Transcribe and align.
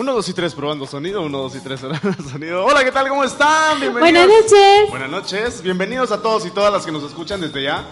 1, 0.00 0.14
2 0.14 0.28
y 0.30 0.32
3 0.32 0.54
probando 0.54 0.86
sonido, 0.86 1.20
1, 1.20 1.38
2 1.38 1.56
y 1.56 1.60
3 1.60 1.80
probando 2.00 2.22
sonido. 2.22 2.64
Hola, 2.64 2.82
¿qué 2.82 2.90
tal? 2.90 3.06
¿Cómo 3.10 3.22
están? 3.22 3.78
Bienvenidos. 3.78 4.00
Buenas 4.00 4.28
noches. 4.28 4.88
Buenas 4.88 5.10
noches. 5.10 5.62
Bienvenidos 5.62 6.10
a 6.10 6.22
todos 6.22 6.46
y 6.46 6.50
todas 6.50 6.72
las 6.72 6.86
que 6.86 6.90
nos 6.90 7.02
escuchan 7.02 7.38
desde 7.42 7.64
ya. 7.64 7.84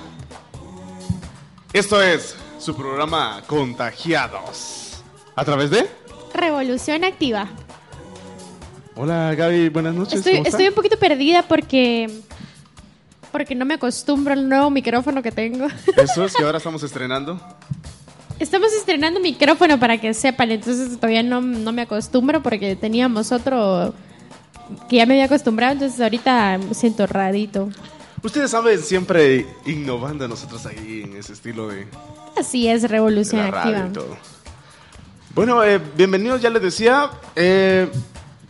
Esto 1.70 2.00
es 2.00 2.34
su 2.59 2.74
programa 2.74 3.42
Contagiados. 3.46 5.02
¿A 5.37 5.45
través 5.45 5.68
de? 5.68 5.87
Revolución 6.32 7.05
activa. 7.05 7.46
Hola, 8.96 9.34
Gaby. 9.34 9.68
Buenas 9.68 9.95
noches. 9.95 10.20
Estoy, 10.20 10.32
¿Cómo 10.32 10.45
están? 10.46 10.60
estoy 10.60 10.68
un 10.68 10.74
poquito 10.74 10.98
perdida 10.98 11.43
porque 11.43 12.10
porque 13.30 13.54
no 13.54 13.66
me 13.66 13.74
acostumbro 13.74 14.32
al 14.32 14.48
nuevo 14.48 14.70
micrófono 14.70 15.23
que 15.23 15.30
tengo. 15.30 15.66
Eso 15.98 16.24
es 16.24 16.34
que 16.34 16.43
ahora 16.43 16.56
estamos 16.56 16.82
estrenando. 16.82 17.38
Estamos 18.38 18.73
estrenando 18.73 19.19
micrófono 19.20 19.78
para 19.80 19.98
que 19.98 20.15
sepan, 20.15 20.51
entonces 20.52 20.96
todavía 20.96 21.23
no, 21.23 21.41
no 21.41 21.73
me 21.73 21.83
acostumbro 21.83 22.42
porque 22.42 22.77
teníamos 22.77 23.33
otro 23.33 23.95
que 24.88 24.96
ya 24.96 25.06
me 25.06 25.15
había 25.15 25.24
acostumbrado, 25.24 25.73
entonces 25.73 26.01
ahorita 26.01 26.59
me 26.59 26.74
siento 26.74 27.06
rarito. 27.06 27.69
Ustedes 28.23 28.51
saben, 28.51 28.80
siempre 28.80 29.46
innovando 29.65 30.29
nosotros 30.29 30.66
ahí 30.66 31.02
en 31.05 31.16
ese 31.16 31.32
estilo 31.32 31.69
de, 31.69 31.87
Así 32.37 32.69
es, 32.69 32.88
revolución 32.88 33.41
activa. 33.41 33.88
Bueno, 35.34 35.62
eh, 35.65 35.80
bienvenidos, 35.96 36.41
ya 36.41 36.51
les 36.51 36.62
decía. 36.62 37.10
eh, 37.34 37.88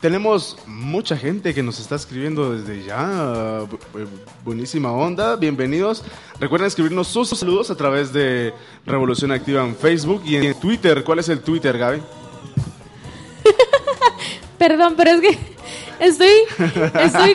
tenemos 0.00 0.56
mucha 0.66 1.16
gente 1.16 1.52
que 1.54 1.62
nos 1.62 1.80
está 1.80 1.96
escribiendo 1.96 2.52
desde 2.56 2.84
ya. 2.84 3.60
bu- 3.62 3.78
buenísima 4.44 4.92
onda. 4.92 5.36
Bienvenidos. 5.36 6.04
Recuerden 6.38 6.68
escribirnos 6.68 7.08
sus 7.08 7.28
saludos 7.30 7.70
a 7.70 7.76
través 7.76 8.12
de 8.12 8.52
Revolución 8.86 9.32
Activa 9.32 9.64
en 9.64 9.74
Facebook 9.76 10.22
y 10.24 10.36
en 10.36 10.54
Twitter. 10.60 11.02
¿Cuál 11.04 11.18
es 11.18 11.28
el 11.28 11.40
Twitter, 11.40 11.76
Gaby? 11.76 12.00
Perdón, 14.58 14.94
pero 14.96 15.10
es 15.12 15.20
que 15.20 15.38
estoy, 16.00 16.28
estoy, 17.00 17.32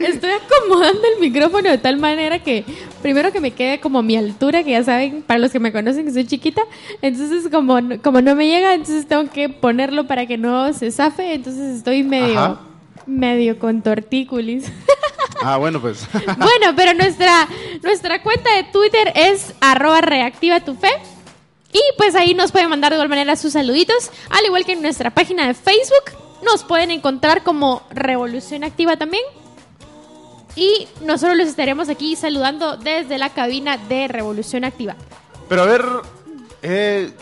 estoy 0.00 0.30
acomodando 0.30 1.00
el 1.14 1.20
micrófono 1.20 1.70
de 1.70 1.78
tal 1.78 1.96
manera 1.98 2.38
que 2.38 2.64
primero 3.02 3.32
que 3.32 3.40
me 3.40 3.50
quede 3.52 3.80
como 3.80 3.98
a 3.98 4.02
mi 4.02 4.16
altura, 4.16 4.62
que 4.64 4.70
ya 4.72 4.82
saben, 4.84 5.22
para 5.22 5.38
los 5.38 5.50
que 5.52 5.58
me 5.60 5.72
conocen 5.72 6.04
que 6.06 6.12
soy 6.12 6.26
chiquita, 6.26 6.62
entonces 7.02 7.48
como, 7.50 7.80
no- 7.80 8.00
como 8.02 8.20
no 8.20 8.34
me 8.34 8.46
llega, 8.48 8.74
entonces 8.74 9.06
tengo 9.06 9.30
que 9.30 9.48
ponerlo 9.48 10.06
para 10.06 10.26
que 10.26 10.38
no 10.38 10.72
se 10.72 10.90
zafe, 10.90 11.34
entonces 11.34 11.76
estoy 11.78 12.02
medio, 12.02 12.38
Ajá. 12.38 12.60
medio 13.06 13.58
con 13.58 13.82
tortícolis. 13.82 14.64
Ah, 15.42 15.56
bueno, 15.58 15.80
pues. 15.80 16.06
bueno, 16.12 16.74
pero 16.76 16.94
nuestra, 16.94 17.46
nuestra 17.82 18.22
cuenta 18.22 18.54
de 18.56 18.64
Twitter 18.64 19.12
es 19.14 19.52
arroba 19.60 20.00
reactiva 20.00 20.60
tu 20.60 20.74
fe. 20.74 20.88
Y 21.72 21.80
pues 21.98 22.14
ahí 22.14 22.34
nos 22.34 22.52
pueden 22.52 22.70
mandar 22.70 22.92
de 22.92 22.96
igual 22.96 23.08
manera 23.08 23.34
sus 23.34 23.52
saluditos, 23.54 24.10
al 24.30 24.44
igual 24.46 24.64
que 24.64 24.72
en 24.72 24.80
nuestra 24.82 25.10
página 25.10 25.46
de 25.48 25.54
Facebook. 25.54 26.23
Nos 26.44 26.64
pueden 26.64 26.90
encontrar 26.90 27.42
como 27.42 27.82
Revolución 27.90 28.64
Activa 28.64 28.96
también. 28.96 29.22
Y 30.56 30.86
nosotros 31.04 31.36
los 31.36 31.48
estaremos 31.48 31.88
aquí 31.88 32.14
saludando 32.16 32.76
desde 32.76 33.18
la 33.18 33.30
cabina 33.30 33.76
de 33.76 34.06
Revolución 34.08 34.64
Activa. 34.64 34.94
Pero 35.48 35.62
a 35.62 35.66
ver, 35.66 35.84
eh, 36.62 37.12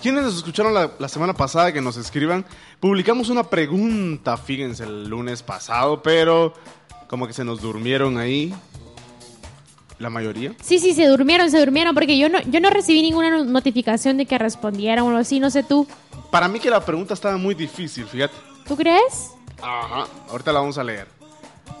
¿quiénes 0.00 0.22
nos 0.22 0.36
escucharon 0.36 0.72
la, 0.72 0.92
la 0.98 1.08
semana 1.08 1.32
pasada 1.34 1.72
que 1.72 1.80
nos 1.80 1.96
escriban? 1.96 2.44
Publicamos 2.78 3.28
una 3.28 3.42
pregunta, 3.44 4.36
fíjense, 4.36 4.84
el 4.84 5.08
lunes 5.08 5.42
pasado, 5.42 6.00
pero 6.02 6.52
como 7.08 7.26
que 7.26 7.32
se 7.32 7.44
nos 7.44 7.60
durmieron 7.60 8.18
ahí. 8.18 8.54
La 9.98 10.10
mayoría. 10.10 10.52
Sí, 10.62 10.78
sí, 10.78 10.92
se 10.92 11.06
durmieron, 11.06 11.50
se 11.50 11.58
durmieron, 11.58 11.94
porque 11.94 12.18
yo 12.18 12.28
no, 12.28 12.38
yo 12.42 12.60
no 12.60 12.68
recibí 12.68 13.00
ninguna 13.00 13.30
no- 13.30 13.44
notificación 13.46 14.18
de 14.18 14.26
que 14.26 14.36
respondieran 14.36 15.04
o 15.04 15.08
algo 15.08 15.18
así, 15.20 15.40
no 15.40 15.48
sé 15.50 15.62
tú. 15.62 15.86
Para 16.30 16.48
mí 16.48 16.60
que 16.60 16.68
la 16.68 16.84
pregunta 16.84 17.14
estaba 17.14 17.38
muy 17.38 17.54
difícil, 17.54 18.04
fíjate. 18.04 18.34
¿Tú 18.66 18.76
crees? 18.76 19.32
Ajá, 19.62 20.06
ahorita 20.30 20.52
la 20.52 20.60
vamos 20.60 20.78
a 20.78 20.84
leer. 20.84 21.06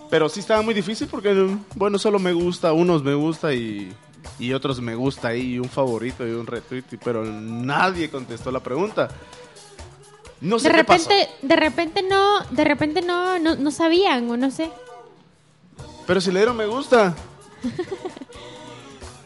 Pero 0.08 0.28
sí 0.28 0.40
estaba 0.40 0.62
muy 0.62 0.72
difícil 0.72 1.08
porque, 1.08 1.56
bueno, 1.74 1.98
solo 1.98 2.18
me 2.18 2.32
gusta, 2.32 2.72
unos 2.72 3.02
me 3.02 3.14
gusta 3.14 3.52
y, 3.52 3.92
y 4.38 4.52
otros 4.52 4.80
me 4.80 4.94
gusta 4.94 5.34
y 5.34 5.58
un 5.58 5.68
favorito 5.68 6.26
y 6.26 6.30
un 6.30 6.46
retweet, 6.46 6.84
pero 7.02 7.24
nadie 7.24 8.08
contestó 8.08 8.50
la 8.50 8.60
pregunta. 8.60 9.08
No 10.40 10.58
sé 10.58 10.68
de 10.68 10.76
qué 10.76 10.84
pasó. 10.84 11.08
repente, 11.08 11.32
de 11.42 11.56
repente 11.56 12.02
no, 12.02 12.40
de 12.50 12.64
repente 12.64 13.02
no, 13.02 13.38
no, 13.38 13.56
no 13.56 13.70
sabían 13.70 14.30
o 14.30 14.36
no 14.36 14.50
sé. 14.50 14.70
Pero 16.06 16.20
si 16.20 16.30
le 16.30 16.40
dieron 16.40 16.56
me 16.56 16.66
gusta. 16.66 17.14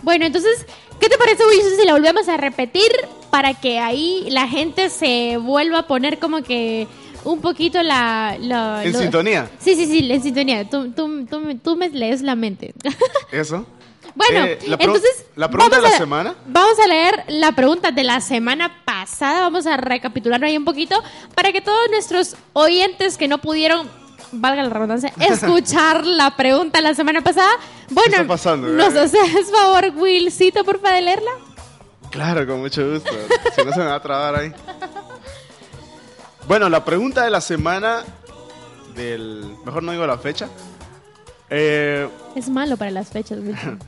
Bueno, 0.03 0.25
entonces, 0.25 0.66
¿qué 0.98 1.09
te 1.09 1.19
parece, 1.19 1.47
Wilson, 1.47 1.78
si 1.78 1.87
la 1.87 1.92
volvemos 1.92 2.28
a 2.28 2.37
repetir 2.37 2.91
para 3.31 3.54
que 3.54 3.78
ahí 3.78 4.27
la 4.31 4.48
gente 4.48 4.88
se 4.88 5.37
vuelva 5.37 5.81
a 5.81 5.87
poner 5.87 6.19
como 6.19 6.42
que 6.42 6.88
un 7.25 7.41
poquito 7.41 7.82
la... 7.82 8.36
la- 8.41 8.84
En 8.84 8.92
lo- 8.92 8.98
sintonía. 8.98 9.50
Sí, 9.58 9.75
sí, 9.75 9.86
sí, 9.86 10.10
en 10.10 10.22
sintonía. 10.22 10.69
Tú, 10.69 10.91
tú, 10.92 11.26
tú, 11.26 11.41
me- 11.41 11.54
tú 11.56 11.76
me 11.76 11.88
lees 11.91 12.22
la 12.22 12.34
mente. 12.34 12.75
Eso. 13.32 13.66
bueno, 14.14 14.47
Eh, 14.47 14.58
la 14.66 14.76
entonces... 14.81 15.25
la 15.36 15.48
pregunta 15.50 15.76
de 15.76 15.82
la 15.82 15.88
a- 15.88 15.98
semana. 15.98 16.34
Vamos 16.47 16.78
a 16.82 16.86
leer 16.86 17.25
la 17.28 17.53
pregunta 17.53 17.91
de 17.91 18.04
la 18.04 18.20
semana 18.20 18.82
pasada. 18.84 19.41
Vamos 19.42 19.66
a 19.66 19.76
recapitular 19.76 20.42
ahí 20.44 20.56
un 20.56 20.64
poquito 20.64 21.00
para 21.34 21.53
que 21.53 21.60
todos 21.60 21.78
nuestros 21.91 22.36
oyentes 22.54 23.16
que 23.16 23.28
no 23.28 23.38
pudieron 23.38 23.88
valga 24.32 24.62
la 24.62 24.70
redundancia, 24.70 25.12
escuchar 25.20 26.06
la 26.06 26.36
pregunta 26.36 26.80
la 26.80 26.94
semana 26.94 27.20
pasada. 27.20 27.50
Bueno, 27.91 28.12
está 28.12 28.26
pasando, 28.28 28.69
eh? 28.69 28.72
¿nos 28.72 28.94
haces 28.94 29.50
favor, 29.50 29.92
Willcito, 29.97 30.62
porfa, 30.64 30.91
de 30.92 31.00
leerla? 31.03 31.30
Claro, 32.10 32.47
con 32.47 32.60
mucho 32.60 32.88
gusto. 32.92 33.10
si 33.56 33.64
no 33.64 33.72
se 33.72 33.78
me 33.80 33.86
va 33.86 33.97
a 33.97 34.03
trabar 34.03 34.34
ahí. 34.36 34.53
Bueno, 36.49 36.69
la 36.69 36.84
pregunta 36.84 37.25
de 37.25 37.31
la 37.31 37.41
semana 37.41 38.03
del... 38.95 39.56
Mejor 39.65 39.83
no 39.83 39.93
digo 39.93 40.06
la 40.06 40.19
fecha. 40.19 40.49
Eh, 41.49 42.09
Es 42.34 42.49
malo 42.49 42.77
para 42.77 42.91
las 42.91 43.09
fechas. 43.11 43.39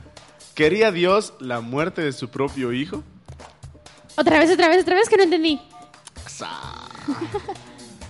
¿Quería 0.55 0.91
Dios 0.91 1.33
la 1.39 1.61
muerte 1.61 2.01
de 2.01 2.13
su 2.13 2.29
propio 2.29 2.71
hijo? 2.73 3.03
otra 4.15 4.37
vez, 4.37 4.51
otra 4.51 4.67
vez, 4.67 4.83
otra 4.83 4.95
vez 4.95 5.09
que 5.09 5.17
no 5.17 5.23
entendí. 5.23 5.59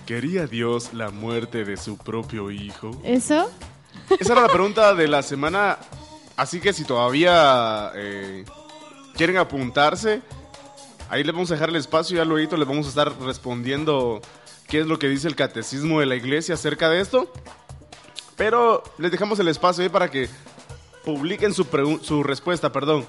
¿Quería 0.06 0.46
Dios 0.46 0.92
la 0.92 1.10
muerte 1.10 1.64
de 1.64 1.76
su 1.78 1.96
propio 1.96 2.50
hijo? 2.50 2.90
¿Eso? 3.02 3.50
Esa 4.20 4.32
era 4.34 4.42
la 4.42 4.48
pregunta 4.48 4.94
de 4.94 5.08
la 5.08 5.22
semana. 5.22 5.78
Así 6.36 6.60
que 6.60 6.72
si 6.74 6.84
todavía 6.84 7.90
eh, 7.94 8.44
quieren 9.14 9.38
apuntarse, 9.38 10.20
ahí 11.08 11.24
les 11.24 11.32
vamos 11.32 11.50
a 11.50 11.54
dejar 11.54 11.70
el 11.70 11.76
espacio. 11.76 12.16
Ya 12.16 12.24
luego 12.24 12.56
les 12.56 12.68
vamos 12.68 12.86
a 12.86 12.88
estar 12.88 13.12
respondiendo 13.20 14.20
qué 14.68 14.80
es 14.80 14.86
lo 14.86 14.98
que 14.98 15.08
dice 15.08 15.28
el 15.28 15.36
catecismo 15.36 16.00
de 16.00 16.06
la 16.06 16.16
iglesia 16.16 16.54
acerca 16.54 16.90
de 16.90 17.00
esto. 17.00 17.30
Pero 18.36 18.82
les 18.98 19.10
dejamos 19.10 19.38
el 19.38 19.48
espacio 19.48 19.84
ahí 19.84 19.88
para 19.88 20.10
que 20.10 20.28
publiquen 21.04 21.54
su 21.54 22.22
respuesta, 22.22 22.72
perdón. 22.72 23.06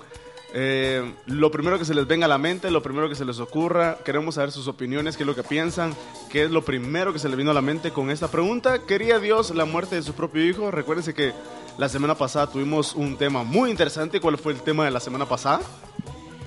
Eh, 0.57 1.13
lo 1.25 1.51
primero 1.51 1.78
que 1.78 1.84
se 1.84 1.94
les 1.94 2.07
venga 2.07 2.28
a 2.28 2.29
la 2.29 2.38
mente, 2.38 2.72
lo 2.72 2.81
primero 2.81 3.09
que 3.09 3.16
se 3.16 3.25
les 3.25 3.41
ocurra, 3.41 3.97
queremos 4.05 4.35
saber 4.35 4.53
sus 4.53 4.69
opiniones, 4.69 5.17
qué 5.17 5.23
es 5.23 5.28
lo 5.28 5.35
que 5.35 5.44
piensan, 5.44 5.94
qué 6.31 6.45
es 6.45 6.51
lo 6.51 6.63
primero 6.63 7.11
que 7.11 7.19
se 7.19 7.28
les 7.28 7.35
vino 7.35 7.51
a 7.51 7.53
la 7.53 7.61
mente 7.61 7.91
con 7.91 8.09
esta 8.09 8.29
pregunta. 8.29 8.79
¿Quería 8.79 9.19
Dios 9.19 9.53
la 9.53 9.66
muerte 9.66 9.95
de 9.95 10.01
su 10.01 10.13
propio 10.13 10.45
hijo? 10.45 10.72
Recuérdense 10.72 11.13
que 11.13 11.34
la 11.78 11.89
semana 11.89 12.16
pasada 12.16 12.47
tuvimos 12.47 12.95
un 12.95 13.17
tema 13.17 13.44
muy 13.44 13.69
interesante. 13.69 14.22
¿Cuál 14.22 14.38
fue 14.38 14.53
el 14.53 14.61
tema 14.61 14.85
de 14.85 14.91
la 14.91 15.01
semana 15.01 15.25
pasada? 15.25 15.59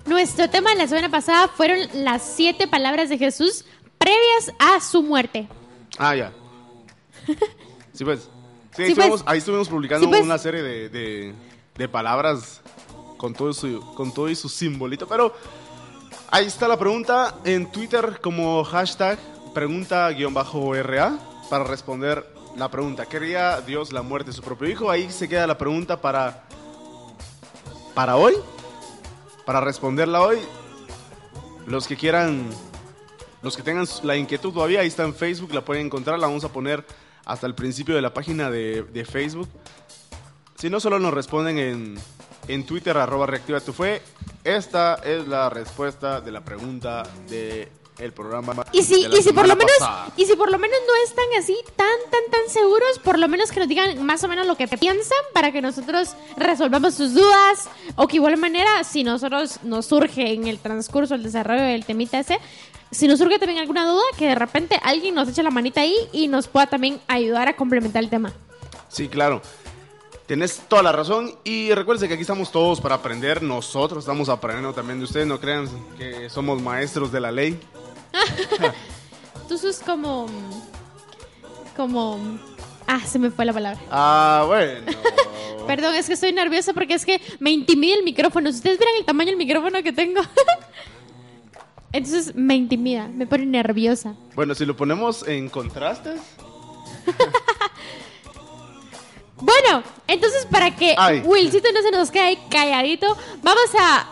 Nuestro 0.08 0.48
tema 0.48 0.70
de 0.70 0.76
la 0.76 0.86
semana 0.88 1.10
pasada 1.10 1.48
fueron 1.48 1.78
las 1.92 2.22
siete 2.22 2.66
palabras 2.66 3.08
de 3.10 3.18
Jesús 3.18 3.64
previas 3.98 4.52
a 4.58 4.80
su 4.80 5.02
muerte. 5.02 5.48
Ah, 5.98 6.14
ya. 6.16 6.32
Sí, 7.92 8.04
pues. 8.04 8.28
Sí, 8.76 8.82
ahí, 8.84 8.88
Sí, 8.90 8.94
pues. 8.94 9.06
estuvimos, 9.06 9.22
ahí 9.26 9.38
estuvimos 9.38 9.68
publicando 9.68 10.04
Sí, 10.06 10.10
pues. 10.10 10.22
una 10.22 10.38
serie 10.38 10.62
de, 10.62 10.88
de- 10.88 11.34
de 11.76 11.88
palabras 11.88 12.60
con 13.16 13.34
todo, 13.34 13.52
su, 13.52 13.80
con 13.94 14.12
todo 14.14 14.28
y 14.28 14.36
su 14.36 14.48
simbolito. 14.48 15.06
Pero 15.08 15.34
ahí 16.30 16.46
está 16.46 16.68
la 16.68 16.78
pregunta 16.78 17.34
en 17.44 17.70
Twitter 17.72 18.20
como 18.22 18.62
hashtag 18.64 19.18
pregunta-ra 19.52 21.18
para 21.50 21.64
responder 21.64 22.24
la 22.56 22.70
pregunta. 22.70 23.06
¿Quería 23.06 23.60
Dios 23.62 23.92
la 23.92 24.02
muerte 24.02 24.30
de 24.30 24.36
su 24.36 24.42
propio 24.42 24.68
hijo? 24.68 24.90
Ahí 24.90 25.10
se 25.10 25.28
queda 25.28 25.46
la 25.48 25.58
pregunta 25.58 26.00
para, 26.00 26.44
para 27.94 28.16
hoy. 28.16 28.34
Para 29.48 29.62
responderla 29.62 30.20
hoy. 30.20 30.36
Los 31.66 31.88
que 31.88 31.96
quieran 31.96 32.50
los 33.40 33.56
que 33.56 33.62
tengan 33.62 33.86
la 34.02 34.14
inquietud 34.14 34.52
todavía, 34.52 34.80
ahí 34.80 34.88
está 34.88 35.04
en 35.04 35.14
Facebook, 35.14 35.54
la 35.54 35.64
pueden 35.64 35.86
encontrar, 35.86 36.18
la 36.18 36.26
vamos 36.26 36.44
a 36.44 36.52
poner 36.52 36.84
hasta 37.24 37.46
el 37.46 37.54
principio 37.54 37.94
de 37.94 38.02
la 38.02 38.12
página 38.12 38.50
de, 38.50 39.06
Facebook. 39.10 39.48
Si 40.54 40.68
no, 40.68 40.80
solo 40.80 40.98
nos 40.98 41.14
responden 41.14 41.56
en, 41.56 41.98
en 42.46 42.66
Twitter, 42.66 42.94
arroba 42.98 43.24
reactiva 43.24 43.58
tu 43.60 43.72
fe. 43.72 44.02
Esta 44.44 44.96
es 44.96 45.26
la 45.26 45.48
respuesta 45.48 46.20
de 46.20 46.30
la 46.30 46.42
pregunta 46.42 47.04
de 47.30 47.72
el 47.98 48.12
programa. 48.12 48.64
Y 48.72 48.82
si, 48.82 49.02
de 49.02 49.08
la 49.08 49.18
y 49.18 49.22
si 49.22 49.32
por 49.32 49.46
lo 49.46 49.56
menos, 49.56 49.72
pasada. 49.78 50.08
y 50.16 50.24
si 50.26 50.36
por 50.36 50.50
lo 50.50 50.58
menos 50.58 50.78
no 50.86 51.04
están 51.04 51.24
así 51.38 51.56
tan, 51.76 51.86
tan, 52.10 52.30
tan 52.30 52.48
seguros, 52.48 52.98
por 53.02 53.18
lo 53.18 53.28
menos 53.28 53.50
que 53.50 53.60
nos 53.60 53.68
digan 53.68 54.04
más 54.04 54.22
o 54.24 54.28
menos 54.28 54.46
lo 54.46 54.56
que 54.56 54.68
piensan 54.68 55.18
para 55.32 55.52
que 55.52 55.60
nosotros 55.60 56.14
resolvamos 56.36 56.94
sus 56.94 57.14
dudas. 57.14 57.68
O 57.96 58.06
que 58.06 58.16
igual 58.16 58.36
manera, 58.36 58.84
si 58.84 59.04
nosotros 59.04 59.60
nos 59.62 59.86
surge 59.86 60.32
en 60.32 60.46
el 60.46 60.58
transcurso, 60.58 61.14
el 61.14 61.22
desarrollo 61.22 61.62
del 61.62 61.84
temita 61.84 62.18
ese, 62.20 62.38
si 62.90 63.08
nos 63.08 63.18
surge 63.18 63.38
también 63.38 63.60
alguna 63.60 63.86
duda, 63.86 64.02
que 64.16 64.26
de 64.28 64.34
repente 64.34 64.80
alguien 64.82 65.14
nos 65.14 65.28
eche 65.28 65.42
la 65.42 65.50
manita 65.50 65.80
ahí 65.80 65.96
y 66.12 66.28
nos 66.28 66.48
pueda 66.48 66.66
también 66.66 67.00
ayudar 67.08 67.48
a 67.48 67.56
complementar 67.56 68.02
el 68.02 68.10
tema. 68.10 68.32
Sí, 68.88 69.08
claro. 69.08 69.42
Tienes 70.26 70.60
toda 70.68 70.82
la 70.82 70.92
razón 70.92 71.34
y 71.42 71.72
recuerden 71.72 72.06
que 72.06 72.14
aquí 72.14 72.20
estamos 72.20 72.52
todos 72.52 72.82
para 72.82 72.96
aprender. 72.96 73.42
Nosotros 73.42 74.04
estamos 74.04 74.28
aprendiendo 74.28 74.74
también 74.74 74.98
de 74.98 75.06
ustedes. 75.06 75.26
No 75.26 75.40
crean 75.40 75.66
que 75.96 76.28
somos 76.28 76.60
maestros 76.60 77.10
de 77.10 77.20
la 77.20 77.32
ley. 77.32 77.58
Tú 79.48 79.58
sos 79.58 79.80
como... 79.80 80.26
Como... 81.76 82.18
Ah, 82.86 83.00
se 83.06 83.18
me 83.18 83.30
fue 83.30 83.44
la 83.44 83.52
palabra. 83.52 83.80
Ah, 83.90 84.44
bueno. 84.46 84.80
Perdón, 85.66 85.94
es 85.94 86.06
que 86.06 86.14
estoy 86.14 86.32
nerviosa 86.32 86.72
porque 86.72 86.94
es 86.94 87.04
que 87.04 87.20
me 87.38 87.50
intimida 87.50 87.94
el 87.94 88.02
micrófono. 88.02 88.50
Si 88.50 88.56
ustedes 88.56 88.78
vieran 88.78 88.94
el 88.98 89.04
tamaño 89.04 89.28
del 89.28 89.36
micrófono 89.36 89.82
que 89.82 89.92
tengo. 89.92 90.22
Entonces 91.92 92.34
me 92.34 92.54
intimida, 92.54 93.08
me 93.08 93.26
pone 93.26 93.46
nerviosa. 93.46 94.14
Bueno, 94.34 94.54
si 94.54 94.64
lo 94.64 94.76
ponemos 94.76 95.26
en 95.26 95.48
contrastes. 95.48 96.20
Bueno, 99.40 99.82
entonces 100.06 100.46
para 100.46 100.74
que 100.74 100.94
Ay. 100.98 101.22
Wilcito 101.24 101.68
no 101.72 101.80
se 101.82 101.90
nos 101.92 102.10
quede 102.10 102.22
ahí 102.22 102.38
calladito, 102.50 103.16
vamos 103.42 103.70
a 103.78 104.06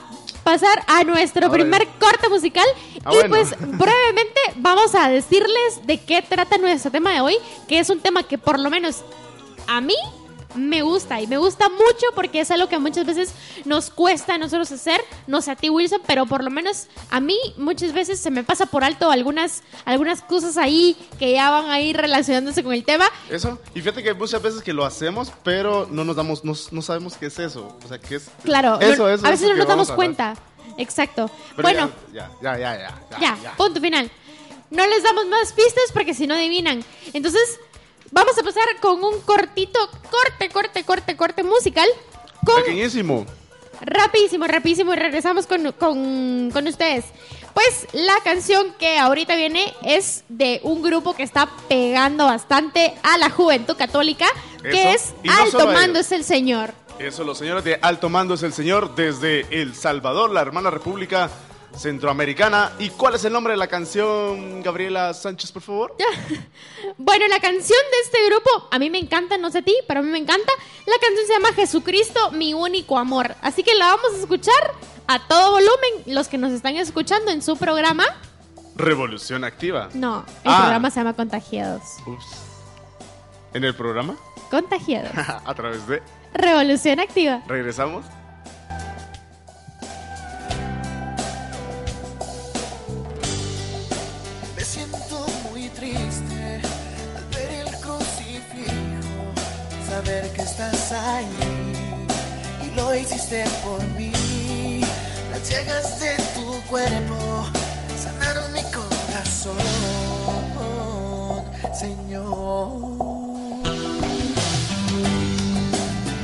pasar 0.46 0.78
a 0.86 1.02
nuestro 1.02 1.46
Ahora- 1.46 1.54
primer 1.58 1.88
corte 1.98 2.28
musical 2.28 2.64
Ah, 3.04 3.10
y 3.12 3.16
bueno. 3.16 3.28
pues 3.30 3.50
brevemente 3.60 4.40
vamos 4.56 4.94
a 4.94 5.08
decirles 5.08 5.84
de 5.84 5.98
qué 5.98 6.22
trata 6.22 6.56
nuestro 6.56 6.90
tema 6.92 7.10
de 7.12 7.20
hoy, 7.20 7.36
que 7.68 7.80
es 7.80 7.90
un 7.90 7.98
tema 8.00 8.22
que 8.22 8.38
por 8.38 8.58
lo 8.60 8.70
menos 8.70 9.02
a 9.66 9.80
mí 9.80 9.96
me 10.56 10.82
gusta 10.82 11.20
y 11.20 11.26
me 11.26 11.38
gusta 11.38 11.68
mucho 11.68 12.06
porque 12.14 12.40
es 12.40 12.50
algo 12.50 12.68
que 12.68 12.78
muchas 12.78 13.06
veces 13.06 13.32
nos 13.64 13.90
cuesta 13.90 14.34
a 14.34 14.38
nosotros 14.38 14.70
hacer, 14.72 15.00
no 15.26 15.40
sé 15.42 15.50
a 15.52 15.56
ti 15.56 15.70
Wilson, 15.70 16.00
pero 16.06 16.26
por 16.26 16.42
lo 16.44 16.50
menos 16.50 16.86
a 17.10 17.20
mí 17.20 17.36
muchas 17.56 17.92
veces 17.92 18.18
se 18.20 18.30
me 18.30 18.42
pasa 18.44 18.66
por 18.66 18.84
alto 18.84 19.10
algunas, 19.10 19.62
algunas 19.84 20.22
cosas 20.22 20.56
ahí 20.56 20.96
que 21.18 21.32
ya 21.32 21.50
van 21.50 21.70
ahí 21.70 21.92
relacionándose 21.92 22.62
con 22.64 22.72
el 22.74 22.84
tema. 22.84 23.06
Eso. 23.30 23.58
Y 23.74 23.80
fíjate 23.80 24.02
que 24.02 24.14
muchas 24.14 24.42
veces 24.42 24.62
que 24.62 24.72
lo 24.72 24.84
hacemos, 24.84 25.32
pero 25.42 25.86
no 25.90 26.04
nos 26.04 26.16
damos, 26.16 26.44
no, 26.44 26.54
no 26.72 26.82
sabemos 26.82 27.16
qué 27.16 27.26
es 27.26 27.38
eso. 27.38 27.76
O 27.84 27.88
sea, 27.88 27.98
qué 27.98 28.16
es. 28.16 28.28
Claro, 28.42 28.78
Eso, 28.80 29.04
no- 29.04 29.08
eso, 29.10 29.26
a 29.26 29.30
veces 29.30 29.48
no 29.48 29.54
nos 29.56 29.66
damos 29.68 29.90
a 29.90 29.94
cuenta. 29.94 30.34
Exacto. 30.78 31.30
Pero 31.56 31.68
bueno, 31.68 31.90
Ya, 32.12 32.30
ya, 32.42 32.58
ya, 32.58 32.76
ya. 32.78 33.00
Ya, 33.12 33.18
ya, 33.20 33.38
ya. 33.42 33.52
punto 33.56 33.80
final. 33.80 34.10
No 34.70 34.84
les 34.86 35.02
damos 35.04 35.26
más 35.26 35.52
pistas 35.52 35.84
porque 35.92 36.12
si 36.12 36.26
no 36.26 36.34
adivinan. 36.34 36.84
Entonces, 37.12 37.60
vamos 38.10 38.38
a 38.38 38.42
pasar 38.42 38.64
con 38.80 39.02
un 39.02 39.20
cortito, 39.20 39.78
corte, 40.10 40.48
corte, 40.50 40.84
corte, 40.84 41.16
corte 41.16 41.42
musical. 41.42 41.88
Con 42.44 42.62
Pequeñísimo. 42.62 43.26
rapidísimo, 43.80 44.46
rapidísimo 44.46 44.92
y 44.94 44.96
regresamos 44.96 45.46
con, 45.46 45.72
con, 45.72 46.50
con 46.52 46.66
ustedes. 46.66 47.04
Pues 47.54 47.86
la 47.92 48.16
canción 48.22 48.74
que 48.78 48.98
ahorita 48.98 49.34
viene 49.34 49.72
es 49.82 50.24
de 50.28 50.60
un 50.62 50.82
grupo 50.82 51.14
que 51.14 51.22
está 51.22 51.48
pegando 51.68 52.26
bastante 52.26 52.94
a 53.02 53.16
la 53.18 53.30
juventud 53.30 53.76
católica, 53.76 54.26
que 54.62 54.92
Eso. 54.92 55.14
es 55.14 55.14
Y 55.22 55.28
no 55.28 55.34
Alto 55.42 55.66
Mando 55.68 55.98
es 56.00 56.12
el 56.12 56.22
Señor. 56.22 56.74
Eso, 56.98 57.24
los 57.24 57.38
señores 57.38 57.64
de 57.64 57.78
Alto 57.82 58.08
Mando 58.08 58.34
es 58.34 58.42
el 58.42 58.52
señor 58.54 58.94
desde 58.94 59.46
El 59.50 59.74
Salvador, 59.74 60.30
la 60.30 60.40
hermana 60.40 60.70
república 60.70 61.30
centroamericana. 61.78 62.72
¿Y 62.78 62.90
cuál 62.90 63.14
es 63.14 63.24
el 63.24 63.32
nombre 63.32 63.52
de 63.52 63.56
la 63.58 63.66
canción, 63.66 64.62
Gabriela 64.62 65.12
Sánchez, 65.14 65.52
por 65.52 65.62
favor? 65.62 65.96
Bueno, 66.98 67.26
la 67.28 67.40
canción 67.40 67.78
de 67.92 67.98
este 68.04 68.24
grupo, 68.26 68.68
a 68.70 68.78
mí 68.78 68.88
me 68.90 68.98
encanta, 68.98 69.36
no 69.38 69.50
sé 69.50 69.58
a 69.58 69.62
ti, 69.62 69.74
pero 69.86 70.00
a 70.00 70.02
mí 70.02 70.10
me 70.10 70.18
encanta. 70.18 70.50
La 70.86 70.94
canción 71.00 71.26
se 71.26 71.32
llama 71.34 71.52
Jesucristo, 71.54 72.30
mi 72.32 72.54
único 72.54 72.96
amor. 72.98 73.34
Así 73.42 73.62
que 73.62 73.74
la 73.74 73.86
vamos 73.86 74.14
a 74.14 74.20
escuchar 74.20 74.72
a 75.06 75.18
todo 75.28 75.52
volumen. 75.52 76.02
Los 76.06 76.28
que 76.28 76.38
nos 76.38 76.52
están 76.52 76.76
escuchando 76.76 77.30
en 77.30 77.42
su 77.42 77.56
programa. 77.56 78.04
Revolución 78.76 79.44
Activa. 79.44 79.88
No, 79.94 80.24
el 80.44 80.50
Ah. 80.52 80.58
programa 80.60 80.90
se 80.90 81.00
llama 81.00 81.14
Contagiados. 81.14 81.82
Ups. 82.06 82.26
¿En 83.52 83.64
el 83.64 83.74
programa? 83.74 84.16
Contagiados. 84.50 85.10
A 85.44 85.54
través 85.54 85.86
de... 85.86 86.02
Revolución 86.34 87.00
activa. 87.00 87.42
¿Regresamos? 87.46 88.04
Saber 100.06 100.30
que 100.32 100.42
estás 100.42 100.92
ahí 100.92 101.26
y 102.64 102.76
lo 102.76 102.94
hiciste 102.94 103.44
por 103.64 103.82
mí. 103.98 104.80
Las 105.32 105.50
llagas 105.50 106.00
de 106.00 106.16
tu 106.34 106.60
cuerpo 106.68 107.16
sanaron 108.02 108.52
mi 108.52 108.62
corazón, 108.62 109.56
Señor. 111.74 112.68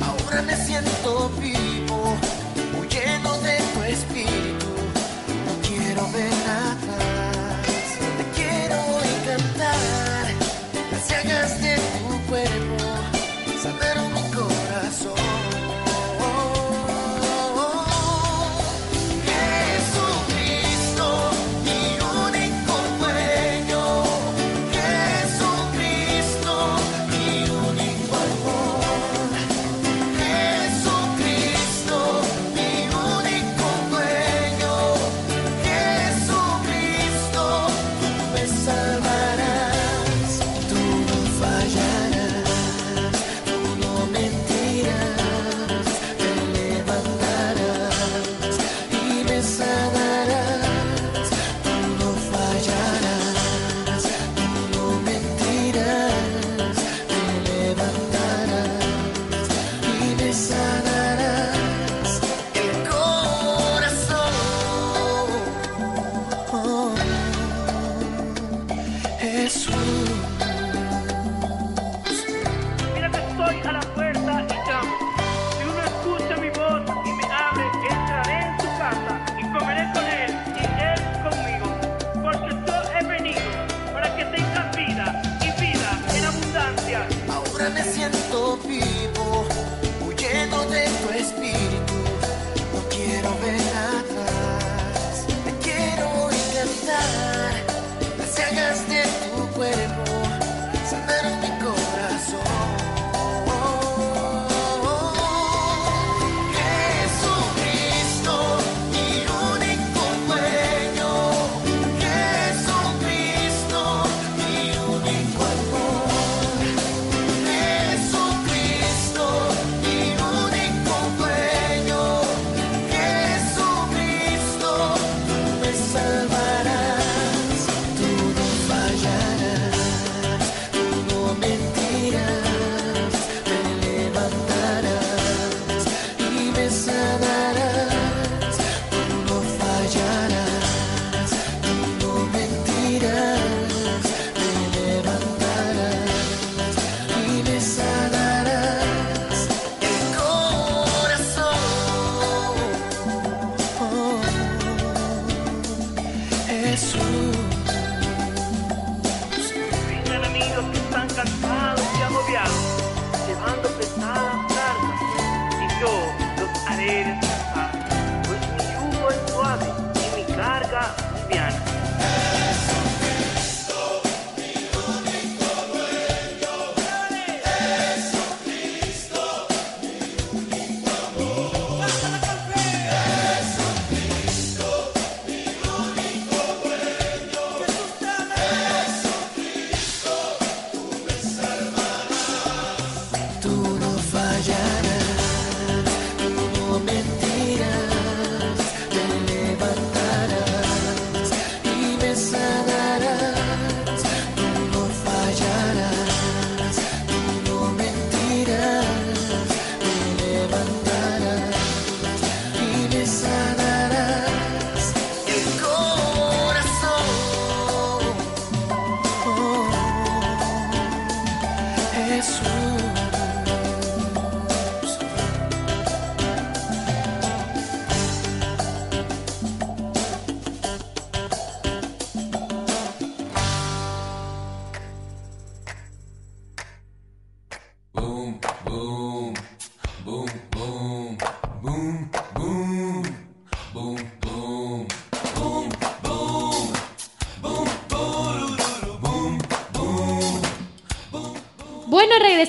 Ahora 0.01 0.41
me 0.43 0.55
siento 0.65 1.29
vivo, 1.41 1.72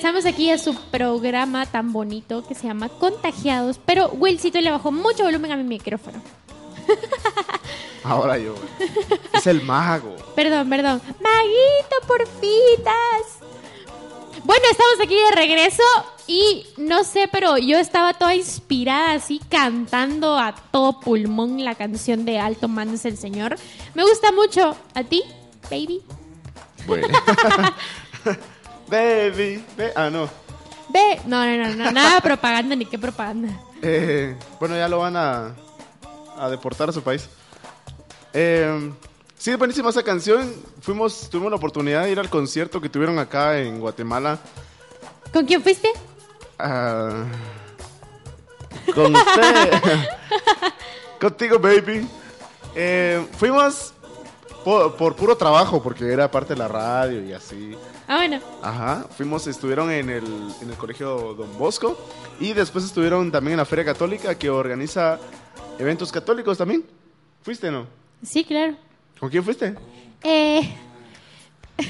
regresamos 0.04 0.26
aquí 0.30 0.50
a 0.50 0.58
su 0.58 0.74
programa 0.74 1.64
tan 1.64 1.90
bonito 1.90 2.46
que 2.46 2.54
se 2.54 2.66
llama 2.66 2.90
Contagiados. 2.90 3.80
Pero 3.86 4.10
Willcito 4.10 4.60
le 4.60 4.70
bajó 4.70 4.92
mucho 4.92 5.24
volumen 5.24 5.50
a 5.52 5.56
mi 5.56 5.64
micrófono. 5.64 6.20
Ahora 8.04 8.36
yo. 8.36 8.54
Es 9.32 9.46
el 9.46 9.62
mago. 9.62 10.14
Perdón, 10.36 10.68
perdón. 10.68 11.00
Maguito, 11.22 12.06
porfitas. 12.06 13.38
Bueno, 14.44 14.64
estamos 14.70 15.00
aquí 15.02 15.14
de 15.14 15.36
regreso 15.36 15.82
y 16.26 16.66
no 16.76 17.02
sé, 17.02 17.26
pero 17.32 17.56
yo 17.56 17.78
estaba 17.78 18.12
toda 18.12 18.34
inspirada 18.34 19.14
así 19.14 19.40
cantando 19.48 20.38
a 20.38 20.54
todo 20.70 21.00
pulmón 21.00 21.64
la 21.64 21.76
canción 21.76 22.26
de 22.26 22.38
Alto 22.38 22.68
Mandes 22.68 23.06
el 23.06 23.16
Señor. 23.16 23.56
Me 23.94 24.02
gusta 24.02 24.32
mucho. 24.32 24.76
¿A 24.92 25.02
ti, 25.02 25.22
baby? 25.70 26.02
Bueno. 26.86 27.08
Baby. 28.88 29.64
Ve- 29.76 29.92
ah, 29.96 30.10
no. 30.10 30.28
Ve. 30.88 31.20
No, 31.26 31.44
no, 31.44 31.56
no, 31.68 31.74
no, 31.74 31.90
nada 31.92 32.16
de 32.16 32.20
propaganda 32.20 32.76
ni 32.76 32.84
qué 32.86 32.98
propaganda. 32.98 33.48
Eh, 33.82 34.36
bueno, 34.60 34.76
ya 34.76 34.88
lo 34.88 34.98
van 34.98 35.16
a, 35.16 35.54
a 36.38 36.48
deportar 36.50 36.88
a 36.88 36.92
su 36.92 37.02
país. 37.02 37.28
Eh, 38.32 38.92
sí, 39.36 39.50
es 39.50 39.58
buenísima 39.58 39.90
esa 39.90 40.02
canción. 40.02 40.52
Fuimos, 40.80 41.28
tuvimos 41.30 41.50
la 41.50 41.56
oportunidad 41.56 42.04
de 42.04 42.12
ir 42.12 42.18
al 42.20 42.28
concierto 42.30 42.80
que 42.80 42.88
tuvieron 42.88 43.18
acá 43.18 43.58
en 43.58 43.80
Guatemala. 43.80 44.38
¿Con 45.32 45.44
quién 45.46 45.62
fuiste? 45.62 45.88
Ah, 46.58 47.24
con 48.94 49.14
usted. 49.16 49.72
Contigo, 51.20 51.58
baby. 51.58 52.06
Eh, 52.74 53.26
fuimos 53.38 53.94
por, 54.64 54.96
por 54.96 55.16
puro 55.16 55.36
trabajo, 55.36 55.82
porque 55.82 56.12
era 56.12 56.30
parte 56.30 56.54
de 56.54 56.58
la 56.58 56.68
radio 56.68 57.22
y 57.24 57.32
así. 57.32 57.76
Ah, 58.08 58.16
bueno. 58.16 58.38
Ajá, 58.62 59.06
fuimos, 59.16 59.46
estuvieron 59.46 59.90
en 59.90 60.10
el, 60.10 60.24
en 60.60 60.68
el 60.70 60.76
colegio 60.76 61.34
Don 61.34 61.56
Bosco 61.58 61.96
y 62.38 62.52
después 62.52 62.84
estuvieron 62.84 63.32
también 63.32 63.52
en 63.54 63.58
la 63.58 63.64
Feria 63.64 63.84
Católica 63.86 64.34
que 64.38 64.50
organiza 64.50 65.18
eventos 65.78 66.12
católicos 66.12 66.58
también. 66.58 66.84
¿Fuiste 67.42 67.70
no? 67.70 67.86
Sí, 68.22 68.44
claro. 68.44 68.76
¿Con 69.18 69.30
quién 69.30 69.42
fuiste? 69.42 69.74
Eh. 70.22 70.76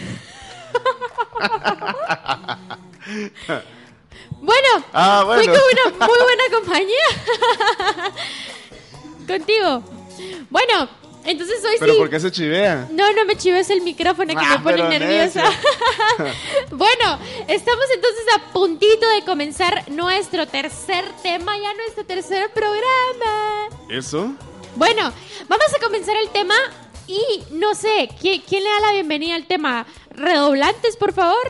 bueno, 4.40 4.84
Ah, 4.92 5.22
fui 5.26 5.46
bueno. 5.46 5.52
con 5.52 5.62
una 5.72 6.06
muy 6.06 6.18
buena 6.22 6.42
compañía. 6.52 7.06
Contigo. 9.26 9.82
Bueno, 10.50 10.88
entonces 11.24 11.56
hoy 11.64 11.76
Pero 11.80 11.92
sí. 11.94 11.98
¿por 11.98 12.10
qué 12.10 12.20
se 12.20 12.30
chivea? 12.30 12.88
No, 12.90 13.12
no 13.12 13.24
me 13.24 13.36
chives 13.36 13.70
el 13.70 13.80
micrófono 13.82 14.28
que 14.34 14.44
Ah, 14.44 14.58
me 14.58 14.64
pone 14.72 14.98
nerviosa. 14.98 15.44
bueno, 16.70 17.18
estamos 17.48 17.84
entonces 17.94 18.24
a 18.36 18.52
puntito 18.52 19.08
de 19.10 19.24
comenzar 19.24 19.90
nuestro 19.90 20.46
tercer 20.46 21.04
tema, 21.22 21.56
ya 21.56 21.72
nuestro 21.74 22.04
tercer 22.04 22.50
programa. 22.52 23.68
¿Eso? 23.88 24.34
Bueno, 24.76 25.12
vamos 25.48 25.66
a 25.74 25.78
comenzar 25.80 26.16
el 26.16 26.28
tema 26.30 26.54
y 27.06 27.20
no 27.52 27.74
sé, 27.74 28.08
¿quién, 28.20 28.42
quién 28.48 28.64
le 28.64 28.70
da 28.70 28.80
la 28.80 28.92
bienvenida 28.92 29.34
al 29.34 29.46
tema? 29.46 29.86
¿Redoblantes, 30.10 30.96
por 30.96 31.12
favor? 31.12 31.46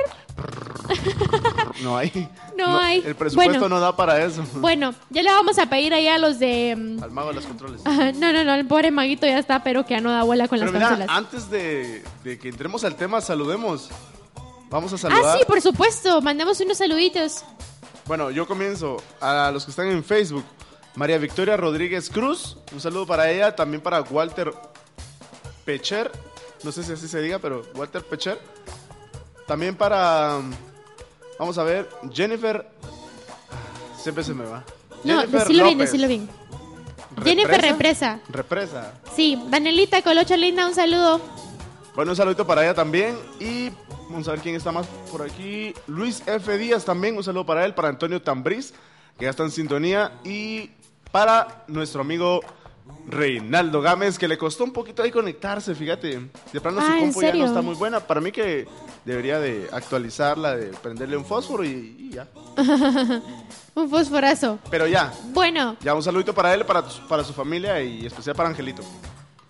No 1.83 1.97
hay. 1.97 2.29
No 2.57 2.79
hay. 2.79 3.03
El 3.05 3.17
presupuesto 3.17 3.59
Bueno. 3.59 3.69
no 3.75 3.81
da 3.81 3.97
para 3.97 4.25
eso. 4.25 4.45
Bueno, 4.55 4.95
ya 5.11 5.25
le 5.25 5.31
vamos 5.33 5.59
a 5.59 5.67
pedir 5.67 5.93
ahí 5.93 6.07
a 6.07 6.19
los 6.19 6.39
de... 6.39 6.77
mm, 6.77 7.03
Al 7.03 7.11
mago 7.11 7.31
de 7.31 7.35
los 7.35 7.47
controles. 7.47 7.81
ah, 7.85 8.13
no, 8.15 8.33
no, 8.33 8.45
no, 8.45 8.55
el 8.55 8.65
pobre 8.65 8.93
maguito 8.93 9.27
ya 9.27 9.41
está, 9.41 9.65
pero 9.65 9.85
que 9.85 9.95
ya 9.95 10.01
no 10.01 10.13
da 10.13 10.23
bola 10.23 10.47
con 10.47 10.61
Pero 10.61 10.71
las 10.71 10.75
mira, 10.81 10.89
consolas. 10.91 11.17
antes 11.17 11.51
de, 11.51 12.05
de 12.23 12.39
que 12.39 12.49
entremos 12.51 12.85
al 12.85 12.95
tema, 12.95 13.21
saludemos. 13.21 13.89
Vamos 14.71 14.93
a 14.93 14.95
Ah, 14.95 14.99
saludar. 14.99 15.39
sí, 15.39 15.45
por 15.49 15.61
supuesto, 15.61 16.21
mandemos 16.23 16.61
unos 16.61 16.79
saluditos. 16.79 17.45
Bueno, 18.07 18.31
yo 18.31 18.47
comienzo. 18.47 18.99
A 19.21 19.51
los 19.53 19.65
que 19.65 19.73
están 19.73 19.89
en 19.89 20.05
Facebook. 20.05 20.45
María 20.95 21.19
Victoria 21.19 21.57
Rodríguez 21.57 22.09
Cruz. 22.09 22.57
Un 22.73 22.81
saludo 22.81 23.05
para 23.05 23.29
ella. 23.33 23.57
También 23.57 23.83
para 23.83 24.01
Walter 24.03 24.55
Pecher. 25.65 26.13
No 26.63 26.71
sé 26.71 26.85
si 26.85 26.93
así 26.93 27.09
se 27.09 27.21
diga, 27.21 27.41
pero 27.41 27.63
Walter 27.75 28.05
Pecher. 28.05 28.39
También 29.47 29.77
para... 29.77 30.41
Vamos 31.39 31.59
a 31.59 31.65
ver. 31.65 31.89
Jennifer... 32.13 32.69
Siempre 33.99 34.23
se 34.23 34.35
me 34.35 34.45
va. 34.45 34.65
No, 35.03 35.27
decilo 35.27 35.65
bien, 35.65 35.79
decilo 35.79 36.09
bien. 36.09 36.29
Jennifer 37.23 37.61
Represa. 37.61 38.21
Represa. 38.29 38.93
Sí, 39.15 39.43
Danielita 39.49 40.03
Colocho 40.03 40.37
Linda, 40.37 40.67
un 40.67 40.75
saludo. 40.75 41.21
Bueno, 41.95 42.13
un 42.13 42.17
saludito 42.17 42.47
para 42.47 42.63
ella 42.63 42.75
también. 42.75 43.17
Y 43.39 43.71
vamos 44.11 44.27
a 44.29 44.33
ver 44.33 44.41
quién 44.41 44.57
está 44.57 44.73
más 44.73 44.87
por 45.11 45.23
aquí. 45.23 45.75
Luis 45.87 46.23
F. 46.27 46.59
Díaz 46.59 46.85
también. 46.85 47.17
Un 47.17 47.25
saludo 47.25 47.47
para 47.47 47.65
él. 47.65 47.75
Para 47.75 47.89
Antonio 47.89 48.21
Tambriz, 48.21 48.75
que 49.19 49.25
ya 49.25 49.31
está 49.31 49.43
en 49.45 49.51
sintonía. 49.51 50.13
Y 50.25 50.71
para 51.13 51.65
nuestro 51.69 52.01
amigo 52.01 52.41
Reinaldo 53.07 53.81
Gámez, 53.81 54.19
que 54.19 54.29
le 54.29 54.37
costó 54.39 54.65
un 54.65 54.73
poquito 54.73 55.03
ahí 55.03 55.11
conectarse, 55.11 55.75
fíjate. 55.75 56.31
De 56.53 56.61
plano 56.61 56.81
Ah, 56.81 56.87
su 56.87 56.93
¿en 56.93 57.01
compu 57.13 57.23
ya 57.23 57.35
no 57.35 57.45
está 57.45 57.63
muy 57.63 57.75
buena. 57.75 58.01
Para 58.01 58.21
mí 58.21 58.33
que 58.33 58.67
debería 59.05 59.39
de 59.39 59.69
actualizarla, 59.73 60.57
de 60.57 60.67
prenderle 60.79 61.17
un 61.17 61.25
fósforo 61.25 61.65
y, 61.65 61.97
y 61.99 62.11
ya. 62.11 62.29
Un 63.77 63.91
fosforazo. 63.91 64.61
Pero 64.71 64.87
ya, 64.87 65.13
Bueno, 65.33 65.77
ya 65.81 65.95
un 65.95 66.03
saludito 66.03 66.33
para 66.33 66.55
él, 66.55 66.65
para, 66.65 66.85
para 67.09 67.25
su 67.25 67.33
familia 67.33 67.83
y 67.83 68.07
especial 68.07 68.37
para 68.37 68.49
Angelito. 68.49 68.85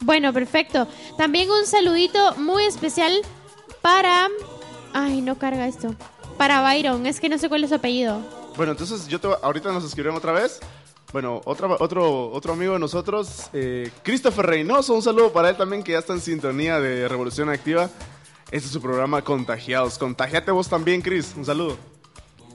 bueno, 0.01 0.33
perfecto. 0.33 0.89
También 1.19 1.51
un 1.51 1.67
saludito 1.67 2.35
muy 2.37 2.65
especial 2.65 3.13
para... 3.83 4.29
Ay, 4.95 5.21
no 5.21 5.37
carga 5.37 5.67
esto. 5.69 5.95
Para 6.39 6.63
Byron, 6.63 7.05
es 7.07 7.21
que 7.21 7.29
no 7.29 7.37
sé 7.37 7.51
cuál 7.51 7.65
es 7.65 7.69
su 7.71 7.77
apellido. 7.77 8.19
Bueno, 8.57 8.73
entonces 8.73 9.07
yo 9.09 9.21
te, 9.21 9.29
ahorita 9.43 9.71
nos 9.73 9.85
escribieron 9.85 10.17
otra 10.17 10.33
vez. 10.33 10.59
Bueno, 11.15 11.41
otra, 11.45 11.69
otro, 11.79 12.33
otro 12.33 12.55
amigo 12.55 12.73
de 12.73 12.81
nosotros, 12.81 13.49
eh, 13.53 13.89
Christopher 14.03 14.47
Reynoso, 14.47 14.95
un 14.95 15.01
saludo 15.01 15.33
para 15.33 15.49
él 15.51 15.57
también 15.57 15.85
que 15.85 15.93
ya 15.93 16.01
está 16.01 16.13
en 16.13 16.21
sintonía 16.21 16.81
de 16.81 17.07
Revolución 17.07 17.49
Activa. 17.51 17.89
Este 18.51 18.67
es 18.67 18.73
su 18.73 18.81
programa 18.83 19.23
Contagiados. 19.23 19.97
Contagiate 19.97 20.51
vos 20.51 20.69
también, 20.69 21.01
Chris. 21.01 21.33
Un 21.37 21.45
saludo. 21.45 21.77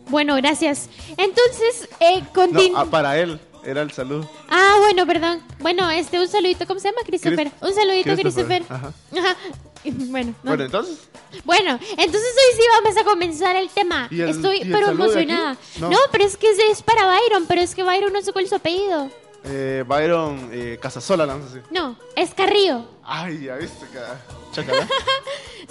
Bueno, 0.09 0.35
gracias. 0.35 0.89
Entonces, 1.11 1.87
eh, 2.01 2.19
No, 2.21 2.33
continu- 2.33 2.73
ah, 2.75 2.83
para 2.83 3.17
él. 3.17 3.39
Era 3.63 3.81
el 3.81 3.91
saludo. 3.91 4.29
Ah, 4.49 4.75
bueno, 4.79 5.07
perdón. 5.07 5.41
Bueno, 5.59 5.89
este, 5.89 6.19
un 6.19 6.27
saludito. 6.27 6.67
¿Cómo 6.67 6.81
se 6.81 6.89
llama? 6.89 7.01
Christopher. 7.05 7.51
Chris- 7.51 7.69
un 7.69 7.73
saludito, 7.73 8.03
Christopher, 8.13 8.61
Christopher. 8.61 8.63
ajá. 8.69 8.93
Ajá. 9.17 9.35
Bueno, 10.09 10.33
no. 10.43 10.49
Bueno, 10.51 10.63
entonces, 10.65 10.97
Bueno, 11.45 11.79
entonces 11.91 12.21
hoy 12.35 12.57
sí 12.57 12.63
vamos 12.83 12.97
a 12.97 13.03
comenzar 13.03 13.55
el 13.55 13.69
tema. 13.69 14.07
¿Y 14.11 14.21
el- 14.21 14.29
Estoy 14.29 14.57
y 14.57 14.61
el 14.63 14.71
pero 14.71 14.89
emocionada. 14.91 15.51
aquí? 15.51 15.79
No. 15.79 15.89
No. 15.89 15.97
pero 16.11 16.25
es 16.25 16.35
que 16.37 16.47
es, 16.71 16.81
para 16.83 17.05
Byron, 17.05 17.45
pero 17.47 17.61
es 17.61 17.73
que 17.75 17.83
Byron 17.83 18.11
no 18.13 18.21
sé 18.21 18.31
cuál 18.33 18.43
es 18.45 18.49
su 18.49 18.55
apellido. 18.55 19.09
eh, 19.45 19.83
Byron 19.87 20.49
eh, 20.51 20.77
Casasola, 20.81 21.25
la 21.25 21.33
vamos 21.33 21.51
a 21.51 21.55
decir. 21.55 21.69
No, 21.71 21.95
es 22.15 22.33
Carrillo. 22.33 22.85
Ay, 23.03 23.43
ya 23.45 23.55
viste, 23.55 23.85
cara. 23.93 24.19
Chacala. 24.51 24.87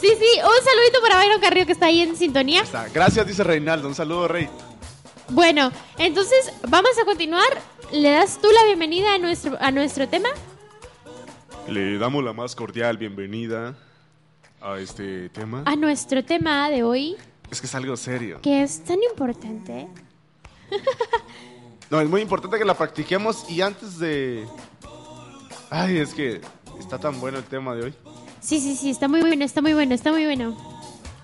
Sí, 0.01 0.07
sí, 0.07 0.27
un 0.37 0.65
saludito 0.65 1.01
para 1.03 1.19
Byron 1.21 1.41
Carrillo 1.41 1.67
que 1.67 1.73
está 1.73 1.87
ahí 1.87 2.03
en 2.03 2.15
sintonía. 2.17 2.63
Está. 2.63 2.89
Gracias, 2.89 3.27
dice 3.27 3.43
Reinaldo. 3.43 3.89
Un 3.89 3.97
saludo, 3.97 4.29
Rey. 4.29 4.49
Bueno, 5.31 5.73
entonces 5.99 6.53
vamos 6.69 6.93
a 7.03 7.05
continuar. 7.05 7.49
¿Le 7.91 8.11
das 8.13 8.39
tú 8.41 8.49
la 8.53 8.65
bienvenida 8.67 9.15
a 9.15 9.19
nuestro, 9.19 9.57
a 9.61 9.73
nuestro 9.73 10.09
tema? 10.09 10.29
Le 11.67 11.99
damos 11.99 12.23
la 12.23 12.33
más 12.33 12.55
cordial 12.55 12.97
bienvenida 12.97 13.75
a 14.61 14.79
este 14.79 15.29
tema. 15.31 15.63
A 15.67 15.77
nuestro 15.77 16.25
tema 16.25 16.69
de 16.71 16.83
hoy, 16.83 17.17
Es 17.51 17.61
que 17.61 17.67
es 17.67 17.75
algo 17.75 17.97
serio. 17.97 18.41
que 18.43 18.63
es 18.63 18.85
tan 18.85 18.99
importante. 19.11 19.89
No, 21.91 22.03
es 22.03 22.09
muy 22.11 22.21
importante 22.21 22.59
que 22.59 22.67
la 22.67 22.75
practiquemos 22.77 23.49
y 23.49 23.63
antes 23.63 23.99
de... 23.99 24.47
Ay, 25.71 25.97
es 25.97 26.13
que 26.13 26.43
está 26.79 26.99
tan 26.99 27.19
bueno 27.19 27.39
el 27.39 27.45
tema 27.45 27.75
de 27.75 27.85
hoy. 27.85 27.95
Sí, 28.43 28.61
sí, 28.61 28.77
sí, 28.77 28.91
está 28.91 29.09
muy 29.09 29.23
bueno, 29.23 29.43
está 29.43 29.63
muy 29.63 29.73
bueno, 29.73 29.95
está 29.95 30.13
muy 30.13 30.25
bueno. 30.27 30.55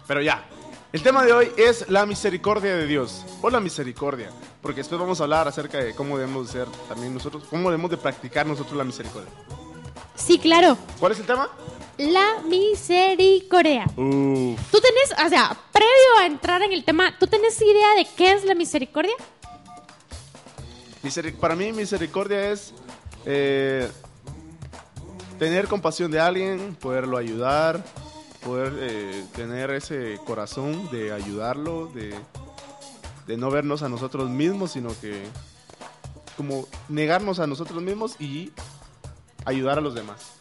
Pero 0.07 0.23
ya, 0.23 0.43
el 0.91 1.03
tema 1.03 1.23
de 1.23 1.35
hoy 1.35 1.49
es 1.59 1.87
la 1.91 2.07
misericordia 2.07 2.75
de 2.77 2.87
Dios 2.87 3.27
o 3.43 3.51
la 3.51 3.61
misericordia, 3.61 4.31
porque 4.63 4.81
después 4.81 4.99
vamos 4.99 5.21
a 5.21 5.25
hablar 5.25 5.47
acerca 5.47 5.77
de 5.77 5.95
cómo 5.95 6.17
debemos 6.17 6.47
de 6.47 6.53
ser 6.61 6.69
también 6.89 7.13
nosotros, 7.13 7.45
cómo 7.51 7.71
debemos 7.71 7.91
de 7.91 7.99
practicar 7.99 8.47
nosotros 8.47 8.75
la 8.75 8.85
misericordia. 8.85 9.31
Sí, 10.15 10.39
claro, 10.39 10.79
¿Cuál 10.99 11.13
es 11.13 11.19
el 11.21 11.27
tema? 11.27 11.51
La 11.99 12.41
misericordia. 12.49 13.85
Uf, 13.97 14.59
¿Tú 14.71 14.81
tenés, 14.81 15.25
o 15.25 15.29
sea, 15.29 15.57
previo 15.73 16.19
a 16.21 16.27
entrar 16.27 16.63
en 16.63 16.73
el 16.73 16.85
tema, 16.85 17.17
¿tú 17.19 17.27
tenés 17.27 17.61
idea 17.61 17.95
de 17.97 18.07
qué 18.17 18.33
es 18.33 18.45
la 18.45 18.55
misericordia? 18.55 19.15
miseri- 21.03 21.35
para 21.37 21.55
mí 21.55 21.71
misericordia 21.73 22.51
es 22.51 22.73
eh, 23.27 23.89
tener 25.39 25.69
compasión 25.69 26.11
de 26.11 26.19
alguien, 26.21 26.75
poderlo 26.81 27.17
ayudar, 27.19 27.85
poder 28.43 28.73
eh, 28.81 29.25
tener 29.37 29.71
ese 29.71 30.19
corazón 30.27 30.91
de 30.91 31.13
ayudarlo, 31.13 31.87
de, 31.95 32.15
de 33.27 33.37
no 33.37 33.51
vernos 33.51 33.83
a 33.83 33.89
nosotros 33.89 34.29
mismos, 34.31 34.73
sino 34.73 34.91
que 35.01 35.23
como 36.37 36.67
negarnos 36.89 37.39
a 37.39 37.47
nosotros 37.47 37.81
mismos 37.83 38.17
y 38.21 38.51
ayudar 39.45 39.79
a 39.79 39.81
los 39.81 39.95
demás. 39.95 40.34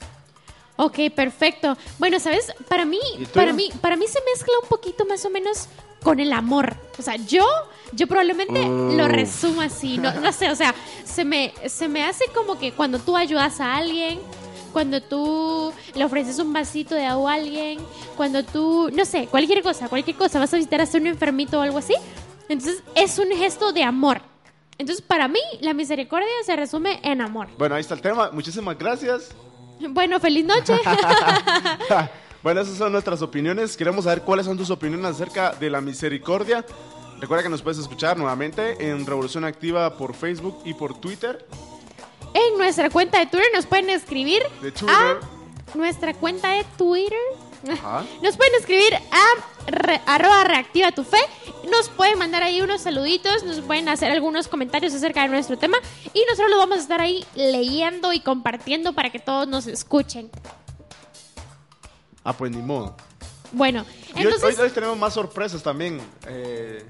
Ok, 0.84 1.00
perfecto. 1.16 1.78
Bueno, 1.98 2.20
¿sabes? 2.20 2.54
Para 2.68 2.84
mí, 2.84 3.00
para 3.34 3.54
mí, 3.54 3.70
para 3.80 3.96
mí 3.96 4.06
se 4.06 4.20
mezcla 4.34 4.54
un 4.62 4.68
poquito 4.68 5.06
más 5.06 5.24
o 5.24 5.30
menos 5.30 5.70
con 6.04 6.20
el 6.20 6.34
amor. 6.34 6.76
O 7.00 7.02
sea, 7.02 7.16
yo, 7.16 7.46
yo 7.94 8.06
probablemente 8.06 8.62
lo 8.98 9.08
resumo 9.08 9.62
así. 9.62 9.98
No, 9.98 10.14
no 10.16 10.34
sé, 10.34 10.52
o 10.52 10.56
sea, 10.56 10.76
se 11.06 11.24
me, 11.24 11.54
se 11.68 11.88
me 11.88 12.04
hace 12.04 12.26
como 12.36 12.60
que 12.60 12.74
cuando 12.74 13.00
tú 13.00 13.16
ayudas 13.16 13.62
a 13.62 13.76
alguien, 13.78 14.20
cuando 14.74 15.02
tú 15.02 15.72
le 15.96 16.04
ofreces 16.04 16.38
un 16.40 16.52
vasito 16.52 16.96
de 16.96 17.06
agua 17.06 17.32
a 17.32 17.36
alguien, 17.36 17.80
cuando 18.18 18.44
tú, 18.44 18.90
no 18.92 19.06
sé, 19.06 19.28
cualquier 19.28 19.64
cosa, 19.64 19.88
cualquier 19.88 20.18
cosa, 20.18 20.38
vas 20.40 20.54
a 20.54 20.58
visitar 20.58 20.82
a 20.82 20.88
un 20.96 21.08
enfermito 21.08 21.60
o 21.60 21.62
algo 21.62 21.78
así. 21.78 21.94
Entonces, 22.50 22.84
es 22.94 23.18
un 23.20 23.30
gesto 23.30 23.72
de 23.72 23.84
amor. 23.84 24.22
Entonces, 24.78 25.02
para 25.02 25.30
mí, 25.30 25.40
la 25.62 25.74
misericordia 25.74 26.28
se 26.46 26.58
resume 26.58 27.00
en 27.04 27.22
amor. 27.22 27.48
Bueno, 27.58 27.76
ahí 27.76 27.82
está 27.82 27.94
el 27.94 28.02
tema. 28.02 28.32
Muchísimas 28.34 28.78
gracias. 28.78 29.34
Bueno, 29.80 30.20
feliz 30.20 30.46
noche. 30.46 30.74
bueno, 32.44 32.62
esas 32.62 32.78
son 32.78 32.92
nuestras 32.92 33.22
opiniones. 33.22 33.76
Queremos 33.78 34.06
saber 34.06 34.22
cuáles 34.22 34.46
son 34.46 34.58
tus 34.58 34.70
opiniones 34.70 35.06
acerca 35.08 35.52
de 35.54 35.70
la 35.70 35.82
misericordia. 35.82 36.66
Recuerda 37.20 37.44
que 37.44 37.50
nos 37.50 37.62
puedes 37.62 37.80
escuchar 37.80 38.18
nuevamente 38.18 38.90
en 38.90 39.06
Revolución 39.06 39.46
Activa 39.46 39.98
por 39.98 40.14
Facebook 40.14 40.60
y 40.66 40.74
por 40.74 41.00
Twitter. 41.00 41.46
En 42.34 42.58
nuestra 42.58 42.90
cuenta 42.90 43.20
de 43.20 43.28
Twitter 43.28 43.48
nos 43.54 43.66
pueden 43.66 43.90
escribir 43.90 44.42
De 44.62 44.72
Twitter. 44.72 44.96
a 44.96 45.78
nuestra 45.78 46.14
cuenta 46.14 46.50
de 46.52 46.66
Twitter. 46.78 47.18
Ajá. 47.72 48.04
Nos 48.22 48.36
pueden 48.36 48.54
escribir 48.60 48.94
a 48.96 49.53
re- 49.68 50.02
arroba 50.06 50.44
reactiva 50.44 50.92
tu 50.92 51.04
fe. 51.04 51.20
Nos 51.72 51.90
pueden 51.90 52.18
mandar 52.20 52.44
ahí 52.44 52.62
unos 52.62 52.82
saluditos. 52.82 53.44
Nos 53.44 53.62
pueden 53.62 53.90
hacer 53.90 54.12
algunos 54.12 54.48
comentarios 54.48 54.94
acerca 54.94 55.22
de 55.24 55.30
nuestro 55.30 55.58
tema. 55.58 55.78
Y 56.14 56.24
nosotros 56.30 56.50
los 56.50 56.60
vamos 56.60 56.78
a 56.78 56.82
estar 56.82 57.02
ahí 57.02 57.26
leyendo 57.36 58.14
y 58.14 58.20
compartiendo 58.20 58.94
para 58.94 59.10
que 59.12 59.20
todos 59.20 59.48
nos 59.48 59.68
escuchen. 59.68 60.30
Ah, 62.24 62.34
pues 62.34 62.52
ni 62.52 62.62
modo. 62.62 62.96
Bueno, 63.52 63.86
hoy, 64.16 64.22
entonces... 64.24 64.58
hoy- 64.58 64.66
hoy 64.66 64.70
tenemos 64.72 64.98
más 64.98 65.14
sorpresas 65.14 65.62
también. 65.62 66.02
Eh, 66.28 66.86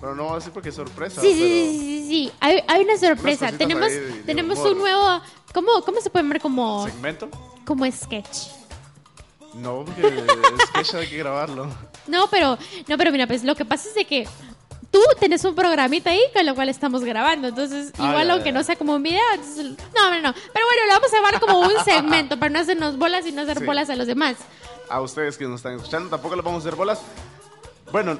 pero 0.00 0.14
no 0.14 0.24
voy 0.24 0.32
a 0.32 0.36
decir 0.36 0.52
porque 0.52 0.70
es 0.70 0.74
sorpresa. 0.74 1.20
Sí, 1.20 1.32
sí, 1.34 1.38
pero- 1.40 1.72
sí, 1.72 1.78
sí, 1.78 2.08
sí. 2.08 2.32
Hay, 2.40 2.62
hay 2.66 2.82
una 2.84 2.96
sorpresa. 2.96 3.52
Tenemos, 3.52 3.90
ahí 3.90 4.22
tenemos 4.26 4.58
humor. 4.58 4.72
un 4.72 4.78
nuevo... 4.78 5.22
¿cómo, 5.52 5.82
¿Cómo 5.84 6.00
se 6.00 6.10
puede 6.10 6.26
ver 6.28 6.40
como, 6.40 6.86
¿Segmento? 6.86 7.28
como 7.66 7.90
sketch? 7.90 8.48
No, 9.54 9.84
porque 9.84 10.02
que 10.02 10.84
ya 10.84 10.98
hay 10.98 11.08
que 11.08 11.16
grabarlo. 11.18 11.68
No, 12.06 12.28
pero, 12.30 12.58
no, 12.88 12.98
pero 12.98 13.12
mira, 13.12 13.26
pues 13.26 13.44
lo 13.44 13.54
que 13.54 13.64
pasa 13.64 13.88
es 13.88 13.94
de 13.94 14.04
que 14.04 14.26
tú 14.90 14.98
tenés 15.20 15.44
un 15.44 15.54
programita 15.54 16.10
ahí 16.10 16.20
con 16.34 16.44
lo 16.44 16.54
cual 16.54 16.68
estamos 16.68 17.04
grabando. 17.04 17.48
Entonces, 17.48 17.92
Ah, 17.98 18.08
igual 18.08 18.26
ya, 18.26 18.32
aunque 18.34 18.48
ya. 18.50 18.52
no 18.52 18.62
sea 18.64 18.76
como 18.76 18.94
un 18.96 19.02
video, 19.02 19.20
entonces- 19.34 19.76
no, 19.94 20.10
no, 20.10 20.20
no. 20.20 20.32
Pero 20.52 20.66
bueno, 20.66 20.86
lo 20.86 20.92
vamos 20.94 21.12
a 21.12 21.16
llevar 21.16 21.40
como 21.40 21.60
un 21.60 21.72
segmento 21.84 22.38
para 22.38 22.50
no 22.50 22.58
hacernos 22.58 22.98
bolas 22.98 23.26
y 23.26 23.32
no 23.32 23.42
hacer 23.42 23.58
Sí. 23.60 23.64
bolas 23.64 23.88
a 23.90 23.96
los 23.96 24.06
demás. 24.06 24.36
A 24.88 25.00
ustedes 25.00 25.38
que 25.38 25.44
nos 25.44 25.56
están 25.60 25.74
escuchando, 25.76 26.08
tampoco 26.10 26.34
les 26.34 26.44
vamos 26.44 26.64
a 26.64 26.66
hacer 26.68 26.76
bolas. 26.76 27.00
Bueno, 27.92 28.18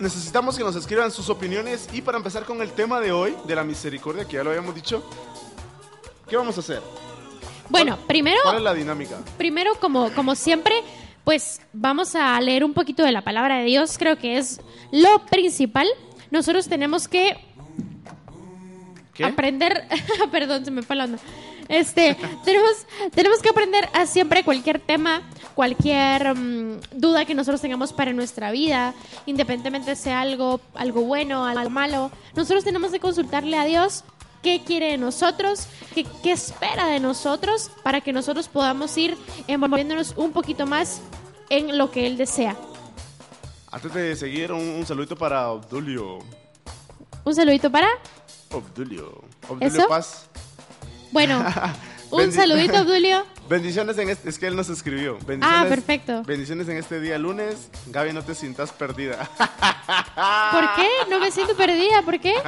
necesitamos 0.00 0.56
que 0.56 0.64
nos 0.64 0.76
escriban 0.76 1.10
sus 1.10 1.28
opiniones 1.30 1.88
y 1.92 2.02
para 2.02 2.18
empezar 2.18 2.44
con 2.44 2.60
el 2.62 2.72
tema 2.72 3.00
de 3.00 3.12
hoy, 3.12 3.34
de 3.44 3.54
la 3.54 3.64
misericordia, 3.64 4.26
que 4.26 4.36
ya 4.36 4.44
lo 4.44 4.50
habíamos 4.50 4.74
dicho, 4.74 5.02
¿qué 6.28 6.36
vamos 6.36 6.56
a 6.56 6.60
hacer? 6.60 6.82
Bueno, 7.68 7.96
primero, 8.06 8.38
¿Cuál 8.42 8.56
es 8.56 8.62
la 8.62 8.74
dinámica? 8.74 9.16
primero 9.38 9.74
como, 9.80 10.12
como 10.12 10.34
siempre, 10.34 10.82
pues 11.24 11.60
vamos 11.72 12.14
a 12.14 12.40
leer 12.40 12.64
un 12.64 12.74
poquito 12.74 13.04
de 13.04 13.12
la 13.12 13.22
palabra 13.22 13.58
de 13.58 13.64
Dios. 13.64 13.96
Creo 13.98 14.18
que 14.18 14.38
es 14.38 14.60
lo 14.90 15.24
principal. 15.26 15.86
Nosotros 16.30 16.68
tenemos 16.68 17.08
que 17.08 17.36
¿Qué? 19.14 19.24
aprender, 19.24 19.86
perdón, 20.32 20.64
se 20.64 20.70
me 20.70 20.82
fue 20.82 20.96
la 20.96 21.04
onda. 21.04 21.18
Este, 21.68 22.16
tenemos, 22.44 22.86
tenemos 23.14 23.40
que 23.40 23.48
aprender 23.48 23.88
a 23.94 24.04
siempre 24.06 24.44
cualquier 24.44 24.78
tema, 24.80 25.22
cualquier 25.54 26.34
mm, 26.34 26.80
duda 26.92 27.24
que 27.24 27.34
nosotros 27.34 27.60
tengamos 27.60 27.92
para 27.92 28.12
nuestra 28.12 28.50
vida, 28.50 28.94
independientemente 29.26 29.96
sea 29.96 30.20
algo, 30.20 30.60
algo 30.74 31.02
bueno, 31.02 31.46
algo 31.46 31.70
malo. 31.70 32.10
Nosotros 32.34 32.64
tenemos 32.64 32.90
que 32.90 33.00
consultarle 33.00 33.56
a 33.56 33.64
Dios 33.64 34.04
qué 34.42 34.62
quiere 34.64 34.90
de 34.92 34.98
nosotros, 34.98 35.66
qué, 35.94 36.04
qué 36.22 36.32
espera 36.32 36.86
de 36.86 37.00
nosotros, 37.00 37.70
para 37.82 38.00
que 38.00 38.12
nosotros 38.12 38.48
podamos 38.48 38.96
ir 38.98 39.16
envolviéndonos 39.46 40.14
un 40.16 40.32
poquito 40.32 40.66
más 40.66 41.00
en 41.50 41.78
lo 41.78 41.90
que 41.90 42.06
Él 42.06 42.16
desea. 42.16 42.56
Antes 43.70 43.94
de 43.94 44.16
seguir, 44.16 44.52
un, 44.52 44.60
un 44.60 44.86
saludito 44.86 45.16
para 45.16 45.48
Obdulio. 45.50 46.18
Un 47.24 47.34
saludito 47.34 47.70
para, 47.70 47.88
Obdulio. 48.50 49.22
Obdulio 49.48 49.66
¿Eso? 49.66 49.88
Paz. 49.88 50.26
bueno, 51.10 51.44
un 52.10 52.32
saludito, 52.32 52.76
Abdulio. 52.78 53.24
Bendiciones 53.48 53.98
en 53.98 54.08
este, 54.10 54.28
es 54.28 54.38
que 54.38 54.46
él 54.46 54.56
nos 54.56 54.68
escribió. 54.68 55.14
Bendiciones, 55.26 55.66
Ah, 55.66 55.66
perfecto. 55.68 56.22
Bendiciones 56.24 56.68
en 56.68 56.76
este 56.76 57.00
día 57.00 57.18
lunes. 57.18 57.68
Gaby, 57.86 58.12
no 58.12 58.22
te 58.22 58.34
sientas 58.34 58.72
perdida. 58.72 59.16
¿Por 59.36 60.74
qué? 60.76 60.88
No 61.10 61.18
me 61.18 61.30
siento 61.30 61.56
perdida, 61.56 62.02
¿por 62.02 62.18
qué? 62.20 62.34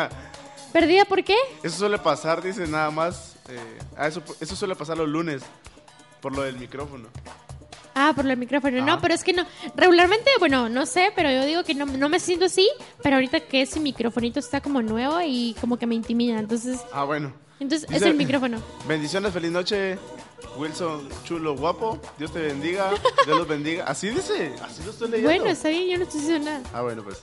¿Perdida 0.75 1.05
por 1.05 1.23
qué? 1.23 1.37
Eso 1.63 1.79
suele 1.79 1.99
pasar, 1.99 2.43
dice 2.43 2.67
nada 2.67 2.91
más. 2.91 3.37
eh, 3.49 3.79
ah, 3.97 4.09
eso, 4.09 4.21
eso 4.41 4.57
suele 4.57 4.75
pasar 4.75 4.99
los 4.99 5.09
lunes. 5.09 5.41
Por 6.21 6.35
lo 6.35 6.43
del 6.43 6.59
micrófono. 6.59 7.07
Ah, 7.95 8.13
por 8.17 8.27
el 8.29 8.37
micrófono. 8.37 8.85
No, 8.85 8.95
Ajá. 8.95 9.01
pero 9.01 9.15
es 9.15 9.23
que 9.23 9.33
no. 9.33 9.47
Regularmente, 9.77 10.29
bueno, 10.41 10.69
no 10.69 10.85
sé, 10.85 11.13
pero 11.15 11.31
yo 11.31 11.45
digo 11.47 11.63
que 11.63 11.75
no, 11.77 11.87
no 11.87 12.09
me 12.09 12.19
siento 12.19 12.47
así. 12.47 12.69
Pero 13.05 13.15
ahorita 13.15 13.39
que 13.39 13.63
ese 13.63 13.79
microfonito 13.79 14.41
está 14.41 14.61
como 14.61 14.83
nuevo 14.83 15.21
y 15.25 15.55
como 15.61 15.77
que 15.79 15.87
me 15.87 15.95
intimida. 15.95 16.41
Entonces, 16.41 16.81
Ah, 16.93 17.05
bueno. 17.05 17.33
entonces 17.61 17.89
es 17.93 18.03
el 18.03 18.15
micrófono. 18.15 18.61
Bendiciones, 18.89 19.33
feliz 19.33 19.53
noche. 19.53 19.97
Wilson, 20.57 21.09
chulo, 21.23 21.55
guapo. 21.57 22.01
Dios 22.19 22.33
te 22.33 22.41
bendiga. 22.41 22.91
Dios 23.27 23.39
los 23.39 23.47
bendiga. 23.47 23.85
Así 23.85 24.09
dice. 24.09 24.53
Así 24.61 24.83
lo 24.85 24.91
estoy 24.91 25.09
leyendo. 25.11 25.31
Bueno, 25.31 25.51
está 25.53 25.69
bien, 25.69 25.89
yo 25.89 25.99
no 25.99 26.03
estoy 26.03 26.21
diciendo 26.21 26.51
nada. 26.51 26.63
Ah, 26.73 26.83
bueno, 26.83 27.05
pues. 27.05 27.23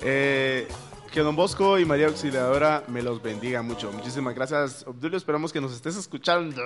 Eh, 0.00 0.68
que 1.14 1.20
Don 1.20 1.36
Bosco 1.36 1.78
y 1.78 1.84
María 1.84 2.08
Auxiliadora 2.08 2.82
me 2.88 3.00
los 3.00 3.22
bendiga 3.22 3.62
mucho. 3.62 3.92
Muchísimas 3.92 4.34
gracias, 4.34 4.84
Obdulio. 4.84 5.16
Esperamos 5.16 5.52
que 5.52 5.60
nos 5.60 5.72
estés 5.72 5.96
escuchando. 5.96 6.60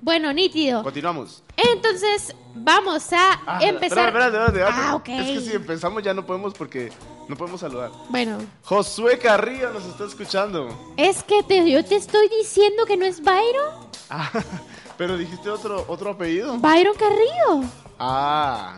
Bueno, 0.00 0.32
nítido. 0.32 0.84
Continuamos. 0.84 1.42
Entonces, 1.56 2.32
vamos 2.54 3.12
a 3.12 3.40
Ah, 3.44 3.58
empezar. 3.60 4.06
espérate, 4.08 4.36
espérate, 4.36 4.58
espérate. 4.60 4.80
Ah, 4.86 4.94
ok. 4.94 5.08
Es 5.08 5.26
que 5.26 5.40
si 5.50 5.56
empezamos 5.56 6.00
ya 6.04 6.14
no 6.14 6.24
podemos 6.24 6.54
porque 6.54 6.92
No 7.28 7.34
podemos 7.36 7.60
saludar. 7.60 7.90
Bueno, 8.08 8.38
Josué 8.62 9.18
Carrillo 9.18 9.72
nos 9.72 9.84
está 9.84 10.04
escuchando. 10.04 10.68
es 10.96 11.24
que 11.24 11.42
te- 11.42 11.68
yo 11.68 11.84
te 11.84 11.96
estoy 11.96 12.28
diciendo 12.28 12.86
que 12.86 12.96
no 12.96 13.04
es 13.04 13.20
Byron. 13.20 13.88
Ah, 14.10 14.30
pero 14.96 15.16
dijiste 15.16 15.50
otro, 15.50 15.84
otro 15.88 16.10
apellido. 16.10 16.56
Byron 16.58 16.94
Carrillo. 16.96 17.68
Ah. 17.98 18.76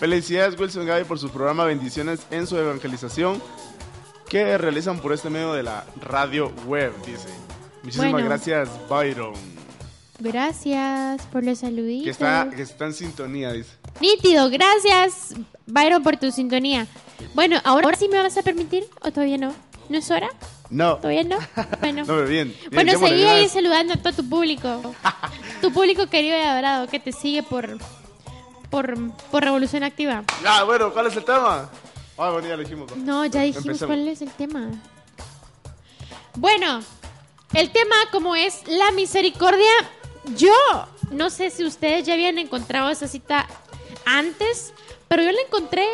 Felicidades 0.00 0.58
Wilson 0.58 0.86
Gaby 0.86 1.04
por 1.04 1.18
su 1.18 1.28
programa 1.28 1.66
Bendiciones 1.66 2.20
en 2.30 2.46
su 2.46 2.56
evangelización 2.56 3.40
que 4.30 4.56
realizan 4.56 4.98
por 4.98 5.12
este 5.12 5.28
medio 5.28 5.52
de 5.52 5.62
la 5.62 5.84
radio 6.00 6.50
web, 6.66 6.92
dice. 7.04 7.28
Muchísimas 7.82 8.12
Bueno. 8.12 8.26
gracias, 8.26 8.70
Byron. 8.88 9.34
Gracias 10.18 11.26
por 11.26 11.44
los 11.44 11.58
saluditos. 11.58 12.04
Que 12.04 12.10
está, 12.10 12.48
que 12.54 12.62
está 12.62 12.86
en 12.86 12.94
sintonía, 12.94 13.52
dice. 13.52 13.72
Nítido, 14.00 14.48
gracias 14.48 15.34
Byron 15.66 16.02
por 16.02 16.16
tu 16.16 16.30
sintonía. 16.32 16.86
Bueno, 17.34 17.60
¿ahora, 17.64 17.84
ahora 17.84 17.98
sí 17.98 18.08
me 18.08 18.16
vas 18.16 18.38
a 18.38 18.42
permitir 18.42 18.84
o 19.02 19.10
todavía 19.10 19.36
no? 19.36 19.52
¿No 19.90 19.98
es 19.98 20.10
hora? 20.10 20.30
No. 20.70 20.96
¿Todavía 20.96 21.24
no? 21.24 21.36
Bueno. 21.80 22.00
No, 22.06 22.14
pero 22.14 22.26
bien. 22.26 22.48
bien, 22.48 22.70
Bueno, 22.72 22.98
seguí 22.98 23.24
ahí 23.24 23.48
saludando 23.50 23.92
a 23.92 23.96
todo 23.98 24.14
tu 24.14 24.26
público. 24.26 24.94
tu 25.60 25.70
público 25.72 26.06
querido 26.06 26.38
y 26.38 26.40
adorado 26.40 26.86
que 26.86 27.00
te 27.00 27.12
sigue 27.12 27.42
por, 27.42 27.76
por, 28.70 28.94
por 29.30 29.42
Revolución 29.44 29.82
Activa. 29.82 30.24
Ah, 30.46 30.62
bueno, 30.64 30.92
¿cuál 30.92 31.06
es 31.06 31.16
el 31.16 31.24
tema? 31.24 31.68
Ah, 32.16 32.30
bueno, 32.30 32.48
ya 32.48 32.56
lo 32.56 32.62
dijimos. 32.62 32.96
¿no? 32.96 33.24
Ya 33.26 33.42
dijimos 33.42 33.66
Empecemos. 33.66 33.88
cuál 33.96 34.08
es 34.08 34.22
el 34.22 34.30
tema. 34.30 34.68
Bueno, 36.34 36.80
el 37.52 37.70
tema 37.70 37.96
como 38.12 38.36
es 38.36 38.62
la 38.66 38.90
misericordia, 38.92 39.70
yo 40.36 40.52
no 41.10 41.30
sé 41.30 41.50
si 41.50 41.64
ustedes 41.64 42.06
ya 42.06 42.14
habían 42.14 42.38
encontrado 42.38 42.90
esa 42.90 43.08
cita 43.08 43.46
antes, 44.04 44.72
pero 45.08 45.22
yo 45.22 45.32
la 45.32 45.40
encontré 45.40 45.84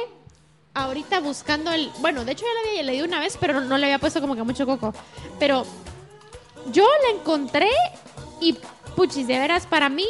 ahorita 0.74 1.20
buscando 1.20 1.72
el... 1.72 1.90
Bueno, 2.00 2.24
de 2.24 2.32
hecho 2.32 2.44
ya 2.44 2.52
la 2.62 2.70
había 2.70 2.82
leído 2.82 3.06
una 3.06 3.18
vez, 3.20 3.38
pero 3.40 3.54
no, 3.54 3.60
no 3.62 3.78
le 3.78 3.86
había 3.86 3.98
puesto 3.98 4.20
como 4.20 4.36
que 4.36 4.42
mucho 4.42 4.66
coco. 4.66 4.92
Pero 5.38 5.64
yo 6.72 6.86
la 7.04 7.18
encontré 7.18 7.70
y 8.40 8.58
puchis, 8.96 9.26
de 9.26 9.38
veras, 9.38 9.66
para 9.66 9.88
mí 9.88 10.06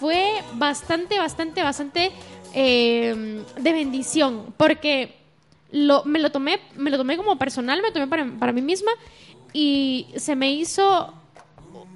fue 0.00 0.42
bastante, 0.54 1.18
bastante, 1.18 1.62
bastante 1.62 2.12
eh, 2.54 3.42
de 3.58 3.72
bendición. 3.72 4.54
Porque 4.56 5.16
me 5.72 6.18
lo 6.18 6.30
tomé, 6.32 6.60
me 6.76 6.90
lo 6.90 6.96
tomé 6.96 7.16
como 7.16 7.36
personal, 7.38 7.82
me 7.82 7.88
lo 7.88 7.92
tomé 7.94 8.06
para, 8.06 8.24
para 8.38 8.52
mí 8.52 8.62
misma. 8.62 8.92
Y 9.52 10.06
se 10.16 10.34
me 10.36 10.50
hizo 10.52 11.12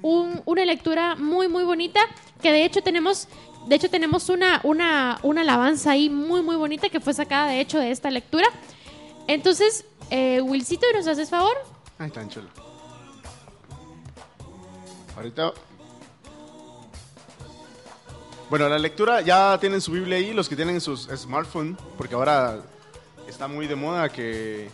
un- 0.01 0.41
una 0.45 0.65
lectura 0.65 1.15
muy, 1.15 1.47
muy 1.47 1.63
bonita. 1.63 1.99
Que 2.41 2.51
de 2.51 2.65
hecho 2.65 2.81
tenemos. 2.81 3.27
De 3.67 3.75
hecho, 3.77 3.89
tenemos 3.89 4.27
una, 4.27 4.59
una, 4.65 5.19
una 5.23 5.39
alabanza 5.39 5.91
ahí 5.91 6.09
muy, 6.09 6.41
muy 6.41 6.57
bonita 6.57 6.89
que 6.89 6.99
fue 6.99 7.13
sacada, 7.13 7.47
de 7.47 7.61
hecho, 7.61 7.79
de 7.79 7.91
esta 7.91 8.11
lectura. 8.11 8.45
Entonces, 9.25 9.85
eh, 10.09 10.41
Wilcito, 10.41 10.85
¿nos 10.93 11.07
haces 11.07 11.29
favor? 11.29 11.55
Ay, 11.97 12.09
tan 12.11 12.27
chulo. 12.27 12.49
Ahorita. 15.15 15.53
Bueno, 18.53 18.69
la 18.69 18.77
lectura 18.77 19.21
ya 19.21 19.57
tienen 19.59 19.81
su 19.81 19.93
Biblia 19.93 20.17
ahí, 20.17 20.31
los 20.31 20.47
que 20.47 20.55
tienen 20.55 20.79
sus 20.79 21.07
smartphones, 21.07 21.75
porque 21.97 22.13
ahora 22.13 22.59
está 23.27 23.47
muy 23.47 23.65
de 23.65 23.75
moda 23.75 24.09
que 24.09 24.69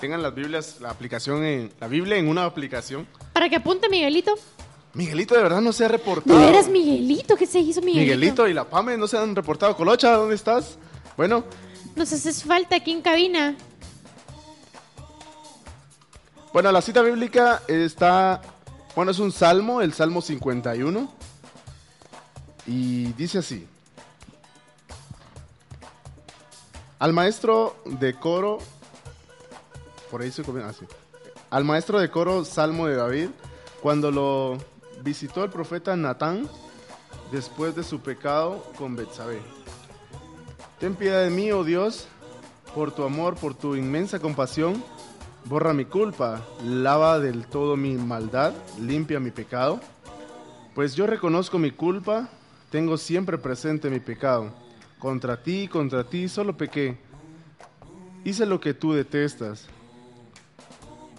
tengan 0.00 0.22
las 0.22 0.32
Biblias, 0.32 0.76
la 0.80 0.90
aplicación 0.90 1.42
en 1.42 1.72
la 1.80 1.88
Biblia 1.88 2.18
en 2.18 2.28
una 2.28 2.44
aplicación. 2.44 3.04
Para 3.32 3.48
que 3.48 3.56
apunte 3.56 3.88
Miguelito. 3.88 4.32
Miguelito 4.94 5.34
de 5.34 5.42
verdad 5.42 5.60
no 5.60 5.72
se 5.72 5.84
ha 5.84 5.88
De 5.88 5.96
reportado. 5.96 6.38
veras, 6.38 6.68
Miguelito, 6.68 7.34
¿qué 7.34 7.46
se 7.46 7.58
hizo 7.58 7.80
Miguelito? 7.80 8.14
Miguelito 8.14 8.46
y 8.46 8.54
la 8.54 8.62
Pame 8.62 8.96
no 8.96 9.08
se 9.08 9.18
han 9.18 9.34
reportado. 9.34 9.76
Colocha, 9.76 10.12
¿dónde 10.12 10.36
estás? 10.36 10.78
Bueno, 11.16 11.42
Nos 11.96 12.12
haces 12.12 12.44
falta 12.44 12.76
aquí 12.76 12.92
en 12.92 13.02
cabina. 13.02 13.56
Bueno, 16.52 16.70
la 16.70 16.80
cita 16.80 17.02
bíblica 17.02 17.60
está, 17.66 18.40
bueno, 18.94 19.10
es 19.10 19.18
un 19.18 19.32
salmo, 19.32 19.82
el 19.82 19.94
Salmo 19.94 20.22
51, 20.22 21.15
y 22.66 23.12
dice 23.12 23.38
así. 23.38 23.66
Al 26.98 27.12
maestro 27.12 27.76
de 27.84 28.14
coro, 28.14 28.58
por 30.10 30.22
ahí 30.22 30.30
se 30.30 30.42
comienza 30.42 30.70
así. 30.70 30.86
Al 31.50 31.64
maestro 31.64 32.00
de 32.00 32.10
coro, 32.10 32.44
Salmo 32.44 32.86
de 32.86 32.96
David, 32.96 33.28
cuando 33.82 34.10
lo 34.10 34.58
visitó 35.02 35.44
el 35.44 35.50
profeta 35.50 35.94
Natán 35.94 36.48
después 37.30 37.76
de 37.76 37.84
su 37.84 38.00
pecado 38.00 38.64
con 38.78 38.96
Betsabé. 38.96 39.40
Ten 40.80 40.94
piedad 40.94 41.22
de 41.22 41.30
mí, 41.30 41.52
oh 41.52 41.64
Dios, 41.64 42.08
por 42.74 42.92
tu 42.92 43.04
amor, 43.04 43.36
por 43.36 43.54
tu 43.54 43.76
inmensa 43.76 44.18
compasión. 44.18 44.82
Borra 45.44 45.72
mi 45.72 45.84
culpa, 45.84 46.42
lava 46.64 47.20
del 47.20 47.46
todo 47.46 47.76
mi 47.76 47.92
maldad, 47.92 48.52
limpia 48.80 49.20
mi 49.20 49.30
pecado. 49.30 49.80
Pues 50.74 50.94
yo 50.94 51.06
reconozco 51.06 51.58
mi 51.58 51.70
culpa, 51.70 52.28
tengo 52.76 52.98
siempre 52.98 53.38
presente 53.38 53.88
mi 53.88 54.00
pecado. 54.00 54.52
Contra 54.98 55.42
ti, 55.42 55.66
contra 55.66 56.04
ti 56.04 56.28
solo 56.28 56.58
pequé. 56.58 56.98
Hice 58.22 58.44
lo 58.44 58.60
que 58.60 58.74
tú 58.74 58.92
detestas. 58.92 59.64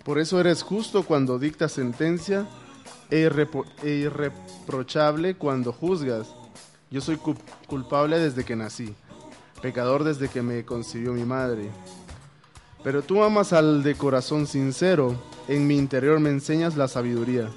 Por 0.06 0.20
eso 0.20 0.40
eres 0.40 0.62
justo 0.62 1.02
cuando 1.02 1.40
dictas 1.40 1.72
sentencia 1.72 2.46
e, 3.10 3.28
e 3.82 3.90
irreprochable 3.90 5.34
cuando 5.34 5.74
juzgas. 5.74 6.28
Yo 6.92 7.02
soy 7.02 7.16
cu- 7.18 7.34
culpable 7.66 8.20
desde 8.20 8.46
que 8.46 8.56
nací, 8.56 8.94
pecador 9.60 10.04
desde 10.04 10.30
que 10.30 10.44
me 10.44 10.64
concibió 10.64 11.12
mi 11.12 11.24
madre. 11.26 11.72
Pero 12.84 13.02
tú 13.02 13.24
amas 13.24 13.52
al 13.52 13.82
de 13.82 13.96
corazón 13.96 14.46
sincero, 14.46 15.20
en 15.48 15.66
mi 15.66 15.76
interior 15.76 16.20
me 16.20 16.30
enseñas 16.30 16.78
la 16.78 16.88
sabiduría. 16.88 17.50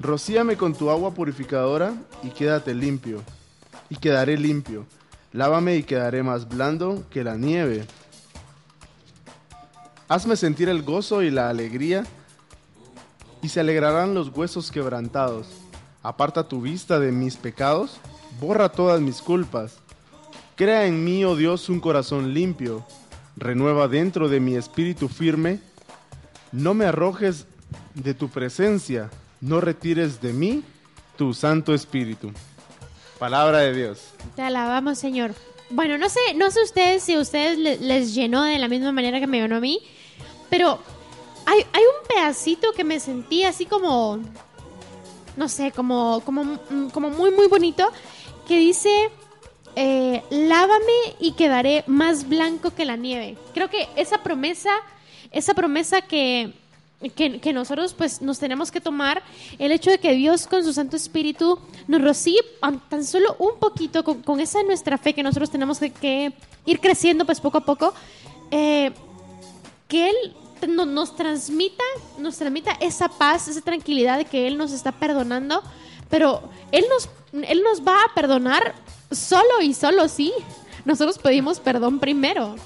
Rocíame 0.00 0.56
con 0.56 0.74
tu 0.74 0.90
agua 0.90 1.14
purificadora 1.14 1.94
y 2.22 2.30
quédate 2.30 2.74
limpio, 2.74 3.22
y 3.88 3.96
quedaré 3.96 4.36
limpio. 4.36 4.86
Lávame 5.32 5.76
y 5.76 5.82
quedaré 5.82 6.22
más 6.22 6.48
blando 6.48 7.04
que 7.10 7.24
la 7.24 7.36
nieve. 7.36 7.86
Hazme 10.08 10.36
sentir 10.36 10.68
el 10.68 10.82
gozo 10.82 11.22
y 11.22 11.30
la 11.30 11.48
alegría, 11.48 12.04
y 13.42 13.48
se 13.48 13.60
alegrarán 13.60 14.14
los 14.14 14.28
huesos 14.28 14.70
quebrantados. 14.70 15.46
Aparta 16.02 16.46
tu 16.46 16.60
vista 16.60 17.00
de 17.00 17.10
mis 17.10 17.36
pecados, 17.36 17.98
borra 18.40 18.68
todas 18.68 19.00
mis 19.00 19.22
culpas. 19.22 19.78
Crea 20.56 20.86
en 20.86 21.04
mí, 21.04 21.24
oh 21.24 21.36
Dios, 21.36 21.68
un 21.68 21.80
corazón 21.80 22.32
limpio. 22.32 22.84
Renueva 23.36 23.88
dentro 23.88 24.28
de 24.28 24.40
mi 24.40 24.56
espíritu 24.56 25.08
firme. 25.08 25.60
No 26.52 26.74
me 26.74 26.86
arrojes 26.86 27.46
de 27.94 28.14
tu 28.14 28.28
presencia, 28.28 29.10
no 29.40 29.60
retires 29.60 30.20
de 30.20 30.32
mí 30.32 30.62
tu 31.16 31.32
Santo 31.34 31.74
Espíritu. 31.74 32.32
Palabra 33.18 33.58
de 33.58 33.74
Dios. 33.74 34.00
Te 34.34 34.42
alabamos, 34.42 34.98
Señor. 34.98 35.34
Bueno, 35.70 35.98
no 35.98 36.08
sé, 36.08 36.20
no 36.34 36.50
sé 36.50 36.62
ustedes 36.62 37.02
si 37.02 37.14
a 37.14 37.20
ustedes 37.20 37.58
le- 37.58 37.78
les 37.78 38.14
llenó 38.14 38.44
de 38.44 38.58
la 38.58 38.68
misma 38.68 38.92
manera 38.92 39.18
que 39.20 39.26
me 39.26 39.40
llenó 39.40 39.56
a 39.56 39.60
mí, 39.60 39.80
pero 40.50 40.78
hay, 41.46 41.60
hay 41.72 41.82
un 41.82 42.06
pedacito 42.08 42.72
que 42.72 42.84
me 42.84 43.00
sentí 43.00 43.42
así 43.44 43.66
como, 43.66 44.20
no 45.36 45.48
sé, 45.48 45.72
como, 45.72 46.20
como, 46.24 46.44
mm, 46.44 46.88
como 46.92 47.10
muy, 47.10 47.30
muy 47.32 47.48
bonito, 47.48 47.90
que 48.46 48.58
dice, 48.58 49.10
eh, 49.74 50.22
lávame 50.30 51.16
y 51.18 51.32
quedaré 51.32 51.82
más 51.86 52.28
blanco 52.28 52.70
que 52.74 52.84
la 52.84 52.96
nieve. 52.96 53.36
Creo 53.54 53.68
que 53.68 53.88
esa 53.96 54.18
promesa, 54.22 54.70
esa 55.32 55.54
promesa 55.54 56.00
que, 56.02 56.52
que, 57.14 57.52
nosotros 57.52 57.94
pues 57.94 58.22
nos 58.22 58.38
tenemos 58.38 58.70
que 58.70 58.80
tomar, 58.80 59.22
el 59.58 59.70
hecho 59.70 59.90
de 59.90 59.98
que 59.98 60.12
Dios 60.12 60.46
con 60.46 60.64
su 60.64 60.72
Santo 60.72 60.96
Espíritu 60.96 61.58
nos 61.86 62.02
rocíe 62.02 62.40
tan- 62.88 63.04
solo 63.04 63.36
un 63.38 63.58
poquito 63.58 64.02
con, 64.02 64.40
esa 64.40 64.62
nuestra 64.62 64.96
fe 64.96 65.12
que 65.12 65.22
nosotros 65.22 65.50
tenemos 65.50 65.78
que, 65.78 66.32
ir 66.64 66.80
creciendo 66.80 67.26
pues 67.26 67.40
poco 67.40 67.58
a 67.58 67.64
poco, 67.64 67.92
eh, 68.50 68.92
que 69.88 70.08
Él 70.08 70.16
no- 70.68 70.86
nos 70.86 71.14
transmita, 71.14 71.84
nos 72.18 72.36
transmita 72.38 72.72
esa 72.80 73.08
paz, 73.08 73.46
esa 73.48 73.60
tranquilidad 73.60 74.16
de 74.16 74.24
que 74.24 74.46
Él 74.46 74.56
nos 74.56 74.72
está 74.72 74.90
perdonando, 74.90 75.62
pero 76.08 76.42
Él 76.72 76.84
nos, 76.88 77.08
Él 77.46 77.62
nos 77.62 77.86
va 77.86 77.94
a 78.04 78.14
perdonar 78.14 78.74
solo 79.10 79.60
y 79.62 79.74
solo 79.74 80.08
sí. 80.08 80.32
Nosotros 80.84 81.18
pedimos 81.18 81.60
perdón 81.60 81.98
primero. 81.98 82.56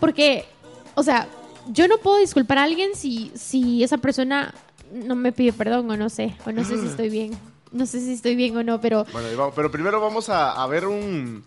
Porque, 0.00 0.46
o 0.94 1.02
sea, 1.02 1.28
yo 1.68 1.88
no 1.88 1.98
puedo 1.98 2.18
disculpar 2.18 2.58
a 2.58 2.64
alguien 2.64 2.90
si, 2.94 3.30
si 3.34 3.82
esa 3.82 3.98
persona 3.98 4.54
no 4.92 5.14
me 5.14 5.32
pide 5.32 5.52
perdón 5.52 5.90
o 5.90 5.96
no 5.96 6.08
sé, 6.08 6.36
o 6.46 6.52
no 6.52 6.64
sé 6.64 6.78
si 6.80 6.86
estoy 6.86 7.08
bien. 7.10 7.36
No 7.70 7.84
sé 7.84 8.00
si 8.00 8.14
estoy 8.14 8.34
bien 8.34 8.56
o 8.56 8.62
no, 8.62 8.80
pero 8.80 9.04
Bueno, 9.12 9.28
vamos. 9.36 9.52
pero 9.54 9.70
primero 9.70 10.00
vamos 10.00 10.28
a, 10.30 10.52
a 10.62 10.66
ver 10.66 10.86
un... 10.86 11.44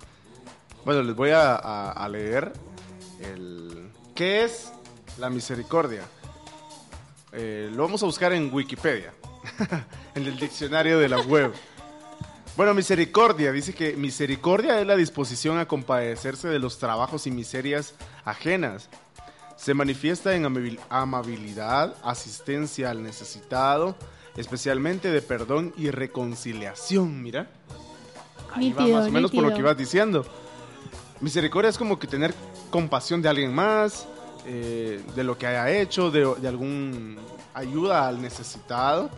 Bueno, 0.86 1.02
les 1.04 1.16
voy 1.16 1.32
a, 1.32 1.56
a- 1.56 1.92
a 1.92 2.10
leer 2.10 2.54
el... 3.34 3.90
¿Qué 4.14 4.44
es 4.44 4.72
la 5.18 5.30
misericordia? 5.32 6.04
Eh, 7.34 7.70
lo 7.74 7.84
vamos 7.84 8.04
a 8.04 8.06
buscar 8.06 8.34
en 8.34 8.54
Wikipedia, 8.54 9.14
en 10.16 10.26
el 10.28 10.38
diccionario 10.38 11.00
de 11.00 11.10
la 11.10 11.20
web. 11.22 11.54
Bueno, 12.58 12.74
misericordia, 12.74 13.52
dice 13.52 13.74
que 13.74 13.96
misericordia 13.96 14.80
es 14.82 14.86
la 14.86 14.96
disposición 14.98 15.58
a 15.58 15.68
compadecerse 15.68 16.50
de 16.50 16.60
los 16.60 16.78
trabajos 16.78 17.26
y 17.26 17.32
miserias 17.32 17.96
ajenas. 18.26 18.90
Se 19.62 19.76
manifiesta 19.76 20.36
en 20.36 20.44
amabil- 20.46 20.80
amabilidad, 20.90 21.96
asistencia 22.04 22.90
al 22.90 23.04
necesitado, 23.04 23.96
especialmente 24.36 25.12
de 25.12 25.22
perdón 25.22 25.72
y 25.78 25.92
reconciliación, 25.92 27.22
mira. 27.22 27.48
Ahí 28.56 28.74
va 28.74 28.88
más 28.88 29.08
o 29.08 29.12
menos 29.12 29.30
por 29.30 29.44
lo 29.44 29.54
que 29.54 29.60
ibas 29.60 29.78
diciendo. 29.78 30.26
Misericordia 31.20 31.70
es 31.70 31.78
como 31.78 32.00
que 32.00 32.08
tener 32.08 32.34
compasión 32.72 33.22
de 33.22 33.30
alguien 33.30 33.54
más, 33.54 34.08
eh, 34.48 35.04
de 35.16 35.24
lo 35.24 35.38
que 35.38 35.46
haya 35.46 35.70
hecho, 35.70 36.10
de, 36.10 36.34
de 36.42 36.48
algún 36.48 37.20
ayuda 37.54 38.08
al 38.08 38.20
necesitado. 38.20 39.12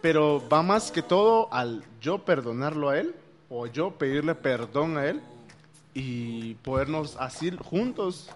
Pero 0.00 0.42
va 0.48 0.62
más 0.62 0.90
que 0.90 1.02
todo 1.02 1.52
al 1.52 1.84
yo 2.00 2.24
perdonarlo 2.24 2.88
a 2.88 2.98
él 2.98 3.14
o 3.50 3.66
yo 3.66 3.90
pedirle 3.90 4.34
perdón 4.34 4.96
a 4.96 5.04
él 5.04 5.20
y 5.92 6.54
podernos 6.54 7.16
así 7.18 7.50
juntos 7.62 8.30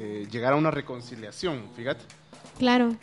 eh, 0.00 0.26
llegar 0.30 0.54
a 0.54 0.56
una 0.56 0.70
reconciliación, 0.70 1.62
fíjate. 1.76 2.04
Claro. 2.58 2.96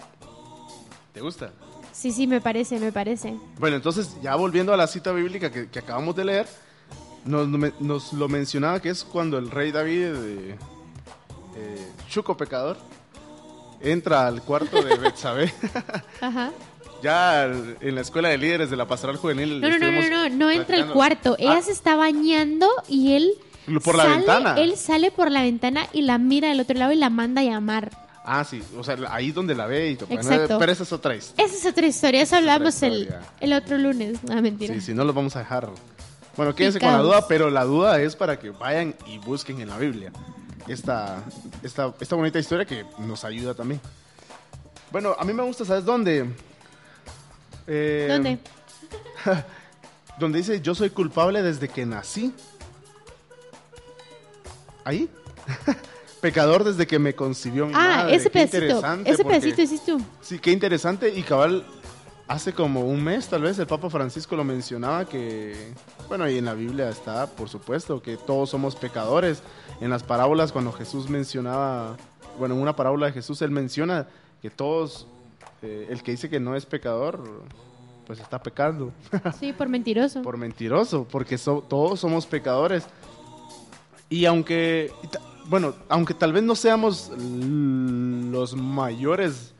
¿Te 1.13 1.21
gusta? 1.21 1.51
Sí, 1.91 2.11
sí, 2.11 2.27
me 2.27 2.41
parece, 2.41 2.79
me 2.79 2.91
parece. 2.91 3.35
Bueno, 3.59 3.75
entonces 3.77 4.17
ya 4.21 4.35
volviendo 4.35 4.73
a 4.73 4.77
la 4.77 4.87
cita 4.87 5.11
bíblica 5.11 5.51
que, 5.51 5.69
que 5.69 5.79
acabamos 5.79 6.15
de 6.15 6.25
leer, 6.25 6.47
nos, 7.25 7.47
nos 7.79 8.13
lo 8.13 8.27
mencionaba 8.29 8.79
que 8.81 8.89
es 8.89 9.03
cuando 9.03 9.37
el 9.37 9.49
rey 9.51 9.71
David, 9.71 10.13
eh, 10.15 10.55
eh, 11.55 11.87
Chuco 12.09 12.35
pecador, 12.37 12.77
entra 13.81 14.27
al 14.27 14.41
cuarto 14.43 14.81
de 14.81 14.95
Betsabé. 14.99 15.51
Ajá. 16.21 16.51
ya 17.01 17.45
en 17.45 17.95
la 17.95 18.01
escuela 18.01 18.29
de 18.29 18.37
líderes 18.37 18.69
de 18.69 18.75
la 18.77 18.87
pastoral 18.87 19.17
juvenil. 19.17 19.59
No, 19.61 19.69
no, 19.69 19.77
no, 19.79 19.91
no, 19.91 20.09
no, 20.09 20.29
no 20.29 20.51
entra 20.51 20.77
al 20.77 20.91
cuarto. 20.93 21.35
Ella 21.39 21.57
Ah, 21.57 21.61
se 21.61 21.71
está 21.71 21.95
bañando 21.95 22.67
y 22.87 23.13
él 23.13 23.33
Por 23.83 23.95
la 23.95 24.03
sale- 24.03 24.15
ventana. 24.17 24.55
Él 24.57 24.77
sale 24.77 25.11
por 25.11 25.29
la 25.31 25.41
ventana 25.41 25.87
y 25.93 26.01
la 26.03 26.17
mira 26.17 26.49
del 26.49 26.59
otro 26.61 26.77
lado 26.77 26.91
y 26.91 26.95
la 26.95 27.09
manda 27.09 27.41
a 27.41 27.43
llamar. 27.43 27.91
Ah, 28.29 28.43
sí, 28.43 28.61
o 28.77 28.83
sea, 28.83 28.97
ahí 29.09 29.31
donde 29.31 29.55
la 29.55 29.67
ve 29.67 29.91
y 29.91 29.95
todo. 29.95 30.13
Exacto. 30.13 30.59
pero 30.59 30.71
esa 30.71 30.83
es 30.83 30.91
otra 30.91 31.15
historia. 31.15 31.45
Esa 31.45 31.55
es 31.55 31.65
otra 31.65 31.87
historia, 31.87 32.21
eso 32.21 32.35
es 32.35 32.39
hablamos 32.41 32.83
el, 32.83 33.09
el 33.39 33.53
otro 33.53 33.77
lunes. 33.77 34.21
No, 34.23 34.41
mentira. 34.41 34.73
Sí, 34.73 34.81
sí, 34.81 34.93
no 34.93 35.05
los 35.05 35.15
vamos 35.15 35.35
a 35.37 35.39
dejar. 35.39 35.69
Bueno, 36.35 36.53
quédense 36.53 36.79
con 36.79 36.91
la 36.91 36.99
duda, 36.99 37.27
pero 37.27 37.49
la 37.49 37.63
duda 37.63 38.01
es 38.01 38.15
para 38.15 38.37
que 38.37 38.49
vayan 38.51 38.93
y 39.07 39.17
busquen 39.17 39.59
en 39.61 39.69
la 39.69 39.77
Biblia 39.77 40.11
esta, 40.67 41.23
esta, 41.63 41.93
esta 41.99 42.15
bonita 42.15 42.37
historia 42.37 42.65
que 42.65 42.85
nos 42.99 43.23
ayuda 43.23 43.53
también. 43.53 43.79
Bueno, 44.91 45.15
a 45.17 45.23
mí 45.25 45.33
me 45.33 45.43
gusta, 45.43 45.63
¿sabes 45.65 45.85
dónde? 45.85 46.29
Eh, 47.65 48.07
¿Dónde? 48.09 48.39
Donde 50.19 50.39
dice, 50.39 50.61
yo 50.61 50.73
soy 50.75 50.89
culpable 50.89 51.41
desde 51.41 51.67
que 51.69 51.85
nací. 51.85 52.33
¿Ahí? 54.87 55.09
Pecador 56.21 56.63
desde 56.63 56.87
que 56.87 56.97
me 56.97 57.13
concibió 57.13 57.67
mi 57.67 57.73
Ah, 57.75 57.97
madre. 58.03 58.15
ese 58.15 58.25
Qué 58.25 58.29
pedacito. 58.31 58.57
interesante, 58.57 59.09
Ese 59.11 59.23
porque- 59.23 59.39
pedacito 59.39 59.61
hiciste 59.61 59.91
tú. 59.91 60.01
Sí, 60.21 60.39
qué 60.39 60.51
interesante. 60.51 61.09
Y 61.13 61.23
cabal, 61.23 61.65
hace 62.27 62.53
como 62.53 62.81
un 62.85 63.03
mes 63.03 63.27
tal 63.27 63.41
vez 63.41 63.59
el 63.59 63.67
Papa 63.67 63.89
Francisco 63.89 64.35
lo 64.35 64.43
mencionaba 64.45 65.05
que, 65.05 65.73
bueno, 66.07 66.27
y 66.29 66.37
en 66.37 66.45
la 66.45 66.53
Biblia 66.53 66.89
está, 66.89 67.27
por 67.27 67.49
supuesto, 67.49 68.01
que 68.01 68.15
todos 68.17 68.49
somos 68.49 68.75
pecadores. 68.75 69.43
En 69.81 69.89
las 69.89 70.03
parábolas, 70.03 70.51
cuando 70.51 70.71
Jesús 70.71 71.09
mencionaba, 71.09 71.97
bueno, 72.39 72.55
en 72.55 72.61
una 72.61 72.75
parábola 72.75 73.07
de 73.07 73.11
Jesús, 73.11 73.41
él 73.41 73.51
menciona 73.51 74.07
que 74.41 74.49
todos, 74.49 75.05
eh, 75.61 75.87
el 75.89 76.01
que 76.01 76.11
dice 76.11 76.29
que 76.29 76.39
no 76.39 76.55
es 76.55 76.65
pecador, 76.65 77.43
pues 78.07 78.19
está 78.19 78.41
pecando 78.41 78.91
Sí, 79.37 79.51
por 79.53 79.67
mentiroso. 79.67 80.21
por 80.23 80.37
mentiroso, 80.37 81.05
porque 81.11 81.37
so- 81.37 81.63
todos 81.67 81.99
somos 81.99 82.25
pecadores. 82.25 82.85
Y 84.09 84.25
aunque, 84.25 84.91
bueno, 85.45 85.73
aunque 85.89 86.13
tal 86.13 86.33
vez 86.33 86.43
no 86.43 86.55
seamos 86.55 87.11
los 87.17 88.55
mayores 88.55 89.53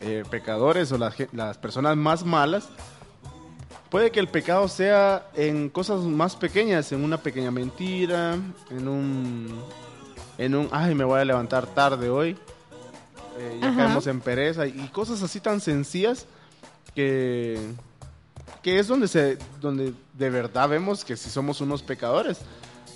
eh, 0.00 0.24
pecadores 0.30 0.92
o 0.92 0.98
las, 0.98 1.14
las 1.32 1.58
personas 1.58 1.96
más 1.96 2.24
malas, 2.24 2.68
puede 3.90 4.10
que 4.10 4.20
el 4.20 4.28
pecado 4.28 4.68
sea 4.68 5.26
en 5.34 5.68
cosas 5.68 6.00
más 6.02 6.36
pequeñas, 6.36 6.92
en 6.92 7.04
una 7.04 7.18
pequeña 7.18 7.50
mentira, 7.50 8.38
en 8.70 8.88
un, 8.88 9.60
en 10.38 10.54
un, 10.54 10.68
ay, 10.70 10.94
me 10.94 11.04
voy 11.04 11.20
a 11.20 11.24
levantar 11.24 11.66
tarde 11.66 12.08
hoy, 12.08 12.36
eh, 13.38 13.58
ya 13.60 13.68
Ajá. 13.68 13.76
caemos 13.76 14.06
en 14.06 14.20
pereza 14.20 14.66
y 14.66 14.88
cosas 14.92 15.22
así 15.22 15.40
tan 15.40 15.60
sencillas 15.60 16.26
que 16.94 17.58
que 18.62 18.78
es 18.78 18.88
donde 18.88 19.08
se 19.08 19.38
donde 19.60 19.94
de 20.14 20.30
verdad 20.30 20.68
vemos 20.68 21.04
que 21.04 21.16
si 21.16 21.30
somos 21.30 21.60
unos 21.60 21.82
pecadores 21.82 22.38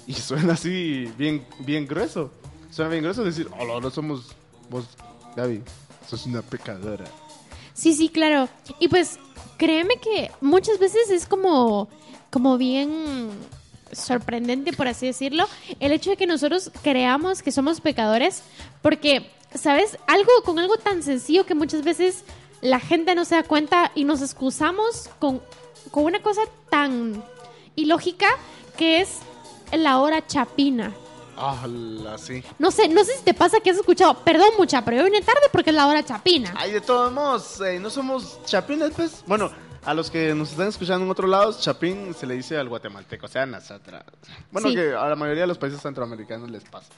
y 0.07 0.15
suena 0.15 0.55
así 0.55 1.13
bien 1.19 1.47
bien 1.61 1.87
grueso 1.87 2.31
suena 2.71 2.91
bien 2.91 3.03
grueso 3.03 3.25
decir 3.25 3.49
hola 3.59 3.81
no 3.81 3.91
somos 3.91 4.35
vos 4.71 4.87
Gaby 5.37 5.63
sos 6.09 6.27
una 6.27 6.43
pecadora 6.43 7.05
Sí, 7.75 7.93
sí, 7.93 8.09
claro. 8.09 8.49
Y 8.79 8.89
pues 8.89 9.19
créeme 9.59 9.97
que 9.97 10.31
muchas 10.41 10.79
veces 10.79 11.11
es 11.11 11.27
como, 11.27 11.89
como 12.31 12.57
bien 12.57 13.29
sorprendente, 13.93 14.73
por 14.73 14.89
así 14.89 15.07
decirlo, 15.07 15.47
el 15.81 15.93
hecho 15.93 16.11
de 16.11 16.17
que 16.17 16.27
nosotros 16.27 16.71
creamos 16.83 17.43
que 17.43 17.53
somos 17.53 17.81
pecadores, 17.81 18.43
porque, 18.81 19.29
¿sabes? 19.55 19.99
Algo 20.07 20.31
con 20.45 20.59
algo 20.59 20.77
tan 20.79 21.03
sencillo 21.03 21.45
que 21.45 21.55
muchas 21.55 21.83
veces 21.83 22.25
la 22.61 22.81
gente 22.81 23.15
no 23.15 23.25
se 23.25 23.35
da 23.35 23.43
cuenta 23.43 23.93
y 23.95 24.05
nos 24.05 24.23
excusamos 24.23 25.11
con, 25.19 25.43
con 25.91 26.05
una 26.05 26.23
cosa 26.23 26.43
tan 26.71 27.23
ilógica 27.77 28.29
que 28.77 29.01
es 29.01 29.19
la 29.81 29.99
hora 29.99 30.27
chapina. 30.27 30.93
ah 31.37 31.67
sí 32.19 32.43
No 32.59 32.71
sé, 32.71 32.89
no 32.89 33.03
sé 33.05 33.17
si 33.19 33.25
te 33.25 33.35
pasa 33.35 33.61
que 33.61 33.71
has 33.71 33.77
escuchado, 33.79 34.15
perdón 34.25 34.49
mucha, 34.59 34.85
pero 34.85 34.99
yo 34.99 35.05
vine 35.05 35.21
tarde 35.23 35.41
porque 35.53 35.71
es 35.71 35.77
la 35.77 35.87
hora 35.87 36.05
chapina. 36.05 36.53
ay 36.57 36.73
de 36.73 36.81
todos 36.81 37.13
modos 37.13 37.61
eh, 37.61 37.79
no 37.81 37.91
somos 37.91 38.39
chapines 38.45 38.93
pues 38.95 39.25
bueno 39.27 39.51
a 39.85 39.93
los 39.93 40.11
que 40.11 40.35
nos 40.35 40.51
están 40.51 40.69
escuchando 40.69 41.05
en 41.05 41.11
otros 41.11 41.29
lados, 41.29 41.61
chapín 41.61 42.15
se 42.15 42.27
le 42.27 42.35
dice 42.35 42.57
al 42.57 42.71
guatemalteco, 42.71 43.27
o 43.27 43.29
sea, 43.29 43.45
nosotros. 43.45 44.01
Bueno, 44.51 44.71
Sí. 44.71 44.75
que 44.77 44.95
a 44.95 45.07
la 45.11 45.15
mayoría 45.15 45.43
de 45.43 45.47
los 45.49 45.59
países 45.59 45.79
centroamericanos 45.83 46.51
les 46.51 46.65
pasa. 46.65 46.89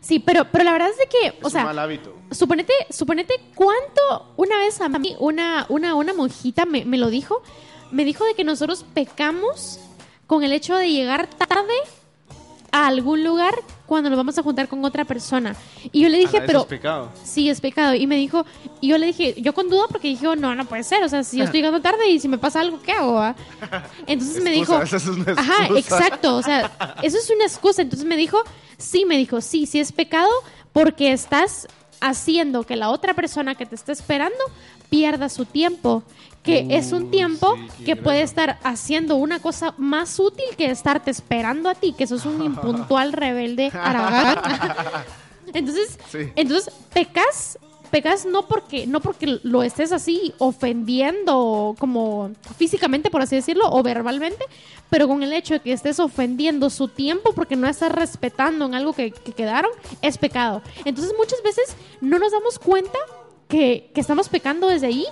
Sí, 0.00 0.18
pero, 0.18 0.44
pero 0.50 0.64
la 0.64 0.72
verdad 0.72 0.88
es 0.90 0.98
de 0.98 1.06
que, 1.06 1.26
Es 1.28 1.34
o 1.40 1.46
un 1.46 1.50
sea, 1.52 1.62
mal 1.62 1.78
hábito. 1.78 2.12
Suponete, 2.32 2.72
suponete 2.90 3.34
cuánto 3.54 4.32
una 4.36 4.56
vez 4.58 4.80
a 4.80 4.88
mí 4.88 5.14
una, 5.20 5.66
una, 5.68 5.94
una 5.94 6.12
monjita 6.12 6.64
me, 6.66 6.84
me 6.84 6.98
lo 6.98 7.10
dijo. 7.10 7.42
Me 7.92 8.04
dijo 8.04 8.24
de 8.24 8.34
que 8.34 8.42
nosotros 8.42 8.84
pecamos 8.92 9.78
con 10.30 10.44
el 10.44 10.52
hecho 10.52 10.76
de 10.76 10.88
llegar 10.88 11.26
tarde 11.26 11.74
a 12.70 12.86
algún 12.86 13.24
lugar 13.24 13.52
cuando 13.84 14.10
nos 14.10 14.16
vamos 14.16 14.38
a 14.38 14.44
juntar 14.44 14.68
con 14.68 14.84
otra 14.84 15.04
persona. 15.04 15.56
Y 15.90 16.02
yo 16.02 16.08
le 16.08 16.18
dije, 16.18 16.40
pero 16.46 16.60
es 16.60 16.66
pecado. 16.66 17.10
sí, 17.24 17.50
es 17.50 17.60
pecado. 17.60 17.94
Y 17.94 18.06
me 18.06 18.14
dijo, 18.14 18.46
y 18.80 18.86
yo 18.90 18.98
le 18.98 19.06
dije, 19.06 19.34
yo 19.42 19.52
con 19.52 19.68
duda 19.68 19.86
porque 19.90 20.06
dije, 20.06 20.28
no, 20.36 20.54
no 20.54 20.64
puede 20.66 20.84
ser. 20.84 21.02
O 21.02 21.08
sea, 21.08 21.24
si 21.24 21.38
yo 21.38 21.44
estoy 21.46 21.58
llegando 21.58 21.80
tarde 21.82 22.08
y 22.08 22.20
si 22.20 22.28
me 22.28 22.38
pasa 22.38 22.60
algo, 22.60 22.80
¿qué 22.80 22.92
hago? 22.92 23.18
ah?" 23.18 23.34
Entonces 24.06 24.40
me 24.40 24.52
dijo, 24.52 24.76
Excusa, 24.76 24.98
esa 24.98 25.10
es 25.10 25.16
una 25.16 25.32
ajá, 25.32 25.64
excusa. 25.64 25.96
exacto. 25.96 26.36
O 26.36 26.42
sea, 26.44 26.96
eso 27.02 27.18
es 27.18 27.28
una 27.30 27.42
excusa. 27.46 27.82
Entonces 27.82 28.06
me 28.06 28.16
dijo, 28.16 28.38
sí, 28.78 29.04
me 29.06 29.16
dijo, 29.16 29.40
sí, 29.40 29.66
sí 29.66 29.80
es 29.80 29.90
pecado 29.90 30.30
porque 30.72 31.10
estás 31.10 31.66
haciendo 32.00 32.62
que 32.62 32.76
la 32.76 32.90
otra 32.90 33.14
persona 33.14 33.56
que 33.56 33.66
te 33.66 33.74
está 33.74 33.90
esperando 33.90 34.38
pierda 34.90 35.28
su 35.28 35.44
tiempo. 35.44 36.04
Que 36.42 36.66
es 36.70 36.92
un 36.92 37.10
tiempo 37.10 37.56
sí, 37.76 37.84
que 37.84 37.96
puede 37.96 38.22
estar 38.22 38.58
haciendo 38.62 39.16
una 39.16 39.40
cosa 39.40 39.74
más 39.76 40.18
útil 40.18 40.46
que 40.56 40.70
estarte 40.70 41.10
esperando 41.10 41.68
a 41.68 41.74
ti, 41.74 41.92
que 41.92 42.04
eso 42.04 42.16
es 42.16 42.24
un 42.24 42.42
impuntual 42.42 43.12
rebelde 43.24 43.70
aragán. 43.74 44.38
Entonces, 45.52 45.98
Sí. 46.10 46.30
entonces 46.36 46.72
pecas, 46.94 47.58
pecas 47.90 48.24
no 48.24 48.46
porque 48.46 48.86
no 48.86 49.00
porque 49.00 49.40
lo 49.42 49.64
estés 49.64 49.90
así 49.90 50.32
ofendiendo 50.38 51.74
como 51.78 52.30
físicamente 52.56 53.10
por 53.10 53.20
así 53.22 53.34
decirlo 53.36 53.64
o 53.70 53.82
verbalmente, 53.82 54.44
pero 54.90 55.08
con 55.08 55.22
el 55.24 55.32
hecho 55.32 55.54
de 55.54 55.60
que 55.60 55.72
estés 55.72 55.98
ofendiendo 55.98 56.70
su 56.70 56.86
tiempo 56.88 57.32
porque 57.34 57.56
no 57.56 57.66
estás 57.68 57.90
respetando 57.92 58.64
en 58.66 58.74
algo 58.74 58.92
que, 58.92 59.10
que 59.10 59.32
quedaron, 59.32 59.70
es 60.02 60.18
pecado. 60.18 60.62
Entonces 60.84 61.12
muchas 61.18 61.42
veces 61.42 61.74
no 62.00 62.18
nos 62.20 62.30
damos 62.32 62.58
cuenta 62.60 62.98
que, 63.48 63.90
que 63.92 64.00
estamos 64.00 64.28
pecando 64.28 64.68
desde 64.68 64.86
ahí 64.86 65.04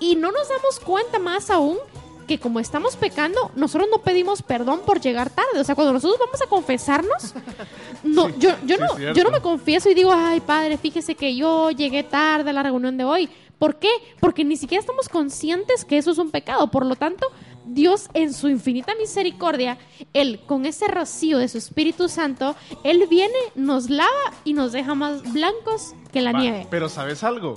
y 0.00 0.16
no 0.16 0.32
nos 0.32 0.48
damos 0.48 0.80
cuenta 0.80 1.18
más 1.18 1.50
aún 1.50 1.78
que 2.26 2.38
como 2.38 2.60
estamos 2.60 2.96
pecando, 2.96 3.52
nosotros 3.54 3.88
no 3.90 4.02
pedimos 4.02 4.42
perdón 4.42 4.80
por 4.84 5.00
llegar 5.00 5.30
tarde. 5.30 5.60
O 5.60 5.64
sea, 5.64 5.74
cuando 5.74 5.92
nosotros 5.92 6.18
vamos 6.18 6.42
a 6.42 6.46
confesarnos, 6.46 7.34
no, 8.02 8.28
yo, 8.36 8.50
yo, 8.64 8.76
sí, 8.76 8.82
no, 8.82 9.12
yo 9.12 9.24
no 9.24 9.30
me 9.30 9.40
confieso 9.40 9.88
y 9.88 9.94
digo, 9.94 10.12
ay 10.12 10.40
padre, 10.40 10.76
fíjese 10.76 11.14
que 11.14 11.36
yo 11.36 11.70
llegué 11.70 12.02
tarde 12.02 12.50
a 12.50 12.52
la 12.52 12.62
reunión 12.62 12.96
de 12.96 13.04
hoy. 13.04 13.28
¿Por 13.58 13.76
qué? 13.78 13.88
Porque 14.20 14.44
ni 14.44 14.56
siquiera 14.56 14.80
estamos 14.80 15.08
conscientes 15.08 15.84
que 15.84 15.96
eso 15.96 16.10
es 16.10 16.18
un 16.18 16.30
pecado. 16.30 16.70
Por 16.70 16.84
lo 16.84 16.94
tanto, 16.94 17.26
Dios 17.64 18.08
en 18.12 18.34
su 18.34 18.48
infinita 18.48 18.94
misericordia, 18.96 19.78
Él 20.12 20.40
con 20.46 20.66
ese 20.66 20.88
rocío 20.88 21.38
de 21.38 21.48
su 21.48 21.56
Espíritu 21.56 22.08
Santo, 22.08 22.54
Él 22.84 23.06
viene, 23.08 23.38
nos 23.54 23.88
lava 23.88 24.10
y 24.44 24.52
nos 24.52 24.72
deja 24.72 24.94
más 24.94 25.32
blancos 25.32 25.94
que 26.12 26.20
la 26.20 26.32
Va, 26.32 26.40
nieve. 26.40 26.66
Pero 26.70 26.88
¿sabes 26.90 27.24
algo? 27.24 27.54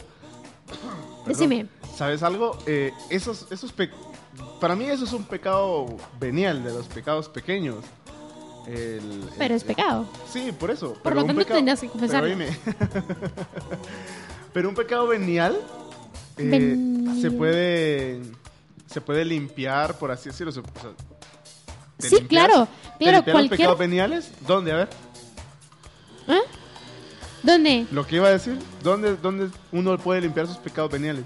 Decime. 1.25 1.67
¿Sabes 1.99 2.23
algo? 2.23 2.57
Eh, 2.65 2.93
esos, 3.09 3.45
esos 3.51 3.73
para 4.61 4.73
mí 4.73 4.85
eso 4.85 5.03
es 5.03 5.11
un 5.11 5.25
pecado 5.25 5.85
venial, 6.17 6.63
de 6.63 6.71
los 6.71 6.87
pecados 6.87 7.27
pequeños. 7.27 7.83
El- 8.67 9.29
Pero 9.37 9.53
es 9.53 9.65
pecado. 9.65 10.07
Sí, 10.31 10.53
por 10.57 10.71
eso. 10.71 10.93
Por 11.03 11.13
lo 11.13 11.25
tanto, 11.25 11.41
pecado- 11.41 11.57
tendrías 11.57 11.81
que 11.81 11.89
confesarlo. 11.89 12.33
Pero. 12.37 12.53
Pero 14.53 14.69
un 14.69 14.75
pecado 14.75 15.07
venial 15.07 15.57
eh, 16.37 16.43
Venial. 16.43 17.21
se 17.21 17.31
puede 17.31 18.21
se 18.89 19.01
puede 19.01 19.25
limpiar, 19.25 19.99
por 19.99 20.09
así 20.11 20.29
decirlo. 20.29 20.53
se- 20.53 20.61
o 20.61 20.63
sea, 20.63 20.91
¿te 21.97 22.07
Sí, 22.09 22.15
limpias? 22.15 22.45
claro, 22.47 22.65
¿Te 22.65 22.69
claro, 23.03 23.07
limpias 23.17 23.25
los 23.25 23.33
cualquier- 23.33 23.57
pecados 23.57 23.77
veniales? 23.77 24.31
¿Dónde? 24.47 24.71
A 24.71 24.75
ver, 24.77 24.89
¿Ah? 26.29 26.39
¿Dónde? 27.43 27.87
lo 27.91 28.07
que 28.07 28.15
iba 28.15 28.29
a 28.29 28.31
decir. 28.31 28.57
¿Dónde, 28.83 29.17
dónde 29.17 29.49
uno 29.73 29.97
puede 29.97 30.21
limpiar 30.21 30.47
sus 30.47 30.55
pecados 30.57 30.89
veniales? 30.91 31.25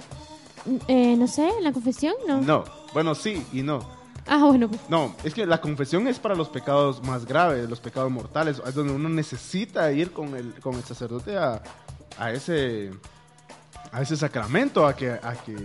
Eh, 0.88 1.16
no 1.18 1.28
sé, 1.28 1.50
¿en 1.50 1.64
la 1.64 1.72
confesión? 1.74 2.14
No. 2.28 2.42
No. 2.42 2.64
Bueno, 2.94 3.16
sí 3.16 3.46
y 3.52 3.62
no. 3.64 3.80
Ah, 4.26 4.46
bueno, 4.46 4.70
pues. 4.70 4.80
No, 4.88 5.14
es 5.24 5.34
que 5.34 5.46
la 5.46 5.60
confesión 5.60 6.08
es 6.08 6.18
para 6.20 6.36
los 6.36 6.48
pecados 6.48 7.04
más 7.04 7.26
graves, 7.26 7.70
los 7.70 7.80
pecados 7.82 8.10
mortales, 8.12 8.62
es 8.66 8.74
donde 8.74 8.94
uno 8.94 9.10
necesita 9.10 9.92
ir 9.92 10.12
con 10.12 10.34
el, 10.36 10.54
con 10.62 10.76
el 10.76 10.84
sacerdote 10.84 11.38
a, 11.38 11.62
a 12.18 12.32
ese 12.32 12.92
a 13.92 14.02
ese 14.02 14.16
sacramento, 14.18 14.88
a 14.88 14.96
que, 14.96 15.12
a 15.12 15.34
que 15.46 15.56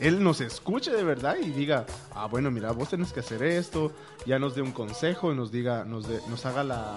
él 0.00 0.24
nos 0.24 0.40
escuche 0.40 0.90
de 0.90 1.04
verdad 1.04 1.36
y 1.40 1.50
diga, 1.50 1.86
ah, 2.16 2.26
bueno, 2.26 2.50
mira, 2.50 2.72
vos 2.72 2.88
tenés 2.88 3.12
que 3.12 3.20
hacer 3.20 3.44
esto, 3.44 3.92
ya 4.26 4.40
nos 4.40 4.56
dé 4.56 4.62
un 4.62 4.72
consejo 4.72 5.30
y 5.32 5.36
nos 5.36 5.52
diga, 5.52 5.84
nos, 5.84 6.08
dé- 6.08 6.20
nos 6.28 6.44
haga 6.46 6.64
la, 6.64 6.94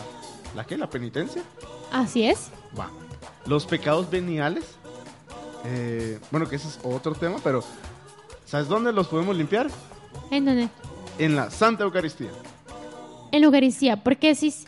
¿la 0.55 0.65
qué? 0.65 0.75
¿La 0.77 0.89
penitencia? 0.89 1.43
Así 1.91 2.27
es. 2.27 2.49
Va. 2.79 2.89
Los 3.45 3.67
pecados 3.67 4.09
veniales, 4.09 4.63
eh, 5.65 6.19
bueno, 6.31 6.47
que 6.47 6.55
ese 6.55 6.67
es 6.67 6.79
otro 6.83 7.13
tema, 7.13 7.37
pero 7.43 7.63
¿sabes 8.45 8.67
dónde 8.67 8.91
los 8.91 9.07
podemos 9.07 9.35
limpiar? 9.35 9.67
¿En 10.31 10.45
dónde? 10.45 10.69
En 11.17 11.35
la 11.35 11.49
Santa 11.49 11.83
Eucaristía. 11.83 12.31
En 13.31 13.41
la 13.41 13.45
Eucaristía. 13.47 14.03
¿Por 14.03 14.17
qué 14.17 14.29
decís? 14.29 14.65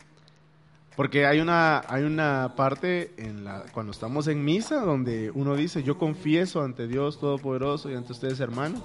Porque 0.95 1.25
hay 1.25 1.41
una, 1.41 1.83
hay 1.87 2.03
una 2.03 2.53
parte 2.55 3.13
en 3.17 3.43
la, 3.43 3.63
cuando 3.73 3.91
estamos 3.91 4.27
en 4.27 4.45
misa 4.45 4.79
donde 4.79 5.29
uno 5.31 5.55
dice, 5.55 5.83
yo 5.83 5.97
confieso 5.97 6.61
ante 6.61 6.87
Dios 6.87 7.19
Todopoderoso 7.19 7.91
y 7.91 7.95
ante 7.95 8.13
ustedes 8.13 8.39
hermanos. 8.39 8.81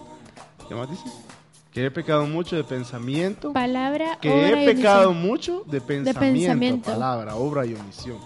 ¿Qué 0.68 0.74
más 0.74 0.90
dice? 0.90 1.04
Que 1.72 1.86
he 1.86 1.90
pecado 1.90 2.26
mucho 2.26 2.56
de 2.56 2.64
pensamiento. 2.64 3.52
Palabra, 3.52 4.18
que 4.20 4.28
obra 4.28 4.60
he 4.60 4.64
y 4.64 4.74
pecado 4.74 5.10
omisión. 5.10 5.28
mucho 5.28 5.64
de 5.66 5.80
pensamiento, 5.80 6.20
pensamiento. 6.20 6.90
palabra, 6.90 7.36
obra 7.36 7.64
y 7.64 7.74
omisión. 7.74 8.18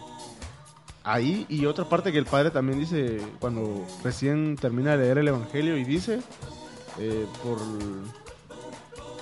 Ahí, 1.07 1.45
y 1.51 1.67
otra 1.67 1.85
parte 1.87 2.11
que 2.11 2.19
el 2.19 2.25
padre 2.25 2.51
también 2.51 2.81
dice 2.81 3.21
cuando 3.39 3.87
recién 4.03 4.57
termina 4.57 4.93
de 4.97 5.05
leer 5.05 5.19
el 5.19 5.29
Evangelio 5.29 5.77
y 5.77 5.85
dice, 5.85 6.21
eh, 6.99 7.27
por, 7.43 7.59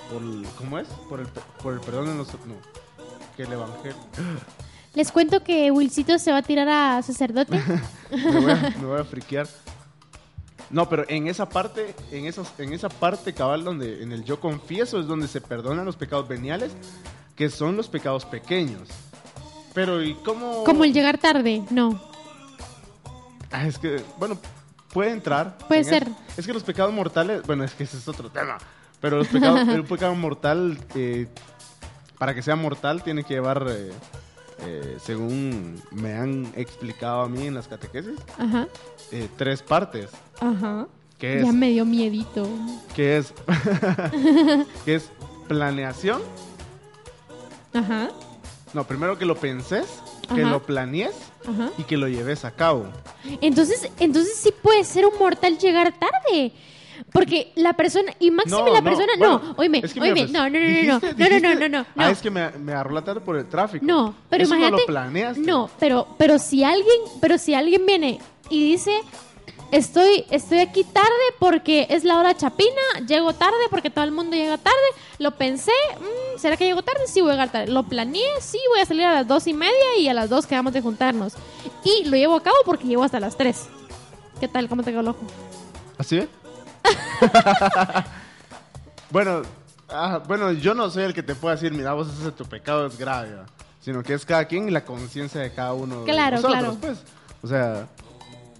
por, 0.09 0.21
¿cómo 0.57 0.79
es? 0.79 0.87
Por 1.09 1.19
el, 1.19 1.27
por 1.61 1.73
el 1.73 1.81
perdón 1.81 2.05
de 2.05 2.15
nosotros, 2.15 2.47
no, 2.47 2.55
que 3.35 3.43
el 3.43 3.51
Evangelio, 3.51 3.97
Les 4.95 5.11
cuento 5.11 5.43
que 5.43 5.71
Wilcito 5.71 6.19
se 6.19 6.31
va 6.31 6.37
a 6.37 6.41
tirar 6.43 6.69
a 6.69 7.01
sacerdote. 7.01 7.59
me 8.11 8.39
voy, 8.39 8.51
a, 8.51 8.75
me 8.79 8.85
voy 8.85 8.99
a 8.99 9.03
friquear. 9.03 9.47
No, 10.69 10.87
pero 10.87 11.03
en 11.09 11.27
esa 11.27 11.49
parte, 11.49 11.95
en 12.11 12.25
esos, 12.25 12.47
en 12.59 12.73
esa 12.73 12.89
parte 12.89 13.33
cabal 13.33 13.63
donde 13.63 14.03
en 14.03 14.11
el 14.11 14.23
yo 14.23 14.39
confieso 14.39 14.99
es 14.99 15.07
donde 15.07 15.27
se 15.27 15.41
perdonan 15.41 15.85
los 15.85 15.97
pecados 15.97 16.27
veniales, 16.27 16.71
que 17.35 17.49
son 17.49 17.75
los 17.75 17.89
pecados 17.89 18.23
pequeños. 18.23 18.87
Pero 19.73 20.01
¿y 20.03 20.13
cómo? 20.15 20.63
Como 20.63 20.83
el 20.83 20.93
llegar 20.93 21.17
tarde. 21.17 21.63
No. 21.69 21.99
Ah, 23.51 23.67
es 23.67 23.77
que, 23.77 24.01
bueno, 24.17 24.37
puede 24.91 25.11
entrar. 25.11 25.57
Puede 25.67 25.83
ser. 25.83 26.07
Es 26.37 26.45
que 26.45 26.53
los 26.53 26.63
pecados 26.63 26.93
mortales, 26.93 27.43
bueno, 27.45 27.63
es 27.63 27.73
que 27.73 27.83
ese 27.83 27.97
es 27.97 28.07
otro 28.07 28.29
tema. 28.29 28.57
Pero 28.99 29.17
los 29.17 29.27
pecados, 29.27 29.67
el 29.67 29.83
pecado 29.83 30.15
mortal, 30.15 30.77
eh, 30.95 31.27
para 32.17 32.33
que 32.33 32.41
sea 32.41 32.55
mortal, 32.55 33.03
tiene 33.03 33.23
que 33.23 33.33
llevar, 33.35 33.65
eh, 33.69 33.91
eh, 34.59 34.97
según 35.03 35.81
me 35.91 36.13
han 36.13 36.51
explicado 36.55 37.21
a 37.21 37.29
mí 37.29 37.47
en 37.47 37.53
las 37.55 37.67
catequesis, 37.67 38.19
Ajá. 38.37 38.67
eh, 39.11 39.27
tres 39.37 39.61
partes. 39.61 40.09
Ajá. 40.39 40.87
Que 41.19 41.39
es, 41.39 41.45
Ya 41.45 41.51
me 41.51 41.69
dio 41.69 41.85
miedito. 41.85 42.47
que 42.95 43.17
es, 43.17 43.33
que 44.85 44.95
es 44.95 45.09
planeación. 45.47 46.21
Ajá. 47.73 48.09
No, 48.73 48.83
primero 48.85 49.17
que 49.17 49.25
lo 49.25 49.35
penses, 49.35 49.85
que 50.33 50.41
Ajá. 50.41 50.51
lo 50.51 50.63
planees 50.63 51.15
Ajá. 51.47 51.69
y 51.77 51.83
que 51.83 51.95
lo 51.97 52.07
lleves 52.07 52.43
a 52.45 52.51
cabo. 52.51 52.85
Entonces, 53.41 53.89
entonces 53.99 54.35
sí 54.37 54.51
puede 54.61 54.83
ser 54.83 55.05
un 55.05 55.17
mortal 55.19 55.57
llegar 55.57 55.93
tarde. 55.99 56.51
Porque 57.11 57.51
la 57.55 57.73
persona, 57.73 58.13
y 58.19 58.29
máximo 58.31 58.67
la 58.69 58.81
persona, 58.81 59.13
no, 59.19 59.55
oíme, 59.57 59.81
es 59.83 59.93
que 59.93 59.99
oíme, 59.99 60.21
pues, 60.21 60.31
no, 60.31 60.43
no, 60.47 60.49
no, 60.49 60.59
no, 60.59 60.65
dijiste- 60.67 61.15
no, 61.17 61.29
no, 61.29 61.39
no, 61.39 61.53
no, 61.55 61.59
no, 61.59 61.69
no, 61.69 61.79
Ah, 61.95 62.03
no. 62.05 62.07
es 62.09 62.21
que 62.21 62.29
me, 62.29 62.49
me 62.51 62.71
agarró 62.71 62.91
la 62.91 63.01
tarde 63.03 63.19
por 63.21 63.35
el 63.35 63.47
tráfico. 63.47 63.83
No, 63.85 64.15
pero 64.29 64.43
Eso 64.43 64.53
imagínate. 64.55 64.71
no 64.71 64.77
lo 64.79 64.85
planeaste. 64.85 65.39
No, 65.41 65.69
pero, 65.79 66.07
pero 66.19 66.37
si 66.39 66.63
alguien, 66.63 66.95
pero 67.19 67.37
si 67.39 67.55
alguien 67.55 67.85
viene 67.85 68.19
y 68.49 68.71
dice, 68.71 68.91
estoy, 69.73 70.25
estoy 70.29 70.59
aquí 70.59 70.83
tarde 70.83 71.09
porque 71.39 71.87
es 71.89 72.03
la 72.03 72.17
hora 72.19 72.37
chapina, 72.37 72.69
llego 73.07 73.33
tarde 73.33 73.57
porque 73.69 73.89
todo 73.89 74.03
el 74.05 74.11
mundo 74.11 74.35
llega 74.35 74.57
tarde, 74.57 74.77
lo 75.17 75.31
pensé, 75.31 75.71
mm, 75.99 76.39
¿será 76.39 76.55
que 76.57 76.65
llego 76.65 76.83
tarde? 76.83 77.01
Sí 77.07 77.21
voy 77.21 77.31
a 77.31 77.33
llegar 77.33 77.51
tarde. 77.51 77.67
Lo 77.71 77.83
planeé, 77.83 78.23
sí 78.39 78.59
voy 78.69 78.81
a 78.81 78.85
salir 78.85 79.05
a 79.05 79.13
las 79.13 79.27
dos 79.27 79.47
y 79.47 79.53
media 79.53 79.97
y 79.99 80.07
a 80.07 80.13
las 80.13 80.29
dos 80.29 80.45
quedamos 80.45 80.73
de 80.73 80.81
juntarnos. 80.81 81.33
Y 81.83 82.05
lo 82.05 82.15
llevo 82.15 82.35
a 82.35 82.43
cabo 82.43 82.55
porque 82.65 82.85
llego 82.87 83.03
hasta 83.03 83.19
las 83.19 83.35
tres. 83.35 83.65
¿Qué 84.39 84.47
tal? 84.47 84.69
¿Cómo 84.69 84.83
te 84.83 84.91
quedó 84.91 85.01
el 85.01 85.07
ojo? 85.07 85.21
¿Así 85.97 86.17
ve? 86.17 86.27
bueno, 89.09 89.41
ah, 89.89 90.21
bueno, 90.27 90.51
yo 90.51 90.73
no 90.73 90.89
soy 90.89 91.03
el 91.03 91.13
que 91.13 91.23
te 91.23 91.33
pueda 91.35 91.55
decir, 91.55 91.71
mira, 91.73 91.93
vos 91.93 92.07
ese 92.19 92.31
tu 92.31 92.45
pecado 92.45 92.85
es 92.87 92.97
grave, 92.97 93.29
sino 93.79 94.03
que 94.03 94.13
es 94.13 94.25
cada 94.25 94.45
quien 94.45 94.67
y 94.67 94.71
la 94.71 94.83
conciencia 94.85 95.41
de 95.41 95.51
cada 95.53 95.73
uno 95.73 96.03
Claro, 96.03 96.37
de 96.37 96.41
nosotros, 96.41 96.77
claro. 96.77 96.77
pues. 96.79 97.03
O 97.41 97.47
sea, 97.47 97.87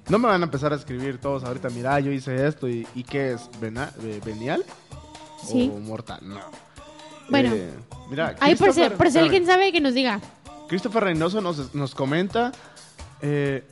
no 0.10 0.20
me 0.20 0.28
van 0.28 0.42
a 0.42 0.46
empezar 0.46 0.74
a 0.74 0.76
escribir 0.76 1.18
todos 1.20 1.44
ahorita, 1.44 1.70
mira, 1.70 2.00
yo 2.00 2.12
hice 2.12 2.48
esto 2.48 2.68
y, 2.68 2.88
y 2.96 3.04
qué 3.04 3.34
es, 3.34 3.50
Vena- 3.62 3.92
venial 4.26 4.64
Sí. 5.46 5.72
o 5.74 5.80
mortal, 5.80 6.20
no. 6.24 6.40
Bueno. 7.30 7.52
Eh, 7.54 7.74
mira, 8.10 8.36
Ahí 8.40 8.56
por 8.56 8.74
si, 8.74 8.82
Christopher- 8.82 8.98
por 8.98 9.12
si 9.12 9.18
alguien 9.20 9.46
sabe 9.46 9.72
que 9.72 9.82
nos 9.82 9.94
diga. 9.94 10.20
Christopher 10.68 11.04
Reynoso 11.06 11.42
nos, 11.42 11.74
nos 11.76 11.94
comenta, 11.96 12.52
eh, 13.22 13.64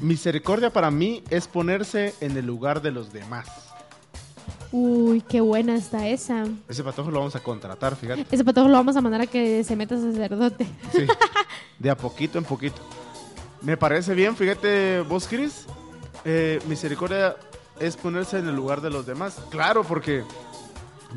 misericordia 0.00 0.70
para 0.72 0.90
mí 0.90 1.22
es 1.30 1.46
ponerse 1.48 2.14
en 2.20 2.36
el 2.36 2.46
lugar 2.46 2.82
de 2.82 2.90
los 2.90 3.12
demás. 3.12 3.46
Uy, 4.72 5.20
qué 5.28 5.40
buena 5.40 5.76
está 5.76 6.08
esa. 6.08 6.46
Ese 6.68 6.82
patojo 6.82 7.10
lo 7.10 7.20
vamos 7.20 7.36
a 7.36 7.40
contratar, 7.40 7.94
fíjate. 7.94 8.26
Ese 8.30 8.44
patojo 8.44 8.66
lo 8.68 8.74
vamos 8.74 8.96
a 8.96 9.00
mandar 9.00 9.20
a 9.20 9.26
que 9.26 9.62
se 9.62 9.76
meta 9.76 9.96
sacerdote. 9.96 10.66
Sí, 10.92 11.06
de 11.78 11.90
a 11.90 11.96
poquito 11.96 12.38
en 12.38 12.44
poquito. 12.44 12.80
Me 13.64 13.76
parece 13.76 14.14
bien, 14.14 14.36
fíjate 14.36 15.00
vos, 15.00 15.26
Chris. 15.26 15.66
eh, 16.24 16.60
misericordia 16.68 17.36
es 17.80 17.96
ponerse 17.96 18.38
en 18.38 18.48
el 18.48 18.54
lugar 18.54 18.80
de 18.80 18.90
los 18.90 19.06
demás. 19.06 19.40
Claro, 19.50 19.84
porque 19.84 20.22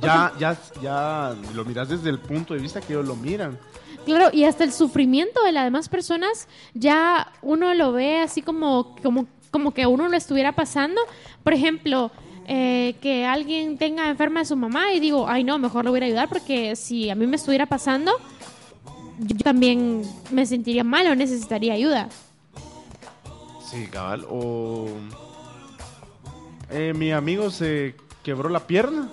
ya, 0.01 0.33
ya, 0.39 0.57
ya 0.81 1.35
lo 1.53 1.65
miras 1.65 1.89
desde 1.89 2.09
el 2.09 2.19
punto 2.19 2.53
de 2.53 2.59
vista 2.61 2.81
que 2.81 2.93
ellos 2.93 3.05
lo 3.05 3.15
miran. 3.15 3.57
Claro, 4.05 4.29
y 4.31 4.45
hasta 4.45 4.63
el 4.63 4.71
sufrimiento 4.71 5.43
de 5.43 5.51
las 5.51 5.65
demás 5.65 5.89
personas, 5.89 6.47
ya 6.73 7.33
uno 7.41 7.73
lo 7.73 7.91
ve 7.91 8.19
así 8.21 8.41
como, 8.41 8.95
como, 9.03 9.27
como 9.51 9.73
que 9.73 9.85
uno 9.85 10.07
lo 10.07 10.15
estuviera 10.15 10.53
pasando. 10.53 11.01
Por 11.43 11.53
ejemplo, 11.53 12.11
eh, 12.47 12.95
que 13.01 13.25
alguien 13.25 13.77
tenga 13.77 14.09
enferma 14.09 14.41
a 14.41 14.45
su 14.45 14.55
mamá 14.55 14.93
y 14.93 15.01
digo, 15.01 15.27
ay 15.27 15.43
no, 15.43 15.59
mejor 15.59 15.83
lo 15.83 15.91
voy 15.91 15.99
a 15.99 16.05
ayudar 16.05 16.29
porque 16.29 16.77
si 16.77 17.09
a 17.09 17.15
mí 17.15 17.27
me 17.27 17.35
estuviera 17.35 17.65
pasando, 17.65 18.13
yo 19.19 19.37
también 19.39 20.03
me 20.31 20.45
sentiría 20.45 20.85
mal 20.85 21.07
o 21.07 21.15
necesitaría 21.15 21.73
ayuda. 21.73 22.07
Sí, 23.69 23.87
cabal. 23.87 24.25
O 24.29 24.87
eh, 26.69 26.93
mi 26.95 27.11
amigo 27.11 27.49
se 27.49 27.95
quebró 28.23 28.49
la 28.49 28.65
pierna 28.65 29.09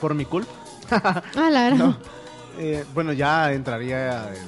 por 0.00 0.14
mi 0.14 0.24
culpa. 0.24 0.50
Ah, 1.36 1.48
la 1.50 1.62
verdad. 1.62 1.78
No. 1.78 1.96
Eh, 2.58 2.84
bueno, 2.92 3.14
ya 3.14 3.50
entraría 3.52 4.28
el, 4.28 4.42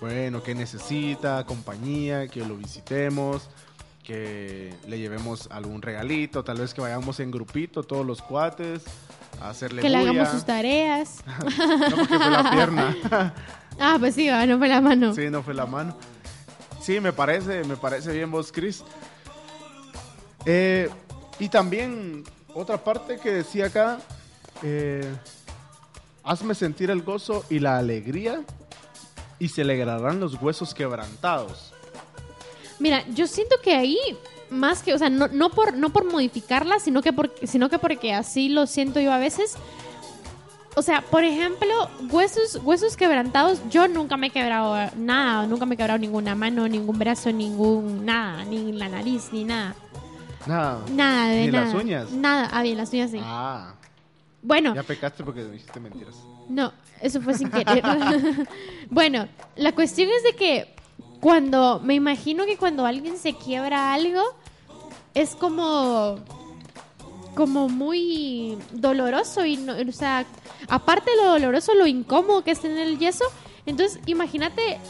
bueno, 0.00 0.42
que 0.42 0.54
necesita, 0.54 1.44
compañía, 1.44 2.28
que 2.28 2.44
lo 2.44 2.56
visitemos, 2.56 3.48
que 4.04 4.72
le 4.86 4.98
llevemos 4.98 5.48
algún 5.50 5.82
regalito, 5.82 6.44
tal 6.44 6.58
vez 6.58 6.72
que 6.72 6.80
vayamos 6.80 7.18
en 7.18 7.32
grupito, 7.32 7.82
todos 7.82 8.06
los 8.06 8.22
cuates, 8.22 8.84
a 9.40 9.50
hacerle 9.50 9.82
que 9.82 9.88
le 9.88 9.96
hagamos 9.96 10.28
sus 10.28 10.44
tareas. 10.44 11.24
No, 11.90 11.96
porque 11.96 12.16
fue 12.18 12.30
la 12.30 12.50
pierna. 12.50 12.96
Ah, 13.80 13.96
pues 14.00 14.16
sí, 14.16 14.28
no 14.28 14.58
fue 14.58 14.66
la 14.66 14.80
mano. 14.80 15.14
sí, 15.14 15.30
no 15.30 15.40
fue 15.40 15.54
la 15.54 15.64
mano. 15.64 15.96
Sí, 16.88 17.00
me 17.00 17.12
parece, 17.12 17.64
me 17.64 17.76
parece 17.76 18.10
bien 18.14 18.30
vos, 18.30 18.50
Chris. 18.50 18.82
Eh, 20.46 20.88
y 21.38 21.50
también 21.50 22.24
otra 22.54 22.82
parte 22.82 23.18
que 23.18 23.30
decía 23.30 23.66
acá, 23.66 23.98
eh, 24.62 25.04
hazme 26.24 26.54
sentir 26.54 26.88
el 26.88 27.02
gozo 27.02 27.44
y 27.50 27.58
la 27.58 27.76
alegría 27.76 28.40
y 29.38 29.50
se 29.50 29.60
alegrarán 29.60 30.18
los 30.18 30.40
huesos 30.40 30.72
quebrantados. 30.72 31.74
Mira, 32.78 33.06
yo 33.08 33.26
siento 33.26 33.56
que 33.62 33.74
ahí 33.74 33.98
más 34.48 34.82
que, 34.82 34.94
o 34.94 34.98
sea, 34.98 35.10
no, 35.10 35.28
no 35.28 35.50
por 35.50 35.76
no 35.76 35.90
por 35.90 36.10
modificarla, 36.10 36.78
sino 36.78 37.02
que 37.02 37.12
por, 37.12 37.34
sino 37.42 37.68
que 37.68 37.78
porque 37.78 38.14
así 38.14 38.48
lo 38.48 38.66
siento 38.66 38.98
yo 38.98 39.12
a 39.12 39.18
veces. 39.18 39.56
O 40.76 40.82
sea, 40.82 41.00
por 41.02 41.24
ejemplo, 41.24 41.68
huesos 42.10 42.60
huesos 42.62 42.96
quebrantados, 42.96 43.60
yo 43.68 43.88
nunca 43.88 44.16
me 44.16 44.28
he 44.28 44.30
quebrado 44.30 44.76
nada, 44.96 45.46
nunca 45.46 45.66
me 45.66 45.74
he 45.74 45.78
quebrado 45.78 45.98
ninguna 45.98 46.34
mano, 46.34 46.68
ningún 46.68 46.98
brazo, 46.98 47.32
ningún 47.32 48.04
nada, 48.04 48.44
ni 48.44 48.72
la 48.72 48.88
nariz, 48.88 49.30
ni 49.32 49.44
nada. 49.44 49.74
Nada. 50.46 50.80
Nada 50.92 51.28
de 51.30 51.46
Ni 51.46 51.52
nada. 51.52 51.64
las 51.66 51.74
uñas. 51.74 52.10
Nada, 52.12 52.48
ah, 52.52 52.62
bien, 52.62 52.76
las 52.76 52.92
uñas 52.92 53.10
sí. 53.10 53.18
Ah, 53.22 53.74
Bueno, 54.42 54.74
ya 54.74 54.82
pecaste 54.84 55.24
porque 55.24 55.44
dijiste 55.44 55.80
mentiras. 55.80 56.14
no, 56.48 56.72
eso 57.00 57.20
fue 57.20 57.34
sin 57.34 57.50
querer. 57.50 57.82
bueno, 58.90 59.26
la 59.56 59.72
cuestión 59.72 60.08
es 60.16 60.22
de 60.22 60.36
que 60.36 60.74
cuando, 61.20 61.80
me 61.82 61.94
imagino 61.94 62.46
que 62.46 62.56
cuando 62.56 62.86
alguien 62.86 63.16
se 63.18 63.34
quiebra 63.34 63.92
algo, 63.92 64.22
es 65.14 65.34
como, 65.34 66.20
como 67.38 67.68
muy 67.68 68.58
doloroso 68.72 69.46
y, 69.46 69.56
no, 69.58 69.74
o 69.74 69.92
sea, 69.92 70.26
aparte 70.68 71.12
de 71.12 71.18
lo 71.18 71.28
doloroso, 71.30 71.72
lo 71.74 71.86
incómodo 71.86 72.42
que 72.42 72.50
es 72.50 72.58
tener 72.58 72.84
el 72.88 72.98
yeso. 72.98 73.24
Entonces, 73.64 74.00
imagínate, 74.06 74.80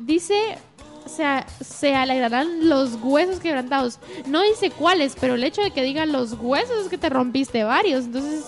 dice, 0.00 0.58
o 1.06 1.08
sea, 1.08 1.46
se 1.64 1.94
alegrarán 1.94 2.68
los 2.68 2.94
huesos 3.00 3.38
quebrantados. 3.38 4.00
No 4.26 4.42
dice 4.42 4.72
cuáles, 4.72 5.14
pero 5.20 5.34
el 5.36 5.44
hecho 5.44 5.62
de 5.62 5.70
que 5.70 5.82
diga 5.84 6.04
los 6.04 6.32
huesos 6.32 6.82
es 6.82 6.88
que 6.88 6.98
te 6.98 7.10
rompiste 7.10 7.62
varios, 7.62 8.06
entonces 8.06 8.44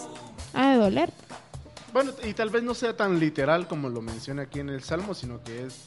ha 0.53 0.71
de 0.73 0.79
doler. 0.79 1.13
Bueno, 1.93 2.11
y 2.29 2.35
tal 2.35 2.51
vez 2.51 2.65
no 2.65 2.75
sea 2.75 2.97
tan 2.97 3.21
literal 3.21 3.69
como 3.69 3.89
lo 3.89 4.03
menciona 4.03 4.43
aquí 4.43 4.59
en 4.59 4.71
el 4.71 4.83
Salmo, 4.83 5.15
sino 5.15 5.41
que 5.45 5.67
es 5.67 5.85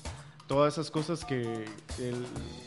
todas 0.47 0.74
esas 0.76 0.89
cosas 0.89 1.26
que, 1.26 1.66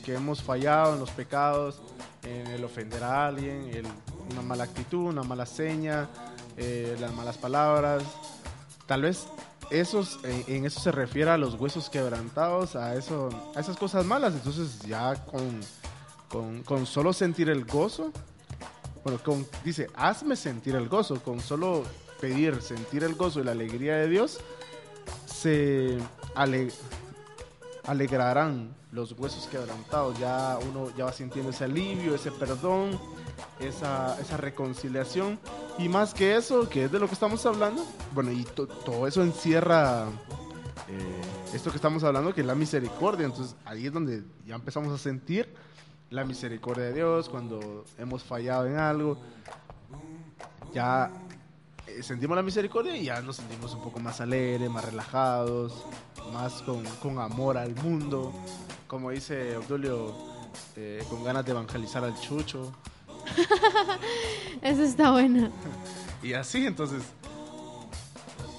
que 0.05 0.12
hemos 0.14 0.43
fallado 0.43 0.93
en 0.93 1.01
los 1.01 1.11
pecados, 1.12 1.80
en 2.24 2.47
el 2.49 2.62
ofender 2.62 3.03
a 3.03 3.26
alguien, 3.26 3.70
el- 3.72 3.86
una 4.30 4.42
mala 4.42 4.64
actitud, 4.64 5.06
una 5.06 5.22
mala 5.22 5.46
seña, 5.46 6.08
eh, 6.56 6.96
las 7.00 7.12
malas 7.14 7.38
palabras. 7.38 8.02
Tal 8.86 9.02
vez 9.02 9.26
esos, 9.70 10.18
en, 10.24 10.44
en 10.56 10.64
eso 10.66 10.80
se 10.80 10.92
refiere 10.92 11.30
a 11.30 11.36
los 11.38 11.54
huesos 11.54 11.88
quebrantados, 11.90 12.76
a, 12.76 12.94
eso, 12.94 13.28
a 13.54 13.60
esas 13.60 13.76
cosas 13.76 14.04
malas. 14.04 14.34
Entonces 14.34 14.80
ya 14.80 15.14
con, 15.24 15.60
con, 16.28 16.62
con 16.62 16.86
solo 16.86 17.12
sentir 17.12 17.48
el 17.48 17.64
gozo, 17.64 18.12
bueno, 19.04 19.18
con, 19.22 19.46
dice, 19.64 19.88
hazme 19.94 20.36
sentir 20.36 20.76
el 20.76 20.88
gozo, 20.88 21.20
con 21.22 21.40
solo 21.40 21.82
pedir, 22.20 22.62
sentir 22.62 23.02
el 23.02 23.14
gozo 23.14 23.40
y 23.40 23.44
la 23.44 23.50
alegría 23.52 23.96
de 23.96 24.08
Dios, 24.08 24.38
se 25.26 25.98
ale- 26.36 26.70
alegrarán 27.84 28.76
los 28.92 29.12
huesos 29.12 29.46
quebrantados. 29.46 30.18
Ya 30.18 30.58
uno 30.70 30.90
ya 30.96 31.06
va 31.06 31.12
sintiendo 31.12 31.50
ese 31.50 31.64
alivio, 31.64 32.14
ese 32.14 32.30
perdón, 32.30 33.00
esa, 33.61 34.18
esa 34.20 34.36
reconciliación. 34.36 35.38
Y 35.78 35.88
más 35.88 36.14
que 36.14 36.36
eso, 36.36 36.68
que 36.68 36.84
es 36.84 36.93
de 36.93 36.99
lo 36.99 37.07
que 37.09 37.14
estamos 37.14 37.45
hablando, 37.47 37.84
bueno, 38.14 38.30
y 38.32 38.45
to- 38.45 38.66
todo 38.66 39.07
eso 39.07 39.22
encierra 39.22 40.07
eh, 40.88 41.22
esto 41.55 41.70
que 41.70 41.76
estamos 41.76 42.05
hablando, 42.05 42.34
que 42.34 42.43
es 42.43 42.47
la 42.47 42.55
misericordia. 42.55 43.26
Entonces 43.26 43.57
ahí 43.64 43.86
es 43.86 43.93
donde 43.93 44.22
ya 44.47 44.55
empezamos 44.55 44.93
a 44.93 44.99
sentir 44.99 45.55
la 46.11 46.24
misericordia 46.24 46.84
de 46.84 46.93
Dios 46.93 47.28
cuando 47.28 47.84
hemos 47.99 48.22
fallado 48.22 48.66
en 48.66 48.76
algo. 48.76 49.18
Ya 50.74 51.11
eh, 51.86 52.03
sentimos 52.03 52.36
la 52.36 52.43
misericordia 52.43 52.97
y 52.97 53.05
ya 53.05 53.20
nos 53.20 53.36
sentimos 53.36 53.74
un 53.74 53.82
poco 53.82 53.99
más 54.01 54.20
alegres, 54.20 54.70
más 54.70 54.84
relajados, 54.84 55.84
más 56.32 56.62
con, 56.62 56.84
con 57.03 57.18
amor 57.18 57.57
al 57.57 57.74
mundo. 57.76 58.32
Como 58.86 59.11
dice 59.11 59.57
Obdulio, 59.57 60.14
eh, 60.76 61.03
con 61.09 61.24
ganas 61.24 61.45
de 61.47 61.53
evangelizar 61.53 62.05
al 62.05 62.18
chucho. 62.20 62.72
Eso 64.62 64.82
está 64.82 65.12
bueno. 65.12 65.50
Y 66.22 66.32
así, 66.34 66.66
entonces. 66.66 67.02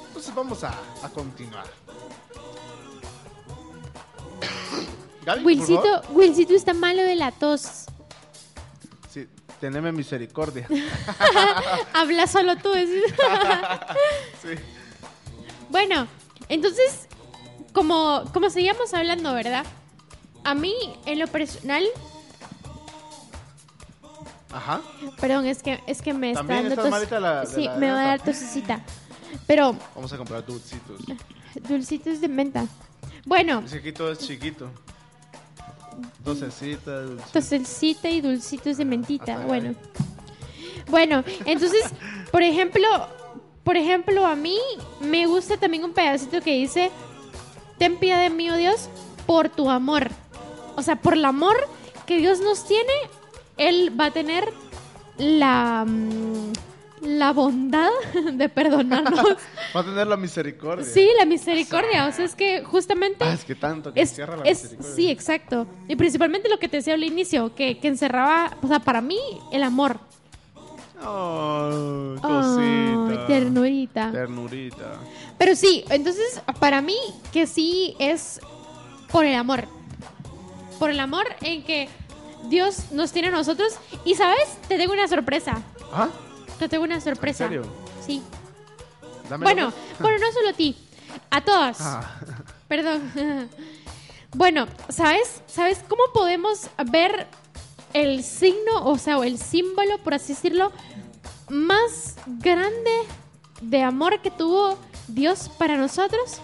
Entonces 0.08 0.34
vamos 0.36 0.64
a, 0.64 0.74
a 1.04 1.10
continuar. 1.10 1.66
Gaby, 5.26 5.44
Wilcito. 5.44 6.02
Wilcito 6.12 6.54
está 6.54 6.74
malo 6.74 7.02
de 7.02 7.16
la 7.16 7.32
tos. 7.32 7.86
Sí, 9.10 9.28
teneme 9.60 9.92
misericordia. 9.92 10.68
Habla 11.94 12.28
solo 12.28 12.56
tú. 12.58 12.70
Sí. 14.42 14.50
bueno, 15.70 16.08
entonces, 16.50 17.08
como, 17.72 18.24
como 18.34 18.50
seguíamos 18.50 18.94
hablando, 18.94 19.34
¿verdad? 19.34 19.66
A 20.44 20.54
mí, 20.54 20.74
en 21.06 21.20
lo 21.20 21.28
personal, 21.28 21.86
Ajá. 24.54 24.82
perdón, 25.20 25.46
es 25.48 25.64
que, 25.64 25.82
es 25.88 26.02
que 26.02 26.14
me 26.14 26.32
está 26.32 26.44
dando 26.44 26.76
tos. 26.76 27.10
la- 27.12 27.46
sí, 27.46 27.66
la 27.66 27.76
me 27.78 27.92
va 27.92 28.02
a 28.02 28.06
dar 28.08 28.22
tosecita. 28.24 28.82
Pero, 29.48 29.76
Vamos 29.96 30.14
a 30.14 30.18
comprar 30.18 30.46
dulcitos. 30.46 31.02
dulcitos 31.68 32.22
de 32.22 32.28
menta. 32.28 32.66
Bueno, 33.26 33.62
Dice 33.62 33.78
aquí 33.78 33.92
todo 33.92 34.12
es 34.12 34.20
chiquito. 34.20 34.70
Docecitas, 36.24 37.06
dulcitos. 37.08 37.32
tosecita 37.32 38.10
y 38.10 38.22
dulcitos 38.22 38.78
de 38.78 38.86
mentita. 38.86 39.40
Bueno. 39.46 39.76
Bueno, 40.90 41.24
entonces, 41.46 41.86
por 42.32 42.42
ejemplo, 42.42 42.84
por 43.64 43.78
ejemplo, 43.78 44.26
a 44.26 44.36
mí 44.36 44.58
me 45.02 45.26
gusta 45.28 45.58
también 45.58 45.84
un 45.84 45.94
pedacito 45.94 46.42
que 46.42 46.54
dice, 46.58 46.92
ten 47.78 47.98
piedad 47.98 48.22
de 48.22 48.30
mí, 48.30 48.50
oh 48.50 48.56
Dios, 48.56 48.90
por 49.26 49.50
tu 49.50 49.70
amor. 49.70 50.10
O 50.76 50.82
sea, 50.82 50.96
por 50.96 51.14
el 51.14 51.26
amor 51.26 51.56
que 52.06 52.18
Dios 52.18 52.40
nos 52.42 52.66
tiene, 52.68 52.92
Él 53.58 53.94
va 54.00 54.06
a 54.08 54.12
tener 54.12 54.52
la, 55.18 55.86
mm, 55.88 56.54
la 57.02 57.32
bondad 57.34 57.90
de 58.34 58.50
perdonarnos. 58.50 59.24
Va 59.76 59.80
a 59.80 59.84
tener 59.84 60.06
la 60.08 60.18
misericordia. 60.18 60.86
sí, 60.86 61.08
la 61.18 61.26
misericordia. 61.26 62.06
O 62.08 62.12
sea, 62.12 62.26
es 62.26 62.36
que 62.36 62.64
justamente... 62.64 63.26
Ah, 63.26 63.34
es 63.34 63.44
que 63.44 63.56
tanto 63.56 63.92
que 63.94 64.02
Es, 64.02 64.12
encierra 64.12 64.38
la 64.38 64.44
es- 64.44 64.62
misericordia. 64.64 64.96
sí, 64.96 65.10
exacto. 65.10 65.68
Y 65.88 65.96
principalmente 65.96 66.48
lo 66.50 66.60
que 66.60 66.68
te 66.68 66.78
decía 66.78 66.94
al 66.94 67.04
inicio, 67.04 67.54
que, 67.56 67.80
que 67.80 67.88
encerraba, 67.88 68.56
o 68.62 68.68
sea, 68.68 68.80
para 68.80 69.02
mí, 69.02 69.18
el 69.52 69.64
amor. 69.64 70.00
Oh, 71.06 72.16
cosita. 72.22 73.28
ternurita. 73.28 74.12
Ternurita. 74.12 75.00
Pero 75.38 75.56
sí, 75.56 75.84
entonces, 75.90 76.42
para 76.60 76.82
mí, 76.82 76.96
que 77.32 77.46
sí 77.48 77.96
es 78.00 78.40
por 79.12 79.26
el 79.26 79.36
amor. 79.36 79.66
Por 80.80 80.90
el 80.92 81.00
amor 81.00 81.26
en 81.42 81.64
que 81.64 81.90
Dios 82.44 82.92
nos 82.92 83.12
tiene 83.12 83.30
a 83.30 83.32
nosotros. 83.32 83.74
Y, 84.06 84.16
¿sabes? 84.16 84.58
Te 84.68 84.78
tengo 84.78 84.94
una 84.94 85.08
sorpresa. 85.08 85.62
¿Ah? 85.92 86.10
Te 86.60 86.70
tengo 86.70 86.84
una 86.84 87.00
sorpresa. 87.02 87.46
¿En 87.46 87.50
serio? 87.50 87.66
Sí. 88.06 88.22
Dámelo, 89.30 89.44
Bueno, 89.52 89.74
bueno, 90.00 90.18
no 90.20 90.32
solo 90.32 90.50
a 90.50 90.54
ti. 90.54 90.76
A 91.30 91.42
todos. 91.42 91.78
Ah, 91.82 92.20
Perdón. 92.68 93.12
bueno, 94.36 94.68
¿sabes? 94.90 95.42
¿Sabes 95.48 95.84
cómo 95.88 96.04
podemos 96.14 96.70
ver 96.92 97.28
el 97.94 98.24
signo, 98.24 98.86
o 98.86 98.98
sea, 98.98 99.18
o 99.20 99.24
el 99.24 99.38
símbolo, 99.38 99.98
por 100.00 100.16
así 100.16 100.34
decirlo, 100.34 100.72
más 101.50 102.16
grande 102.26 102.92
de 103.62 103.84
amor 103.84 104.22
que 104.22 104.32
tuvo 104.32 104.78
Dios 105.08 105.50
para 105.58 105.78
nosotros? 105.78 106.42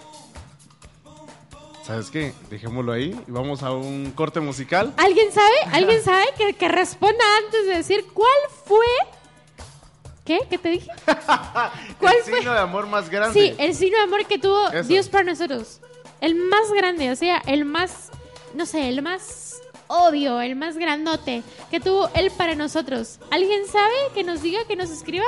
¿Sabes 1.90 2.08
qué? 2.12 2.32
Dejémoslo 2.48 2.92
ahí 2.92 3.20
y 3.26 3.30
vamos 3.32 3.64
a 3.64 3.72
un 3.72 4.12
corte 4.12 4.38
musical. 4.38 4.94
¿Alguien 4.96 5.32
sabe? 5.32 5.56
¿Alguien 5.72 6.00
sabe 6.00 6.24
que, 6.38 6.52
que 6.52 6.68
responda 6.68 7.24
antes 7.44 7.66
de 7.66 7.78
decir 7.78 8.04
cuál 8.14 8.30
fue? 8.64 8.86
¿Qué? 10.24 10.38
¿Qué 10.48 10.56
te 10.56 10.68
dije? 10.68 10.88
¿Cuál 11.98 12.14
el 12.18 12.22
fue? 12.22 12.36
signo 12.36 12.52
de 12.52 12.60
amor 12.60 12.86
más 12.86 13.10
grande. 13.10 13.34
Sí, 13.34 13.56
el 13.58 13.74
signo 13.74 13.98
de 13.98 14.04
amor 14.04 14.24
que 14.26 14.38
tuvo 14.38 14.68
Eso. 14.68 14.86
Dios 14.88 15.08
para 15.08 15.24
nosotros. 15.24 15.80
El 16.20 16.36
más 16.36 16.70
grande, 16.72 17.10
o 17.10 17.16
sea, 17.16 17.42
el 17.48 17.64
más, 17.64 18.12
no 18.54 18.66
sé, 18.66 18.88
el 18.88 19.02
más 19.02 19.60
obvio, 19.88 20.40
el 20.40 20.54
más 20.54 20.78
grandote 20.78 21.42
que 21.72 21.80
tuvo 21.80 22.08
Él 22.14 22.30
para 22.30 22.54
nosotros. 22.54 23.18
¿Alguien 23.32 23.66
sabe? 23.66 23.96
Que 24.14 24.22
nos 24.22 24.42
diga, 24.42 24.64
que 24.64 24.76
nos 24.76 24.90
escriba. 24.90 25.26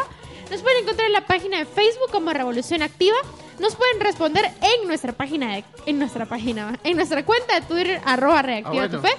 Nos 0.52 0.62
pueden 0.62 0.82
encontrar 0.84 1.06
en 1.08 1.12
la 1.14 1.26
página 1.26 1.58
de 1.58 1.64
Facebook 1.64 2.10
como 2.12 2.30
Revolución 2.32 2.82
Activa. 2.82 3.16
Nos 3.58 3.74
pueden 3.74 4.00
responder 4.00 4.44
en 4.60 4.86
nuestra 4.86 5.12
página, 5.12 5.56
de- 5.56 5.64
en 5.86 5.98
nuestra 5.98 6.26
página, 6.26 6.78
en 6.84 6.94
nuestra 6.96 7.24
cuenta 7.24 7.54
de 7.58 7.62
Twitter, 7.66 8.00
arroba 8.04 8.42
reactiva 8.42 8.84
Ah, 8.84 8.88
bueno. 8.88 9.00
tu 9.00 9.06
fe. 9.06 9.14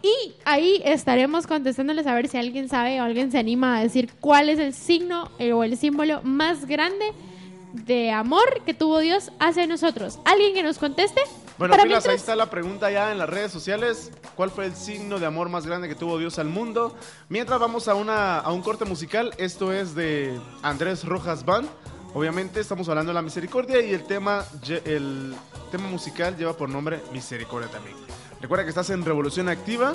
Y 0.00 0.34
ahí 0.44 0.80
estaremos 0.84 1.46
contestándoles 1.48 2.06
a 2.06 2.14
ver 2.14 2.28
si 2.28 2.36
alguien 2.38 2.68
sabe 2.68 3.00
o 3.00 3.04
alguien 3.04 3.32
se 3.32 3.38
anima 3.38 3.78
a 3.78 3.82
decir 3.82 4.10
cuál 4.20 4.48
es 4.48 4.60
el 4.60 4.72
signo 4.72 5.28
eh, 5.40 5.52
o 5.52 5.64
el 5.64 5.76
símbolo 5.76 6.20
más 6.22 6.66
grande 6.66 7.04
de 7.72 8.12
amor 8.12 8.62
que 8.64 8.74
tuvo 8.74 9.00
Dios 9.00 9.32
hacia 9.40 9.66
nosotros. 9.66 10.20
¿Alguien 10.24 10.54
que 10.54 10.62
nos 10.62 10.78
conteste? 10.78 11.20
Bueno, 11.58 11.76
pilas, 11.82 12.06
ahí 12.06 12.14
está 12.14 12.36
la 12.36 12.50
pregunta 12.50 12.88
ya 12.88 13.10
en 13.10 13.18
las 13.18 13.28
redes 13.28 13.50
sociales. 13.50 14.12
¿Cuál 14.36 14.50
fue 14.50 14.66
el 14.66 14.76
signo 14.76 15.18
de 15.18 15.26
amor 15.26 15.48
más 15.48 15.66
grande 15.66 15.88
que 15.88 15.96
tuvo 15.96 16.16
Dios 16.16 16.38
al 16.38 16.46
mundo? 16.46 16.94
Mientras 17.28 17.58
vamos 17.58 17.88
a, 17.88 17.94
una, 17.94 18.38
a 18.38 18.52
un 18.52 18.62
corte 18.62 18.84
musical, 18.84 19.34
esto 19.38 19.72
es 19.72 19.96
de 19.96 20.40
Andrés 20.62 21.04
Rojas 21.04 21.44
Band. 21.44 21.68
Obviamente 22.14 22.60
estamos 22.60 22.88
hablando 22.88 23.10
de 23.10 23.14
la 23.14 23.22
misericordia 23.22 23.80
y 23.80 23.92
el 23.92 24.04
tema, 24.04 24.44
el 24.84 25.34
tema 25.72 25.88
musical 25.88 26.36
lleva 26.36 26.56
por 26.56 26.68
nombre 26.68 27.00
Misericordia 27.12 27.68
también. 27.68 27.96
Recuerda 28.40 28.62
que 28.62 28.70
estás 28.70 28.90
en 28.90 29.04
Revolución 29.04 29.48
Activa. 29.48 29.94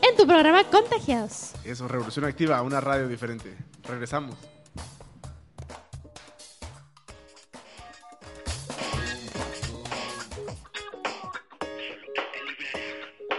En 0.00 0.16
tu 0.16 0.26
programa 0.26 0.64
Contagiados. 0.64 1.52
Eso, 1.64 1.86
Revolución 1.86 2.24
Activa, 2.24 2.62
una 2.62 2.80
radio 2.80 3.06
diferente. 3.08 3.54
Regresamos. 3.86 4.36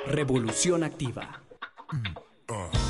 Revolución 0.09 0.83
Activa. 0.83 1.43
Yo 2.47 2.88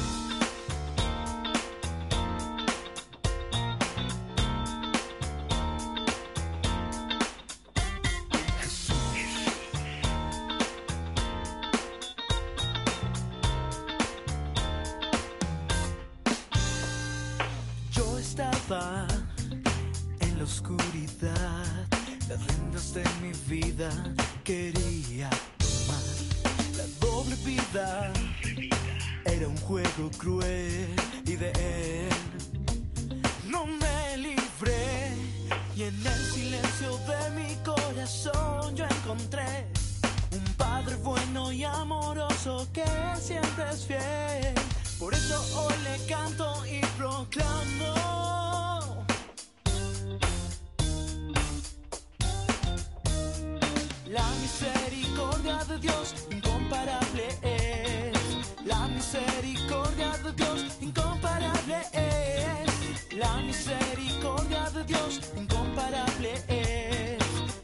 La 54.09 54.27
misericordia 54.41 55.63
de 55.65 55.77
Dios 55.77 56.15
incomparable 56.31 57.27
es. 57.43 58.65
La 58.65 58.87
misericordia 58.87 60.17
de 60.23 60.31
Dios 60.31 60.65
incomparable 60.81 61.77
es. 61.93 63.13
La 63.13 63.37
misericordia 63.37 64.67
de 64.71 64.83
Dios 64.85 65.21
incomparable 65.37 66.33
es. 66.47 67.19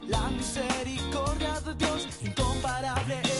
La 0.07 0.29
misericordia 0.29 1.59
de 1.61 1.73
Dios 1.73 2.07
incomparable 2.21 3.21
es. 3.23 3.34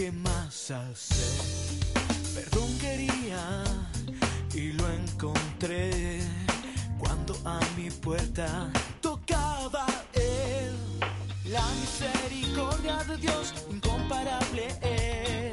Qué 0.00 0.12
más 0.12 0.70
hacer. 0.70 1.44
Perdón 2.34 2.70
quería 2.78 3.64
y 4.54 4.72
lo 4.72 4.88
encontré 4.88 6.20
cuando 6.98 7.36
a 7.44 7.60
mi 7.76 7.90
puerta 7.90 8.70
tocaba 9.02 9.84
él. 10.14 10.74
La 11.44 11.66
misericordia 11.80 13.04
de 13.04 13.16
Dios 13.18 13.52
incomparable 13.70 14.68
es. 14.80 15.52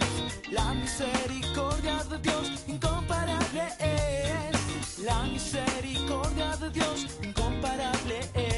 La 0.49 0.73
misericordia 0.75 2.03
de 2.05 2.17
Dios 2.19 2.63
incomparable 2.67 3.63
es. 3.79 4.99
La 4.99 5.23
misericordia 5.23 6.55
de 6.55 6.69
Dios 6.69 7.05
incomparable 7.21 8.19
es. 8.33 8.56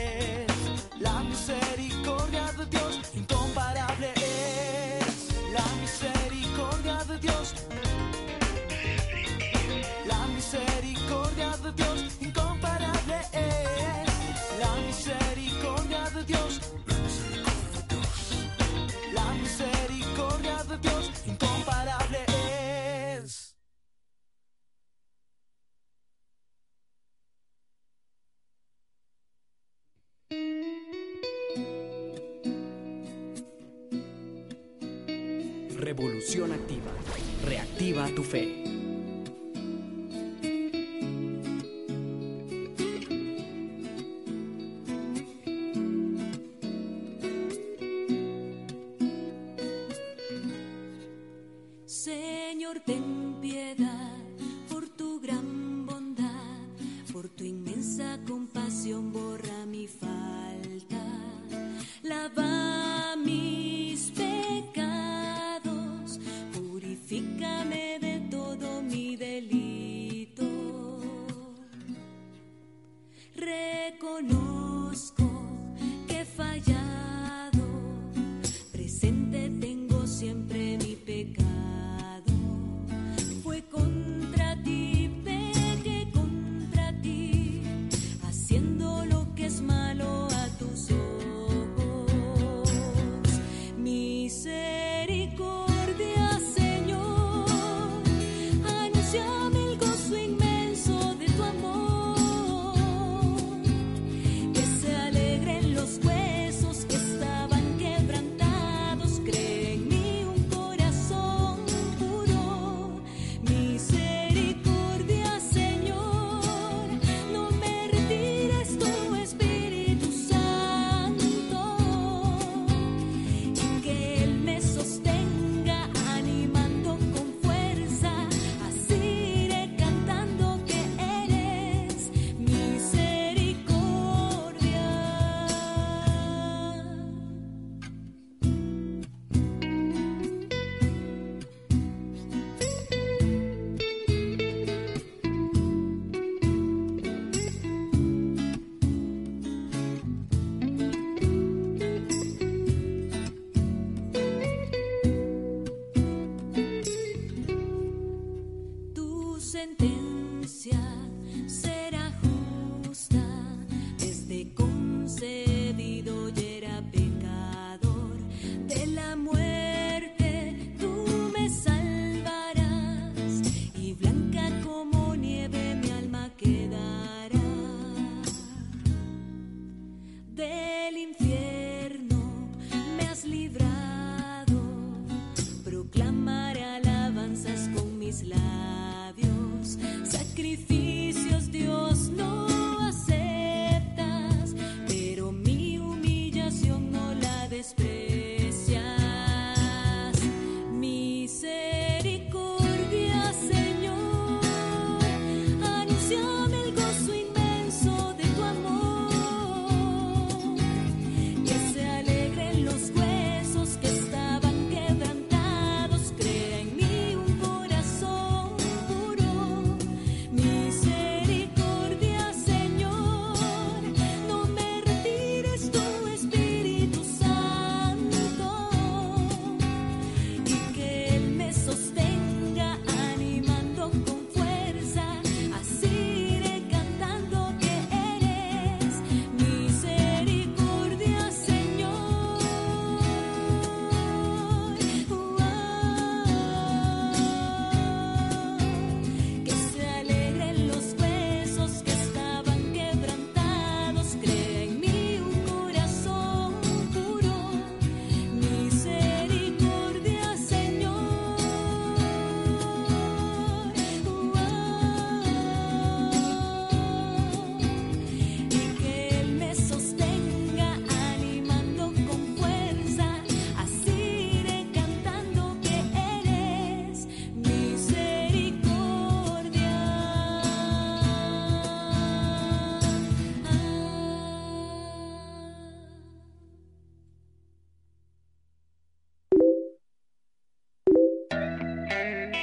Dios 11.71 12.17
incomparable. 12.21 13.15
La 14.59 14.75
misericordia 14.85 16.09
de 16.09 16.23
Dios. 16.25 16.61
La 19.13 19.33
misericordia 19.33 20.63
de 20.63 20.77
Dios 20.77 21.11
incomparable 21.25 22.19
es. 23.23 23.55
Revolución 35.77 36.51
Activa. 36.51 36.91
Reactiva 37.45 38.07
tu 38.15 38.23
fe. 38.23 38.68
Señor, 52.69 52.83
ten 52.85 53.35
piedad 53.41 54.17
por 54.69 54.87
tu 54.89 55.19
gran 55.19 55.87
bondad, 55.87 56.67
por 57.11 57.27
tu 57.27 57.43
inmensa 57.43 58.19
compasión, 58.27 59.11
borra 59.11 59.65
mi 59.65 59.87
falta. 59.87 61.03
Lava 62.03 63.15
mis 63.15 64.11
pecados, 64.11 65.49
purifícame 66.53 67.97
de 67.99 68.19
todo 68.29 68.83
mi 68.83 69.15
delito. 69.15 70.45
Reconozco 73.35 74.48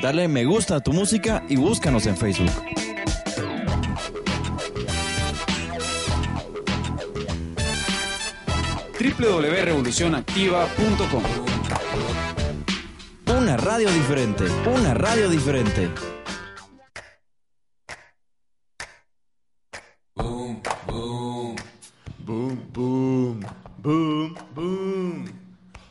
Dale 0.07 0.29
me 0.29 0.45
gusta 0.45 0.77
a 0.77 0.81
tu 0.81 0.93
música 0.93 1.43
y 1.49 1.57
búscanos 1.57 2.07
en 2.07 2.17
Facebook. 2.17 2.53
www.revolucionactiva.com 9.01 11.23
Una 13.37 13.57
radio 13.57 13.91
diferente, 13.91 14.45
una 14.73 14.95
radio 14.95 15.29
diferente. 15.29 15.91
Boom, 20.15 20.63
boom, 20.87 21.57
boom, 22.21 22.61
boom, 22.73 23.41
boom, 23.83 24.37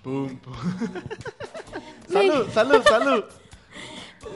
boom. 0.05 0.39
salud, 2.07 2.47
salud, 2.53 2.81
salud. 2.85 3.25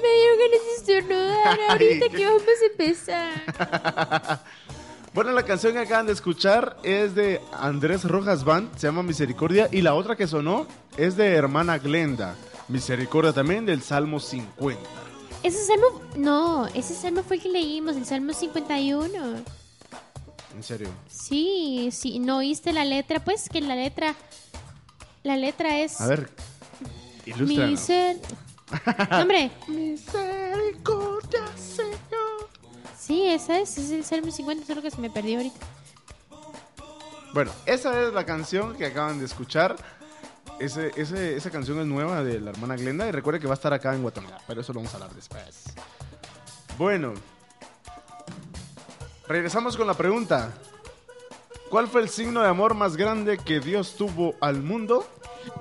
Me 0.01 0.07
dio 0.07 0.37
ganas 0.37 0.63
de 0.65 0.71
estornudar 0.77 1.59
ahorita 1.69 2.05
Ay, 2.05 2.11
que 2.11 2.25
vamos 2.25 2.43
a 2.43 2.65
empezar. 2.65 3.31
Bueno, 5.13 5.31
la 5.31 5.43
canción 5.43 5.73
que 5.73 5.79
acaban 5.79 6.05
de 6.05 6.13
escuchar 6.13 6.77
es 6.83 7.15
de 7.15 7.41
Andrés 7.51 8.03
Rojas 8.03 8.43
Band, 8.43 8.77
se 8.77 8.87
llama 8.87 9.01
Misericordia, 9.01 9.67
y 9.71 9.81
la 9.81 9.95
otra 9.95 10.15
que 10.15 10.27
sonó 10.27 10.67
es 10.97 11.17
de 11.17 11.33
Hermana 11.33 11.79
Glenda, 11.79 12.35
Misericordia 12.67 13.33
también 13.33 13.65
del 13.65 13.81
Salmo 13.81 14.19
50. 14.19 14.79
Ese 15.41 15.65
salmo, 15.65 16.01
no, 16.15 16.67
ese 16.67 16.93
salmo 16.93 17.23
fue 17.23 17.37
el 17.37 17.41
que 17.41 17.49
leímos, 17.49 17.95
el 17.95 18.05
salmo 18.05 18.33
51. 18.33 19.09
En 20.55 20.63
serio. 20.63 20.89
Sí, 21.09 21.89
sí, 21.91 22.19
no 22.19 22.37
oíste 22.37 22.71
la 22.71 22.85
letra, 22.85 23.19
pues 23.19 23.49
que 23.49 23.61
la 23.61 23.75
letra, 23.75 24.15
la 25.23 25.37
letra 25.37 25.79
es... 25.79 25.99
A 26.01 26.07
ver, 26.07 26.29
ilústranos. 27.25 27.71
Miser... 27.71 28.17
Hombre, 29.11 29.49
Misericordia. 29.67 31.18
Sí, 33.09 33.25
esa 33.27 33.57
es, 33.59 33.75
es 33.77 33.89
el 33.89 34.05
salmo 34.05 34.31
50, 34.31 34.65
solo 34.67 34.81
que 34.83 34.91
se 34.91 35.01
me 35.01 35.09
perdió 35.09 35.37
ahorita. 35.37 35.65
Bueno, 37.33 37.51
esa 37.65 38.01
es 38.03 38.13
la 38.13 38.23
canción 38.25 38.75
que 38.75 38.85
acaban 38.85 39.17
de 39.19 39.25
escuchar. 39.25 39.75
Ese, 40.59 40.91
ese- 40.95 41.35
esa 41.35 41.49
canción 41.49 41.79
es 41.79 41.85
nueva 41.87 42.23
de 42.23 42.39
la 42.39 42.51
hermana 42.51 42.75
Glenda 42.75 43.07
y 43.07 43.11
recuerde 43.11 43.39
que 43.39 43.47
va 43.47 43.53
a 43.53 43.55
estar 43.55 43.73
acá 43.73 43.95
en 43.95 44.03
Guatemala, 44.03 44.39
pero 44.47 44.61
eso 44.61 44.73
lo 44.73 44.79
vamos 44.79 44.93
a 44.93 44.97
hablar 44.97 45.13
después. 45.15 45.63
Bueno, 46.77 47.13
regresamos 49.27 49.75
con 49.75 49.87
la 49.87 49.93
pregunta. 49.95 50.53
¿Cuál 51.69 51.87
fue 51.87 52.01
el 52.01 52.09
signo 52.09 52.41
de 52.41 52.47
amor 52.49 52.73
más 52.73 52.95
grande 52.97 53.37
que 53.37 53.59
Dios 53.59 53.95
tuvo 53.95 54.35
al 54.41 54.61
mundo? 54.61 55.07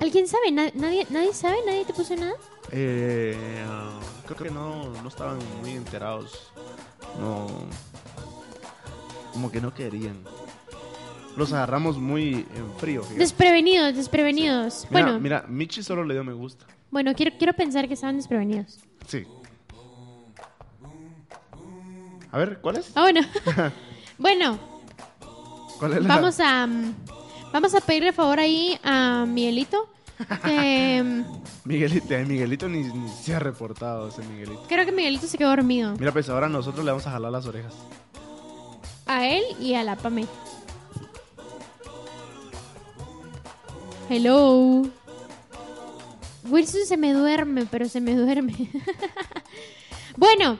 ¿Alguien 0.01 0.27
sabe? 0.27 0.51
Na- 0.51 0.71
¿Nadie, 0.75 1.05
¿Nadie 1.09 1.33
sabe? 1.33 1.57
¿Nadie 1.65 1.85
te 1.85 1.93
puso 1.93 2.15
nada? 2.15 2.33
Eh, 2.71 3.35
creo 4.25 4.37
que 4.37 4.51
no, 4.51 4.89
no 5.01 5.07
estaban 5.09 5.39
muy 5.61 5.71
enterados. 5.71 6.51
No. 7.19 7.47
Como 9.33 9.51
que 9.51 9.61
no 9.61 9.73
querían. 9.73 10.17
Los 11.35 11.53
agarramos 11.53 11.97
muy 11.97 12.45
en 12.55 12.73
frío. 12.77 13.01
fíjate. 13.01 13.19
Desprevenidos, 13.19 13.95
desprevenidos. 13.95 14.87
Mira, 14.89 15.03
bueno, 15.05 15.19
mira, 15.19 15.45
Michi 15.47 15.83
solo 15.83 16.03
le 16.03 16.13
dio 16.13 16.23
me 16.23 16.33
gusta. 16.33 16.65
bueno, 16.91 17.13
quiero, 17.15 17.37
quiero 17.37 17.53
pensar 17.53 17.87
que 17.87 17.93
estaban 17.93 18.17
desprevenidos. 18.17 18.79
Sí. 19.07 19.25
A 22.31 22.37
ver, 22.37 22.59
¿cuál 22.61 22.77
es? 22.77 22.91
Ah, 22.95 23.01
bueno. 23.01 23.21
bueno, 24.17 24.59
¿Cuál 25.79 25.93
es 25.93 26.01
la- 26.03 26.07
vamos 26.15 26.39
a 26.39 26.67
mm, 26.67 26.93
vamos 27.53 27.73
a 27.73 27.81
pedirle 27.81 28.11
favor 28.13 28.39
ahí 28.39 28.77
a 28.83 29.25
Miguelito. 29.27 29.87
Mm, 30.19 31.21
Miguelito, 31.65 32.15
ay, 32.15 32.25
Miguelito 32.25 32.67
ni, 32.67 32.83
ni 32.83 33.09
se 33.09 33.33
ha 33.35 33.39
reportado 33.39 34.09
ese 34.09 34.21
Miguelito. 34.23 34.63
creo 34.67 34.85
que 34.85 34.91
Miguelito 34.91 35.27
se 35.27 35.37
quedó 35.37 35.49
dormido. 35.49 35.95
Mira, 35.97 36.11
pues 36.11 36.29
ahora 36.29 36.49
nosotros 36.49 36.83
le 36.85 36.91
vamos 36.91 37.07
a 37.07 37.11
jalar 37.11 37.31
las 37.31 37.45
orejas. 37.45 37.73
A 39.05 39.25
él 39.27 39.43
y 39.59 39.73
a 39.75 39.83
la 39.83 39.95
Pame. 39.95 40.27
Hello. 44.09 44.83
Wilson 46.49 46.85
se 46.85 46.97
me 46.97 47.13
duerme, 47.13 47.65
pero 47.69 47.87
se 47.87 48.01
me 48.01 48.15
duerme. 48.15 48.53
bueno, 50.17 50.57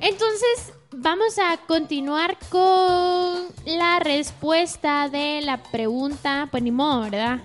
entonces 0.00 0.72
vamos 0.90 1.38
a 1.38 1.56
continuar 1.68 2.36
con 2.48 3.46
la 3.64 4.00
respuesta 4.00 5.08
de 5.08 5.40
la 5.42 5.62
pregunta. 5.62 6.48
Pues 6.50 6.62
ni 6.62 6.72
modo, 6.72 7.02
¿verdad? 7.02 7.40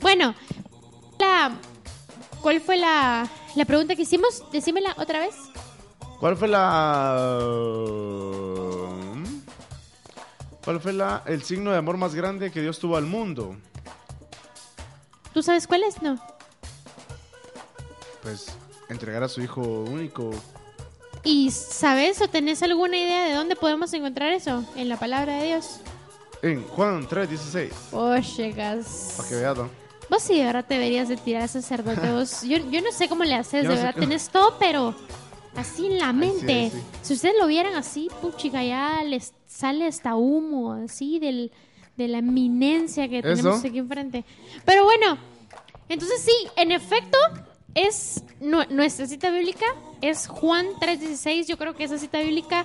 Bueno, 0.00 0.34
la, 1.18 1.52
¿cuál 2.40 2.60
fue 2.60 2.76
la, 2.76 3.28
la 3.54 3.64
pregunta 3.64 3.94
que 3.96 4.02
hicimos? 4.02 4.44
Decímela 4.52 4.94
otra 4.98 5.20
vez. 5.20 5.34
¿Cuál 6.20 6.36
fue 6.36 6.48
la... 6.48 7.38
¿Cuál 10.64 10.80
fue 10.80 10.92
la, 10.92 11.22
el 11.26 11.42
signo 11.44 11.70
de 11.70 11.78
amor 11.78 11.96
más 11.96 12.14
grande 12.14 12.50
que 12.50 12.60
Dios 12.60 12.78
tuvo 12.78 12.96
al 12.96 13.04
mundo? 13.04 13.54
¿Tú 15.32 15.42
sabes 15.42 15.66
cuál 15.66 15.84
es? 15.84 16.02
No. 16.02 16.18
Pues 18.22 18.46
entregar 18.88 19.22
a 19.22 19.28
su 19.28 19.42
hijo 19.42 19.60
único. 19.60 20.30
¿Y 21.22 21.50
sabes 21.50 22.20
o 22.20 22.28
tenés 22.28 22.62
alguna 22.62 22.96
idea 22.98 23.26
de 23.26 23.34
dónde 23.34 23.54
podemos 23.54 23.92
encontrar 23.92 24.32
eso? 24.32 24.64
En 24.74 24.88
la 24.88 24.96
palabra 24.98 25.38
de 25.38 25.46
Dios. 25.46 25.80
En 26.42 26.66
Juan 26.66 27.06
3.16. 27.06 27.70
Oh, 27.92 28.16
llegas. 28.16 29.14
Para 29.16 29.28
que 29.28 29.34
veas, 29.36 29.56
¿no? 29.56 29.70
Vos 30.10 30.22
sí, 30.22 30.36
de 30.38 30.44
verdad 30.44 30.64
te 30.66 30.74
deberías 30.74 31.08
de 31.08 31.16
tirar 31.16 31.42
a 31.42 31.48
sacerdote. 31.48 32.12
Vos, 32.12 32.42
yo, 32.48 32.58
yo 32.70 32.80
no 32.80 32.92
sé 32.92 33.08
cómo 33.08 33.24
le 33.24 33.34
haces, 33.34 33.64
Yo 33.64 33.70
de 33.70 33.74
no 33.76 33.82
verdad. 33.82 33.94
cómo. 33.94 34.06
Tenés 34.06 34.28
todo, 34.28 34.56
pero 34.58 34.94
así 35.56 35.86
en 35.86 35.98
la 35.98 36.12
mente. 36.12 36.70
sí. 36.72 36.78
Si 37.02 37.14
ustedes 37.14 37.34
lo 37.40 37.46
vieran 37.46 37.74
así, 37.74 38.08
puchica, 38.20 38.62
ya 38.62 39.02
les 39.04 39.32
sale 39.46 39.86
hasta 39.86 40.14
humo, 40.16 40.72
así, 40.74 41.18
del, 41.18 41.50
de 41.96 42.08
la 42.08 42.18
eminencia 42.18 43.08
que 43.08 43.22
tenemos 43.22 43.58
Eso. 43.58 43.68
aquí 43.68 43.78
enfrente. 43.78 44.24
Pero 44.64 44.84
bueno, 44.84 45.18
entonces 45.88 46.20
sí, 46.22 46.32
en 46.56 46.72
efecto, 46.72 47.16
es 47.74 48.22
nu- 48.40 48.64
nuestra 48.70 49.06
cita 49.06 49.30
bíblica, 49.30 49.66
es 50.02 50.26
Juan 50.28 50.66
3.16. 50.80 51.46
Yo 51.46 51.56
creo 51.58 51.74
que 51.74 51.84
esa 51.84 51.98
cita 51.98 52.18
bíblica 52.20 52.64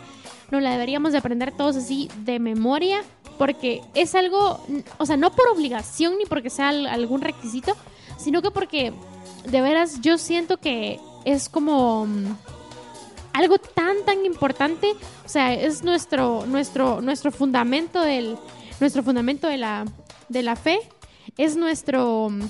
nos 0.51 0.61
la 0.61 0.71
deberíamos 0.71 1.11
de 1.13 1.17
aprender 1.19 1.51
todos 1.55 1.75
así 1.77 2.09
de 2.25 2.39
memoria, 2.39 3.01
porque 3.41 3.81
es 3.95 4.13
algo, 4.13 4.59
o 4.99 5.05
sea, 5.07 5.17
no 5.17 5.31
por 5.31 5.47
obligación 5.47 6.15
ni 6.19 6.25
porque 6.25 6.51
sea 6.51 6.69
al- 6.69 6.85
algún 6.85 7.21
requisito, 7.21 7.75
sino 8.19 8.43
que 8.43 8.51
porque 8.51 8.93
de 9.47 9.61
veras 9.61 9.99
yo 10.01 10.19
siento 10.19 10.57
que 10.57 10.99
es 11.25 11.49
como 11.49 12.05
mm, 12.05 12.35
algo 13.33 13.57
tan 13.57 13.95
tan 14.05 14.23
importante, 14.25 14.91
o 15.25 15.29
sea, 15.29 15.55
es 15.55 15.83
nuestro 15.83 16.45
nuestro 16.45 17.01
nuestro 17.01 17.31
fundamento 17.31 17.99
del 18.01 18.37
nuestro 18.79 19.01
fundamento 19.01 19.47
de 19.47 19.57
la 19.57 19.85
de 20.29 20.43
la 20.43 20.55
fe, 20.55 20.77
es 21.35 21.55
nuestro 21.55 22.29
mm, 22.29 22.41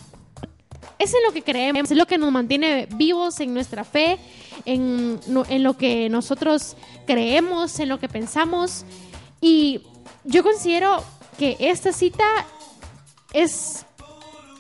es 1.00 1.14
en 1.14 1.24
lo 1.26 1.32
que 1.32 1.42
creemos, 1.42 1.90
es 1.90 1.98
lo 1.98 2.06
que 2.06 2.18
nos 2.18 2.34
mantiene 2.34 2.90
vivos 2.96 3.40
en 3.40 3.54
nuestra 3.54 3.86
fe, 3.86 4.18
en, 4.66 5.22
en 5.48 5.64
lo 5.64 5.78
que 5.78 6.10
nosotros 6.10 6.76
creemos, 7.08 7.80
en 7.80 7.88
lo 7.88 7.98
que 7.98 8.10
pensamos. 8.10 8.84
Y 9.40 9.82
yo 10.24 10.44
considero 10.44 11.04
que 11.38 11.58
esta 11.60 11.92
cita 11.92 12.26
es 13.34 13.86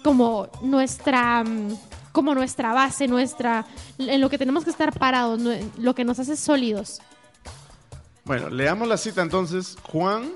como 0.03 0.49
nuestra 0.62 1.43
mm, 1.43 1.78
como 2.12 2.36
nuestra 2.36 2.74
base, 2.74 3.07
nuestra 3.07 3.66
en 3.97 4.20
lo 4.20 4.30
que 4.30 4.38
tenemos 4.38 4.64
que 4.64 4.70
estar 4.70 4.97
parados, 4.97 5.39
lo 5.78 5.95
que 5.95 6.03
nos 6.03 6.20
hace 6.20 6.36
sólidos. 6.36 6.99
Bueno, 8.26 8.49
leamos 8.49 8.88
la 8.88 8.97
cita 8.97 9.22
entonces. 9.22 9.78
Juan, 9.84 10.32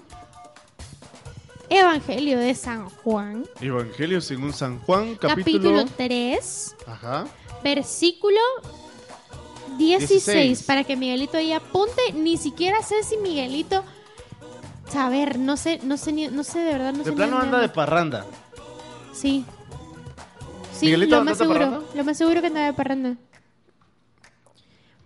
Evangelio 1.69 2.39
de 2.39 2.55
San 2.55 2.89
Juan, 2.89 3.45
Evangelio 3.59 4.21
según 4.21 4.53
San 4.53 4.79
Juan, 4.79 5.15
capítulo, 5.15 5.79
capítulo... 5.79 5.85
3, 5.97 6.75
Ajá. 6.87 7.25
versículo 7.63 8.39
16, 9.77 10.25
16. 10.25 10.63
para 10.63 10.83
que 10.83 10.95
Miguelito 10.95 11.37
ahí 11.37 11.51
apunte. 11.51 12.13
Ni 12.13 12.37
siquiera 12.37 12.81
sé 12.83 13.03
si 13.03 13.17
Miguelito 13.17 13.83
saber, 14.89 15.39
no 15.39 15.57
sé, 15.57 15.79
no 15.83 15.97
sé 15.97 16.11
ni- 16.11 16.27
no 16.27 16.43
sé 16.43 16.59
de 16.59 16.71
verdad, 16.73 16.91
no 16.93 16.99
sé 16.99 17.05
De 17.05 17.09
ni 17.11 17.15
plano 17.15 17.37
anda 17.39 17.57
de 17.57 17.63
anda. 17.65 17.73
parranda. 17.73 18.25
Sí. 19.13 19.45
Sí, 20.73 20.85
¿Miguelito 20.87 21.17
lo 21.17 21.23
más 21.23 21.37
seguro, 21.37 21.59
parranda? 21.59 21.85
lo 21.95 22.03
más 22.03 22.17
seguro 22.17 22.41
que 22.41 22.47
anda 22.47 22.65
de 22.65 22.73
parranda. 22.73 23.15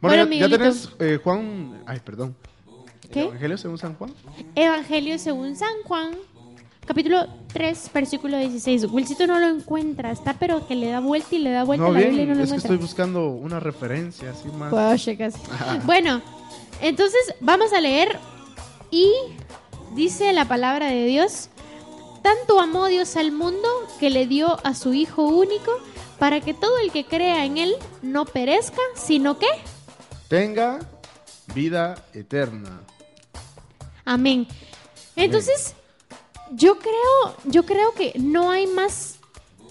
Bueno, 0.01 0.25
Bueno, 0.25 0.31
ya, 0.33 0.47
ya 0.47 0.57
tenés 0.57 0.89
eh, 0.99 1.19
Juan... 1.23 1.81
Ay, 1.85 1.99
perdón. 2.03 2.35
¿Qué? 3.11 3.23
Evangelio 3.23 3.57
según 3.57 3.77
San 3.77 3.95
Juan. 3.95 4.13
Evangelio 4.55 5.17
según 5.19 5.55
San 5.55 5.73
Juan, 5.85 6.11
capítulo 6.85 7.25
3, 7.53 7.89
versículo 7.93 8.37
16. 8.37 8.85
Wilcito 8.91 9.25
no 9.27 9.39
lo 9.39 9.47
encuentra, 9.47 10.11
está 10.11 10.33
pero 10.33 10.65
que 10.67 10.75
le 10.75 10.89
da 10.89 10.99
vuelta 10.99 11.35
y 11.35 11.39
le 11.39 11.49
da 11.51 11.63
vuelta 11.63 11.83
No, 11.83 11.89
a 11.89 11.93
la 11.93 11.97
bien, 11.99 12.09
Biblia 12.11 12.25
y 12.25 12.27
no 12.29 12.35
lo 12.35 12.43
es 12.43 12.51
que 12.51 12.57
estoy 12.57 12.77
buscando 12.77 13.27
una 13.29 13.59
referencia 13.59 14.29
así 14.31 14.47
más... 14.49 15.01
Checar. 15.01 15.31
Bueno, 15.85 16.21
entonces 16.81 17.19
vamos 17.41 17.73
a 17.73 17.81
leer 17.81 18.17
y 18.91 19.11
dice 19.95 20.33
la 20.33 20.45
palabra 20.45 20.87
de 20.87 21.05
Dios, 21.05 21.49
tanto 22.21 22.59
amó 22.59 22.87
Dios 22.87 23.15
al 23.15 23.31
mundo 23.31 23.67
que 23.99 24.09
le 24.09 24.27
dio 24.27 24.59
a 24.65 24.73
su 24.73 24.93
Hijo 24.93 25.23
único 25.23 25.71
para 26.17 26.41
que 26.41 26.53
todo 26.53 26.77
el 26.79 26.91
que 26.91 27.05
crea 27.05 27.45
en 27.45 27.57
él 27.57 27.75
no 28.01 28.25
perezca, 28.25 28.81
sino 28.95 29.37
que... 29.39 29.47
Tenga 30.27 30.79
vida 31.55 32.03
eterna. 32.13 32.81
Amén. 34.05 34.47
Entonces, 35.15 35.75
yo 36.51 36.77
creo, 36.77 37.35
yo 37.45 37.65
creo 37.65 37.93
que 37.93 38.13
no 38.19 38.51
hay 38.51 38.67
más, 38.67 39.19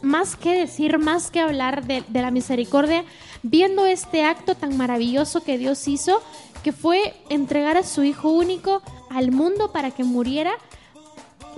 más 0.02 0.36
que 0.36 0.58
decir, 0.58 0.98
más 0.98 1.30
que 1.30 1.40
hablar 1.40 1.86
de, 1.86 2.02
de 2.08 2.22
la 2.22 2.30
misericordia, 2.30 3.04
viendo 3.42 3.86
este 3.86 4.24
acto 4.24 4.54
tan 4.54 4.76
maravilloso 4.76 5.42
que 5.42 5.58
Dios 5.58 5.86
hizo, 5.86 6.22
que 6.62 6.72
fue 6.72 7.14
entregar 7.28 7.76
a 7.76 7.82
su 7.82 8.02
Hijo 8.02 8.30
único 8.30 8.82
al 9.10 9.30
mundo 9.32 9.72
para 9.72 9.90
que 9.90 10.04
muriera, 10.04 10.52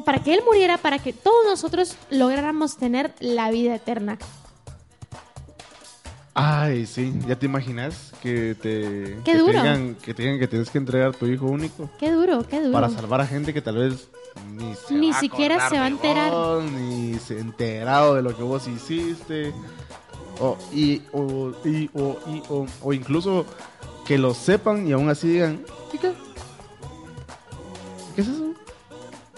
para 0.05 0.19
que 0.19 0.35
Él 0.35 0.41
muriera, 0.47 0.79
para 0.79 0.99
que 0.99 1.13
todos 1.13 1.45
nosotros 1.47 1.97
lográramos 2.11 2.77
tener 2.77 3.13
la 3.21 3.51
vida 3.51 3.75
eterna. 3.75 4.19
Ay, 6.33 6.87
sí, 6.87 7.13
¿ya 7.27 7.37
te 7.37 7.47
imaginas 7.47 8.13
que 8.23 8.55
te, 8.55 9.17
Qué 9.25 9.33
que 9.33 9.37
duro. 9.37 9.53
te 9.53 9.59
digan 9.59 9.95
que 9.97 10.15
te 10.15 10.23
digan 10.23 10.39
que 10.39 10.47
tienes 10.47 10.71
que 10.71 10.79
entregar 10.79 11.15
tu 11.15 11.27
hijo 11.27 11.47
único 11.47 11.91
Qué 11.99 12.13
duro, 12.13 12.47
qué 12.49 12.61
duro. 12.61 12.73
para 12.73 12.89
salvar 12.89 13.21
a 13.21 13.27
gente 13.27 13.53
que 13.53 13.61
tal 13.61 13.77
vez 13.77 14.09
ni, 14.53 14.73
se 14.75 14.95
Ni 14.95 15.11
va 15.11 15.19
siquiera 15.21 15.69
se 15.69 15.77
va 15.79 15.85
a 15.87 15.89
enterar. 15.89 16.31
vos, 16.31 16.65
ni 16.65 17.15
se 17.19 17.37
ha 17.37 17.41
enterado 17.41 18.15
de 18.15 18.23
lo 18.23 18.35
que 18.37 18.45
vos 18.45 18.67
hiciste 18.69 19.53
o, 20.39 20.57
y, 20.73 21.03
o, 21.13 21.53
y- 21.65 21.91
o- 21.95 22.17
y- 22.29 22.43
o- 22.49 22.67
o 22.81 22.93
incluso 22.93 23.45
que 24.07 24.17
lo 24.17 24.33
sepan 24.33 24.87
y 24.87 24.93
aún 24.93 25.11
así 25.11 25.29
digan 25.29 25.61
¿y 25.93 25.99
qué? 25.99 26.13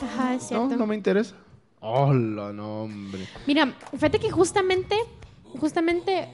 Ajá, 0.02 0.34
es 0.34 0.42
No, 0.42 0.48
cierto. 0.48 0.76
no 0.76 0.86
me 0.86 0.94
interesa 0.94 1.34
Hola, 1.80 2.52
no, 2.52 2.84
hombre. 2.84 3.26
Mira, 3.46 3.74
fíjate 3.92 4.20
que 4.20 4.30
justamente, 4.30 4.96
justamente 5.60 6.28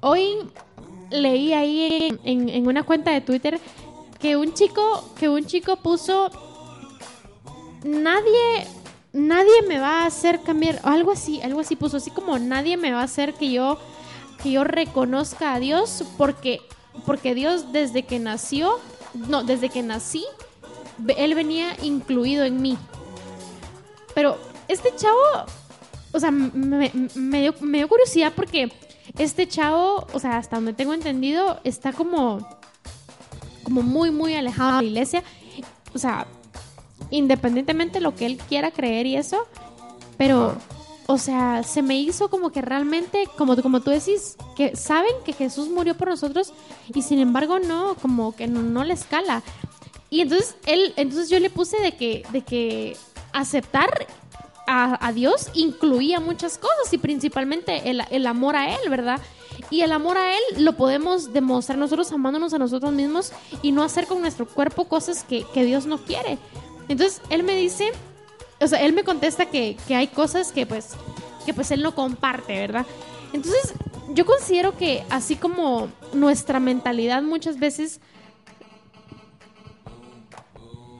hoy 0.00 0.36
leí 1.10 1.52
ahí 1.52 2.08
en, 2.08 2.20
en- 2.24 2.48
en 2.48 2.66
una 2.68 2.84
cuenta 2.84 3.10
de 3.10 3.20
Twitter 3.20 3.58
que 4.20 4.36
un 4.36 4.54
chico, 4.54 5.12
que 5.18 5.28
un 5.28 5.44
chico 5.44 5.76
puso 5.76 6.30
nadie, 7.84 8.66
nadie 9.12 9.62
me 9.68 9.78
va 9.78 10.02
a 10.02 10.06
hacer 10.06 10.40
cambiar, 10.42 10.80
o 10.84 10.88
algo 10.88 11.12
así, 11.12 11.40
algo 11.42 11.60
así 11.60 11.76
puso, 11.76 11.96
así 11.96 12.10
como 12.10 12.38
nadie 12.38 12.76
me 12.76 12.92
va 12.92 13.00
a 13.00 13.04
hacer 13.04 13.34
que 13.34 13.50
yo, 13.50 13.78
que 14.42 14.50
yo 14.52 14.64
reconozca 14.64 15.54
a 15.54 15.60
Dios 15.60 16.04
porque, 16.16 16.60
porque 17.04 17.34
Dios 17.34 17.72
desde 17.72 18.04
que 18.04 18.18
nació, 18.18 18.78
no, 19.14 19.42
desde 19.44 19.68
que 19.68 19.82
nací, 19.82 20.24
él 21.16 21.34
venía 21.34 21.76
incluido 21.82 22.44
en 22.44 22.62
mí. 22.62 22.78
Pero 24.16 24.38
este 24.66 24.96
chavo, 24.96 25.20
o 26.10 26.18
sea, 26.18 26.30
me, 26.30 26.90
dio, 26.90 27.54
me 27.60 27.78
dio 27.78 27.86
curiosidad 27.86 28.32
porque 28.34 28.72
este 29.18 29.46
chavo, 29.46 30.06
o 30.14 30.18
sea, 30.18 30.38
hasta 30.38 30.56
donde 30.56 30.72
tengo 30.72 30.94
entendido, 30.94 31.60
está 31.64 31.92
como, 31.92 32.38
como 33.62 33.82
muy, 33.82 34.10
muy 34.10 34.34
alejado 34.34 34.78
de 34.78 34.84
la 34.84 34.88
iglesia. 34.88 35.22
O 35.94 35.98
sea, 35.98 36.26
independientemente 37.10 37.98
de 37.98 38.00
lo 38.00 38.14
que 38.14 38.24
él 38.24 38.38
quiera 38.38 38.70
creer 38.70 39.04
y 39.04 39.16
eso, 39.16 39.46
pero, 40.16 40.56
o 41.08 41.18
sea, 41.18 41.62
se 41.62 41.82
me 41.82 42.00
hizo 42.00 42.30
como 42.30 42.48
que 42.52 42.62
realmente, 42.62 43.28
como, 43.36 43.54
como 43.60 43.80
tú 43.82 43.90
decís, 43.90 44.38
que 44.56 44.76
saben 44.76 45.12
que 45.26 45.34
Jesús 45.34 45.68
murió 45.68 45.94
por 45.94 46.08
nosotros 46.08 46.54
y 46.94 47.02
sin 47.02 47.18
embargo 47.18 47.58
no, 47.58 47.96
como 47.96 48.34
que 48.34 48.46
no, 48.46 48.62
no 48.62 48.82
le 48.82 48.94
escala. 48.94 49.42
Y 50.08 50.22
entonces 50.22 50.56
él, 50.64 50.94
entonces 50.96 51.28
yo 51.28 51.38
le 51.38 51.50
puse 51.50 51.78
de 51.82 51.92
que, 51.92 52.24
de 52.32 52.40
que 52.40 52.96
aceptar 53.32 54.06
a, 54.68 55.12
Dios 55.12 55.50
incluía 55.54 56.18
muchas 56.18 56.58
cosas 56.58 56.92
y 56.92 56.98
principalmente 56.98 57.88
el, 57.88 58.02
el 58.10 58.26
amor 58.26 58.56
a 58.56 58.74
Él, 58.74 58.90
¿verdad? 58.90 59.20
Y 59.70 59.82
el 59.82 59.92
amor 59.92 60.18
a 60.18 60.34
Él 60.34 60.64
lo 60.64 60.72
podemos 60.74 61.32
demostrar 61.32 61.78
nosotros 61.78 62.10
amándonos 62.10 62.52
a 62.52 62.58
nosotros 62.58 62.92
mismos 62.92 63.32
y 63.62 63.70
no 63.70 63.84
hacer 63.84 64.06
con 64.06 64.20
nuestro 64.20 64.46
cuerpo 64.46 64.86
cosas 64.86 65.22
que, 65.22 65.44
que 65.54 65.64
Dios 65.64 65.86
no 65.86 65.98
quiere. 65.98 66.38
Entonces 66.88 67.22
él 67.30 67.42
me 67.42 67.54
dice, 67.54 67.92
o 68.60 68.66
sea, 68.66 68.82
él 68.82 68.92
me 68.92 69.04
contesta 69.04 69.46
que, 69.46 69.76
que 69.86 69.94
hay 69.94 70.08
cosas 70.08 70.52
que 70.52 70.66
pues, 70.66 70.90
que 71.44 71.54
pues 71.54 71.70
él 71.70 71.82
no 71.82 71.94
comparte, 71.94 72.58
¿verdad? 72.58 72.86
Entonces 73.32 73.74
yo 74.10 74.24
considero 74.24 74.76
que 74.76 75.04
así 75.10 75.36
como 75.36 75.88
nuestra 76.12 76.60
mentalidad 76.60 77.22
muchas 77.22 77.58
veces 77.58 78.00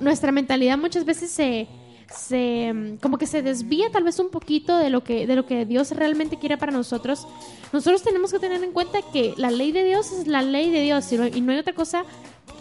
nuestra 0.01 0.33
mentalidad 0.33 0.77
muchas 0.77 1.05
veces 1.05 1.31
se, 1.31 1.69
se 2.09 2.97
como 3.03 3.19
que 3.19 3.27
se 3.27 3.43
desvía 3.43 3.91
tal 3.91 4.05
vez 4.05 4.19
un 4.19 4.31
poquito 4.31 4.79
de 4.79 4.91
lo 4.91 5.03
que 5.03 5.27
de 5.27 5.37
lo 5.37 5.47
que 5.47 5.65
Dios 5.65 5.91
realmente 5.91 6.39
quiere 6.39 6.57
para 6.57 6.73
nosotros. 6.73 7.27
Nosotros 7.73 8.03
tenemos 8.03 8.33
que 8.33 8.39
tener 8.39 8.63
en 8.63 8.73
cuenta 8.73 9.01
que 9.13 9.35
la 9.37 9.51
ley 9.51 9.73
de 9.73 9.85
Dios 9.85 10.13
es 10.13 10.27
la 10.27 10.43
ley 10.43 10.71
de 10.71 10.83
Dios 10.83 11.11
y 11.13 11.17
no, 11.17 11.27
y 11.27 11.41
no 11.41 11.53
hay 11.53 11.59
otra 11.59 11.75
cosa 11.75 12.05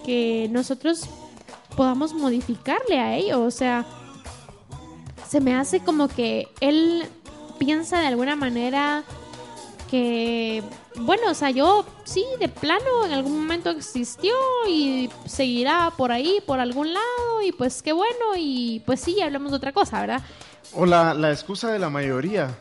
que 0.06 0.48
nosotros 0.52 1.08
podamos 1.76 2.14
modificarle 2.14 3.00
a 3.00 3.16
ello, 3.18 3.44
o 3.44 3.52
sea, 3.52 3.86
se 5.28 5.42
me 5.42 5.56
hace 5.56 5.82
como 5.82 6.08
que 6.08 6.48
él 6.62 7.04
piensa 7.58 8.00
de 8.00 8.08
alguna 8.08 8.36
manera 8.36 9.04
que, 9.96 10.62
bueno, 10.98 11.32
o 11.32 11.34
sea, 11.34 11.52
yo 11.52 11.86
sí, 12.04 12.26
de 12.40 12.50
plano, 12.50 13.06
en 13.06 13.14
algún 13.14 13.38
momento 13.40 13.70
existió 13.70 14.34
y 14.68 15.10
seguirá 15.26 15.92
por 15.96 16.12
ahí, 16.12 16.42
por 16.46 16.60
algún 16.60 16.94
lado, 16.94 17.42
y 17.46 17.54
pues 17.54 17.82
qué 17.82 17.94
bueno, 17.94 18.26
y 18.38 18.82
pues 18.86 19.00
sí, 19.00 19.22
hablamos 19.22 19.52
de 19.52 19.58
otra 19.58 19.72
cosa, 19.72 20.02
¿verdad? 20.02 20.22
O 20.74 20.86
la, 20.86 21.14
la 21.14 21.32
excusa 21.32 21.72
de 21.72 21.80
la 21.80 21.90
mayoría. 21.90 22.58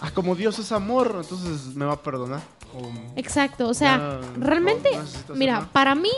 Ah, 0.00 0.10
como 0.12 0.34
Dios 0.34 0.58
es 0.58 0.72
amor, 0.72 1.20
entonces 1.22 1.74
me 1.74 1.86
va 1.86 1.94
a 1.94 2.02
perdonar. 2.02 2.42
O- 2.76 3.16
Exacto, 3.16 3.68
o 3.68 3.74
sea, 3.74 3.96
Ya, 4.20 4.20
realmente, 4.38 4.90
no 5.28 5.34
mira, 5.36 5.52
nada. 5.54 5.70
para 5.72 5.94
mí, 5.94 6.10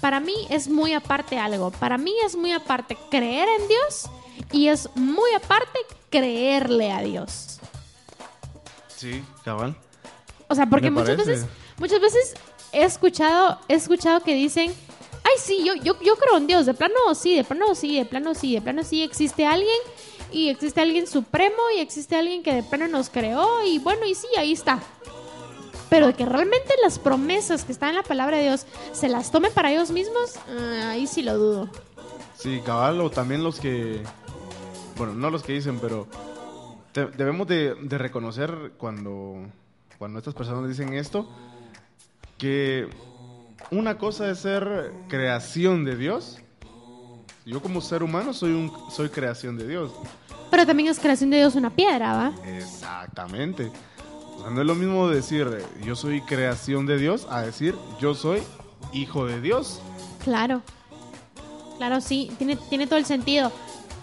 para 0.00 0.20
mí 0.20 0.34
es 0.50 0.68
muy 0.68 0.92
aparte 0.92 1.36
algo, 1.36 1.72
para 1.72 1.98
mí 1.98 2.12
es 2.24 2.36
muy 2.36 2.52
aparte 2.52 2.96
creer 3.10 3.48
en 3.60 3.66
Dios 3.66 4.08
y 4.52 4.68
es 4.68 4.88
muy 4.94 5.32
aparte 5.34 5.80
creerle 6.10 6.92
a 6.92 7.00
Dios. 7.00 7.58
Sí, 8.96 9.22
cabal. 9.44 9.76
O 10.48 10.54
sea, 10.54 10.66
porque 10.66 10.90
Me 10.90 11.00
muchas 11.00 11.16
parece. 11.16 11.30
veces, 11.30 11.46
muchas 11.78 12.00
veces 12.00 12.34
he 12.72 12.84
escuchado, 12.84 13.58
he 13.68 13.74
escuchado 13.74 14.20
que 14.20 14.34
dicen, 14.34 14.72
ay 15.24 15.32
sí, 15.38 15.64
yo, 15.64 15.74
yo, 15.74 15.98
yo 16.00 16.16
creo 16.16 16.36
en 16.36 16.46
Dios, 16.46 16.66
de 16.66 16.74
plano 16.74 16.94
sí, 17.14 17.36
de 17.36 17.44
plano 17.44 17.74
sí, 17.74 17.96
de 17.98 18.04
plano 18.04 18.34
sí, 18.34 18.54
de 18.54 18.62
plano 18.62 18.84
sí, 18.84 19.02
existe 19.02 19.46
alguien 19.46 19.76
y 20.30 20.48
existe 20.48 20.80
alguien 20.80 21.06
supremo 21.06 21.56
y 21.76 21.80
existe 21.80 22.16
alguien 22.16 22.42
que 22.42 22.52
de 22.54 22.62
plano 22.62 22.88
nos 22.88 23.08
creó 23.10 23.64
y 23.64 23.78
bueno, 23.78 24.04
y 24.04 24.14
sí, 24.14 24.26
ahí 24.36 24.52
está. 24.52 24.80
Pero 25.90 26.08
de 26.08 26.14
que 26.14 26.26
realmente 26.26 26.74
las 26.82 26.98
promesas 26.98 27.64
que 27.64 27.72
están 27.72 27.90
en 27.90 27.96
la 27.96 28.02
palabra 28.02 28.36
de 28.38 28.44
Dios 28.44 28.66
se 28.92 29.08
las 29.08 29.30
tomen 29.30 29.52
para 29.52 29.70
ellos 29.70 29.90
mismos, 29.90 30.36
ah, 30.48 30.90
ahí 30.90 31.06
sí 31.06 31.22
lo 31.22 31.36
dudo. 31.38 31.68
Sí, 32.36 32.60
cabal, 32.64 33.00
o 33.00 33.10
también 33.10 33.44
los 33.44 33.60
que. 33.60 34.02
Bueno, 34.96 35.14
no 35.14 35.30
los 35.30 35.42
que 35.42 35.52
dicen, 35.52 35.78
pero. 35.80 36.06
Debemos 36.94 37.46
de, 37.46 37.74
de 37.74 37.98
reconocer 37.98 38.72
cuando. 38.78 39.46
Cuando 39.98 40.18
estas 40.18 40.34
personas 40.34 40.68
dicen 40.68 40.94
esto. 40.94 41.28
Que. 42.38 42.88
Una 43.70 43.96
cosa 43.96 44.30
es 44.30 44.40
ser 44.40 44.92
creación 45.08 45.84
de 45.84 45.96
Dios. 45.96 46.38
Yo, 47.46 47.60
como 47.60 47.80
ser 47.80 48.02
humano, 48.02 48.32
soy, 48.32 48.52
un, 48.52 48.72
soy 48.90 49.08
creación 49.08 49.56
de 49.58 49.66
Dios. 49.66 49.92
Pero 50.50 50.66
también 50.66 50.88
es 50.88 50.98
creación 50.98 51.30
de 51.30 51.38
Dios 51.38 51.54
una 51.56 51.70
piedra, 51.70 52.14
¿va? 52.14 52.32
Exactamente. 52.46 53.70
O 54.36 54.42
sea, 54.42 54.50
no 54.50 54.60
es 54.60 54.66
lo 54.66 54.74
mismo 54.74 55.08
decir 55.08 55.48
yo 55.84 55.96
soy 55.96 56.20
creación 56.22 56.86
de 56.86 56.98
Dios 56.98 57.26
a 57.30 57.42
decir 57.42 57.74
yo 58.00 58.14
soy 58.14 58.42
hijo 58.92 59.26
de 59.26 59.40
Dios. 59.40 59.80
Claro. 60.22 60.62
Claro, 61.76 62.00
sí, 62.00 62.30
tiene, 62.38 62.56
tiene 62.56 62.86
todo 62.86 62.98
el 62.98 63.04
sentido. 63.04 63.52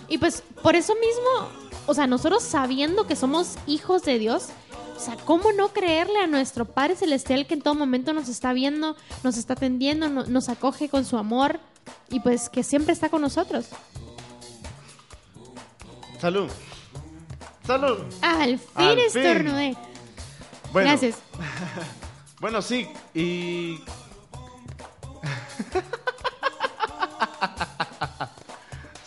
Y 0.08 0.18
pues 0.18 0.44
por 0.62 0.76
eso 0.76 0.94
mismo, 0.96 1.61
o 1.88 1.94
sea, 1.94 2.08
nosotros 2.08 2.44
sabiendo 2.44 3.08
que 3.08 3.16
somos 3.16 3.56
hijos 3.68 4.04
de 4.04 4.20
Dios, 4.20 4.48
o 4.96 5.00
sea, 5.00 5.16
¿cómo 5.26 5.52
no 5.54 5.70
creerle 5.70 6.20
a 6.20 6.28
nuestro 6.28 6.66
Padre 6.66 6.96
Celestial 6.96 7.48
que 7.48 7.56
en 7.56 7.62
todo 7.62 7.74
momento 7.76 8.14
nos 8.14 8.30
está 8.30 8.54
viendo, 8.54 8.96
nos 9.24 9.38
está 9.38 9.54
atendiendo, 9.54 10.10
no- 10.10 10.26
nos 10.26 10.48
acoge 10.50 10.90
con 10.90 11.06
su 11.06 11.18
amor 11.18 11.60
y 12.10 12.20
pues 12.20 12.50
que 12.50 12.64
siempre 12.64 12.94
está 12.94 13.10
con 13.10 13.22
nosotros? 13.22 13.66
Salud. 16.20 16.50
Salud. 17.66 17.98
Al 18.22 18.60
fin 18.60 18.68
Al 18.76 18.98
fin. 19.10 19.22
estornudé. 19.24 19.78
Bueno, 20.72 20.90
Gracias. 20.90 21.16
Bueno, 22.40 22.60
sí, 22.64 22.88
y... 23.14 23.80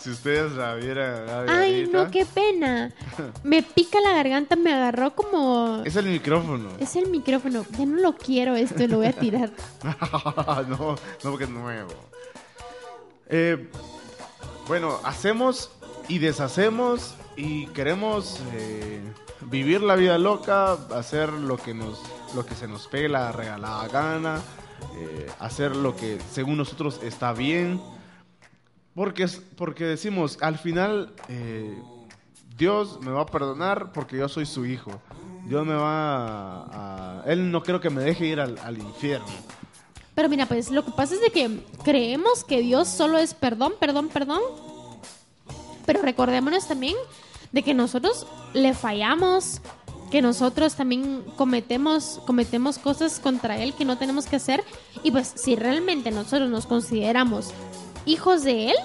si 0.05 0.11
ustedes 0.11 0.51
la 0.51 0.75
vieran... 0.75 1.49
Ay, 1.49 1.89
no, 1.91 2.11
qué 2.11 2.27
pena. 2.27 2.93
Me 3.43 3.63
pica 3.63 3.99
la 4.01 4.13
garganta, 4.13 4.55
me 4.55 4.71
agarró 4.71 5.15
como... 5.15 5.81
Es 5.83 5.95
el 5.95 6.05
micrófono. 6.05 6.69
Es 6.79 6.95
el 6.95 7.09
micrófono. 7.09 7.65
Ya 7.75 7.87
no 7.87 7.99
lo 7.99 8.15
quiero 8.15 8.55
esto, 8.55 8.87
lo 8.87 8.97
voy 8.97 9.07
a 9.07 9.13
tirar. 9.13 9.49
no, 10.69 10.95
no 11.23 11.31
porque 11.31 11.45
es 11.45 11.49
nuevo. 11.49 11.89
Eh, 13.29 13.67
bueno, 14.67 14.99
hacemos 15.03 15.71
y 16.07 16.19
deshacemos 16.19 17.15
y 17.35 17.65
queremos 17.67 18.39
eh, 18.53 19.01
vivir 19.49 19.81
la 19.81 19.95
vida 19.95 20.19
loca, 20.19 20.73
hacer 20.93 21.33
lo 21.33 21.57
que 21.57 21.73
nos, 21.73 21.99
lo 22.35 22.45
que 22.45 22.53
se 22.53 22.67
nos 22.67 22.85
pegue 22.85 23.09
la 23.09 23.31
regalada 23.31 23.87
gana, 23.87 24.41
eh, 24.97 25.31
hacer 25.39 25.75
lo 25.75 25.95
que 25.95 26.19
según 26.31 26.57
nosotros 26.57 26.99
está 27.01 27.33
bien, 27.33 27.81
porque 28.95 29.27
porque 29.57 29.83
decimos 29.83 30.37
al 30.41 30.57
final 30.57 31.13
eh, 31.27 31.77
Dios 32.57 32.99
me 33.01 33.11
va 33.11 33.21
a 33.21 33.25
perdonar 33.25 33.91
porque 33.91 34.17
yo 34.17 34.29
soy 34.29 34.45
su 34.45 34.65
hijo. 34.65 34.91
Dios 35.45 35.65
me 35.65 35.75
va 35.75 36.61
a, 36.63 37.19
a- 37.19 37.23
él 37.27 37.51
no 37.51 37.61
creo 37.61 37.79
que 37.79 37.89
me 37.89 38.01
deje 38.01 38.25
ir 38.25 38.39
al, 38.39 38.57
al 38.63 38.77
infierno. 38.77 39.27
Pero 40.15 40.29
mira, 40.29 40.45
pues 40.45 40.71
lo 40.71 40.83
que 40.85 40.91
pasa 40.91 41.15
es 41.15 41.21
de 41.21 41.29
que 41.29 41.59
creemos 41.83 42.43
que 42.45 42.61
Dios 42.61 42.87
solo 42.87 43.17
es 43.17 43.33
perdón, 43.33 43.73
perdón, 43.79 44.07
perdón. 44.07 44.39
Pero 45.85 46.01
recordémonos 46.01 46.67
también 46.67 46.95
de 47.51 47.61
que 47.63 47.73
nosotros 47.73 48.25
le 48.53 48.73
fallamos, 48.73 49.61
que 50.09 50.21
nosotros 50.21 50.75
también 50.75 51.23
cometemos, 51.35 52.21
cometemos 52.25 52.79
cosas 52.79 53.19
contra 53.19 53.61
Él 53.61 53.73
que 53.73 53.85
no 53.85 53.97
tenemos 53.97 54.25
que 54.25 54.37
hacer. 54.37 54.63
Y 55.03 55.11
pues 55.11 55.33
si 55.35 55.55
realmente 55.57 56.09
nosotros 56.11 56.49
nos 56.49 56.65
consideramos 56.65 57.51
hijos 58.05 58.43
de 58.43 58.71
Él, 58.71 58.75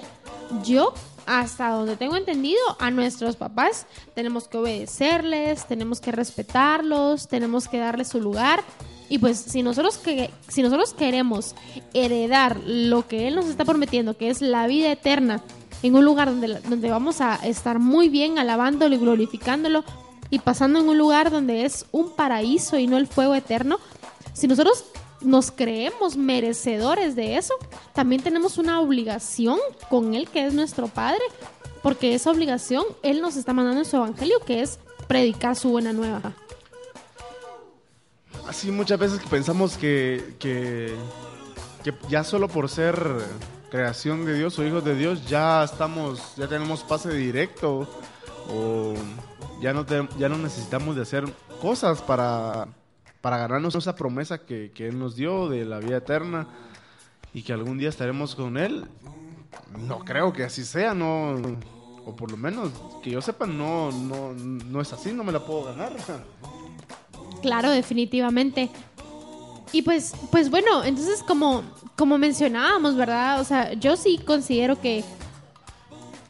yo 0.65 0.93
hasta 1.27 1.69
donde 1.71 1.97
tengo 1.97 2.17
entendido, 2.17 2.61
a 2.81 2.91
nuestros 2.91 3.37
papás 3.37 3.87
tenemos 4.15 4.49
que 4.49 4.59
obedecerles, 4.59 5.67
tenemos 5.67 6.01
que 6.01 6.11
respetarlos, 6.11 7.29
tenemos 7.29 7.69
que 7.69 7.79
darles 7.79 8.09
su 8.09 8.21
lugar. 8.21 8.65
Y 9.09 9.19
pues 9.19 9.39
si 9.39 9.63
nosotros, 9.63 10.01
si 10.49 10.63
nosotros 10.63 10.93
queremos 10.93 11.55
heredar 11.95 12.59
lo 12.65 13.07
que 13.07 13.29
Él 13.29 13.37
nos 13.37 13.47
está 13.47 13.65
prometiendo, 13.65 14.17
que 14.17 14.31
es 14.31 14.41
la 14.41 14.67
vida 14.67 14.91
eterna, 14.91 15.43
en 15.83 15.95
un 15.95 16.05
lugar 16.05 16.29
donde, 16.29 16.61
donde 16.69 16.91
vamos 16.91 17.21
a 17.21 17.37
estar 17.37 17.79
muy 17.79 18.09
bien 18.09 18.39
alabándolo 18.39 18.95
y 18.95 18.99
glorificándolo 18.99 19.85
y 20.31 20.41
pasando 20.41 20.81
en 20.81 20.89
un 20.89 20.99
lugar 20.99 21.31
donde 21.31 21.65
es 21.65 21.87
un 21.91 22.11
paraíso 22.11 22.79
y 22.79 22.87
no 22.87 22.97
el 22.97 23.07
fuego 23.07 23.35
eterno, 23.35 23.79
si 24.33 24.47
nosotros 24.47 24.85
nos 25.21 25.51
creemos 25.51 26.17
merecedores 26.17 27.15
de 27.17 27.37
eso, 27.37 27.55
también 27.95 28.23
tenemos 28.23 28.59
una 28.59 28.81
obligación 28.81 29.59
con 29.89 30.15
Él, 30.15 30.29
que 30.29 30.47
es 30.47 30.55
nuestro 30.55 30.89
Padre, 30.89 31.21
porque 31.83 32.15
esa 32.15 32.31
obligación 32.31 32.85
Él 33.03 33.21
nos 33.21 33.37
está 33.37 33.53
mandando 33.53 33.81
en 33.81 33.87
su 33.87 33.97
evangelio, 33.97 34.41
que 34.41 34.63
es 34.63 34.79
predicar 35.07 35.57
su 35.57 35.71
buena 35.71 35.93
nueva. 35.93 36.33
Así 38.49 38.71
muchas 38.71 38.99
veces 38.99 39.21
pensamos 39.31 39.77
que, 39.77 40.35
que, 40.39 40.95
que 41.85 41.95
ya 42.09 42.25
solo 42.25 42.49
por 42.49 42.69
ser 42.69 42.99
creación 43.71 44.25
de 44.25 44.35
Dios 44.35 44.59
o 44.59 44.65
hijos 44.67 44.85
de 44.85 44.97
Dios 44.97 45.27
ya 45.27 45.63
estamos, 45.63 46.35
ya 46.37 46.49
tenemos 46.49 46.83
pase 46.83 47.11
directo 47.13 47.89
o 48.53 48.95
ya 49.61 49.73
no, 49.73 49.87
te- 49.87 50.09
ya 50.19 50.29
no 50.29 50.39
necesitamos 50.39 50.97
de 50.97 51.03
hacer 51.03 51.33
cosas 51.63 52.03
para, 52.03 52.67
para 53.21 53.39
ganarnos 53.39 53.75
esa 53.75 53.95
promesa 53.95 54.39
que, 54.39 54.71
que 54.73 54.89
Él 54.89 54.99
nos 54.99 55.17
dio 55.17 55.49
de 55.49 55.65
la 55.65 55.79
vida 55.79 55.99
eterna 55.99 56.49
y 57.33 57.43
que 57.43 57.53
algún 57.53 57.79
día 57.79 57.89
estaremos 57.89 58.35
con 58.35 58.57
Él. 58.57 58.87
No 59.79 60.01
creo 60.01 60.33
que 60.33 60.45
así 60.45 60.65
sea, 60.65 60.95
no, 60.95 61.35
o 62.05 62.17
por 62.17 62.31
lo 62.31 62.37
menos 62.37 62.71
que 63.03 63.11
yo 63.11 63.21
sepa, 63.21 63.47
no, 63.47 63.93
no, 63.93 64.33
no 64.33 64.81
es 64.81 64.93
así, 64.93 65.13
no 65.13 65.25
me 65.25 65.33
la 65.33 65.45
puedo 65.45 65.65
ganar. 65.65 65.93
Claro, 67.43 67.71
definitivamente. 67.71 68.71
Y 69.73 69.83
pues, 69.83 70.15
pues 70.31 70.51
bueno, 70.51 70.85
entonces 70.85 71.23
como, 71.23 71.63
como 71.97 72.19
mencionábamos, 72.19 72.97
¿verdad? 72.97 73.41
O 73.41 73.45
sea, 73.45 73.73
yo 73.75 73.97
sí 73.97 74.19
considero 74.19 74.81
que, 74.81 75.05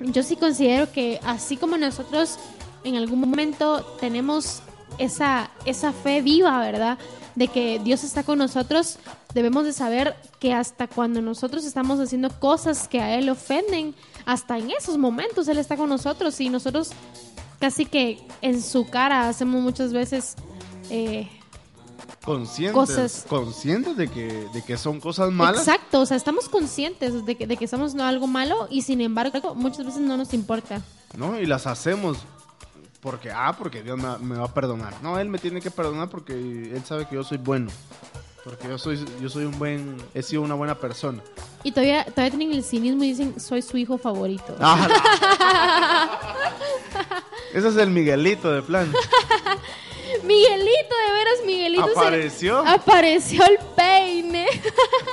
yo 0.00 0.22
sí 0.22 0.36
considero 0.36 0.90
que 0.92 1.20
así 1.24 1.56
como 1.56 1.76
nosotros 1.76 2.38
en 2.84 2.96
algún 2.96 3.20
momento 3.20 3.82
tenemos 4.00 4.62
esa, 5.00 5.50
esa 5.64 5.92
fe 5.92 6.22
viva, 6.22 6.58
¿verdad? 6.60 6.98
De 7.34 7.48
que 7.48 7.80
Dios 7.82 8.04
está 8.04 8.22
con 8.22 8.38
nosotros, 8.38 8.98
debemos 9.34 9.64
de 9.64 9.72
saber 9.72 10.14
que 10.38 10.52
hasta 10.52 10.86
cuando 10.88 11.20
nosotros 11.22 11.64
estamos 11.64 11.98
haciendo 12.00 12.28
cosas 12.38 12.86
que 12.88 13.00
a 13.00 13.16
Él 13.16 13.28
ofenden, 13.28 13.94
hasta 14.26 14.58
en 14.58 14.70
esos 14.70 14.98
momentos 14.98 15.48
Él 15.48 15.58
está 15.58 15.76
con 15.76 15.88
nosotros 15.88 16.40
y 16.40 16.48
nosotros 16.48 16.90
casi 17.58 17.84
que 17.86 18.20
en 18.42 18.62
su 18.62 18.88
cara 18.88 19.28
hacemos 19.28 19.60
muchas 19.62 19.92
veces... 19.92 20.34
eh, 20.90 21.28
conscientes, 22.24 22.74
Cosas- 22.74 23.24
conscientes 23.28 23.96
de 23.96 24.08
que, 24.08 24.46
de 24.52 24.62
que 24.62 24.76
son 24.76 25.00
cosas 25.00 25.30
malas. 25.32 25.60
Exacto, 25.66 26.00
o 26.00 26.06
sea, 26.06 26.16
estamos 26.16 26.48
conscientes 26.48 27.24
de 27.24 27.34
que, 27.36 27.46
de 27.46 27.56
que 27.56 27.64
estamos 27.64 27.86
haciendo 27.88 28.04
algo 28.04 28.26
malo 28.26 28.66
y 28.70 28.82
sin 28.82 29.00
embargo 29.00 29.54
muchas 29.54 29.86
veces 29.86 30.00
no 30.02 30.16
nos 30.16 30.34
importa. 30.34 30.82
¿no? 31.16 31.38
Y 31.40 31.46
las 31.46 31.66
hacemos 31.66 32.18
porque, 33.00 33.30
ah, 33.30 33.54
porque 33.56 33.82
Dios 33.82 33.98
me, 33.98 34.18
me 34.18 34.36
va 34.38 34.44
a 34.46 34.54
perdonar. 34.54 34.94
No, 35.02 35.18
Él 35.18 35.28
me 35.28 35.38
tiene 35.38 35.60
que 35.60 35.70
perdonar 35.70 36.08
porque 36.08 36.32
Él 36.34 36.82
sabe 36.86 37.06
que 37.06 37.14
yo 37.16 37.24
soy 37.24 37.38
bueno. 37.38 37.70
Porque 38.44 38.68
yo 38.68 38.78
soy, 38.78 39.04
yo 39.20 39.28
soy 39.28 39.44
un 39.44 39.58
buen, 39.58 39.96
he 40.14 40.22
sido 40.22 40.40
una 40.42 40.54
buena 40.54 40.74
persona. 40.74 41.22
Y 41.62 41.72
todavía, 41.72 42.04
todavía 42.06 42.30
tienen 42.38 42.52
el 42.56 42.64
cinismo 42.64 43.04
y 43.04 43.08
dicen, 43.08 43.38
soy 43.38 43.60
su 43.60 43.76
hijo 43.76 43.98
favorito. 43.98 44.56
Ah, 44.60 46.18
Ese 47.52 47.68
es 47.68 47.76
el 47.76 47.90
Miguelito 47.90 48.50
de 48.50 48.62
plan. 48.62 48.90
Miguelito, 50.24 50.94
de 51.06 51.12
veras, 51.12 51.34
Miguelito. 51.46 51.86
se- 51.86 51.92
Apareció. 52.00 52.58
apareció 52.66 53.44
el 53.44 53.58
peine. 53.76 54.46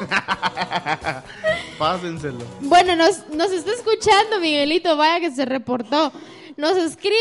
Pásenselo. 1.78 2.40
Bueno, 2.62 2.96
nos, 2.96 3.28
nos 3.30 3.52
está 3.52 3.72
escuchando 3.72 4.40
Miguelito, 4.40 4.96
vaya 4.98 5.20
que 5.20 5.32
se 5.32 5.46
reportó. 5.46 6.12
Nos 6.58 6.76
escribe 6.78 7.16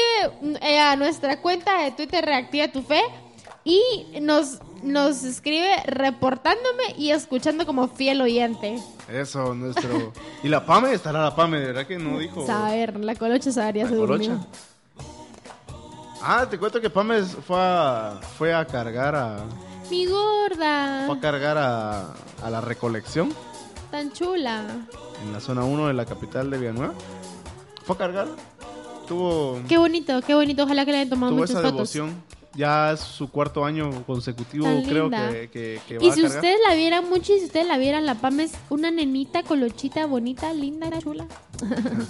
eh, 0.63 0.79
a 0.79 0.97
nuestra 0.97 1.41
cuenta 1.43 1.83
de 1.83 1.93
Twitter 1.93 2.25
Reactiva 2.25 2.69
Tu 2.69 2.83
Fe 2.83 3.03
y 3.65 3.81
nos, 4.23 4.61
nos 4.83 5.23
escribe 5.25 5.69
reportándome 5.87 6.95
y 6.97 7.11
escuchando 7.11 7.67
como 7.67 7.89
fiel 7.89 8.23
oyente. 8.23 8.79
Eso, 9.13 9.55
nuestro. 9.55 10.13
¿Y 10.43 10.49
la 10.49 10.65
Pame? 10.65 10.93
¿Estará 10.95 11.23
la 11.23 11.35
Pame? 11.37 11.61
¿De 11.61 11.67
verdad 11.67 11.87
que 11.87 11.99
no 11.99 12.19
dijo? 12.19 12.47
Saber, 12.47 12.99
la 13.05 13.15
colocha 13.15 13.53
sabría 13.53 13.85
La 13.85 13.91
se 13.91 13.97
durmió. 13.97 14.29
colocha. 14.31 14.47
Ah, 16.23 16.47
te 16.49 16.59
cuento 16.59 16.81
que 16.81 16.89
Pame 16.91 17.23
fue 17.23 17.57
a, 17.59 18.19
fue 18.39 18.55
a 18.55 18.65
cargar 18.67 19.15
a. 19.15 19.45
Mi 19.91 20.07
gorda, 20.07 21.05
Fue 21.07 21.17
a 21.17 21.21
cargar 21.21 21.59
a, 21.59 22.15
a 22.43 22.51
la 22.51 22.61
recolección 22.61 23.33
tan 23.91 24.11
chula. 24.13 24.65
en 25.23 25.33
la 25.33 25.39
zona 25.41 25.65
1 25.65 25.87
de 25.89 25.95
la 25.95 26.05
capital 26.07 26.51
de 26.51 26.59
Villanueva. 26.59 26.95
Fue 27.85 27.95
a 27.95 27.99
cargar. 27.99 28.27
Tuvo, 29.07 29.61
Qué 29.69 29.79
bonito, 29.79 30.21
qué 30.23 30.35
bonito. 30.35 30.65
Ojalá 30.65 30.85
que 30.85 30.93
le 30.93 30.99
hayan 30.99 31.11
tomado 31.11 31.33
tuvo 31.33 31.41
muchas 31.41 31.57
esa 31.59 31.71
fotos. 31.71 31.93
devoción. 31.93 32.23
Ya 32.55 32.93
es 32.93 33.01
su 33.01 33.29
cuarto 33.31 33.65
año 33.67 34.05
consecutivo, 34.07 34.65
Tan 34.65 34.83
creo 34.85 35.11
que, 35.11 35.51
que, 35.53 35.81
que 35.87 35.99
va 35.99 36.05
Y 36.05 36.13
si 36.13 36.25
ustedes 36.25 36.57
la 36.67 36.75
vieran 36.75 37.07
mucho 37.09 37.35
y 37.35 37.39
si 37.39 37.45
ustedes 37.45 37.67
la 37.67 37.77
vieran, 37.77 38.07
la 38.07 38.15
Pam 38.15 38.41
es 38.41 38.53
una 38.71 38.91
nenita 38.91 39.43
colochita 39.43 40.07
bonita, 40.07 40.53
linda, 40.53 40.91
chula. 41.01 41.27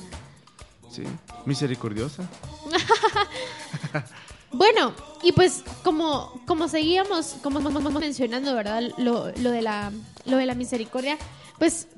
Sí, 0.91 1.03
misericordiosa. 1.45 2.29
Bueno, 4.53 4.93
y 5.23 5.33
pues 5.33 5.63
como, 5.85 6.41
como 6.47 6.69
seguíamos, 6.69 7.37
como 7.43 7.61
como 7.63 7.91
mencionando, 7.91 8.55
¿verdad? 8.55 8.83
Lo, 8.97 9.31
lo 9.33 9.51
de 9.51 9.61
la, 9.61 9.93
lo 10.25 10.37
de 10.39 10.47
la 10.47 10.55
misericordia, 10.55 11.19
pues, 11.59 11.89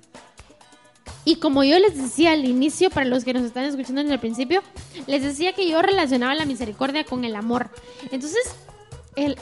y 1.29 1.37
como 1.37 1.62
yo 1.62 1.79
les 1.79 1.95
decía 1.95 2.33
al 2.33 2.47
inicio, 2.47 2.89
para 2.89 3.05
los 3.05 3.22
que 3.22 3.35
nos 3.35 3.43
están 3.43 3.64
escuchando 3.64 4.01
en 4.01 4.11
el 4.11 4.18
principio, 4.18 4.62
les 5.07 5.22
decía 5.22 5.53
que 5.53 5.68
yo 5.68 5.83
relacionaba 5.83 6.35
la 6.35 6.47
misericordia 6.47 7.05
con 7.05 7.22
el 7.22 7.37
amor. 7.37 7.68
Entonces, 8.11 8.55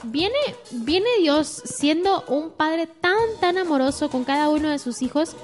viene, 0.03 0.35
viene 0.73 1.09
Dios 1.21 1.47
siendo 1.47 2.25
un 2.27 2.51
padre 2.51 2.89
tan, 2.89 3.15
tan 3.41 3.57
amoroso 3.57 4.11
con 4.11 4.25
cada 4.25 4.49
uno 4.49 4.69
de 4.69 4.81
sus 4.81 5.01
hijos, 5.01 5.37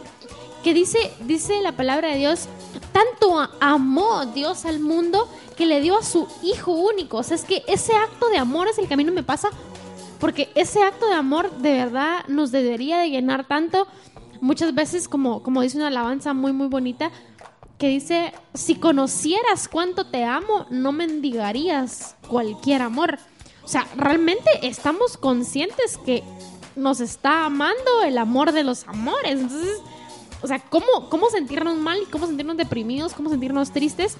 que 0.64 0.74
dice, 0.74 1.12
dice 1.20 1.62
la 1.62 1.76
palabra 1.76 2.08
de 2.08 2.16
Dios, 2.16 2.48
tanto 2.92 3.48
amó 3.60 4.26
Dios 4.26 4.64
al 4.64 4.80
mundo 4.80 5.28
que 5.56 5.66
le 5.66 5.80
dio 5.80 5.96
a 5.96 6.02
su 6.02 6.26
hijo 6.42 6.72
único. 6.72 7.18
O 7.18 7.22
sea, 7.22 7.36
es 7.36 7.44
que 7.44 7.62
ese 7.68 7.94
acto 7.94 8.30
de 8.30 8.38
amor 8.38 8.66
es 8.66 8.78
el 8.78 8.88
que 8.88 8.94
a 8.94 8.96
mí 8.96 9.04
no 9.04 9.12
me 9.12 9.22
pasa, 9.22 9.50
porque 10.18 10.50
ese 10.56 10.82
acto 10.82 11.06
de 11.06 11.14
amor 11.14 11.52
de 11.58 11.72
verdad 11.74 12.24
nos 12.26 12.50
debería 12.50 12.98
de 12.98 13.10
llenar 13.10 13.46
tanto. 13.46 13.86
Muchas 14.42 14.74
veces, 14.74 15.06
como, 15.06 15.40
como 15.44 15.62
dice 15.62 15.76
una 15.76 15.86
alabanza 15.86 16.34
muy, 16.34 16.52
muy 16.52 16.66
bonita, 16.66 17.12
que 17.78 17.86
dice, 17.86 18.32
si 18.54 18.74
conocieras 18.74 19.68
cuánto 19.68 20.04
te 20.04 20.24
amo, 20.24 20.66
no 20.68 20.90
mendigarías 20.90 22.16
cualquier 22.26 22.82
amor. 22.82 23.20
O 23.62 23.68
sea, 23.68 23.86
realmente 23.96 24.50
estamos 24.62 25.16
conscientes 25.16 25.96
que 25.96 26.24
nos 26.74 26.98
está 26.98 27.44
amando 27.44 28.02
el 28.04 28.18
amor 28.18 28.50
de 28.50 28.64
los 28.64 28.88
amores. 28.88 29.38
Entonces, 29.42 29.78
o 30.42 30.48
sea, 30.48 30.58
¿cómo, 30.58 31.08
cómo 31.08 31.30
sentirnos 31.30 31.76
mal 31.76 32.00
y 32.02 32.06
cómo 32.06 32.26
sentirnos 32.26 32.56
deprimidos, 32.56 33.12
cómo 33.12 33.30
sentirnos 33.30 33.70
tristes 33.70 34.16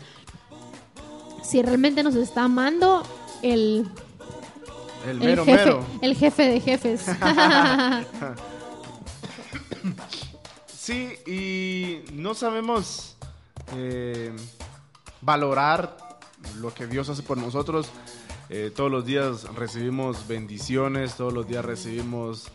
si 1.43 1.62
realmente 1.62 2.05
nos 2.05 2.14
está 2.14 2.45
amando 2.45 3.03
el, 3.43 3.89
El 5.05 5.20
jefe, 5.20 5.45
mero. 5.45 5.85
el 6.01 6.14
jefe 6.14 6.49
de 6.49 6.61
jefes. 6.61 7.07
Sí, 10.83 11.14
y 11.29 12.03
no 12.12 12.35
sabemos 12.35 13.14
eh, 13.77 14.35
valorar 15.20 15.97
lo 16.57 16.75
que 16.75 16.89
Dios 16.89 17.09
hace 17.09 17.23
por 17.23 17.39
nosotros. 17.39 17.87
Eh, 18.51 18.73
todos 18.75 18.91
los 18.91 19.05
días 19.07 19.45
recibimos 19.55 20.27
bendiciones, 20.27 21.14
todos 21.14 21.33
los 21.33 21.47
días 21.47 21.64
recibimos 21.64 22.49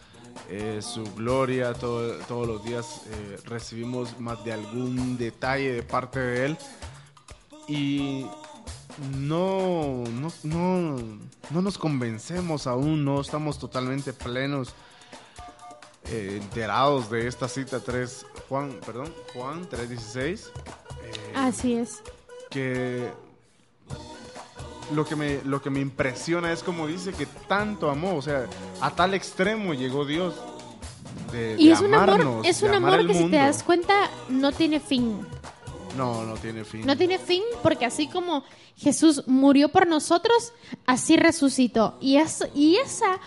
eh, 0.49 0.81
su 0.81 1.03
gloria, 1.15 1.73
todo- 1.73 2.17
todos 2.27 2.45
los 2.47 2.65
días 2.65 3.03
recibimos 3.45 4.19
más 4.19 4.43
de 4.43 4.51
algún 4.51 5.17
detalle 5.17 5.71
de 5.71 5.83
parte 5.83 6.19
de 6.19 6.45
Él. 6.47 6.57
Y 7.69 8.25
no, 9.15 10.03
no, 10.03 10.31
no, 10.43 10.97
no 11.49 11.61
nos 11.61 11.77
convencemos 11.77 12.67
aún, 12.67 13.05
no 13.05 13.21
estamos 13.21 13.57
totalmente 13.57 14.11
plenos, 14.11 14.73
eh, 16.11 16.39
enterados 16.41 17.09
de 17.09 17.27
esta 17.27 17.47
cita 17.47 17.79
3, 17.79 18.25
Juan, 18.49 18.79
perdón, 18.85 19.13
Juan 19.33 19.67
3.16. 19.69 20.23
eh, 20.23 20.41
Así 21.35 21.73
es. 21.73 22.01
que 22.49 23.09
lo 24.93 25.05
que 25.05 25.15
me 25.17 25.41
lo 25.43 25.61
que 25.61 25.69
me 25.69 25.81
impresiona 25.81 26.51
es 26.53 26.63
como 26.63 26.87
dice 26.87 27.11
que 27.11 27.25
tanto 27.25 27.89
amó, 27.89 28.15
o 28.15 28.21
sea, 28.21 28.47
a 28.81 28.91
tal 28.91 29.13
extremo 29.13 29.73
llegó 29.73 30.05
Dios 30.05 30.35
de, 31.31 31.55
Y 31.59 31.67
de 31.67 31.73
es 31.73 31.81
un 31.81 31.93
amor, 31.93 32.43
es 32.45 32.61
un 32.61 33.07
que 33.07 33.13
si 33.13 33.25
te 33.25 33.35
das 33.37 33.63
cuenta 33.63 34.09
no 34.29 34.51
tiene 34.51 34.79
fin. 34.79 35.25
No, 35.97 36.23
no 36.23 36.35
tiene 36.35 36.63
fin. 36.63 36.85
No 36.85 36.95
tiene 36.95 37.17
fin 37.17 37.43
porque 37.63 37.85
así 37.85 38.07
como 38.07 38.43
Jesús 38.77 39.23
murió 39.25 39.69
por 39.69 39.87
nosotros, 39.87 40.53
así 40.85 41.17
resucitó. 41.17 41.97
Y, 41.99 42.17
eso, 42.17 42.45
y 42.53 42.77
esa, 42.77 43.19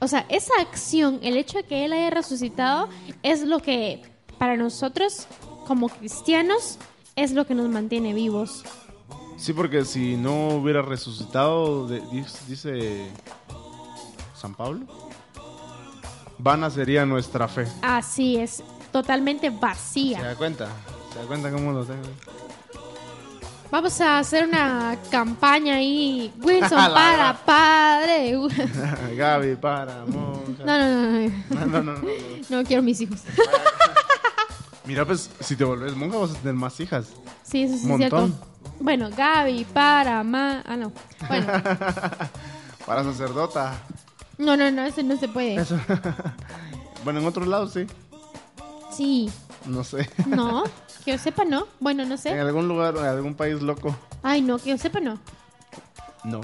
o 0.00 0.08
sea, 0.08 0.26
esa 0.28 0.52
acción, 0.60 1.20
el 1.22 1.36
hecho 1.36 1.58
de 1.58 1.64
que 1.64 1.84
Él 1.84 1.92
haya 1.92 2.10
resucitado, 2.10 2.88
es 3.22 3.42
lo 3.42 3.60
que 3.60 4.02
para 4.38 4.56
nosotros 4.56 5.26
como 5.66 5.88
cristianos 5.88 6.78
es 7.16 7.32
lo 7.32 7.46
que 7.46 7.54
nos 7.54 7.68
mantiene 7.68 8.12
vivos. 8.14 8.62
Sí, 9.36 9.52
porque 9.52 9.84
si 9.84 10.16
no 10.16 10.48
hubiera 10.48 10.82
resucitado, 10.82 11.88
dice, 11.88 13.10
San 14.34 14.54
Pablo, 14.54 14.86
vana 16.38 16.70
sería 16.70 17.04
nuestra 17.04 17.48
fe. 17.48 17.66
Así 17.82 18.36
es, 18.36 18.62
totalmente 18.92 19.50
¿Se 19.50 19.56
vacía. 19.56 20.22
da 20.22 20.34
cuenta? 20.36 20.68
¿Se 21.12 21.18
da 21.18 21.24
cuenta 21.26 21.50
cómo 21.50 21.72
lo 21.72 21.84
tengo? 21.84 22.02
Vamos 23.70 24.00
a 24.00 24.18
hacer 24.20 24.46
una 24.46 24.96
campaña 25.10 25.74
ahí, 25.76 26.32
Wilson 26.40 26.70
para 26.94 27.34
padre. 27.44 28.32
Gaby, 29.16 29.56
para, 29.56 30.04
monja. 30.06 30.64
No, 30.64 30.78
no, 30.78 30.88
no, 30.88 31.66
no, 31.66 31.66
No, 31.66 31.82
no, 31.82 32.00
no, 32.48 32.64
quiero 32.64 32.82
mis 32.82 33.00
hijos. 33.00 33.20
Mira, 34.84 35.04
pues, 35.04 35.28
si 35.40 35.56
te 35.56 35.64
volvés 35.64 35.96
monja 35.96 36.16
vas 36.18 36.30
a 36.30 36.34
tener 36.34 36.54
más 36.54 36.78
hijas. 36.78 37.08
Sí, 37.42 37.62
eso 37.64 37.74
sí 37.74 37.80
es 37.82 37.86
Montón. 37.86 38.32
cierto. 38.32 38.46
Bueno, 38.78 39.10
Gaby, 39.16 39.64
para, 39.72 40.22
ma... 40.22 40.62
Ah, 40.64 40.76
no. 40.76 40.92
Bueno, 41.28 41.46
Para 42.86 43.02
sacerdota. 43.02 43.74
no, 44.38 44.56
no, 44.56 44.70
no, 44.70 44.82
eso 44.84 45.02
no 45.02 45.16
se 45.18 45.26
puede. 45.28 45.56
Eso. 45.56 45.78
bueno, 47.04 47.18
en 47.20 47.26
otros 47.26 47.48
lados 47.48 47.72
sí. 47.72 47.86
Sí, 48.92 49.30
No 49.66 49.82
sé. 49.82 50.08
no, 50.26 50.64
que 51.06 51.12
yo 51.12 51.18
sepa 51.18 51.44
no. 51.44 51.68
Bueno, 51.78 52.04
no 52.04 52.14
En 52.14 52.18
sé. 52.18 52.38
algún 52.38 52.66
lugar, 52.66 52.96
en 52.96 53.04
algún 53.04 53.34
país 53.34 53.62
loco. 53.62 53.96
Ay, 54.24 54.42
no, 54.42 54.58
que 54.58 54.70
yo 54.70 54.76
sepa 54.76 54.98
no. 54.98 55.18
No. 56.24 56.40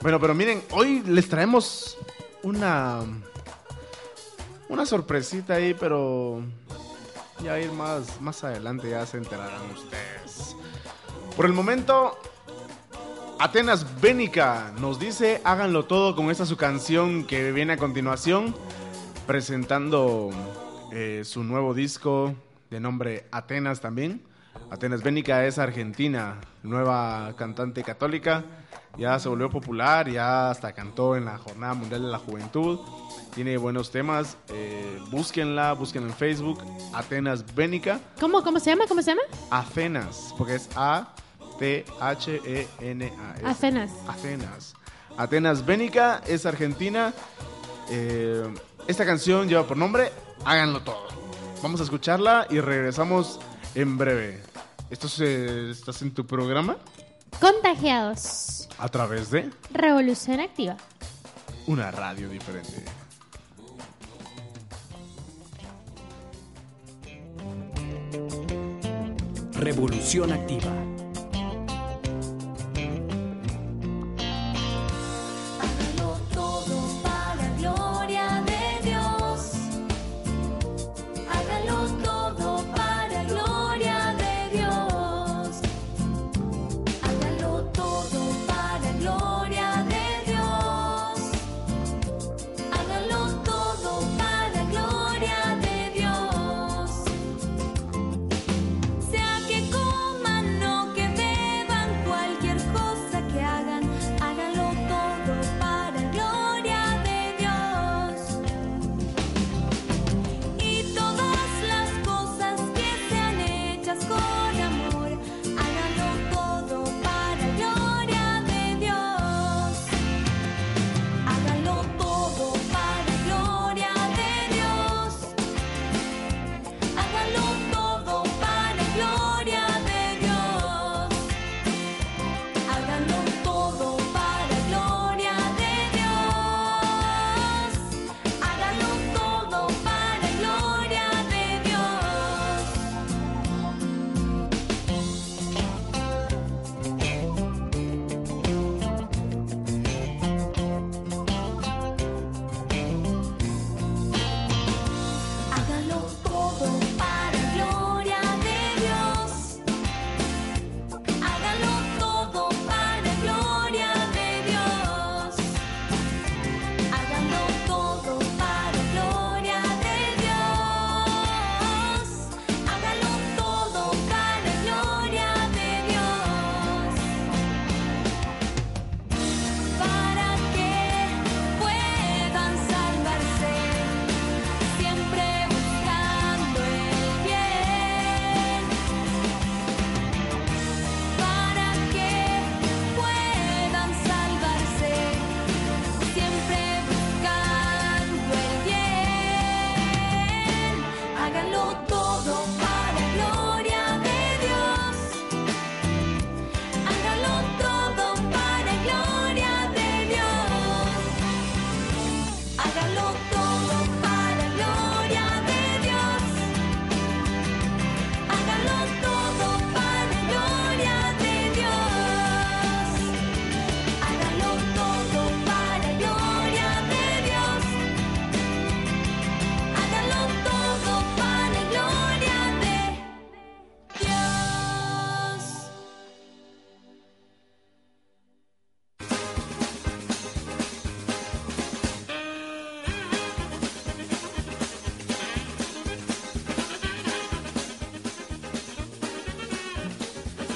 Bueno, 0.00 0.20
pero 0.20 0.32
miren, 0.32 0.62
hoy 0.70 1.02
les 1.04 1.28
traemos 1.28 1.98
una. 2.44 3.00
Una 4.68 4.86
sorpresita 4.86 5.54
ahí, 5.54 5.74
pero. 5.74 6.40
Ya 7.42 7.58
ir 7.58 7.72
más, 7.72 8.20
más 8.20 8.42
adelante, 8.44 8.88
ya 8.88 9.04
se 9.04 9.18
enterarán 9.18 9.70
ustedes. 9.74 10.56
Por 11.36 11.44
el 11.46 11.52
momento, 11.52 12.16
Atenas 13.40 14.00
Bénica 14.00 14.72
nos 14.78 15.00
dice: 15.00 15.40
háganlo 15.42 15.84
todo 15.84 16.14
con 16.14 16.30
esta 16.30 16.46
su 16.46 16.56
canción 16.56 17.24
que 17.26 17.50
viene 17.50 17.72
a 17.72 17.76
continuación, 17.76 18.54
presentando 19.26 20.30
eh, 20.92 21.22
su 21.24 21.42
nuevo 21.42 21.74
disco 21.74 22.32
de 22.70 22.80
nombre 22.80 23.26
Atenas 23.30 23.80
también. 23.80 24.22
Atenas 24.70 25.02
Bénica 25.02 25.44
es 25.46 25.58
argentina, 25.58 26.40
nueva 26.62 27.34
cantante 27.36 27.82
católica, 27.82 28.44
ya 28.96 29.18
se 29.18 29.28
volvió 29.28 29.50
popular, 29.50 30.08
ya 30.10 30.50
hasta 30.50 30.72
cantó 30.72 31.14
en 31.14 31.26
la 31.26 31.36
Jornada 31.36 31.74
Mundial 31.74 32.02
de 32.02 32.08
la 32.08 32.18
Juventud, 32.18 32.80
tiene 33.34 33.58
buenos 33.58 33.90
temas, 33.90 34.38
eh, 34.48 34.98
búsquenla, 35.10 35.74
búsquenla 35.74 36.08
en 36.08 36.14
Facebook, 36.14 36.58
Atenas 36.94 37.54
Bénica, 37.54 38.00
¿Cómo, 38.18 38.42
cómo 38.42 38.58
se 38.58 38.70
llama? 38.70 38.86
¿Cómo 38.88 39.02
se 39.02 39.10
llama? 39.10 39.22
Atenas, 39.50 40.34
porque 40.38 40.54
es 40.54 40.70
A-T-H-E-N-A. 40.74 41.84
es 43.36 43.44
Atenas. 43.44 43.90
Atenas. 44.08 44.74
Atenas 45.18 45.64
Bénica 45.64 46.22
es 46.26 46.46
argentina. 46.46 47.12
Eh, 47.90 48.52
esta 48.88 49.04
canción 49.06 49.48
lleva 49.48 49.64
por 49.66 49.76
nombre 49.76 50.10
Háganlo 50.44 50.80
todo. 50.80 51.25
Vamos 51.66 51.80
a 51.80 51.82
escucharla 51.82 52.46
y 52.48 52.60
regresamos 52.60 53.40
en 53.74 53.98
breve. 53.98 54.40
Esto 54.88 55.08
se, 55.08 55.72
estás 55.72 56.00
en 56.02 56.14
tu 56.14 56.24
programa 56.24 56.76
Contagiados. 57.40 58.68
a 58.78 58.88
través 58.88 59.32
de 59.32 59.50
Revolución 59.72 60.38
activa. 60.38 60.76
una 61.66 61.90
radio 61.90 62.28
diferente. 62.28 62.84
Revolución 69.54 70.32
activa. 70.32 70.70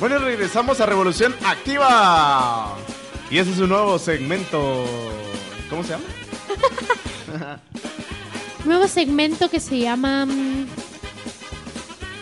Bueno, 0.00 0.18
regresamos 0.18 0.80
a 0.80 0.86
Revolución 0.86 1.34
Activa. 1.44 2.74
Y 3.30 3.38
ese 3.38 3.52
es 3.52 3.58
un 3.58 3.68
nuevo 3.68 3.98
segmento. 3.98 4.84
¿Cómo 5.68 5.82
se 5.84 5.90
llama? 5.90 6.04
Nuevo 8.64 8.88
segmento 8.88 9.48
que 9.48 9.60
se 9.60 9.78
llama. 9.78 10.26
mm, 10.26 10.66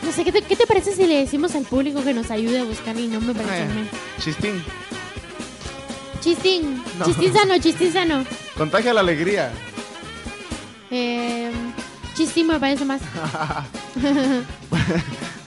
No 0.05 0.13
sé, 0.13 0.25
¿qué 0.25 0.33
te, 0.33 0.43
qué 0.43 0.55
te 0.57 0.67
parece 0.67 0.95
si 0.95 1.07
le 1.07 1.17
decimos 1.21 1.55
al 1.55 1.65
público 1.65 2.03
que 2.05 2.15
nos 2.15 2.31
ayude 2.31 2.61
a 2.61 2.65
buscar 2.65 2.97
el 2.97 3.13
nombre 3.13 3.35
para 3.35 3.57
el 3.59 3.71
Eh? 3.71 3.89
Chistín. 4.21 4.63
Chistín. 6.21 6.83
No. 6.99 7.05
Chistín 7.07 7.33
sano, 7.33 7.59
chistín 7.59 7.93
sano. 7.93 8.25
Contagia 8.57 8.93
la 8.93 9.01
alegría. 9.01 9.51
Eh, 10.91 11.51
chistín 12.15 12.47
me 12.49 12.59
parece 12.61 12.85
más. 12.85 13.01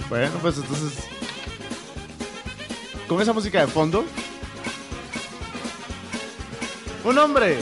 Bueno, 0.09 0.29
pues 0.41 0.57
entonces. 0.57 1.05
Con 3.11 3.21
esa 3.21 3.33
música 3.33 3.59
de 3.59 3.67
fondo. 3.67 4.05
Un 7.03 7.17
hombre. 7.17 7.57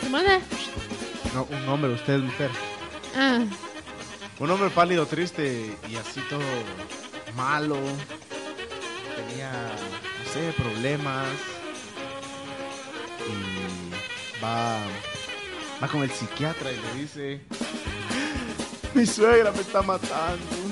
¿Qué 0.00 0.08
manda? 0.08 0.38
No, 1.34 1.42
un 1.42 1.68
hombre, 1.68 1.92
usted 1.92 2.14
es 2.14 2.22
mujer. 2.22 2.50
Ah, 3.16 3.40
Un 4.38 4.50
hombre 4.52 4.70
pálido, 4.70 5.06
triste 5.06 5.76
y 5.90 5.96
así 5.96 6.20
todo 6.30 6.38
malo. 7.34 7.74
Tenía, 9.16 9.50
no 9.50 10.32
sé, 10.32 10.52
problemas. 10.56 11.26
Y 13.26 14.40
va, 14.40 14.78
va 15.82 15.88
con 15.88 16.04
el 16.04 16.12
psiquiatra 16.12 16.70
y 16.70 16.76
le 16.76 16.94
dice, 17.02 17.40
mi 18.94 19.04
suegra 19.04 19.50
me 19.50 19.62
está 19.62 19.82
matando. 19.82 20.67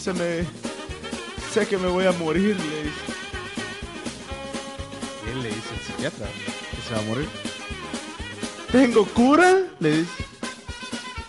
Se 0.00 0.12
me, 0.14 0.44
sé 1.52 1.66
que 1.68 1.76
me 1.76 1.88
voy 1.88 2.06
a 2.06 2.12
morir, 2.12 2.56
le 2.56 2.82
dice. 2.84 3.00
Y 5.26 5.30
él 5.30 5.42
le 5.42 5.48
dice 5.50 5.68
al 5.74 5.80
psiquiatra 5.86 6.26
que 6.26 6.82
se 6.88 6.94
va 6.94 7.00
a 7.00 7.02
morir. 7.04 7.28
¿Tengo 8.72 9.04
cura? 9.06 9.56
Le 9.78 9.98
dice. 9.98 10.12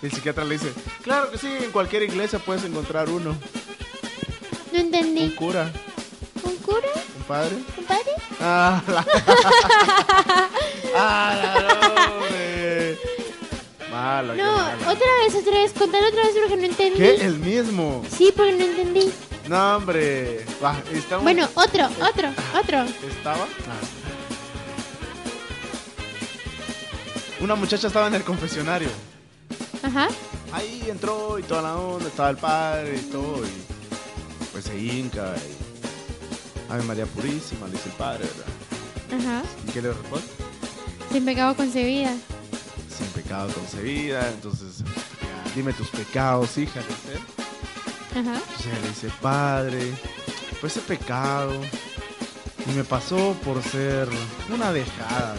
El 0.01 0.11
psiquiatra 0.11 0.43
le 0.45 0.57
dice, 0.57 0.73
claro 1.03 1.29
que 1.31 1.37
sí, 1.37 1.47
en 1.61 1.71
cualquier 1.71 2.03
iglesia 2.03 2.39
puedes 2.39 2.63
encontrar 2.63 3.07
uno. 3.09 3.31
no 3.33 3.37
Un 4.71 4.79
entendí. 4.79 5.29
cura, 5.35 5.71
¿Un 6.43 6.55
cura? 6.57 6.87
un 7.17 7.23
padre. 7.27 7.57
¿Compadre? 7.75 8.11
Ah, 8.39 8.81
la... 8.87 9.05
ah, 10.97 11.35
la 11.61 12.11
hombre. 12.13 12.50
Malo, 14.01 14.33
qué 14.33 14.41
No, 14.41 14.51
malo. 14.57 14.81
otra 14.81 15.07
vez, 15.23 15.35
otra 15.35 15.51
vez. 15.59 15.73
Contalo 15.73 16.07
otra 16.07 16.23
vez 16.23 16.33
porque 16.41 16.57
no 16.57 16.63
entendí. 16.63 16.97
¿Qué? 16.97 17.15
El 17.25 17.37
mismo. 17.37 18.03
Sí, 18.17 18.33
porque 18.35 18.53
no 18.53 18.63
entendí. 18.63 19.11
No, 19.47 19.75
hombre. 19.77 20.43
Bueno, 21.21 21.47
otro, 21.53 21.85
otro, 21.85 22.29
otro. 22.59 22.83
¿Estaba? 23.07 23.45
Una 27.41 27.55
muchacha 27.55 27.87
estaba 27.87 28.07
en 28.07 28.15
el 28.15 28.23
confesionario. 28.23 28.89
Ajá. 29.83 30.07
Ahí 30.51 30.83
entró 30.89 31.37
y 31.39 31.43
toda 31.43 31.61
la 31.61 31.75
onda, 31.75 32.07
estaba 32.07 32.29
el 32.31 32.37
padre 32.37 32.97
y 32.97 33.11
todo. 33.11 33.43
Y 33.45 33.51
pues 34.51 34.65
se 34.65 34.77
hinca 34.79 35.33
y. 35.37 36.71
Ave 36.71 36.83
María 36.83 37.05
Purísima, 37.05 37.67
le 37.67 37.73
dice 37.73 37.89
el 37.89 37.95
padre, 37.95 38.25
¿verdad? 38.25 39.27
Ajá. 39.29 39.43
¿Y 39.67 39.71
qué 39.71 39.81
le 39.81 39.89
responde? 39.89 40.25
Sin 41.11 41.25
pecado 41.25 41.55
concebida. 41.55 42.15
Sin 43.01 43.23
pecado 43.23 43.51
concebida, 43.53 44.29
entonces. 44.29 44.83
Dime 45.55 45.73
tus 45.73 45.89
pecados, 45.89 46.57
hija, 46.57 46.79
él. 46.79 47.19
Ajá. 48.11 48.35
Entonces 48.35 48.81
le 48.81 48.87
dice, 48.89 49.09
padre, 49.21 49.91
pues 50.61 50.77
ese 50.77 50.85
pecado. 50.85 51.53
Y 52.65 52.71
me 52.71 52.83
pasó 52.83 53.35
por 53.43 53.61
ser 53.63 54.07
una 54.53 54.71
dejada. 54.71 55.35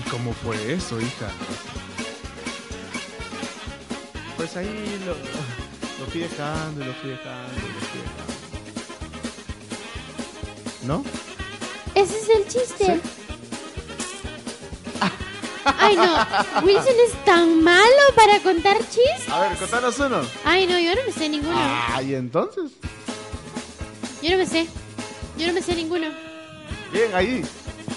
¿Y 0.00 0.08
cómo 0.08 0.32
fue 0.32 0.72
eso, 0.72 1.00
hija? 1.00 1.28
Pues 4.36 4.56
ahí 4.56 5.02
lo, 5.04 5.14
lo 5.98 6.10
fui 6.10 6.20
dejando, 6.20 6.82
y 6.82 6.86
lo 6.86 6.94
fui 6.94 7.10
dejando, 7.10 7.56
y 7.56 7.72
lo 7.72 7.80
fui 7.80 8.00
dejando. 8.00 8.36
¿No? 10.86 11.04
Ese 11.94 12.18
es 12.18 12.28
el 12.28 12.46
chiste. 12.46 13.00
Ay, 15.86 15.96
no. 15.96 16.62
Wilson 16.66 16.94
es 17.06 17.24
tan 17.24 17.62
malo 17.62 18.02
para 18.14 18.38
contar 18.40 18.78
chistes. 18.78 19.28
A 19.30 19.40
ver, 19.40 19.56
contanos 19.58 19.98
uno. 19.98 20.20
Ay, 20.44 20.66
no, 20.66 20.78
yo 20.78 20.94
no 20.94 21.00
me 21.06 21.12
sé 21.12 21.28
ninguno. 21.28 21.56
Ay, 21.94 22.14
entonces. 22.14 22.72
Yo 24.22 24.30
no 24.30 24.38
me 24.38 24.46
sé. 24.46 24.66
Yo 25.38 25.46
no 25.46 25.52
me 25.52 25.62
sé 25.62 25.74
ninguno. 25.74 26.08
Bien, 26.92 27.14
ahí. 27.14 27.42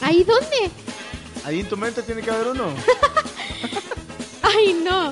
¿Ahí 0.02 0.24
dónde? 0.24 0.70
Ahí 1.46 1.62
en 1.62 1.70
tu 1.70 1.78
mente 1.78 2.04
tiene 2.04 2.22
que 2.22 2.30
haber 2.32 2.48
uno. 2.50 2.66
Ay, 4.42 4.74
no. 4.84 5.12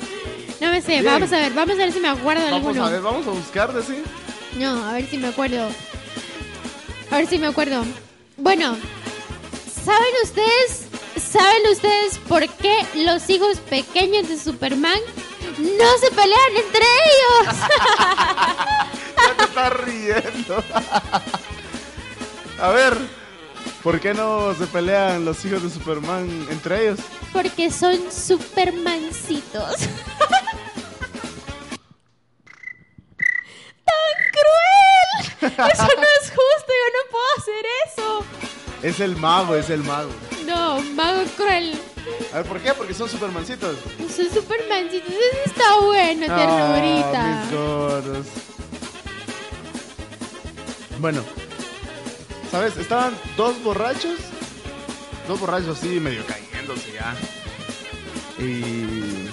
No 0.59 0.71
me 0.71 0.81
sé. 0.81 0.93
Bien. 1.01 1.05
Vamos 1.05 1.31
a 1.31 1.37
ver, 1.37 1.53
vamos 1.53 1.75
a 1.75 1.77
ver 1.77 1.91
si 1.91 1.99
me 1.99 2.09
acuerdo 2.09 2.43
de 2.43 2.51
Vamos 2.51 2.67
alguno. 2.67 2.85
a 2.85 2.89
ver, 2.91 3.01
vamos 3.01 3.27
a 3.27 3.31
buscar, 3.31 3.73
de 3.73 3.81
sí. 3.83 4.03
No, 4.57 4.83
a 4.85 4.93
ver 4.93 5.07
si 5.09 5.17
me 5.17 5.27
acuerdo. 5.27 5.69
A 7.11 7.17
ver 7.17 7.27
si 7.27 7.37
me 7.37 7.47
acuerdo. 7.47 7.83
Bueno, 8.37 8.75
¿saben 9.85 10.13
ustedes? 10.23 10.86
¿Saben 11.19 11.63
ustedes 11.71 12.19
por 12.19 12.47
qué 12.47 12.85
los 12.95 13.29
hijos 13.29 13.57
pequeños 13.59 14.29
de 14.29 14.37
Superman 14.37 14.99
no 15.57 15.97
se 15.99 16.11
pelean 16.11 16.57
entre 16.57 16.85
ellos? 16.85 17.55
Ya 19.17 19.33
te 19.35 19.43
estás 19.45 19.73
riendo. 19.73 20.63
A 22.61 22.69
ver, 22.69 22.95
¿por 23.83 23.99
qué 23.99 24.13
no 24.13 24.53
se 24.53 24.67
pelean 24.67 25.25
los 25.25 25.43
hijos 25.43 25.63
de 25.63 25.69
Superman 25.71 26.47
entre 26.51 26.83
ellos? 26.83 26.99
Porque 27.33 27.71
son 27.71 27.97
Supermancitos. 28.11 29.79
¡Tan 33.85 34.15
cruel! 34.31 35.53
Eso 35.73 35.87
no 35.97 36.07
es 36.21 36.29
justo, 36.29 36.69
yo 36.69 36.87
no 36.93 37.01
puedo 37.11 37.25
hacer 37.37 37.65
eso. 37.87 38.25
Es 38.83 38.99
el 38.99 39.15
mago, 39.17 39.55
es 39.55 39.69
el 39.71 39.83
mago. 39.83 40.11
Mago 40.95 41.23
cruel. 41.35 41.73
A 42.33 42.37
ver, 42.37 42.45
¿por 42.45 42.59
qué? 42.61 42.73
Porque 42.73 42.93
son 42.93 43.09
Supermancitos. 43.09 43.77
Son 44.15 44.29
Supermancitos. 44.33 45.09
Eso 45.09 45.39
está 45.45 45.79
bueno, 45.81 46.25
ternurita. 46.25 47.13
Ah, 47.15 47.43
mis 47.43 47.51
gordos. 47.59 48.25
Bueno, 50.99 51.21
¿sabes? 52.51 52.75
Estaban 52.77 53.15
dos 53.35 53.61
borrachos. 53.63 54.17
Dos 55.27 55.39
borrachos 55.39 55.77
así, 55.77 55.99
medio 55.99 56.23
cayéndose 56.25 56.91
ya. 56.93 57.15
Y 58.43 59.29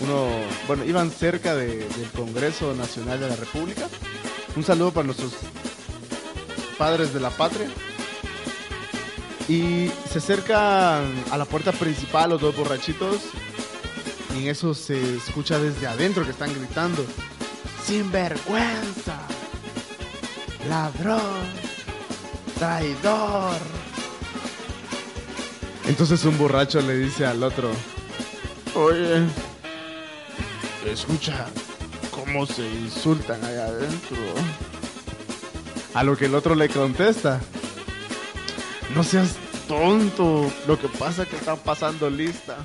uno, 0.00 0.26
bueno, 0.66 0.84
iban 0.84 1.10
cerca 1.10 1.54
de- 1.54 1.86
del 1.88 2.10
Congreso 2.16 2.74
Nacional 2.74 3.20
de 3.20 3.28
la 3.28 3.36
República. 3.36 3.88
Un 4.56 4.64
saludo 4.64 4.90
para 4.92 5.06
nuestros 5.06 5.32
padres 6.76 7.14
de 7.14 7.20
la 7.20 7.30
patria. 7.30 7.68
Y 9.52 9.90
se 10.10 10.16
acercan 10.16 11.12
a 11.30 11.36
la 11.36 11.44
puerta 11.44 11.72
principal 11.72 12.30
los 12.30 12.40
dos 12.40 12.56
borrachitos. 12.56 13.18
Y 14.34 14.44
en 14.44 14.48
eso 14.48 14.72
se 14.72 15.16
escucha 15.16 15.58
desde 15.58 15.86
adentro 15.86 16.24
que 16.24 16.30
están 16.30 16.54
gritando. 16.54 17.04
Sinvergüenza. 17.84 19.18
Ladrón. 20.70 21.44
Traidor. 22.58 23.58
Entonces 25.86 26.24
un 26.24 26.38
borracho 26.38 26.80
le 26.80 26.96
dice 26.96 27.26
al 27.26 27.42
otro. 27.42 27.72
Oye. 28.74 29.22
Escucha 30.86 31.44
cómo 32.10 32.46
se 32.46 32.66
insultan 32.66 33.44
allá 33.44 33.66
adentro. 33.66 34.16
A 35.92 36.02
lo 36.04 36.16
que 36.16 36.24
el 36.24 36.34
otro 36.34 36.54
le 36.54 36.70
contesta. 36.70 37.38
No 38.94 39.02
seas 39.02 39.41
tonto. 39.76 40.52
Lo 40.66 40.78
que 40.78 40.88
pasa 40.88 41.22
es 41.22 41.28
que 41.28 41.36
están 41.36 41.58
pasando 41.58 42.10
lista. 42.10 42.58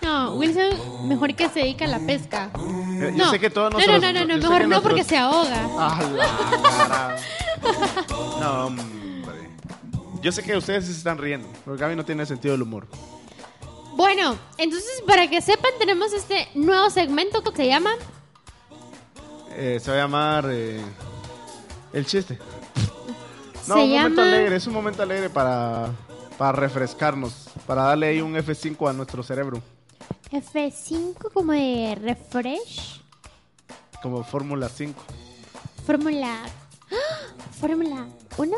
No, 0.00 0.34
Wilson 0.34 1.08
mejor 1.08 1.34
que 1.34 1.48
se 1.48 1.60
dedica 1.60 1.84
a 1.84 1.88
la 1.88 1.98
pesca. 2.00 2.50
Eh, 2.56 3.12
Yo 3.16 3.24
No, 3.24 3.30
sé 3.30 3.38
que 3.40 3.50
todos 3.50 3.70
no, 3.72 3.78
nuestros- 3.78 4.00
no, 4.02 4.12
no, 4.12 4.24
no, 4.26 4.34
sé 4.34 4.48
mejor 4.48 4.68
no 4.68 4.82
porque 4.82 5.04
se 5.04 5.16
ahoga. 5.16 5.64
¡A 5.78 6.02
la 6.02 6.26
cara! 6.88 7.16
No, 8.40 8.66
hombre. 8.66 8.84
Yo 10.20 10.30
sé 10.30 10.42
que 10.44 10.56
ustedes 10.56 10.86
se 10.86 10.92
están 10.92 11.18
riendo, 11.18 11.48
porque 11.64 11.80
Gaby 11.80 11.96
no 11.96 12.04
tiene 12.04 12.24
sentido 12.26 12.52
del 12.52 12.62
humor. 12.62 12.86
Bueno, 13.94 14.36
entonces 14.58 15.02
para 15.06 15.28
que 15.28 15.40
sepan 15.40 15.72
tenemos 15.78 16.12
este 16.12 16.48
nuevo 16.54 16.90
segmento 16.90 17.42
que 17.42 17.54
se 17.56 17.66
llama 17.66 17.90
Eh, 19.50 19.78
se 19.82 19.90
va 19.90 19.96
a 19.96 20.00
llamar 20.00 20.46
eh, 20.50 20.80
El 21.92 22.06
Chiste. 22.06 22.38
No, 23.68 23.74
Se 23.76 23.82
un 23.82 23.90
momento 23.92 24.22
alegre, 24.22 24.56
es 24.56 24.66
un 24.66 24.72
momento 24.74 25.02
alegre 25.02 25.30
para, 25.30 25.90
para 26.38 26.52
refrescarnos, 26.52 27.48
para 27.66 27.82
darle 27.82 28.06
ahí 28.08 28.20
un 28.20 28.34
F5 28.34 28.90
a 28.90 28.92
nuestro 28.92 29.22
cerebro. 29.22 29.62
F5 30.30 31.30
como 31.32 31.52
de 31.52 31.96
refresh. 32.00 33.00
Como 34.02 34.24
Fórmula 34.24 34.68
5. 34.68 35.00
Fórmula. 35.86 36.38
¡Ah! 36.90 37.34
Fórmula 37.60 38.06
1. 38.38 38.56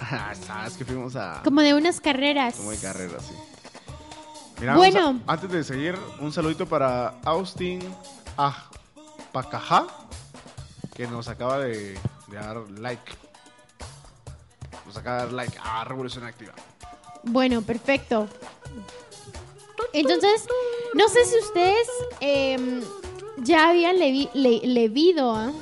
Ah, 0.00 0.34
sabes 0.34 0.76
que 0.76 0.84
fuimos 0.84 1.14
a. 1.14 1.40
Como 1.44 1.60
de 1.60 1.74
unas 1.74 2.00
carreras. 2.00 2.56
Como 2.56 2.72
de 2.72 2.78
carrera, 2.78 3.18
sí. 3.20 3.34
Mira, 4.60 4.76
Bueno. 4.76 5.20
antes 5.26 5.50
de 5.50 5.62
seguir, 5.64 5.96
un 6.20 6.32
saludito 6.32 6.66
para 6.66 7.14
Austin 7.24 7.80
Pacajá, 9.32 9.86
que 10.94 11.06
nos 11.06 11.28
acaba 11.28 11.58
de, 11.58 11.94
de 12.28 12.36
dar 12.36 12.56
like. 12.78 13.12
De 14.92 15.02
dar 15.02 15.32
like 15.32 15.56
a 15.62 15.84
Revolución 15.84 16.24
Activa. 16.24 16.52
Bueno, 17.24 17.62
perfecto. 17.62 18.28
Entonces, 19.92 20.46
no 20.94 21.08
sé 21.08 21.24
si 21.24 21.38
ustedes 21.38 21.88
em, 22.20 22.82
ya 23.38 23.70
habían 23.70 23.96
levi- 23.96 24.30
le- 24.34 24.60
leído. 24.66 25.32
¿ah? 25.34 25.52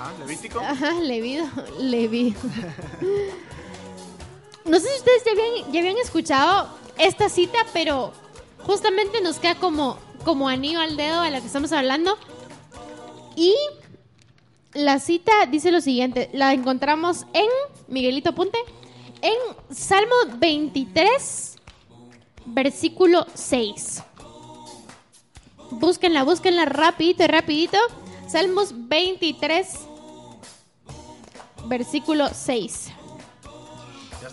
Ajá, 0.00 0.12
Levítico. 0.20 0.60
Ajá, 0.60 0.92
leído. 1.00 1.46
Leído. 1.78 2.38
No 4.64 4.78
sé 4.78 4.88
si 4.88 4.96
ustedes 4.98 5.24
ya 5.24 5.32
habían, 5.32 5.72
ya 5.72 5.80
habían 5.80 5.98
escuchado 5.98 6.68
esta 6.96 7.28
cita, 7.28 7.58
pero 7.72 8.12
justamente 8.62 9.20
nos 9.20 9.38
queda 9.40 9.56
como, 9.56 9.98
como 10.24 10.48
anillo 10.48 10.80
al 10.80 10.96
dedo 10.96 11.20
a 11.20 11.30
la 11.30 11.40
que 11.40 11.46
estamos 11.48 11.72
hablando. 11.72 12.16
Y 13.34 13.52
la 14.74 14.98
cita 14.98 15.32
dice 15.50 15.70
lo 15.70 15.80
siguiente, 15.80 16.30
la 16.32 16.52
encontramos 16.52 17.26
en, 17.32 17.48
Miguelito 17.88 18.30
Apunte, 18.30 18.58
en 19.20 19.36
Salmo 19.74 20.14
23, 20.38 21.56
versículo 22.46 23.26
6. 23.34 24.02
Búsquenla, 25.72 26.22
búsquenla 26.24 26.64
rapidito, 26.66 27.26
rapidito. 27.26 27.78
Salmos 28.28 28.72
23, 28.88 29.66
versículo 31.66 32.28
6. 32.32 32.90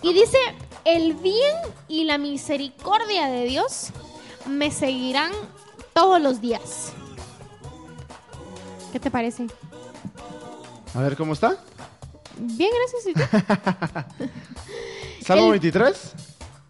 Y 0.01 0.13
dice, 0.13 0.37
el 0.85 1.15
bien 1.15 1.55
y 1.87 2.05
la 2.05 2.17
misericordia 2.17 3.27
de 3.27 3.45
Dios 3.45 3.89
me 4.45 4.71
seguirán 4.71 5.31
todos 5.93 6.21
los 6.21 6.39
días. 6.39 6.93
¿Qué 8.91 8.99
te 8.99 9.11
parece? 9.11 9.47
A 10.93 11.01
ver, 11.01 11.15
¿cómo 11.15 11.33
está? 11.33 11.57
Bien, 12.37 12.69
gracias. 12.73 13.07
¿y 13.07 13.13
tú? 13.13 14.25
Salmo 15.25 15.45
El- 15.45 15.51
23. 15.51 16.13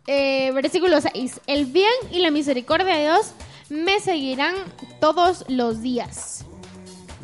Eh, 0.07 0.51
versículo 0.53 0.99
6. 0.99 1.41
El 1.47 1.65
bien 1.67 1.91
y 2.11 2.19
la 2.19 2.31
misericordia 2.31 2.95
de 2.95 3.01
Dios 3.03 3.31
me 3.69 3.99
seguirán 3.99 4.55
todos 4.99 5.45
los 5.47 5.81
días. 5.81 6.45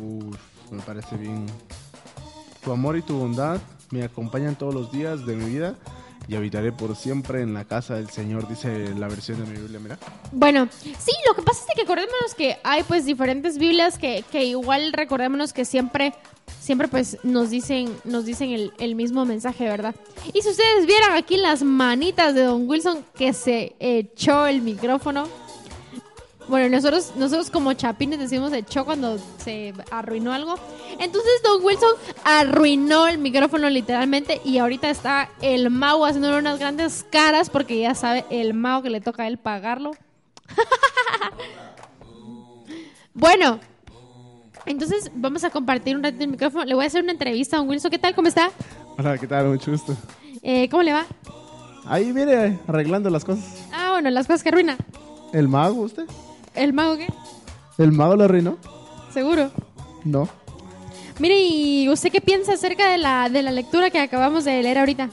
Uf, 0.00 0.36
me 0.70 0.80
parece 0.82 1.16
bien. 1.16 1.46
Tu 2.62 2.72
amor 2.72 2.96
y 2.96 3.02
tu 3.02 3.16
bondad 3.18 3.60
me 3.90 4.04
acompañan 4.04 4.54
todos 4.56 4.74
los 4.74 4.92
días 4.92 5.26
de 5.26 5.34
mi 5.36 5.46
vida 5.50 5.74
y 6.28 6.34
habitaré 6.34 6.72
por 6.72 6.96
siempre 6.96 7.42
en 7.42 7.54
la 7.54 7.64
casa 7.64 7.94
del 7.94 8.10
Señor, 8.10 8.48
dice 8.48 8.94
la 8.96 9.08
versión 9.08 9.44
de 9.44 9.50
mi 9.50 9.60
Biblia, 9.60 9.78
mira. 9.80 9.98
Bueno, 10.32 10.68
sí, 10.72 11.12
lo 11.28 11.34
que 11.34 11.42
pasa 11.42 11.64
es 11.68 11.74
que 11.74 11.82
acordémonos 11.82 12.34
que 12.36 12.56
hay 12.64 12.82
pues 12.82 13.04
diferentes 13.04 13.58
Biblias 13.58 13.98
que, 13.98 14.24
que 14.30 14.44
igual 14.44 14.92
recordémonos 14.92 15.52
que 15.52 15.64
siempre, 15.64 16.14
siempre 16.60 16.88
pues 16.88 17.18
nos 17.22 17.50
dicen, 17.50 17.94
nos 18.04 18.24
dicen 18.24 18.50
el, 18.50 18.72
el 18.78 18.94
mismo 18.94 19.24
mensaje, 19.24 19.64
¿verdad? 19.64 19.94
Y 20.32 20.42
si 20.42 20.48
ustedes 20.48 20.86
vieran 20.86 21.12
aquí 21.12 21.36
las 21.36 21.62
manitas 21.62 22.34
de 22.34 22.42
Don 22.42 22.68
Wilson 22.68 23.04
que 23.16 23.32
se 23.32 23.76
echó 23.78 24.46
el 24.46 24.62
micrófono. 24.62 25.45
Bueno, 26.48 26.68
nosotros, 26.68 27.12
nosotros 27.16 27.50
como 27.50 27.72
chapines 27.72 28.18
decimos 28.20 28.52
echó 28.52 28.84
cuando 28.84 29.18
se 29.38 29.74
arruinó 29.90 30.32
algo. 30.32 30.54
Entonces 30.98 31.32
Don 31.42 31.64
Wilson 31.64 31.94
arruinó 32.24 33.08
el 33.08 33.18
micrófono 33.18 33.68
literalmente 33.68 34.40
y 34.44 34.58
ahorita 34.58 34.88
está 34.88 35.28
el 35.42 35.70
mago 35.70 36.06
haciendo 36.06 36.36
unas 36.38 36.58
grandes 36.60 37.04
caras 37.10 37.50
porque 37.50 37.80
ya 37.80 37.94
sabe 37.94 38.24
el 38.30 38.54
mago 38.54 38.82
que 38.82 38.90
le 38.90 39.00
toca 39.00 39.24
a 39.24 39.26
él 39.26 39.38
pagarlo. 39.38 39.92
Bueno, 43.18 43.58
entonces 44.66 45.10
vamos 45.14 45.42
a 45.42 45.48
compartir 45.48 45.96
un 45.96 46.02
ratito 46.02 46.22
el 46.22 46.30
micrófono. 46.30 46.66
Le 46.66 46.74
voy 46.74 46.84
a 46.84 46.86
hacer 46.86 47.02
una 47.02 47.12
entrevista 47.12 47.56
a 47.56 47.60
Don 47.60 47.68
Wilson. 47.70 47.90
¿Qué 47.90 47.98
tal? 47.98 48.14
¿Cómo 48.14 48.28
está? 48.28 48.50
Hola, 48.98 49.16
¿qué 49.16 49.26
tal? 49.26 49.46
Mucho 49.46 49.70
gusto. 49.70 49.96
Eh, 50.42 50.68
¿Cómo 50.68 50.82
le 50.82 50.92
va? 50.92 51.06
Ahí 51.86 52.12
viene 52.12 52.58
arreglando 52.66 53.08
las 53.08 53.24
cosas. 53.24 53.64
Ah, 53.72 53.92
bueno, 53.92 54.10
las 54.10 54.26
cosas 54.26 54.42
que 54.42 54.50
arruina. 54.50 54.76
¿El 55.32 55.48
mago 55.48 55.80
usted? 55.80 56.04
¿El 56.56 56.72
mago 56.72 56.96
qué? 56.96 57.06
¿El 57.78 57.92
mago 57.92 58.16
lo 58.16 58.24
arruinó? 58.24 58.58
Seguro. 59.12 59.50
No. 60.04 60.28
Mire, 61.18 61.40
¿y 61.40 61.88
usted 61.88 62.10
qué 62.12 62.20
piensa 62.20 62.54
acerca 62.54 62.90
de 62.90 62.98
la, 62.98 63.28
de 63.28 63.42
la 63.42 63.50
lectura 63.50 63.90
que 63.90 64.00
acabamos 64.00 64.44
de 64.44 64.62
leer 64.62 64.78
ahorita? 64.78 65.10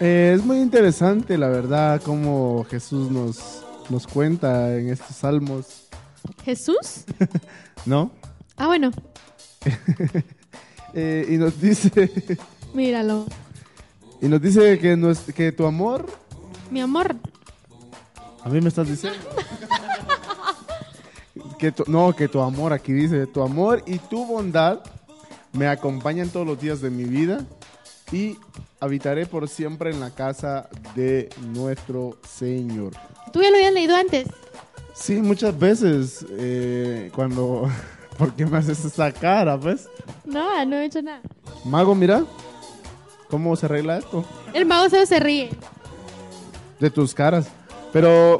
Eh, 0.00 0.32
es 0.36 0.44
muy 0.44 0.58
interesante, 0.58 1.38
la 1.38 1.48
verdad, 1.48 2.02
cómo 2.04 2.66
Jesús 2.68 3.10
nos, 3.10 3.62
nos 3.90 4.06
cuenta 4.06 4.76
en 4.76 4.88
estos 4.90 5.16
salmos, 5.16 5.84
¿Jesús? 6.44 7.04
¿no? 7.86 8.10
Ah, 8.56 8.66
bueno, 8.66 8.90
Eh, 10.96 11.26
y 11.28 11.36
nos 11.38 11.60
dice, 11.60 12.38
míralo. 12.72 13.26
y 14.22 14.28
nos 14.28 14.40
dice 14.40 14.78
que, 14.78 14.96
nues- 14.96 15.32
que 15.34 15.50
tu 15.50 15.66
amor, 15.66 16.06
Mi 16.70 16.80
amor. 16.80 17.16
A 18.44 18.48
mí 18.48 18.60
me 18.60 18.68
estás 18.68 18.88
diciendo. 18.88 19.18
que 21.58 21.72
tu- 21.72 21.84
no, 21.86 22.14
que 22.14 22.28
tu 22.28 22.40
amor, 22.40 22.72
aquí 22.72 22.92
dice, 22.92 23.26
tu 23.26 23.42
amor 23.42 23.82
y 23.86 23.98
tu 23.98 24.24
bondad 24.26 24.80
me 25.52 25.66
acompañan 25.68 26.28
todos 26.28 26.46
los 26.46 26.60
días 26.60 26.80
de 26.80 26.90
mi 26.90 27.04
vida 27.04 27.44
y 28.12 28.36
habitaré 28.80 29.26
por 29.26 29.48
siempre 29.48 29.90
en 29.90 30.00
la 30.00 30.10
casa 30.10 30.68
de 30.94 31.28
nuestro 31.54 32.18
Señor. 32.28 32.92
¿Tú 33.32 33.40
ya 33.42 33.50
lo 33.50 33.56
habías 33.56 33.72
leído 33.72 33.96
antes? 33.96 34.28
Sí, 34.94 35.14
muchas 35.16 35.58
veces 35.58 36.24
eh, 36.30 37.10
cuando... 37.14 37.68
¿Por 38.18 38.32
qué 38.34 38.46
me 38.46 38.58
haces 38.58 38.84
esa 38.84 39.10
cara, 39.10 39.58
pues? 39.58 39.88
No, 40.24 40.64
no 40.66 40.76
he 40.76 40.84
hecho 40.84 41.02
nada. 41.02 41.20
Mago, 41.64 41.96
mira, 41.96 42.24
¿cómo 43.28 43.56
se 43.56 43.66
arregla 43.66 43.98
esto? 43.98 44.24
El 44.52 44.66
mago 44.66 44.88
solo 44.88 45.04
se 45.04 45.18
ríe. 45.18 45.50
De 46.78 46.90
tus 46.90 47.12
caras. 47.12 47.48
Pero, 47.94 48.38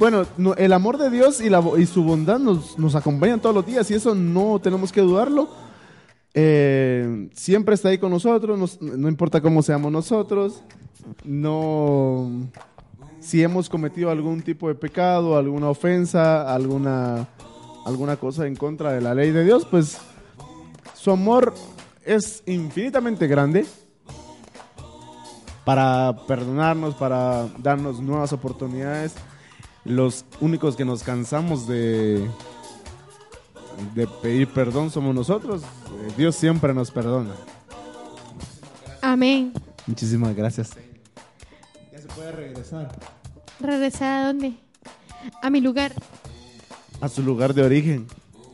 bueno, 0.00 0.26
no- 0.36 0.54
el 0.54 0.72
amor 0.72 0.98
de 0.98 1.10
Dios 1.10 1.40
y, 1.40 1.48
la, 1.48 1.62
y 1.78 1.86
su 1.86 2.02
bondad 2.02 2.40
nos, 2.40 2.94
acompañan 2.96 3.40
todos 3.40 3.54
los 3.54 3.64
días 3.64 3.88
y 3.90 3.94
eso 3.94 4.16
no 4.16 4.58
tenemos 4.60 4.90
que 4.90 5.00
dudarlo. 5.00 5.48
Eh, 6.34 7.28
siempre 7.34 7.76
está 7.76 7.90
ahí 7.90 7.98
con 7.98 8.10
nosotros, 8.10 8.58
nos- 8.58 8.82
no 8.82 9.08
importa 9.08 9.40
cómo 9.40 9.62
seamos 9.62 9.92
nosotros. 9.92 10.60
No, 11.24 12.48
si 13.20 13.44
hemos 13.44 13.68
cometido 13.68 14.10
algún 14.10 14.42
tipo 14.42 14.66
de 14.66 14.74
pecado, 14.74 15.36
alguna 15.38 15.68
ofensa, 15.70 16.52
alguna, 16.52 17.28
alguna 17.86 18.16
cosa 18.16 18.48
en 18.48 18.56
contra 18.56 18.92
de 18.92 19.02
la 19.02 19.14
ley 19.14 19.30
de 19.30 19.44
Dios, 19.44 19.64
pues 19.70 19.98
su 20.96 21.12
amor 21.12 21.54
es 22.04 22.42
infinitamente 22.46 23.28
grande 23.28 23.64
para 25.64 26.16
perdonarnos, 26.26 26.94
para 26.94 27.48
darnos 27.58 28.00
nuevas 28.00 28.32
oportunidades. 28.32 29.14
Los 29.84 30.24
únicos 30.40 30.76
que 30.76 30.84
nos 30.84 31.02
cansamos 31.02 31.66
de, 31.66 32.28
de 33.94 34.06
pedir 34.22 34.48
perdón 34.48 34.90
somos 34.90 35.14
nosotros. 35.14 35.62
Eh, 35.62 36.12
Dios 36.16 36.36
siempre 36.36 36.72
nos 36.74 36.90
perdona. 36.90 37.34
Amén. 39.02 39.52
Muchísimas 39.86 40.34
gracias. 40.34 40.70
Ya 41.92 41.98
se 42.00 42.08
puede 42.08 42.32
regresar 42.32 42.90
¿Regresar 43.60 44.22
a 44.22 44.26
dónde? 44.28 44.54
A 45.42 45.50
mi 45.50 45.60
lugar. 45.60 45.92
a 47.00 47.08
su 47.08 47.22
lugar 47.22 47.54
de 47.54 47.62
origen. 47.62 48.06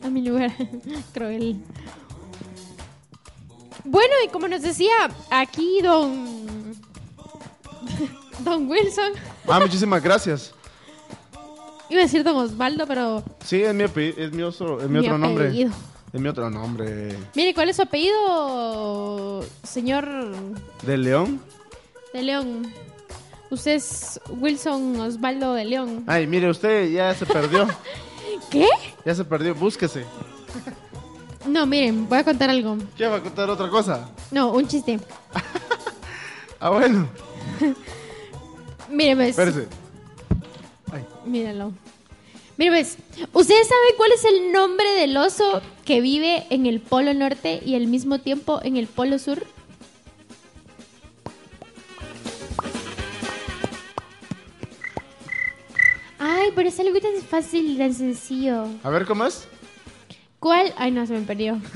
A 0.03 0.09
mi 0.09 0.21
lugar. 0.21 0.51
Cruel. 1.13 1.61
Bueno, 3.83 4.13
y 4.25 4.27
como 4.29 4.47
nos 4.47 4.61
decía 4.61 4.91
aquí 5.29 5.81
don... 5.81 6.71
Don 8.39 8.67
Wilson. 8.69 9.13
Ah, 9.47 9.59
muchísimas 9.59 10.01
gracias. 10.01 10.53
Iba 11.89 11.99
a 12.01 12.03
decir 12.03 12.23
don 12.23 12.37
Osvaldo, 12.37 12.87
pero... 12.87 13.21
Sí, 13.43 13.61
es 13.61 13.73
mi, 13.73 13.83
ape- 13.83 14.13
es 14.17 14.31
mi, 14.31 14.43
otro, 14.43 14.79
es 14.81 14.87
mi 14.87 14.99
Mi 14.99 15.05
otro 15.05 15.17
nombre. 15.17 15.47
apellido. 15.47 15.71
Es 16.13 16.21
mi 16.21 16.27
otro 16.29 16.49
nombre. 16.49 17.15
Mire, 17.35 17.53
¿cuál 17.53 17.69
es 17.69 17.75
su 17.75 17.81
apellido, 17.81 19.43
señor 19.63 20.07
¿De 20.83 20.97
León? 20.97 21.41
de 22.13 22.21
León? 22.23 22.73
Usted 23.49 23.71
es 23.73 24.19
Wilson 24.29 24.99
Osvaldo 25.01 25.53
de 25.53 25.65
León. 25.65 26.03
Ay, 26.07 26.27
mire, 26.27 26.49
usted 26.49 26.89
ya 26.91 27.13
se 27.13 27.25
perdió. 27.25 27.67
¿Qué? 28.49 28.67
ya 29.05 29.13
se 29.13 29.25
perdió. 29.25 29.53
Búsquese. 29.53 30.05
No, 31.45 31.65
miren, 31.65 32.07
voy 32.07 32.19
a 32.19 32.23
contar 32.23 32.49
algo. 32.49 32.77
¿Qué 32.97 33.05
va 33.07 33.17
a 33.17 33.21
contar 33.21 33.49
otra 33.49 33.67
cosa? 33.69 34.09
No, 34.31 34.51
un 34.53 34.65
chiste. 34.67 34.97
Ah, 36.63 36.69
bueno. 36.69 37.09
Miren, 38.89 39.17
pues, 39.17 39.29
Espérese. 39.29 39.67
Míralo. 41.25 41.71
Mira, 42.57 42.73
pues, 42.73 42.97
¿ustedes 43.33 43.67
saben 43.67 43.93
cuál 43.97 44.11
es 44.11 44.25
el 44.25 44.51
nombre 44.51 44.89
del 44.91 45.15
oso 45.17 45.61
que 45.85 46.01
vive 46.01 46.45
en 46.49 46.65
el 46.65 46.79
polo 46.79 47.13
norte 47.13 47.61
y 47.65 47.75
al 47.75 47.87
mismo 47.87 48.19
tiempo 48.19 48.59
en 48.63 48.77
el 48.77 48.87
polo 48.87 49.17
sur? 49.19 49.45
Ay, 56.19 56.49
pero 56.55 56.69
es 56.69 56.79
algo 56.79 56.99
tan 56.99 57.19
fácil 57.27 57.71
y 57.71 57.77
tan 57.77 57.93
sencillo. 57.93 58.65
A 58.83 58.89
ver, 58.89 59.05
¿cómo 59.05 59.25
es? 59.25 59.47
¿Cuál? 60.39 60.73
Ay, 60.77 60.91
no, 60.91 61.05
se 61.05 61.13
me 61.13 61.21
perdió. 61.21 61.59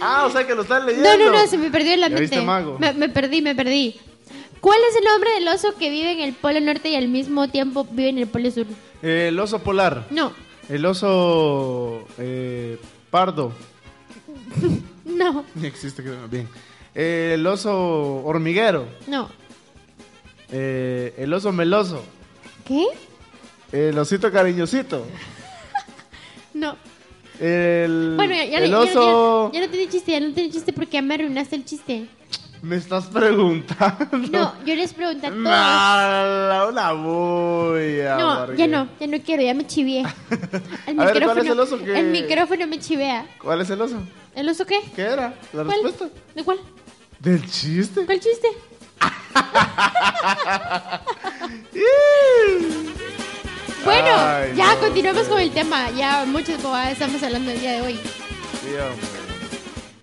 Ah, 0.00 0.24
o 0.26 0.30
sea 0.30 0.46
que 0.46 0.54
lo 0.54 0.62
están 0.62 0.86
leyendo. 0.86 1.08
No, 1.08 1.30
no, 1.30 1.32
no, 1.32 1.46
se 1.46 1.56
me 1.56 1.70
perdió 1.70 1.94
en 1.94 2.00
la 2.00 2.08
mente. 2.08 2.22
viste, 2.22 2.42
mago. 2.42 2.78
Me, 2.78 2.92
me 2.92 3.08
perdí, 3.08 3.42
me 3.42 3.54
perdí. 3.54 3.98
¿Cuál 4.60 4.78
es 4.90 4.96
el 4.96 5.04
nombre 5.04 5.30
del 5.32 5.48
oso 5.48 5.74
que 5.78 5.88
vive 5.90 6.12
en 6.12 6.20
el 6.20 6.34
polo 6.34 6.60
norte 6.60 6.90
y 6.90 6.94
al 6.96 7.08
mismo 7.08 7.48
tiempo 7.48 7.86
vive 7.90 8.10
en 8.10 8.18
el 8.18 8.26
polo 8.26 8.50
sur? 8.50 8.66
Eh, 9.02 9.26
el 9.28 9.38
oso 9.38 9.58
polar. 9.60 10.06
No, 10.10 10.32
El 10.68 10.84
oso 10.86 12.06
eh, 12.18 12.78
pardo. 13.10 13.52
no, 15.04 15.44
Ni 15.54 15.66
existe, 15.66 16.02
creo. 16.02 16.28
Bien. 16.28 16.48
Eh, 16.94 17.32
el 17.34 17.46
oso 17.46 18.22
hormiguero. 18.24 18.86
no. 19.06 19.28
Eh, 20.52 21.14
el 21.18 21.32
oso 21.32 21.52
meloso. 21.52 22.02
¿Qué? 22.66 22.84
El 23.72 23.96
osito 23.98 24.30
cariñosito. 24.32 25.06
No. 26.52 26.76
El, 27.38 28.14
Bueno, 28.16 28.34
ya, 28.34 28.44
ya- 28.44 28.58
el 28.58 28.74
oso... 28.74 29.50
ya- 29.52 29.60
ya 29.60 29.66
no 29.66 29.72
tiene 29.72 29.88
chiste, 29.90 30.10
ya 30.12 30.18
no 30.20 30.32
tiene 30.34 30.50
chiste 30.50 30.72
porque 30.72 30.94
ya 30.94 31.02
me 31.02 31.14
arruinaste 31.14 31.54
el 31.56 31.64
chiste. 31.64 32.06
Me 32.62 32.76
estás 32.76 33.06
preguntando. 33.06 34.18
No, 34.30 34.54
yo 34.66 34.74
les 34.74 34.92
pregunté 34.92 35.26
a 35.26 35.30
todos. 35.30 35.42
Mala, 35.42 36.66
una 36.68 36.92
bulla. 36.92 38.16
No, 38.18 38.46
porque- 38.46 38.56
ya 38.58 38.66
no, 38.66 38.88
ya 39.00 39.06
no 39.06 39.18
quiero, 39.22 39.42
ya 39.42 39.54
me 39.54 39.66
chivié. 39.66 40.04
El 40.86 41.00
A 41.00 41.04
ver, 41.06 41.24
¿cuál 41.24 41.38
es 41.38 41.46
el 41.46 41.60
oso 41.60 41.78
que- 41.78 41.98
el 41.98 42.06
micrófono 42.06 42.66
me 42.66 42.78
chivea. 42.78 43.26
¿Cuál 43.42 43.62
es 43.62 43.70
el 43.70 43.80
oso? 43.80 43.96
¿El 44.34 44.48
oso 44.48 44.64
qué? 44.66 44.78
¿Qué 44.94 45.02
era? 45.02 45.34
¿La 45.52 45.64
¿Cuál? 45.64 45.82
respuesta? 45.82 46.08
¿De 46.34 46.44
cuál? 46.44 46.58
¿Del 47.18 47.50
chiste? 47.50 48.04
¿Cuál 48.06 48.20
chiste? 48.20 48.48
Bueno, 53.84 54.08
Ay, 54.14 54.52
ya 54.56 54.74
no. 54.74 54.80
continuamos 54.80 55.26
con 55.26 55.40
el 55.40 55.50
tema. 55.52 55.90
Ya 55.92 56.24
muchas 56.26 56.62
bobadas 56.62 56.92
estamos 56.92 57.22
hablando 57.22 57.50
el 57.50 57.60
día 57.60 57.72
de 57.72 57.80
hoy. 57.80 58.00
Hombre. 58.64 59.08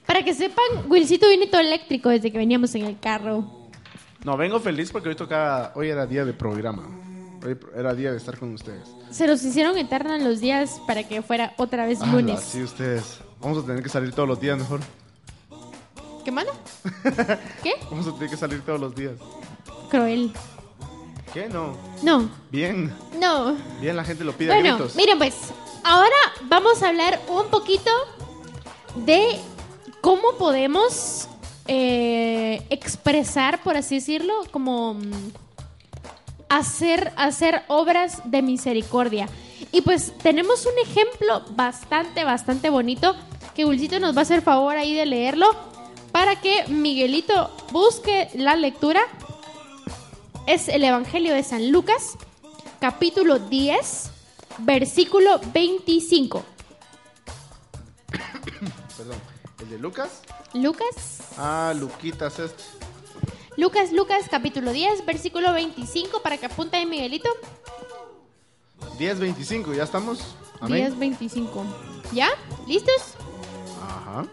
Para 0.07 0.23
que 0.23 0.33
sepan, 0.33 0.65
Wilcito 0.89 1.27
viene 1.27 1.47
todo 1.47 1.61
eléctrico 1.61 2.09
desde 2.09 2.31
que 2.31 2.37
veníamos 2.37 2.73
en 2.75 2.85
el 2.85 2.97
carro. 2.99 3.43
No, 4.23 4.37
vengo 4.37 4.59
feliz 4.59 4.91
porque 4.91 5.09
hoy 5.09 5.15
tocaba... 5.15 5.71
Hoy 5.75 5.89
era 5.89 6.05
día 6.07 6.25
de 6.25 6.33
programa. 6.33 6.83
Hoy 7.45 7.57
era 7.75 7.93
día 7.93 8.11
de 8.11 8.17
estar 8.17 8.37
con 8.39 8.53
ustedes. 8.53 8.87
Se 9.11 9.27
los 9.27 9.43
hicieron 9.43 9.77
eternos 9.77 10.21
los 10.21 10.39
días 10.39 10.81
para 10.87 11.03
que 11.07 11.21
fuera 11.21 11.53
otra 11.57 11.85
vez 11.85 12.01
Ala, 12.01 12.11
lunes. 12.13 12.39
sí, 12.41 12.63
ustedes. 12.63 13.19
Vamos 13.39 13.63
a 13.63 13.67
tener 13.67 13.83
que 13.83 13.89
salir 13.89 14.11
todos 14.13 14.27
los 14.27 14.39
días 14.39 14.57
mejor. 14.57 14.79
¿Qué 16.25 16.31
mano? 16.31 16.51
¿Qué? 17.63 17.73
Vamos 17.89 18.07
a 18.07 18.13
tener 18.13 18.29
que 18.29 18.37
salir 18.37 18.61
todos 18.61 18.79
los 18.79 18.95
días. 18.95 19.13
Cruel. 19.89 20.33
¿Qué? 21.33 21.47
No. 21.47 21.77
No, 22.01 22.29
Bien. 22.51 22.93
no. 23.19 23.55
Bien, 23.79 23.95
la 23.95 24.03
gente 24.03 24.23
lo 24.23 24.33
pide 24.33 24.51
a 24.51 24.55
Bueno, 24.55 24.75
gritos. 24.77 24.95
miren 24.95 25.17
pues, 25.17 25.35
ahora 25.83 26.15
vamos 26.49 26.81
a 26.81 26.89
hablar 26.89 27.19
un 27.29 27.47
poquito 27.49 27.91
de 29.05 29.39
cómo 30.01 30.33
podemos 30.37 31.27
eh, 31.67 32.65
expresar, 32.69 33.61
por 33.61 33.75
así 33.77 33.95
decirlo, 33.95 34.33
como 34.51 34.93
mm, 34.95 35.31
hacer, 36.49 37.11
hacer 37.17 37.63
obras 37.67 38.21
de 38.25 38.41
misericordia. 38.41 39.27
Y 39.71 39.81
pues 39.81 40.13
tenemos 40.19 40.65
un 40.65 40.73
ejemplo 40.81 41.43
bastante, 41.51 42.23
bastante 42.23 42.69
bonito 42.69 43.15
que 43.55 43.65
Wilcito 43.65 43.99
nos 43.99 44.15
va 44.15 44.19
a 44.19 44.21
hacer 44.21 44.41
favor 44.41 44.77
ahí 44.77 44.93
de 44.93 45.05
leerlo 45.05 45.47
para 46.11 46.35
que 46.37 46.65
Miguelito 46.67 47.51
busque 47.71 48.29
la 48.35 48.55
lectura. 48.55 49.01
Es 50.45 50.69
el 50.69 50.83
Evangelio 50.83 51.33
de 51.33 51.43
San 51.43 51.71
Lucas, 51.71 52.17
capítulo 52.79 53.39
10, 53.39 54.11
versículo 54.59 55.41
25. 55.53 56.43
Perdón. 58.97 59.36
¿El 59.67 59.71
de 59.71 59.79
Lucas? 59.79 60.21
Lucas, 60.53 61.19
Ah, 61.37 61.73
Luquitas 61.77 62.39
este. 62.39 62.63
Lucas, 63.57 63.91
Lucas, 63.91 64.25
capítulo 64.31 64.71
10, 64.71 65.05
versículo 65.05 65.51
25, 65.51 66.21
para 66.21 66.37
que 66.37 66.45
apunte 66.45 66.77
ahí 66.77 66.85
Miguelito. 66.85 67.27
10.25, 68.97 69.75
¿ya 69.75 69.83
estamos? 69.83 70.37
Amén. 70.61 70.85
10, 70.85 70.97
25. 70.99 71.65
¿Ya? 72.13 72.29
¿Listos? 72.65 73.15
Ajá. 73.83 74.25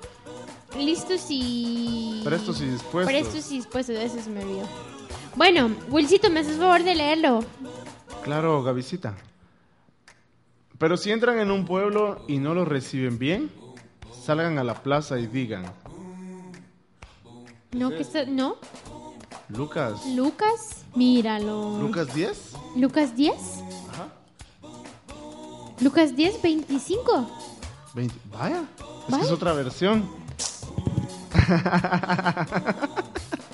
Listos 0.78 1.26
y... 1.30 2.20
Prestos 2.24 2.60
y 2.60 2.66
dispuestos. 2.66 3.12
Prestos 3.12 3.50
y 3.50 3.56
dispuestos, 3.56 3.96
eso 3.96 4.22
se 4.22 4.30
me 4.30 4.44
olvidó. 4.44 4.68
Bueno, 5.34 5.74
Wilcito, 5.88 6.30
me 6.30 6.40
haces 6.40 6.58
favor 6.58 6.84
de 6.84 6.94
leerlo. 6.94 7.40
Claro, 8.22 8.62
Gavisita. 8.62 9.16
Pero 10.78 10.96
si 10.96 11.10
entran 11.10 11.40
en 11.40 11.50
un 11.50 11.64
pueblo 11.66 12.24
y 12.28 12.38
no 12.38 12.54
lo 12.54 12.64
reciben 12.64 13.18
bien, 13.18 13.50
salgan 14.24 14.58
a 14.58 14.64
la 14.64 14.74
plaza 14.74 15.18
y 15.18 15.26
digan, 15.26 15.66
No, 17.72 17.90
que 17.90 18.00
está... 18.00 18.24
¿No? 18.24 18.56
Lucas, 19.50 20.06
Lucas, 20.16 20.84
míralo. 20.94 21.78
Lucas 21.78 22.14
10. 22.14 22.52
Lucas 22.76 23.14
10. 23.14 23.34
Ajá. 23.90 24.08
Lucas 25.80 26.16
10, 26.16 26.40
25. 26.40 27.30
20. 27.94 28.14
Vaya, 28.32 28.60
es 28.60 29.10
Vaya. 29.10 29.18
que 29.18 29.26
es 29.26 29.30
otra 29.32 29.52
versión. 29.52 30.08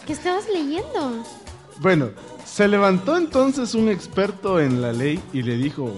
¿Qué 0.06 0.12
estabas 0.12 0.44
leyendo? 0.48 1.24
Bueno, 1.80 2.10
se 2.44 2.68
levantó 2.68 3.16
entonces 3.16 3.74
un 3.74 3.88
experto 3.88 4.60
en 4.60 4.80
la 4.80 4.92
ley 4.92 5.20
y 5.32 5.42
le 5.42 5.56
dijo 5.56 5.92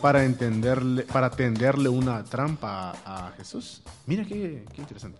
para 0.00 0.24
entenderle, 0.24 1.02
para 1.02 1.30
tenderle 1.30 1.88
una 1.88 2.22
trampa 2.24 2.92
a, 3.04 3.28
a 3.28 3.30
Jesús. 3.32 3.82
Mira 4.06 4.24
qué, 4.24 4.64
qué 4.74 4.80
interesante. 4.80 5.18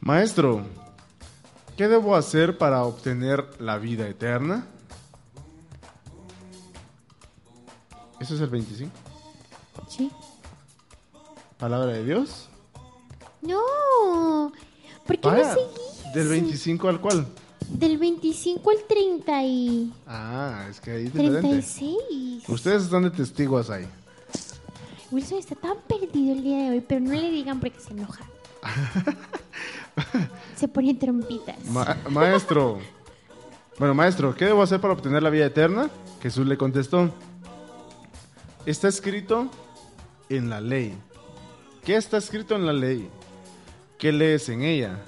Maestro, 0.00 0.62
¿qué 1.76 1.88
debo 1.88 2.16
hacer 2.16 2.58
para 2.58 2.82
obtener 2.84 3.44
la 3.60 3.78
vida 3.78 4.08
eterna? 4.08 4.66
¿Eso 8.20 8.34
es 8.34 8.40
el 8.40 8.50
25? 8.50 8.92
Sí. 9.88 10.10
¿Palabra 11.58 11.92
de 11.92 12.04
Dios? 12.04 12.48
No. 13.40 14.52
¿Por 15.06 15.18
qué 15.18 15.28
Vaya, 15.28 15.48
no 15.48 15.54
seguís? 15.54 16.14
¿Del 16.14 16.28
25 16.28 16.88
al 16.88 17.00
cuál? 17.00 17.26
Del 17.68 17.98
25 17.98 18.70
al 18.70 18.76
30 18.88 19.42
y... 19.44 19.92
Ah, 20.06 20.66
es 20.70 20.80
que 20.80 20.90
ahí 20.92 21.06
es 21.06 21.12
diferente. 21.12 21.40
36. 21.40 22.48
Ustedes 22.48 22.84
están 22.84 23.02
de 23.02 23.10
testigos 23.10 23.70
ahí. 23.70 23.86
Wilson 25.10 25.38
está 25.38 25.54
tan 25.54 25.76
perdido 25.88 26.32
el 26.34 26.42
día 26.42 26.58
de 26.64 26.70
hoy, 26.70 26.80
pero 26.80 27.00
no 27.00 27.12
le 27.12 27.30
digan 27.30 27.60
porque 27.60 27.78
se 27.80 27.92
enoja. 27.92 28.24
se 30.56 30.68
pone 30.68 30.94
trompitas. 30.94 31.64
Ma- 31.66 31.96
maestro. 32.08 32.78
Bueno, 33.78 33.94
maestro, 33.94 34.34
¿qué 34.34 34.46
debo 34.46 34.62
hacer 34.62 34.80
para 34.80 34.94
obtener 34.94 35.22
la 35.22 35.30
vida 35.30 35.46
eterna? 35.46 35.90
Jesús 36.22 36.46
le 36.46 36.56
contestó. 36.56 37.12
Está 38.64 38.88
escrito 38.88 39.50
en 40.28 40.48
la 40.48 40.60
ley. 40.60 40.94
¿Qué 41.84 41.96
está 41.96 42.16
escrito 42.18 42.54
en 42.54 42.64
la 42.64 42.72
ley? 42.72 43.08
¿Qué 43.98 44.12
lees 44.12 44.48
en 44.48 44.62
ella? 44.62 44.98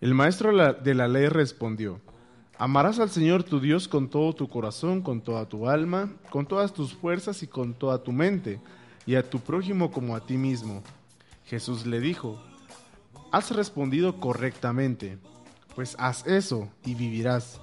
El 0.00 0.14
maestro 0.14 0.72
de 0.72 0.94
la 0.94 1.08
ley 1.08 1.28
respondió. 1.28 2.00
Amarás 2.56 2.98
al 3.00 3.10
Señor 3.10 3.42
tu 3.42 3.60
Dios 3.60 3.86
con 3.86 4.08
todo 4.08 4.34
tu 4.34 4.48
corazón, 4.48 5.02
con 5.02 5.20
toda 5.20 5.46
tu 5.46 5.68
alma, 5.68 6.10
con 6.30 6.46
todas 6.46 6.72
tus 6.72 6.94
fuerzas 6.94 7.42
y 7.42 7.46
con 7.46 7.74
toda 7.74 8.02
tu 8.02 8.10
mente, 8.10 8.60
y 9.04 9.16
a 9.16 9.28
tu 9.28 9.40
prójimo 9.40 9.90
como 9.90 10.16
a 10.16 10.24
ti 10.24 10.38
mismo. 10.38 10.82
Jesús 11.44 11.84
le 11.84 12.00
dijo, 12.00 12.40
Has 13.30 13.50
respondido 13.50 14.18
correctamente, 14.18 15.18
pues 15.74 15.96
haz 15.98 16.26
eso 16.26 16.70
y 16.82 16.94
vivirás. 16.94 17.60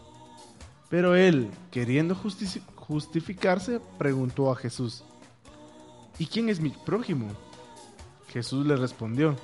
Pero 0.89 1.15
él, 1.15 1.49
queriendo 1.71 2.15
justificarse, 2.15 3.81
preguntó 3.97 4.51
a 4.51 4.55
Jesús, 4.55 5.03
¿y 6.19 6.27
quién 6.27 6.49
es 6.49 6.59
mi 6.59 6.69
prójimo? 6.69 7.29
Jesús 8.27 8.67
le 8.67 8.75
respondió, 8.75 9.35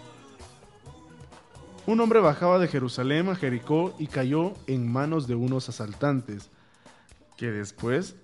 un 1.85 1.99
hombre 1.99 2.19
bajaba 2.19 2.59
de 2.59 2.67
Jerusalén 2.67 3.27
a 3.29 3.35
Jericó 3.35 3.93
y 3.99 4.07
cayó 4.07 4.53
en 4.67 4.91
manos 4.91 5.27
de 5.27 5.35
unos 5.35 5.67
asaltantes, 5.69 6.49
que 7.37 7.51
después 7.51 8.15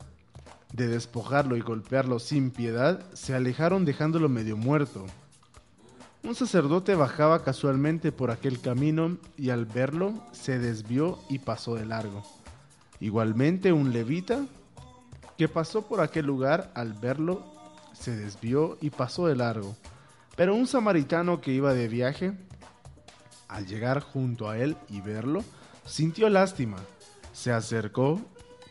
de 0.73 0.87
despojarlo 0.87 1.57
y 1.57 1.61
golpearlo 1.61 2.19
sin 2.19 2.51
piedad, 2.51 3.03
se 3.13 3.35
alejaron 3.35 3.85
dejándolo 3.85 4.29
medio 4.29 4.55
muerto. 4.55 5.05
Un 6.23 6.35
sacerdote 6.35 6.95
bajaba 6.95 7.43
casualmente 7.43 8.11
por 8.11 8.29
aquel 8.29 8.59
camino 8.61 9.17
y 9.37 9.49
al 9.49 9.65
verlo 9.65 10.13
se 10.31 10.59
desvió 10.59 11.17
y 11.29 11.39
pasó 11.39 11.75
de 11.75 11.85
largo. 11.85 12.23
Igualmente 12.99 13.71
un 13.71 13.93
levita 13.93 14.45
que 15.37 15.47
pasó 15.47 15.87
por 15.87 16.01
aquel 16.01 16.25
lugar 16.25 16.71
al 16.75 16.93
verlo 16.93 17.45
se 17.93 18.15
desvió 18.15 18.77
y 18.81 18.89
pasó 18.89 19.27
de 19.27 19.35
largo. 19.35 19.75
Pero 20.35 20.55
un 20.55 20.67
samaritano 20.67 21.41
que 21.41 21.51
iba 21.51 21.73
de 21.73 21.87
viaje, 21.87 22.33
al 23.49 23.65
llegar 23.65 23.99
junto 23.99 24.49
a 24.49 24.57
él 24.57 24.77
y 24.87 25.01
verlo, 25.01 25.43
sintió 25.85 26.29
lástima, 26.29 26.77
se 27.33 27.51
acercó 27.51 28.21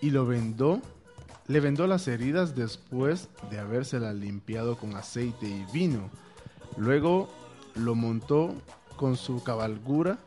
y 0.00 0.10
lo 0.10 0.24
vendó, 0.24 0.80
le 1.46 1.60
vendó 1.60 1.86
las 1.86 2.08
heridas 2.08 2.54
después 2.54 3.28
de 3.50 3.58
habérselas 3.58 4.14
limpiado 4.14 4.76
con 4.78 4.96
aceite 4.96 5.46
y 5.46 5.66
vino. 5.72 6.10
Luego 6.76 7.28
lo 7.74 7.94
montó 7.94 8.54
con 8.96 9.16
su 9.16 9.42
cabalgura, 9.42 10.18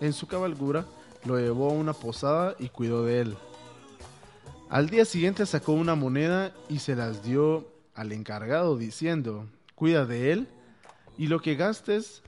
en 0.00 0.12
su 0.12 0.26
cabalgura 0.26 0.84
lo 1.24 1.38
llevó 1.38 1.70
a 1.70 1.74
una 1.74 1.94
posada 1.94 2.54
y 2.58 2.68
cuidó 2.68 3.04
de 3.04 3.20
él. 3.22 3.36
Al 4.68 4.90
día 4.90 5.04
siguiente 5.04 5.46
sacó 5.46 5.72
una 5.72 5.94
moneda 5.94 6.52
y 6.68 6.80
se 6.80 6.96
las 6.96 7.22
dio 7.22 7.68
al 7.94 8.12
encargado 8.12 8.76
diciendo, 8.76 9.46
cuida 9.74 10.04
de 10.04 10.32
él 10.32 10.48
y 11.16 11.28
lo 11.28 11.40
que 11.40 11.54
gastes 11.54 12.22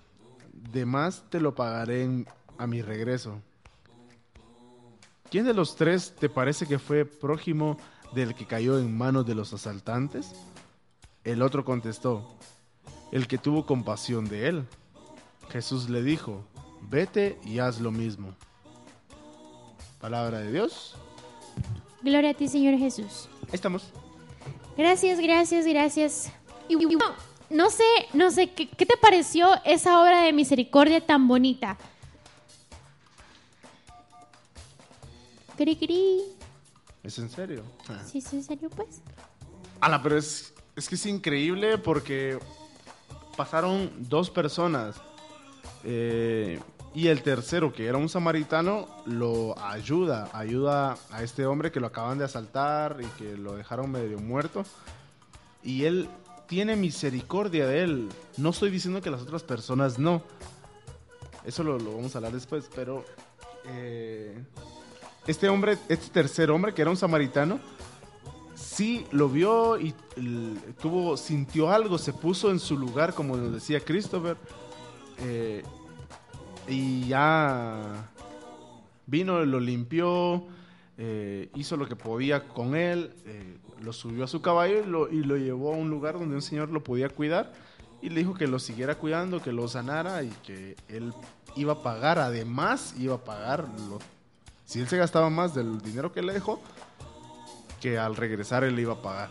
de 0.72 0.84
más 0.86 1.24
te 1.30 1.40
lo 1.40 1.54
pagaré 1.54 2.04
en- 2.04 2.26
a 2.58 2.66
mi 2.66 2.82
regreso. 2.82 3.40
¿Quién 5.30 5.44
de 5.44 5.54
los 5.54 5.76
tres 5.76 6.14
te 6.18 6.28
parece 6.28 6.66
que 6.66 6.78
fue 6.78 7.04
prójimo 7.04 7.76
del 8.14 8.34
que 8.34 8.46
cayó 8.46 8.78
en 8.78 8.96
manos 8.96 9.26
de 9.26 9.34
los 9.34 9.52
asaltantes? 9.52 10.32
El 11.24 11.42
otro 11.42 11.64
contestó, 11.64 12.36
el 13.12 13.26
que 13.26 13.36
tuvo 13.38 13.66
compasión 13.66 14.26
de 14.28 14.48
él. 14.48 14.64
Jesús 15.50 15.88
le 15.90 16.02
dijo, 16.02 16.44
vete 16.88 17.38
y 17.44 17.58
haz 17.58 17.80
lo 17.80 17.90
mismo. 17.90 18.34
Palabra 20.00 20.38
de 20.38 20.52
Dios. 20.52 20.94
Gloria 22.02 22.30
a 22.30 22.34
ti, 22.34 22.46
Señor 22.48 22.78
Jesús. 22.78 23.28
Ahí 23.48 23.54
estamos. 23.54 23.90
Gracias, 24.76 25.18
gracias, 25.18 25.66
gracias. 25.66 26.32
Y, 26.68 26.74
y 26.74 26.96
no 27.50 27.70
sé, 27.70 27.84
no 28.12 28.30
sé, 28.30 28.52
¿qué, 28.52 28.68
qué 28.68 28.86
te 28.86 28.96
pareció 28.96 29.48
esa 29.64 30.02
obra 30.02 30.22
de 30.22 30.32
misericordia 30.32 31.04
tan 31.04 31.28
bonita? 31.28 31.76
Cri, 35.56 35.76
cri. 35.76 36.22
¿Es 37.02 37.18
en 37.18 37.30
serio? 37.30 37.62
¿Sí 38.04 38.18
es 38.18 38.32
en 38.32 38.42
serio, 38.42 38.68
pues? 38.70 39.00
Ala, 39.80 40.02
pero 40.02 40.18
es, 40.18 40.52
es 40.74 40.88
que 40.88 40.96
es 40.96 41.06
increíble 41.06 41.78
porque 41.78 42.38
pasaron 43.36 43.90
dos 44.08 44.28
personas 44.28 44.96
eh, 45.84 46.60
y 46.94 47.08
el 47.08 47.22
tercero, 47.22 47.72
que 47.72 47.86
era 47.86 47.98
un 47.98 48.08
samaritano, 48.08 48.88
lo 49.04 49.58
ayuda, 49.58 50.30
ayuda 50.32 50.96
a 51.10 51.22
este 51.22 51.46
hombre 51.46 51.70
que 51.70 51.78
lo 51.78 51.86
acaban 51.86 52.18
de 52.18 52.24
asaltar 52.24 52.98
y 53.00 53.06
que 53.18 53.36
lo 53.36 53.54
dejaron 53.54 53.90
medio 53.90 54.18
muerto. 54.18 54.64
Y 55.62 55.84
él 55.84 56.08
tiene 56.46 56.76
misericordia 56.76 57.66
de 57.66 57.82
él. 57.82 58.08
No 58.36 58.50
estoy 58.50 58.70
diciendo 58.70 59.00
que 59.00 59.10
las 59.10 59.22
otras 59.22 59.42
personas 59.42 59.98
no. 59.98 60.22
Eso 61.44 61.62
lo, 61.62 61.78
lo 61.78 61.96
vamos 61.96 62.14
a 62.14 62.18
hablar 62.18 62.32
después, 62.32 62.68
pero 62.74 63.04
eh, 63.68 64.36
este 65.26 65.48
hombre, 65.48 65.78
este 65.88 66.10
tercer 66.10 66.50
hombre, 66.50 66.72
que 66.74 66.82
era 66.82 66.90
un 66.90 66.96
samaritano, 66.96 67.58
sí 68.54 69.06
lo 69.10 69.28
vio 69.28 69.78
y 69.78 69.94
tuvo, 70.80 71.16
sintió 71.16 71.70
algo, 71.70 71.98
se 71.98 72.12
puso 72.12 72.50
en 72.50 72.58
su 72.58 72.76
lugar, 72.78 73.14
como 73.14 73.36
nos 73.36 73.52
decía 73.52 73.80
Christopher, 73.80 74.36
eh, 75.18 75.62
y 76.68 77.08
ya 77.08 78.10
vino, 79.06 79.44
lo 79.44 79.60
limpió, 79.60 80.44
eh, 80.98 81.50
hizo 81.54 81.76
lo 81.76 81.86
que 81.86 81.96
podía 81.96 82.48
con 82.48 82.74
él, 82.74 83.12
lo 83.82 83.92
subió 83.92 84.24
a 84.24 84.28
su 84.28 84.40
caballo 84.42 84.82
y 84.82 84.86
lo, 84.86 85.10
y 85.10 85.22
lo 85.22 85.36
llevó 85.36 85.72
a 85.72 85.76
un 85.76 85.90
lugar 85.90 86.18
donde 86.18 86.34
un 86.34 86.42
señor 86.42 86.70
lo 86.70 86.82
podía 86.82 87.08
cuidar 87.08 87.52
y 88.02 88.10
le 88.10 88.20
dijo 88.20 88.34
que 88.34 88.46
lo 88.46 88.58
siguiera 88.58 88.96
cuidando, 88.96 89.42
que 89.42 89.52
lo 89.52 89.68
sanara 89.68 90.22
y 90.22 90.30
que 90.44 90.76
él 90.88 91.12
iba 91.56 91.74
a 91.74 91.82
pagar, 91.82 92.18
además 92.18 92.94
iba 92.98 93.16
a 93.16 93.24
pagar, 93.24 93.66
si 94.64 94.80
él 94.80 94.88
se 94.88 94.96
gastaba 94.96 95.30
más 95.30 95.54
del 95.54 95.80
dinero 95.80 96.12
que 96.12 96.22
le 96.22 96.32
dejó, 96.32 96.60
que 97.80 97.98
al 97.98 98.16
regresar 98.16 98.64
él 98.64 98.78
iba 98.78 98.94
a 98.94 99.02
pagar. 99.02 99.30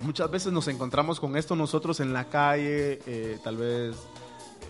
Muchas 0.00 0.30
veces 0.30 0.52
nos 0.52 0.68
encontramos 0.68 1.20
con 1.20 1.36
esto 1.36 1.56
nosotros 1.56 2.00
en 2.00 2.12
la 2.12 2.28
calle, 2.28 3.00
eh, 3.06 3.38
tal 3.44 3.56
vez 3.56 3.96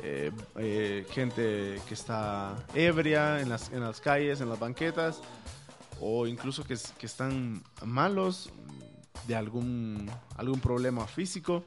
eh, 0.02 0.32
eh, 0.56 1.06
gente 1.10 1.80
que 1.86 1.94
está 1.94 2.56
ebria 2.74 3.40
en 3.40 3.50
las, 3.50 3.70
en 3.70 3.80
las 3.80 4.00
calles, 4.00 4.40
en 4.40 4.48
las 4.48 4.58
banquetas, 4.58 5.20
o 6.01 6.27
incluso 6.27 6.64
que, 6.64 6.74
es- 6.74 6.93
que 6.98 7.06
están 7.06 7.62
malos 7.85 8.51
de 9.28 9.36
algún, 9.36 10.10
algún 10.36 10.60
problema 10.60 11.06
físico. 11.06 11.62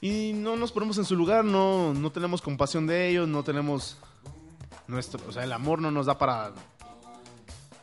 Y 0.00 0.32
no 0.34 0.56
nos 0.56 0.72
ponemos 0.72 0.98
en 0.98 1.04
su 1.04 1.16
lugar, 1.16 1.44
no, 1.44 1.92
no 1.94 2.12
tenemos 2.12 2.42
compasión 2.42 2.86
de 2.86 3.08
ellos, 3.08 3.26
no 3.26 3.42
tenemos 3.42 3.96
nuestro, 4.86 5.20
o 5.28 5.32
sea, 5.32 5.42
el 5.42 5.52
amor 5.52 5.80
no 5.80 5.90
nos 5.90 6.06
da 6.06 6.18
para 6.18 6.52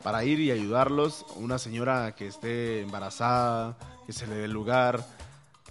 para 0.03 0.23
ir 0.25 0.39
y 0.41 0.51
ayudarlos. 0.51 1.25
Una 1.37 1.57
señora 1.57 2.13
que 2.13 2.27
esté 2.27 2.81
embarazada, 2.81 3.77
que 4.05 4.11
se 4.11 4.27
le 4.27 4.35
dé 4.35 4.47
lugar, 4.49 5.05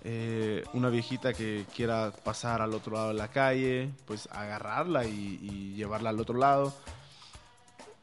eh, 0.04 0.64
una 0.72 0.88
viejita 0.88 1.34
que 1.34 1.66
quiera 1.76 2.12
pasar 2.24 2.62
al 2.62 2.72
otro 2.72 2.94
lado 2.94 3.08
de 3.08 3.14
la 3.14 3.28
calle, 3.28 3.90
pues 4.06 4.28
agarrarla 4.32 5.04
y 5.04 5.74
llevarla 5.76 6.08
al 6.10 6.18
otro 6.20 6.38
lado. 6.38 6.74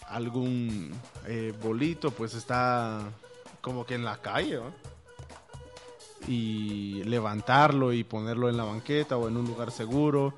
Algún 0.10 0.91
eh, 1.27 1.53
bolito, 1.61 2.11
pues 2.11 2.34
está 2.34 3.02
como 3.61 3.86
que 3.86 3.95
en 3.95 4.03
la 4.03 4.22
calle. 4.22 4.60
Y 6.27 7.03
levantarlo 7.06 7.94
y 7.94 8.03
ponerlo 8.03 8.49
en 8.49 8.57
la 8.57 8.64
banqueta 8.64 9.18
o 9.18 9.27
en 9.27 9.38
un 9.38 9.45
lugar 9.45 9.72
seguro. 9.72 10.34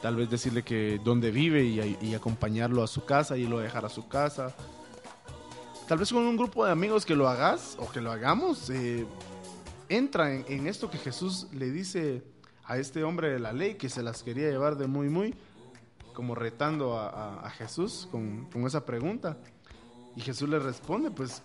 Tal 0.00 0.16
vez 0.16 0.30
decirle 0.30 0.62
que 0.62 1.00
dónde 1.02 1.30
vive 1.30 1.64
y, 1.64 1.98
y 2.00 2.14
acompañarlo 2.14 2.82
a 2.82 2.86
su 2.86 3.04
casa 3.04 3.36
y 3.36 3.46
lo 3.46 3.58
dejar 3.58 3.84
a 3.84 3.88
su 3.88 4.08
casa 4.08 4.54
tal 5.86 5.98
vez 5.98 6.12
con 6.12 6.24
un 6.24 6.36
grupo 6.36 6.64
de 6.64 6.72
amigos 6.72 7.06
que 7.06 7.14
lo 7.14 7.28
hagas 7.28 7.76
o 7.78 7.88
que 7.90 8.00
lo 8.00 8.10
hagamos, 8.10 8.70
eh, 8.70 9.06
entra 9.88 10.34
en, 10.34 10.44
en 10.48 10.66
esto 10.66 10.90
que 10.90 10.98
Jesús 10.98 11.46
le 11.52 11.70
dice 11.70 12.22
a 12.64 12.78
este 12.78 13.04
hombre 13.04 13.30
de 13.30 13.38
la 13.38 13.52
ley 13.52 13.74
que 13.74 13.88
se 13.88 14.02
las 14.02 14.22
quería 14.22 14.50
llevar 14.50 14.76
de 14.76 14.88
muy, 14.88 15.08
muy, 15.08 15.34
como 16.16 16.34
retando 16.34 16.98
a, 16.98 17.50
Jesús 17.50 18.08
con, 18.10 18.48
esa 18.66 18.86
pregunta. 18.86 19.36
Y 20.16 20.22
Jesús 20.22 20.48
le 20.48 20.58
responde, 20.58 21.10
pues 21.10 21.42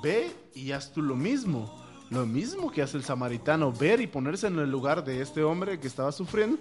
ve 0.00 0.32
y 0.54 0.70
haz 0.70 0.92
tú 0.92 1.02
lo 1.02 1.16
mismo. 1.16 1.76
Lo 2.08 2.24
mismo 2.24 2.70
que 2.70 2.82
hace 2.82 2.96
el 2.96 3.02
samaritano, 3.02 3.72
ver 3.72 4.00
y 4.00 4.06
ponerse 4.06 4.46
en 4.46 4.60
el 4.60 4.70
lugar 4.70 5.02
de 5.02 5.22
este 5.22 5.42
hombre 5.42 5.80
que 5.80 5.88
estaba 5.88 6.12
sufriendo. 6.12 6.56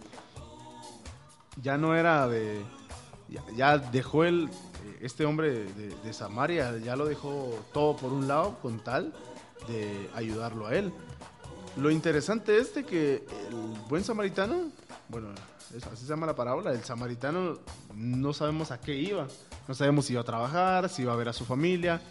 Ya 1.61 1.77
no 1.77 1.95
era 1.95 2.27
de... 2.27 2.63
Ya, 3.55 3.77
dejó 3.77 4.23
el, 4.23 4.49
este 4.99 5.25
hombre 5.25 5.65
de, 5.65 5.95
de 6.03 6.13
Samaria, 6.13 6.77
ya 6.79 6.95
lo 6.95 7.05
dejó 7.05 7.63
todo 7.73 7.95
por 7.95 8.11
un 8.11 8.27
lado 8.27 8.57
con 8.59 8.79
tal 8.79 9.13
de 9.67 10.09
ayudarlo 10.15 10.65
a 10.65 10.75
él. 10.75 10.91
Lo 11.77 11.91
interesante 11.91 12.57
es 12.57 12.73
de 12.73 12.83
que 12.83 13.23
el 13.49 13.55
buen 13.87 14.03
samaritano, 14.03 14.71
bueno, 15.07 15.29
así 15.75 16.03
se 16.03 16.07
llama 16.09 16.25
la 16.25 16.35
parábola, 16.35 16.71
el 16.71 16.83
samaritano 16.83 17.59
no 17.95 18.33
sabemos 18.33 18.71
a 18.71 18.79
qué 18.79 18.95
iba. 18.95 19.27
No 19.67 19.73
sabemos 19.75 20.05
si 20.05 20.13
iba 20.13 20.21
a 20.21 20.25
trabajar, 20.25 20.89
si 20.89 21.03
iba 21.03 21.13
a 21.13 21.15
ver 21.15 21.29
a 21.29 21.33
su 21.33 21.45
familia. 21.45 22.01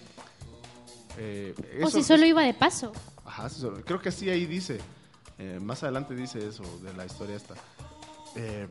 Eh, 1.18 1.54
o 1.82 1.90
si 1.90 2.02
solo 2.02 2.24
iba 2.24 2.42
de 2.42 2.54
paso. 2.54 2.92
Ajá, 3.24 3.48
creo 3.84 4.00
que 4.00 4.10
sí 4.10 4.30
ahí 4.30 4.46
dice. 4.46 4.80
eh, 5.38 5.58
más 5.60 5.82
adelante 5.82 6.14
dice 6.14 6.46
eso 6.46 6.62
de 6.82 6.92
la 6.94 7.04
historia 7.06 7.36
esta. 7.36 7.54
Eh, 8.36 8.68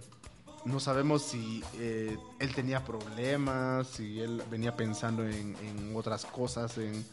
no 0.65 0.79
sabemos 0.79 1.21
si 1.23 1.63
eh, 1.77 2.17
él 2.39 2.55
tenía 2.55 2.83
problemas, 2.83 3.87
si 3.87 4.19
él 4.19 4.43
venía 4.49 4.75
pensando 4.75 5.23
en, 5.27 5.55
en 5.57 5.95
otras 5.95 6.25
cosas, 6.25 6.77
en, 6.77 7.05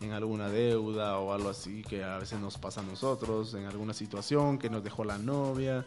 en 0.00 0.12
alguna 0.12 0.48
deuda 0.48 1.18
o 1.18 1.32
algo 1.32 1.48
así 1.48 1.82
que 1.82 2.04
a 2.04 2.18
veces 2.18 2.40
nos 2.40 2.58
pasa 2.58 2.80
a 2.80 2.84
nosotros, 2.84 3.54
en 3.54 3.66
alguna 3.66 3.94
situación 3.94 4.58
que 4.58 4.68
nos 4.70 4.82
dejó 4.84 5.04
la 5.04 5.16
novia, 5.18 5.86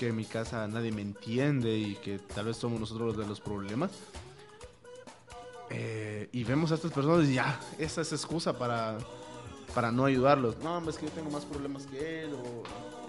que 0.00 0.08
en 0.08 0.16
mi 0.16 0.24
casa 0.24 0.66
nadie 0.66 0.90
me 0.92 1.02
entiende 1.02 1.76
y 1.76 1.94
que 1.96 2.18
tal 2.18 2.46
vez 2.46 2.56
somos 2.56 2.80
nosotros 2.80 3.08
los 3.08 3.16
de 3.18 3.26
los 3.26 3.38
problemas. 3.38 3.90
Eh, 5.68 6.30
y 6.32 6.42
vemos 6.42 6.72
a 6.72 6.76
estas 6.76 6.90
personas 6.90 7.28
y 7.28 7.34
ya, 7.34 7.60
esa 7.78 8.00
es 8.00 8.10
excusa 8.10 8.56
para, 8.56 8.96
para 9.74 9.92
no 9.92 10.06
ayudarlos. 10.06 10.56
No, 10.64 10.88
es 10.88 10.96
que 10.96 11.04
yo 11.04 11.12
tengo 11.12 11.30
más 11.30 11.44
problemas 11.44 11.84
que 11.84 12.24
él. 12.24 12.30
O 12.32 12.62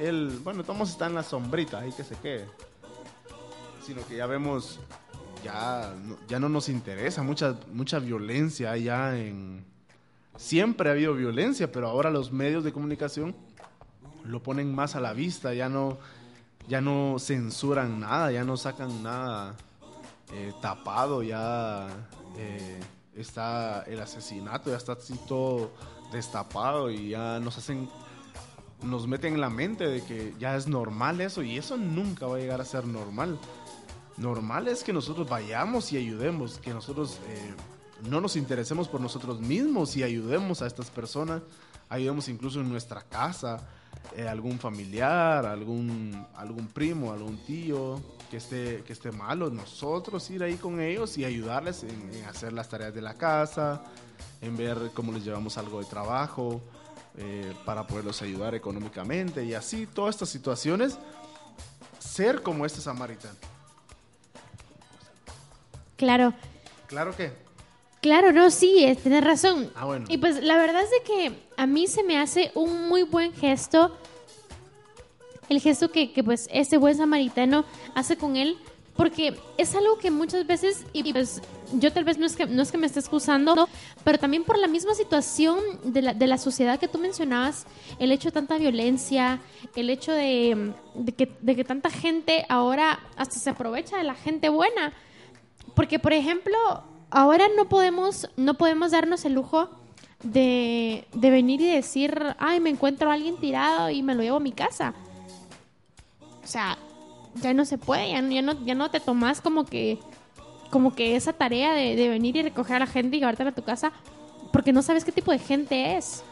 él, 0.03 0.38
bueno, 0.43 0.65
Tomás 0.65 0.89
está 0.89 1.07
en 1.07 1.15
la 1.15 1.23
sombrita, 1.23 1.80
ahí 1.80 1.93
que 1.93 2.03
se 2.03 2.18
quede. 2.18 2.45
Sino 3.85 4.05
que 4.05 4.18
ya 4.18 4.26
vemos, 4.26 4.81
ya, 5.45 5.95
ya 6.27 6.41
no 6.41 6.49
nos 6.49 6.68
interesa, 6.68 7.23
mucha, 7.23 7.57
mucha 7.72 7.99
violencia 7.99 8.76
ya 8.76 9.18
en... 9.18 9.63
Siempre 10.35 10.89
ha 10.89 10.91
habido 10.91 11.13
violencia, 11.13 11.72
pero 11.72 11.88
ahora 11.88 12.09
los 12.11 12.34
medios 12.34 12.65
de 12.65 12.73
comunicación 12.73 13.34
lo 14.26 14.43
ponen 14.43 14.76
más 14.76 14.97
a 14.97 14.99
la 14.99 15.13
vista, 15.13 15.53
ya 15.53 15.69
no, 15.69 15.97
ya 16.72 16.80
no 16.80 17.18
censuran 17.19 17.99
nada, 17.99 18.31
ya 18.31 18.45
no 18.45 18.56
sacan 18.56 19.03
nada 19.03 19.57
eh, 20.31 20.53
tapado, 20.61 21.22
ya 21.22 21.89
eh, 22.38 22.80
está 23.14 23.81
el 23.81 23.99
asesinato, 23.99 24.69
ya 24.69 24.77
está 24.77 24.93
así 24.93 25.19
todo 25.27 25.73
destapado 26.14 26.89
y 26.89 27.10
ya 27.10 27.41
nos 27.41 27.57
hacen, 27.57 27.89
nos 28.84 29.06
meten 29.06 29.34
en 29.34 29.41
la 29.41 29.49
mente 29.49 29.85
de 29.85 30.02
que 30.02 30.34
ya 30.39 30.56
es 30.56 30.68
normal 30.68 31.19
eso 31.19 31.43
y 31.43 31.57
eso 31.57 31.76
nunca 31.76 32.26
va 32.26 32.38
a 32.38 32.39
llegar 32.39 32.61
a 32.61 32.65
ser 32.65 32.88
normal. 32.88 33.38
Normal 34.15 34.69
es 34.69 34.85
que 34.85 34.93
nosotros 34.93 35.27
vayamos 35.27 35.91
y 35.91 35.98
ayudemos, 35.98 36.57
que 36.60 36.73
nosotros 36.73 37.19
eh, 37.27 37.53
no 38.10 38.22
nos 38.22 38.38
interesemos 38.38 38.88
por 38.88 39.02
nosotros 39.02 39.41
mismos 39.41 39.98
y 39.98 40.03
ayudemos 40.03 40.61
a 40.61 40.68
estas 40.68 40.89
personas, 40.89 41.41
ayudemos 41.89 42.30
incluso 42.30 42.61
en 42.61 42.69
nuestra 42.69 43.02
casa, 43.02 43.60
eh, 44.15 44.27
algún 44.27 44.59
familiar, 44.59 45.45
algún, 45.45 46.26
algún 46.35 46.68
primo, 46.68 47.13
algún 47.13 47.38
tío 47.45 48.01
que 48.30 48.38
esté, 48.38 48.84
que 48.85 48.93
esté 48.93 49.11
malo, 49.11 49.49
nosotros 49.49 50.30
ir 50.30 50.43
ahí 50.43 50.55
con 50.55 50.80
ellos 50.80 51.18
y 51.18 51.26
ayudarles 51.26 51.84
en, 51.84 52.11
en 52.13 52.26
hacer 52.26 52.53
las 52.53 52.69
tareas 52.69 52.93
de 52.93 53.01
la 53.01 53.15
casa, 53.15 53.81
en 54.41 54.55
ver 54.57 54.91
cómo 54.93 55.11
les 55.11 55.23
llevamos 55.23 55.57
algo 55.57 55.80
de 55.80 55.85
trabajo 55.85 56.61
eh, 57.18 57.53
para 57.65 57.85
poderlos 57.85 58.22
ayudar 58.22 58.55
económicamente 58.55 59.43
y 59.43 59.53
así, 59.53 59.85
todas 59.85 60.15
estas 60.15 60.30
situaciones, 60.30 60.97
ser 61.99 62.41
como 62.41 62.65
este 62.65 62.81
samaritano. 62.81 63.35
Claro, 65.97 66.34
Claro 66.91 67.15
que. 67.15 67.31
Claro, 68.02 68.32
no, 68.32 68.49
sí, 68.52 68.84
eh, 68.84 68.95
tienes 68.95 69.23
razón. 69.23 69.72
Ah, 69.76 69.86
bueno. 69.86 70.06
Y 70.10 70.18
pues 70.18 70.44
la 70.44 70.57
verdad 70.57 70.82
es 70.84 70.90
de 70.90 71.02
que 71.03 71.40
a 71.57 71.68
mí 71.68 71.88
se 71.88 72.03
me 72.03 72.18
hace 72.18 72.52
un 72.56 72.88
muy 72.88 73.03
buen 73.03 73.34
gesto, 73.34 73.95
el 75.49 75.60
gesto 75.60 75.91
que, 75.91 76.11
que 76.11 76.23
pues 76.23 76.48
este 76.52 76.78
buen 76.78 76.95
samaritano 76.95 77.65
hace 77.94 78.18
con 78.18 78.36
él, 78.36 78.57
porque 78.95 79.36
es 79.57 79.73
algo 79.76 79.98
que 79.98 80.11
muchas 80.11 80.45
veces, 80.45 80.86
y 80.94 81.11
pues 81.11 81.41
yo 81.73 81.91
tal 81.91 82.03
vez 82.03 82.18
no 82.18 82.26
es 82.26 82.36
que, 82.36 82.45
no 82.45 82.61
es 82.61 82.72
que 82.72 82.78
me 82.78 82.88
esté 82.88 82.99
excusando, 82.99 83.68
pero 84.03 84.18
también 84.18 84.44
por 84.44 84.57
la 84.57 84.68
misma 84.68 84.94
situación 84.94 85.60
de 85.84 86.02
la, 86.02 86.14
de 86.14 86.28
la 86.28 86.38
sociedad 86.38 86.80
que 86.80 86.88
tú 86.88 86.99
mencionabas, 86.99 87.65
el 87.99 88.11
hecho 88.11 88.30
de 88.30 88.34
tanta 88.34 88.57
violencia, 88.57 89.40
el 89.76 89.90
hecho 89.90 90.11
de, 90.11 90.73
de 90.94 91.11
que, 91.14 91.32
de 91.41 91.56
que 91.56 91.64
tanta 91.64 91.90
gente 91.90 92.45
ahora 92.49 92.99
hasta 93.15 93.40
se 93.40 93.49
aprovecha 93.49 93.98
de 93.98 94.03
la 94.03 94.15
gente 94.15 94.49
buena. 94.49 94.94
Porque, 95.73 95.99
por 95.99 96.11
ejemplo, 96.11 96.57
ahora 97.12 97.46
no 97.56 97.70
podemos, 97.70 98.30
no 98.38 98.56
podemos 98.56 98.92
darnos 98.92 99.24
el 99.26 99.34
lujo 99.34 99.70
de, 100.24 101.06
de 101.14 101.30
venir 101.30 101.62
y 101.62 101.68
decir, 101.70 102.36
ay, 102.40 102.60
me 102.60 102.70
encuentro 102.70 103.10
a 103.10 103.14
alguien 103.14 103.38
tirado 103.38 103.90
y 103.90 104.02
me 104.04 104.16
lo 104.16 104.24
llevo 104.24 104.38
a 104.38 104.42
mi 104.42 104.52
casa. 104.52 104.94
O 106.44 106.48
sea, 106.48 106.78
ya 107.36 107.54
no 107.54 107.66
se 107.66 107.78
puede, 107.78 108.10
ya, 108.12 108.22
no- 108.22 108.32
ya 108.32 108.42
no, 108.42 108.66
ya 108.66 108.76
no 108.76 108.90
te 108.92 109.00
tomas 109.00 109.42
como 109.42 109.66
que, 109.66 110.00
como 110.70 110.94
que 110.96 111.16
esa 111.16 111.34
tarea 111.34 111.74
de, 111.74 111.96
de 111.96 112.10
venir 112.10 112.36
y 112.36 112.42
recoger 112.44 112.78
a 112.78 112.80
la 112.80 112.88
gente 112.88 113.18
y 113.18 113.20
llevártela 113.20 113.52
a 113.52 113.56
tu 113.56 113.64
casa, 113.64 113.92
porque 114.52 114.74
no 114.74 114.82
sabes 114.82 115.06
qué 115.06 115.12
tipo 115.12 115.32
de 115.32 115.40
gente 115.40 115.98
es. 115.98 116.24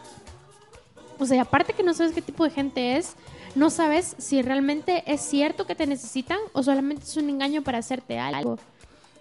O 1.20 1.26
sea, 1.26 1.42
aparte 1.42 1.74
que 1.74 1.84
no 1.84 1.94
sabes 1.94 2.14
qué 2.14 2.22
tipo 2.22 2.44
de 2.44 2.50
gente 2.50 2.98
es, 2.98 3.16
no 3.56 3.70
sabes 3.70 4.16
si 4.20 4.42
realmente 4.42 5.04
es 5.06 5.22
cierto 5.22 5.66
que 5.66 5.76
te 5.76 5.86
necesitan 5.88 6.38
o 6.54 6.64
solamente 6.64 7.04
es 7.04 7.18
un 7.18 7.30
engaño 7.30 7.62
para 7.62 7.78
hacerte 7.80 8.18
algo. 8.20 8.58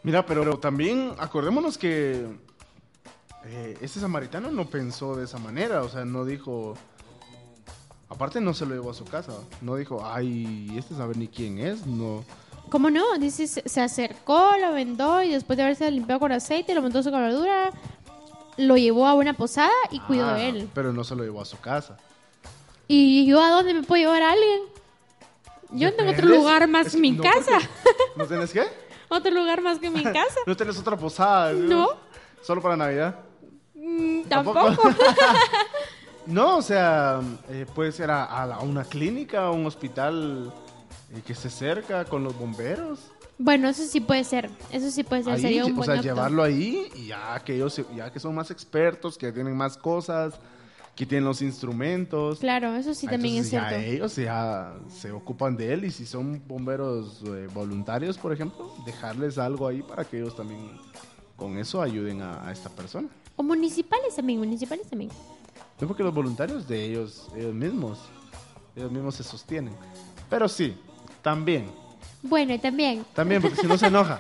Mira, 0.08 0.24
pero 0.24 0.58
también 0.58 1.12
acordémonos 1.18 1.76
que 1.76 2.24
eh, 3.44 3.76
este 3.82 4.00
samaritano 4.00 4.50
no 4.50 4.64
pensó 4.64 5.14
de 5.14 5.26
esa 5.26 5.36
manera, 5.36 5.82
o 5.82 5.88
sea, 5.90 6.06
no 6.06 6.24
dijo... 6.24 6.72
Aparte 8.08 8.40
no 8.40 8.54
se 8.54 8.64
lo 8.64 8.74
llevó 8.74 8.90
a 8.90 8.94
su 8.94 9.04
casa, 9.04 9.34
no 9.60 9.76
dijo, 9.76 10.02
ay, 10.02 10.72
este 10.78 10.94
sabe 10.94 11.14
ni 11.14 11.28
quién 11.28 11.58
es, 11.58 11.86
no... 11.86 12.24
¿Cómo 12.70 12.88
no? 12.88 13.18
Dice, 13.18 13.46
se 13.46 13.80
acercó, 13.82 14.52
lo 14.58 14.72
vendó 14.72 15.22
y 15.22 15.28
después 15.28 15.58
de 15.58 15.64
haberse 15.64 15.90
limpiado 15.90 16.20
con 16.20 16.32
aceite, 16.32 16.74
lo 16.74 16.80
montó 16.80 17.02
su 17.02 17.10
cabalgadura, 17.10 17.70
lo 18.56 18.78
llevó 18.78 19.06
a 19.06 19.12
una 19.12 19.34
posada 19.34 19.68
y 19.90 20.00
cuidó 20.00 20.30
Ah, 20.30 20.34
de 20.36 20.48
él. 20.48 20.70
Pero 20.72 20.94
no 20.94 21.04
se 21.04 21.14
lo 21.16 21.22
llevó 21.22 21.42
a 21.42 21.44
su 21.44 21.60
casa. 21.60 21.98
¿Y 22.86 23.26
yo 23.26 23.42
a 23.42 23.50
dónde 23.50 23.74
me 23.74 23.82
puedo 23.82 24.02
llevar 24.02 24.22
a 24.22 24.32
alguien? 24.32 24.60
Yo 25.72 25.90
no 25.90 25.96
tengo 25.96 26.12
otro 26.12 26.28
lugar 26.28 26.66
más 26.66 26.86
Es 26.86 26.94
que 26.94 26.98
mi 26.98 27.10
no, 27.10 27.22
casa. 27.22 27.58
¿No 28.16 28.24
tienes 28.24 28.54
qué? 28.54 28.62
otro 29.08 29.30
lugar 29.30 29.60
más 29.62 29.78
que 29.78 29.90
mi 29.90 30.02
casa. 30.04 30.40
¿No 30.46 30.56
tienes 30.56 30.78
otra 30.78 30.96
posada? 30.96 31.52
No. 31.52 31.88
¿Solo 32.42 32.62
para 32.62 32.76
Navidad? 32.76 33.16
Mm, 33.74 34.22
¿Tampoco? 34.22 34.64
Tampoco. 34.64 34.88
No, 36.26 36.58
o 36.58 36.62
sea, 36.62 37.20
eh, 37.48 37.64
puede 37.74 37.90
ser 37.90 38.10
a, 38.10 38.24
a 38.24 38.60
una 38.60 38.84
clínica, 38.84 39.46
a 39.46 39.50
un 39.50 39.64
hospital 39.64 40.52
eh, 41.14 41.22
que 41.26 41.32
esté 41.32 41.48
cerca 41.48 42.04
con 42.04 42.22
los 42.22 42.38
bomberos. 42.38 42.98
bueno, 43.38 43.66
eso 43.66 43.82
sí 43.84 44.00
puede 44.00 44.24
ser. 44.24 44.50
Eso 44.70 44.90
sí 44.90 45.04
puede 45.04 45.22
ser. 45.24 45.32
Ahí, 45.34 45.40
Sería 45.40 45.64
un 45.64 45.72
o 45.72 45.76
buen 45.76 45.86
sea, 45.86 45.94
acto. 45.94 46.04
llevarlo 46.06 46.42
ahí 46.42 46.90
y 46.96 47.06
ya 47.06 47.40
que 47.42 47.54
ellos, 47.54 47.80
ya 47.96 48.12
que 48.12 48.20
son 48.20 48.34
más 48.34 48.50
expertos, 48.50 49.16
que 49.16 49.32
tienen 49.32 49.56
más 49.56 49.78
cosas, 49.78 50.34
que 50.98 51.06
tienen 51.06 51.24
los 51.26 51.40
instrumentos. 51.42 52.40
Claro, 52.40 52.74
eso 52.74 52.92
sí 52.92 53.06
también 53.06 53.36
es 53.36 53.52
entonces 53.52 53.70
cierto. 53.70 53.86
Ya 53.86 53.94
ellos 53.94 54.16
ya 54.16 54.74
se 54.88 55.12
ocupan 55.12 55.56
de 55.56 55.72
él 55.72 55.84
y 55.84 55.92
si 55.92 56.04
son 56.04 56.42
bomberos 56.48 57.22
eh, 57.24 57.46
voluntarios, 57.54 58.18
por 58.18 58.32
ejemplo, 58.32 58.74
dejarles 58.84 59.38
algo 59.38 59.68
ahí 59.68 59.80
para 59.80 60.02
que 60.04 60.18
ellos 60.18 60.34
también 60.34 60.60
con 61.36 61.56
eso 61.56 61.80
ayuden 61.80 62.20
a, 62.20 62.48
a 62.48 62.50
esta 62.50 62.68
persona. 62.68 63.06
O 63.36 63.44
municipales 63.44 64.16
también, 64.16 64.40
municipales 64.40 64.88
también. 64.90 65.12
No 65.80 65.86
porque 65.86 66.02
los 66.02 66.12
voluntarios 66.12 66.66
de 66.66 66.86
ellos, 66.86 67.28
ellos 67.36 67.54
mismos, 67.54 68.00
ellos 68.74 68.90
mismos 68.90 69.14
se 69.14 69.22
sostienen. 69.22 69.74
Pero 70.28 70.48
sí, 70.48 70.76
también, 71.22 71.70
Bueno, 72.22 72.52
y 72.54 72.58
también. 72.58 73.04
también, 73.14 73.40
porque 73.40 73.60
si 73.60 73.68
no 73.68 73.78
se 73.78 73.86
enoja. 73.94 74.18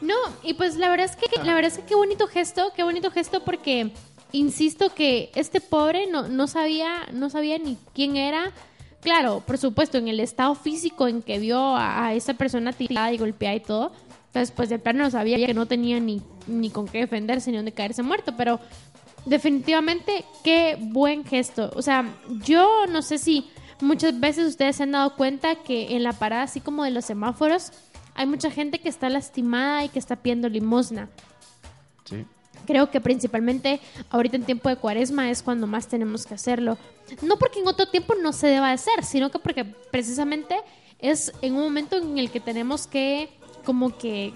No, 0.00 0.16
y 0.42 0.54
pues 0.54 0.76
la 0.76 0.88
verdad 0.88 1.10
es 1.10 1.14
que 1.16 1.26
la 1.44 1.52
verdad 1.54 1.70
es 1.70 1.76
que 1.78 1.84
qué 1.84 1.94
bonito 1.94 2.26
gesto, 2.26 2.72
qué 2.74 2.82
bonito 2.82 3.10
gesto 3.10 3.44
porque 3.44 3.92
insisto 4.32 4.94
que 4.94 5.30
este 5.34 5.60
pobre 5.60 6.06
no, 6.06 6.28
no 6.28 6.46
sabía, 6.46 7.06
no 7.12 7.30
sabía 7.30 7.58
ni 7.58 7.76
quién 7.94 8.16
era. 8.16 8.52
Claro, 9.00 9.42
por 9.46 9.58
supuesto, 9.58 9.98
en 9.98 10.08
el 10.08 10.20
estado 10.20 10.54
físico 10.54 11.08
en 11.08 11.22
que 11.22 11.38
vio 11.38 11.58
a, 11.58 12.06
a 12.06 12.14
esa 12.14 12.34
persona 12.34 12.72
tirada 12.72 13.12
y 13.12 13.18
golpeada 13.18 13.56
y 13.56 13.60
todo, 13.60 13.92
entonces 14.26 14.50
pues 14.52 14.68
de 14.68 14.78
plano 14.78 15.10
sabía 15.10 15.44
que 15.44 15.52
no 15.54 15.66
tenía 15.66 16.00
ni, 16.00 16.22
ni 16.46 16.70
con 16.70 16.86
qué 16.86 16.98
defenderse 16.98 17.50
ni 17.50 17.58
dónde 17.58 17.72
caerse 17.72 18.02
muerto, 18.02 18.34
pero 18.36 18.60
definitivamente 19.26 20.24
qué 20.42 20.78
buen 20.80 21.24
gesto. 21.24 21.70
O 21.74 21.82
sea, 21.82 22.04
yo 22.44 22.86
no 22.88 23.02
sé 23.02 23.18
si 23.18 23.50
muchas 23.80 24.18
veces 24.18 24.48
ustedes 24.48 24.76
se 24.76 24.84
han 24.84 24.92
dado 24.92 25.16
cuenta 25.16 25.56
que 25.56 25.94
en 25.96 26.02
la 26.02 26.12
parada 26.12 26.44
así 26.44 26.60
como 26.60 26.84
de 26.84 26.90
los 26.90 27.04
semáforos 27.04 27.72
hay 28.14 28.26
mucha 28.26 28.50
gente 28.50 28.78
que 28.78 28.88
está 28.88 29.08
lastimada 29.10 29.84
y 29.84 29.88
que 29.88 29.98
está 29.98 30.16
pidiendo 30.16 30.48
limosna. 30.48 31.08
Sí. 32.04 32.24
Creo 32.66 32.90
que 32.90 33.00
principalmente 33.00 33.80
ahorita 34.10 34.36
en 34.36 34.44
tiempo 34.44 34.68
de 34.68 34.76
cuaresma 34.76 35.30
es 35.30 35.42
cuando 35.42 35.66
más 35.66 35.88
tenemos 35.88 36.26
que 36.26 36.34
hacerlo. 36.34 36.78
No 37.22 37.38
porque 37.38 37.60
en 37.60 37.68
otro 37.68 37.86
tiempo 37.86 38.14
no 38.14 38.32
se 38.32 38.46
deba 38.46 38.68
de 38.68 38.74
hacer, 38.74 39.04
sino 39.04 39.30
que 39.30 39.38
porque 39.38 39.64
precisamente 39.64 40.56
es 40.98 41.32
en 41.42 41.54
un 41.54 41.62
momento 41.62 41.96
en 41.96 42.18
el 42.18 42.30
que 42.30 42.40
tenemos 42.40 42.86
que 42.86 43.28
como 43.64 43.96
que 43.96 44.32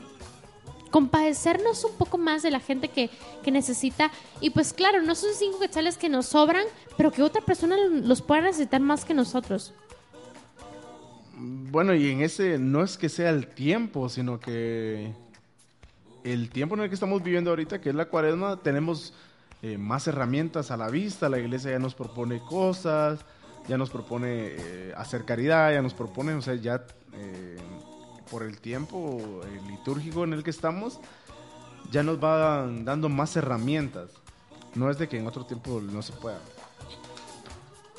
compadecernos 0.90 1.84
un 1.84 1.92
poco 1.96 2.16
más 2.16 2.42
de 2.42 2.50
la 2.50 2.60
gente 2.60 2.88
que, 2.88 3.10
que 3.42 3.50
necesita. 3.50 4.10
Y 4.40 4.50
pues 4.50 4.72
claro, 4.72 5.02
no 5.02 5.14
son 5.14 5.30
cinco 5.34 5.58
quetzales 5.58 5.98
que 5.98 6.08
nos 6.08 6.26
sobran, 6.26 6.64
pero 6.96 7.12
que 7.12 7.22
otra 7.22 7.42
persona 7.42 7.76
los 7.90 8.22
pueda 8.22 8.42
necesitar 8.42 8.80
más 8.80 9.04
que 9.04 9.14
nosotros. 9.14 9.74
Bueno, 11.38 11.94
y 11.94 12.10
en 12.10 12.22
ese 12.22 12.58
no 12.58 12.82
es 12.82 12.96
que 12.96 13.10
sea 13.10 13.30
el 13.30 13.48
tiempo, 13.48 14.08
sino 14.08 14.40
que 14.40 15.12
el 16.26 16.50
tiempo 16.50 16.74
en 16.74 16.82
el 16.82 16.88
que 16.88 16.94
estamos 16.94 17.22
viviendo 17.22 17.50
ahorita, 17.50 17.80
que 17.80 17.90
es 17.90 17.94
la 17.94 18.06
cuaresma, 18.06 18.56
tenemos 18.56 19.14
eh, 19.62 19.78
más 19.78 20.08
herramientas 20.08 20.72
a 20.72 20.76
la 20.76 20.90
vista, 20.90 21.28
la 21.28 21.38
iglesia 21.38 21.70
ya 21.70 21.78
nos 21.78 21.94
propone 21.94 22.40
cosas, 22.40 23.24
ya 23.68 23.78
nos 23.78 23.90
propone 23.90 24.48
eh, 24.48 24.92
hacer 24.96 25.24
caridad, 25.24 25.72
ya 25.72 25.82
nos 25.82 25.94
propone, 25.94 26.34
o 26.34 26.42
sea, 26.42 26.56
ya 26.56 26.84
eh, 27.12 27.56
por 28.28 28.42
el 28.42 28.60
tiempo 28.60 29.40
litúrgico 29.68 30.24
en 30.24 30.32
el 30.32 30.42
que 30.42 30.50
estamos, 30.50 30.98
ya 31.92 32.02
nos 32.02 32.22
va 32.22 32.66
dando 32.82 33.08
más 33.08 33.36
herramientas. 33.36 34.10
No 34.74 34.90
es 34.90 34.98
de 34.98 35.08
que 35.08 35.18
en 35.18 35.28
otro 35.28 35.46
tiempo 35.46 35.80
no 35.80 36.02
se 36.02 36.12
pueda. 36.12 36.40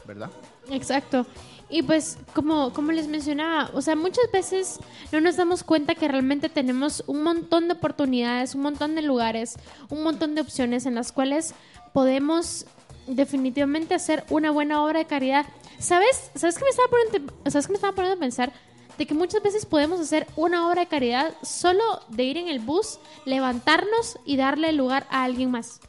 ¿Verdad? 0.06 0.30
Exacto. 0.70 1.26
Y 1.70 1.82
pues, 1.82 2.18
como, 2.34 2.72
como 2.72 2.94
les 2.94 3.08
mencionaba, 3.08 3.70
o 3.74 3.82
sea, 3.82 3.96
muchas 3.96 4.32
veces 4.32 4.80
no 5.12 5.20
nos 5.20 5.36
damos 5.36 5.64
cuenta 5.64 5.96
que 5.96 6.08
realmente 6.08 6.48
tenemos 6.48 7.04
un 7.08 7.24
montón 7.24 7.68
de 7.68 7.74
oportunidades, 7.74 8.56
un 8.56 8.62
montón 8.62 8.96
de 8.96 9.02
lugares, 9.02 9.58
un 9.90 10.02
montón 10.04 10.34
de 10.34 10.42
opciones 10.42 10.86
en 10.86 10.96
las 10.96 11.12
cuales 11.12 11.54
podemos 11.94 12.66
definitivamente 13.08 13.96
hacer 13.96 14.24
una 14.30 14.52
buena 14.52 14.84
obra 14.84 15.00
de 15.00 15.06
caridad. 15.06 15.46
¿Sabes? 15.80 16.32
¿Sabes 16.36 16.58
qué 16.58 16.64
me 16.64 16.70
estaba 16.70 16.90
poniendo, 16.90 17.34
¿sabes 17.50 17.68
qué 17.68 17.72
me 17.72 17.76
estaba 17.76 17.94
poniendo 17.94 18.18
a 18.18 18.20
pensar? 18.20 18.54
De 18.98 19.06
que 19.06 19.14
muchas 19.14 19.44
veces 19.44 19.66
podemos 19.66 20.00
hacer 20.00 20.26
una 20.36 20.68
obra 20.68 20.82
de 20.82 20.88
caridad 20.88 21.36
solo 21.44 21.84
de 22.08 22.24
ir 22.24 22.38
en 22.38 22.48
el 22.48 22.60
bus, 22.60 22.98
levantarnos 23.26 24.18
y 24.26 24.38
darle 24.38 24.72
lugar 24.72 25.06
a 25.12 25.24
alguien 25.24 25.52
más. 25.52 25.82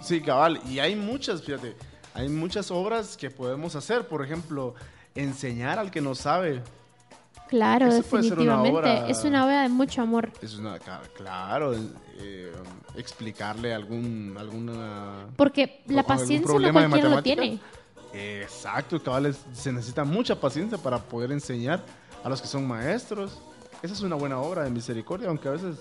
Sí, 0.00 0.20
cabal. 0.20 0.60
Y 0.68 0.80
hay 0.80 0.96
muchas, 0.96 1.42
fíjate, 1.42 1.76
hay 2.14 2.28
muchas 2.28 2.70
obras 2.70 3.16
que 3.16 3.30
podemos 3.30 3.76
hacer. 3.76 4.08
Por 4.08 4.24
ejemplo, 4.24 4.74
enseñar 5.14 5.78
al 5.78 5.90
que 5.90 6.00
no 6.00 6.14
sabe 6.14 6.62
Claro, 7.48 7.88
Eso 7.88 7.96
una 7.96 8.02
definitivamente. 8.22 8.70
obra- 8.78 9.08
Es 9.08 9.24
una 9.24 9.44
obra 9.44 9.62
de 9.62 9.68
mucho 9.68 10.00
amor. 10.00 10.32
Es 10.40 10.56
una, 10.56 10.78
claro, 11.14 11.74
eh, 12.18 12.50
explicarle 12.96 13.74
algún, 13.74 14.34
alguna... 14.38 15.26
Porque 15.36 15.82
la 15.88 16.02
paciencia 16.02 16.40
no 16.40 16.46
problema 16.46 16.80
de 16.80 16.88
cualquiera 16.88 17.10
lo 17.16 17.22
tiene. 17.22 17.60
Exacto, 18.14 19.02
cabales, 19.02 19.38
se 19.52 19.70
necesita 19.70 20.02
mucha 20.04 20.40
paciencia 20.40 20.78
para 20.78 20.96
poder 20.98 21.30
enseñar 21.30 21.82
a 22.24 22.28
los 22.30 22.40
que 22.40 22.48
son 22.48 22.66
maestros. 22.66 23.38
Esa 23.82 23.92
es 23.92 24.00
una 24.00 24.16
buena 24.16 24.38
obra 24.38 24.62
de 24.64 24.70
misericordia, 24.70 25.28
aunque 25.28 25.48
a 25.48 25.52
veces 25.52 25.76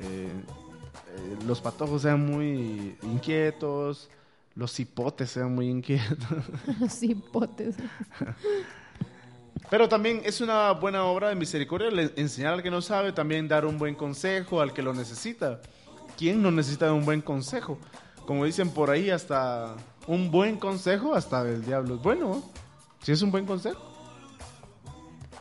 eh, 0.00 0.28
eh, 0.30 1.36
los 1.46 1.60
patojos 1.60 2.00
sean 2.00 2.24
muy 2.24 2.96
inquietos, 3.02 4.08
los 4.54 4.78
hipotes 4.80 5.30
sean 5.30 5.54
muy 5.54 5.68
inquietos. 5.68 6.18
Los 6.80 7.02
hipotes. 7.02 7.76
Pero 9.70 9.88
también 9.88 10.20
es 10.24 10.40
una 10.40 10.70
buena 10.72 11.04
obra 11.04 11.28
de 11.30 11.34
misericordia 11.34 11.90
le- 11.90 12.12
enseñar 12.16 12.52
al 12.52 12.62
que 12.62 12.70
no 12.70 12.82
sabe, 12.82 13.12
también 13.12 13.48
dar 13.48 13.64
un 13.64 13.78
buen 13.78 13.94
consejo 13.94 14.60
al 14.60 14.72
que 14.72 14.82
lo 14.82 14.92
necesita. 14.92 15.60
¿Quién 16.16 16.42
no 16.42 16.50
necesita 16.50 16.86
de 16.86 16.92
un 16.92 17.04
buen 17.04 17.20
consejo? 17.22 17.78
Como 18.26 18.44
dicen 18.44 18.70
por 18.70 18.90
ahí, 18.90 19.10
hasta 19.10 19.74
un 20.06 20.30
buen 20.30 20.56
consejo 20.58 21.14
hasta 21.14 21.42
del 21.42 21.64
diablo 21.64 21.96
es 21.96 22.02
bueno. 22.02 22.28
¿no? 22.28 22.42
Si 23.02 23.10
es 23.12 23.22
un 23.22 23.30
buen 23.30 23.46
consejo. 23.46 23.80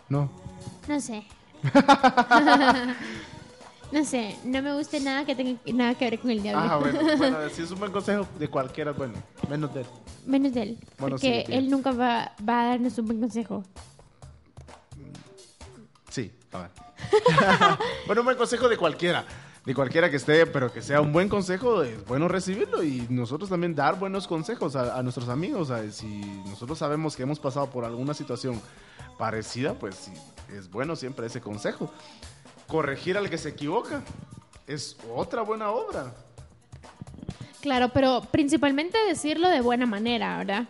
No. 0.10 0.30
No 0.88 1.00
sé. 1.00 1.24
no 3.94 4.04
sé, 4.04 4.36
no 4.44 4.60
me 4.64 4.74
gusta 4.74 5.00
nada 5.00 5.24
que 5.24 5.36
tenga 5.36 5.60
nada 5.72 5.94
que 5.94 6.10
ver 6.10 6.20
con 6.20 6.32
el 6.32 6.42
diablo. 6.42 6.68
Ah, 6.68 6.78
bueno, 6.78 7.00
bueno, 7.18 7.38
si 7.50 7.62
es 7.62 7.70
un 7.70 7.78
buen 7.78 7.92
consejo 7.92 8.28
de 8.40 8.48
cualquiera, 8.48 8.92
bueno, 8.92 9.14
menos 9.48 9.72
de 9.72 9.82
él. 9.82 9.88
Menos 10.26 10.54
de 10.54 10.62
él. 10.64 10.78
Bueno, 10.98 11.16
porque 11.16 11.44
sí, 11.46 11.52
bien. 11.52 11.66
él 11.66 11.70
nunca 11.70 11.92
va, 11.92 12.34
va 12.48 12.62
a 12.64 12.66
darnos 12.70 12.98
un 12.98 13.06
buen 13.06 13.20
consejo. 13.20 13.64
Sí, 16.10 16.32
cabal. 16.50 16.72
bueno, 18.08 18.22
un 18.22 18.26
buen 18.26 18.38
consejo 18.38 18.68
de 18.68 18.78
cualquiera. 18.78 19.26
De 19.64 19.76
cualquiera 19.76 20.10
que 20.10 20.18
esté, 20.18 20.46
pero 20.48 20.74
que 20.74 20.82
sea 20.82 21.00
un 21.00 21.14
buen 21.14 21.30
consejo, 21.30 21.84
es 21.84 22.04
bueno 22.06 22.28
recibirlo 22.28 22.84
y 22.84 23.08
nosotros 23.10 23.50
también 23.50 23.76
dar 23.76 23.98
buenos 23.98 24.28
consejos 24.28 24.76
a, 24.76 24.98
a 24.98 25.04
nuestros 25.04 25.30
amigos. 25.30 25.68
¿sabes? 25.68 25.96
Si 25.96 26.08
nosotros 26.48 26.80
sabemos 26.80 27.16
que 27.16 27.24
hemos 27.24 27.40
pasado 27.40 27.70
por 27.70 27.86
alguna 27.86 28.14
situación 28.16 28.60
parecida, 29.18 29.76
pues 29.76 29.96
sí, 29.96 30.12
es 30.52 30.70
bueno 30.70 30.96
siempre 30.96 31.28
ese 31.28 31.40
consejo. 31.40 31.92
Corregir 32.68 33.18
al 33.18 33.30
que 33.30 33.38
se 33.38 33.50
equivoca 33.50 34.02
es 34.68 34.96
otra 35.16 35.42
buena 35.42 35.72
obra. 35.72 36.14
Claro, 37.62 37.90
pero 37.90 38.22
principalmente 38.32 38.98
decirlo 39.08 39.50
de 39.50 39.62
buena 39.62 39.86
manera, 39.86 40.38
¿verdad? 40.38 40.66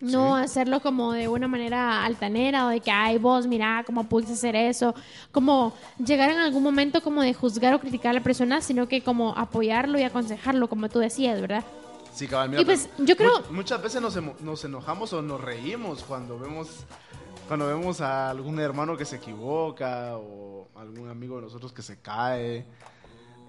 No 0.00 0.36
Sí. 0.36 0.42
hacerlo 0.44 0.80
como 0.80 1.12
de 1.12 1.28
una 1.28 1.48
manera 1.48 2.04
altanera 2.04 2.66
o 2.66 2.68
de 2.68 2.80
que, 2.80 2.90
ay, 2.90 3.16
vos, 3.18 3.46
mira, 3.46 3.82
cómo 3.86 4.04
pudiste 4.04 4.34
hacer 4.34 4.56
eso. 4.56 4.94
Como 5.32 5.72
llegar 6.04 6.30
en 6.30 6.38
algún 6.38 6.62
momento 6.62 7.00
como 7.02 7.22
de 7.22 7.32
juzgar 7.32 7.72
o 7.74 7.80
criticar 7.80 8.10
a 8.10 8.14
la 8.14 8.22
persona, 8.22 8.60
sino 8.60 8.86
que 8.88 9.02
como 9.02 9.30
apoyarlo 9.36 9.98
y 9.98 10.02
aconsejarlo, 10.02 10.68
como 10.68 10.88
tú 10.88 10.98
decías, 10.98 11.40
¿verdad? 11.40 11.64
Sí, 12.12 12.26
cabal, 12.28 12.50
mira, 12.50 12.62
Y 12.62 12.64
pues, 12.64 12.88
yo 12.98 13.16
creo- 13.16 13.40
mu- 13.48 13.56
muchas 13.56 13.80
veces 13.82 14.02
nos, 14.02 14.16
nos 14.40 14.64
enojamos 14.64 15.12
o 15.14 15.22
nos 15.22 15.40
reímos 15.40 16.02
cuando 16.04 16.38
vemos 16.38 16.68
cuando 17.46 17.66
vemos 17.66 18.00
a 18.00 18.30
algún 18.30 18.58
hermano 18.58 18.96
que 18.96 19.04
se 19.04 19.16
equivoca 19.16 20.16
o 20.16 20.68
algún 20.74 21.08
amigo 21.08 21.36
de 21.36 21.42
nosotros 21.42 21.72
que 21.72 21.82
se 21.82 22.00
cae 22.00 22.66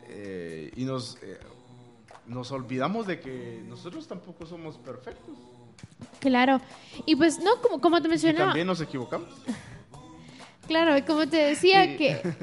eh, 0.08 0.72
y 0.76 0.86
nos 0.86 1.18
eh, 1.22 1.40
nos 2.28 2.52
olvidamos 2.52 3.08
de 3.08 3.20
que 3.20 3.64
nosotros 3.68 4.08
tampoco 4.08 4.46
somos 4.46 4.78
perfectos 4.78 5.36
Claro. 6.20 6.60
Y 7.06 7.16
pues, 7.16 7.40
no, 7.40 7.62
como, 7.62 7.80
como 7.80 8.02
te 8.02 8.08
y 8.08 8.12
mencionaba, 8.12 8.48
también 8.48 8.68
nos 8.68 8.82
equivocamos. 8.82 9.30
claro, 10.68 10.98
y 10.98 11.04
como 11.04 11.28
te 11.28 11.38
decía 11.38 11.98
que... 11.98 12.22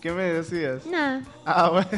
¿Qué 0.00 0.10
me 0.10 0.22
decías? 0.24 0.84
Nada. 0.86 1.22
Ah, 1.44 1.68
bueno. 1.72 1.88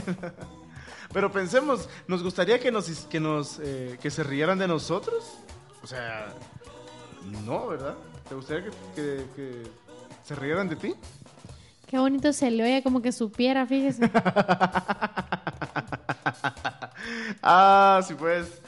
Pero 1.12 1.32
pensemos, 1.32 1.88
¿nos 2.06 2.22
gustaría 2.22 2.58
que 2.58 2.70
nos 2.70 2.86
que 3.06 3.18
nos 3.20 3.58
eh, 3.60 3.98
que 4.00 4.10
se 4.10 4.22
rieran 4.22 4.58
de 4.58 4.68
nosotros? 4.68 5.38
O 5.82 5.86
sea, 5.86 6.34
no, 7.46 7.66
¿verdad? 7.68 7.94
¿Te 8.28 8.34
gustaría 8.34 8.64
que, 8.64 8.70
que- 8.94 9.26
que 9.36 9.62
se 10.24 10.34
rieran 10.34 10.68
de 10.68 10.76
ti? 10.76 10.94
Qué 11.86 11.98
bonito 11.98 12.32
se 12.32 12.50
le 12.50 12.62
oye 12.64 12.82
como 12.82 13.00
que 13.02 13.12
supiera, 13.12 13.66
fíjese. 13.66 14.10
Ah, 17.42 18.00
sí 18.06 18.14
pues. 18.14 18.60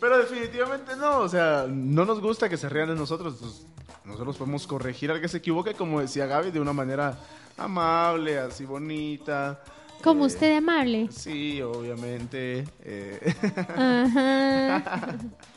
Pero 0.00 0.18
definitivamente 0.18 0.96
no, 0.96 1.18
o 1.18 1.28
sea, 1.28 1.66
no 1.68 2.04
nos 2.04 2.20
gusta 2.20 2.48
que 2.48 2.56
se 2.56 2.68
rían 2.68 2.88
de 2.88 2.94
nosotros. 2.94 3.36
pues, 3.40 3.66
nosotros 4.04 4.36
podemos 4.36 4.66
corregir 4.66 5.10
al 5.10 5.20
que 5.20 5.28
se 5.28 5.38
equivoque, 5.38 5.74
como 5.74 6.00
decía 6.00 6.26
Gaby, 6.26 6.50
de 6.52 6.60
una 6.60 6.72
manera 6.72 7.18
amable, 7.58 8.38
así 8.38 8.64
bonita. 8.64 9.60
Como 10.02 10.24
Eh, 10.24 10.28
usted 10.28 10.56
amable. 10.56 11.08
Sí, 11.12 11.60
obviamente. 11.60 12.64
eh, 12.82 13.34
Ajá. 13.76 14.82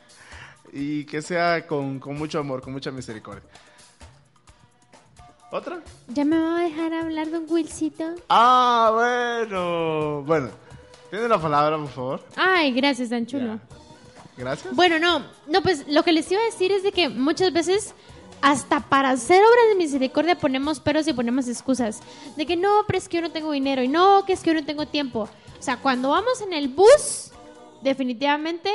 y 0.74 1.06
que 1.06 1.22
sea 1.22 1.68
con, 1.68 2.00
con 2.00 2.18
mucho 2.18 2.40
amor, 2.40 2.62
con 2.62 2.74
mucha 2.74 2.92
misericordia. 2.92 3.44
¿Otra? 5.52 5.82
¿Ya 6.08 6.26
me 6.26 6.40
va 6.40 6.60
a 6.60 6.64
dejar 6.64 6.94
hablar, 6.94 7.30
don 7.30 7.46
Wilcito? 7.48 8.16
Ah, 8.28 8.90
bueno. 8.92 10.24
Bueno, 10.24 10.50
tiene 11.12 11.28
la 11.28 11.40
palabra, 11.40 11.78
por 11.78 11.90
favor. 11.90 12.26
Ay, 12.36 12.72
gracias, 12.72 13.10
tan 13.10 13.28
chulo. 13.28 13.60
Gracias. 14.36 14.76
Bueno, 14.76 14.98
no, 14.98 15.24
no, 15.48 15.62
pues 15.62 15.88
lo 15.88 16.02
que 16.02 16.12
les 16.12 16.32
iba 16.32 16.42
a 16.42 16.46
decir 16.46 16.72
es 16.72 16.82
de 16.82 16.92
que 16.92 17.08
muchas 17.08 17.54
veces 17.54 17.94
hasta 18.42 18.80
para 18.80 19.12
hacer 19.12 19.44
obras 19.44 19.70
de 19.70 19.76
misericordia 19.76 20.40
ponemos 20.40 20.80
peros 20.80 21.08
y 21.08 21.14
ponemos 21.14 21.48
excusas. 21.48 22.02
De 22.36 22.48
que 22.48 22.58
no, 22.58 22.82
pero 22.88 22.98
es 22.98 23.08
que 23.08 23.18
yo 23.18 23.22
no 23.22 23.32
tengo 23.32 23.52
dinero 23.52 23.84
y 23.84 23.88
no, 23.88 24.26
que 24.26 24.34
es 24.34 24.42
que 24.42 24.50
yo 24.50 24.60
no 24.60 24.66
tengo 24.66 24.88
tiempo. 24.88 25.30
O 25.60 25.62
sea, 25.62 25.78
cuando 25.78 26.10
vamos 26.10 26.42
en 26.42 26.52
el 26.52 26.68
bus, 26.68 27.32
definitivamente 27.84 28.72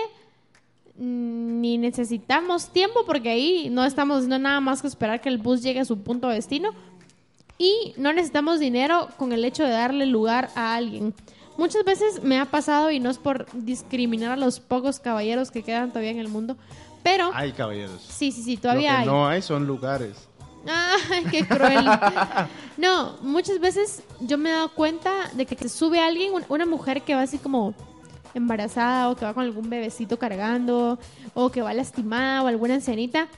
ni 0.98 1.78
necesitamos 1.78 2.68
tiempo 2.70 3.00
porque 3.06 3.30
ahí 3.30 3.68
no 3.70 3.84
estamos 3.84 4.16
haciendo 4.18 4.38
nada 4.38 4.60
más 4.60 4.82
que 4.82 4.88
esperar 4.88 5.20
que 5.20 5.28
el 5.28 5.38
bus 5.38 5.62
llegue 5.62 5.80
a 5.80 5.84
su 5.84 5.98
punto 5.98 6.28
de 6.28 6.34
destino. 6.34 6.70
Y 7.56 7.92
no 7.96 8.12
necesitamos 8.12 8.60
dinero 8.60 9.08
con 9.16 9.32
el 9.32 9.44
hecho 9.44 9.64
de 9.64 9.70
darle 9.70 10.06
lugar 10.06 10.50
a 10.54 10.74
alguien. 10.76 11.12
Muchas 11.56 11.84
veces 11.84 12.22
me 12.22 12.38
ha 12.38 12.44
pasado, 12.44 12.90
y 12.92 13.00
no 13.00 13.10
es 13.10 13.18
por 13.18 13.46
discriminar 13.52 14.30
a 14.32 14.36
los 14.36 14.60
pocos 14.60 15.00
caballeros 15.00 15.50
que 15.50 15.64
quedan 15.64 15.88
todavía 15.90 16.12
en 16.12 16.20
el 16.20 16.28
mundo, 16.28 16.56
pero 17.02 17.30
Hay 17.34 17.50
caballeros. 17.52 18.00
sí, 18.00 18.30
sí, 18.30 18.42
sí, 18.44 18.54
Lo 18.56 18.62
todavía 18.62 18.90
que 18.90 18.96
hay. 18.98 19.06
no 19.06 19.26
hay 19.26 19.42
son 19.42 19.66
lugares. 19.66 20.28
Ay, 20.68 21.24
qué 21.30 21.46
cruel. 21.46 21.84
No, 22.76 23.16
muchas 23.22 23.58
veces 23.58 24.04
yo 24.20 24.38
me 24.38 24.50
he 24.50 24.52
dado 24.52 24.68
cuenta 24.68 25.10
de 25.32 25.46
que 25.46 25.56
te 25.56 25.68
sube 25.68 25.98
alguien, 26.00 26.32
un- 26.34 26.44
una 26.48 26.64
mujer 26.64 27.02
que 27.02 27.16
va 27.16 27.22
así 27.22 27.38
como 27.38 27.74
embarazada 28.39 29.10
o 29.10 29.16
que 29.16 29.24
va 29.24 29.35
con 29.35 29.44
algún 29.44 29.69
bebecito 29.69 30.19
cargando 30.19 30.98
o 31.35 31.51
que 31.51 31.62
va 31.62 31.74
lastimada 31.74 32.43
o 32.43 32.47
alguna 32.47 32.74
ancianita. 32.74 33.28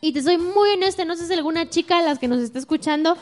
Y 0.00 0.12
te 0.12 0.22
soy 0.22 0.38
muy 0.38 0.70
honesta, 0.70 1.04
no 1.04 1.16
sé 1.16 1.26
si 1.26 1.34
alguna 1.34 1.68
chica 1.68 1.98
de 1.98 2.06
las 2.06 2.18
que 2.18 2.28
nos 2.28 2.40
está 2.40 2.58
escuchando 2.58 3.16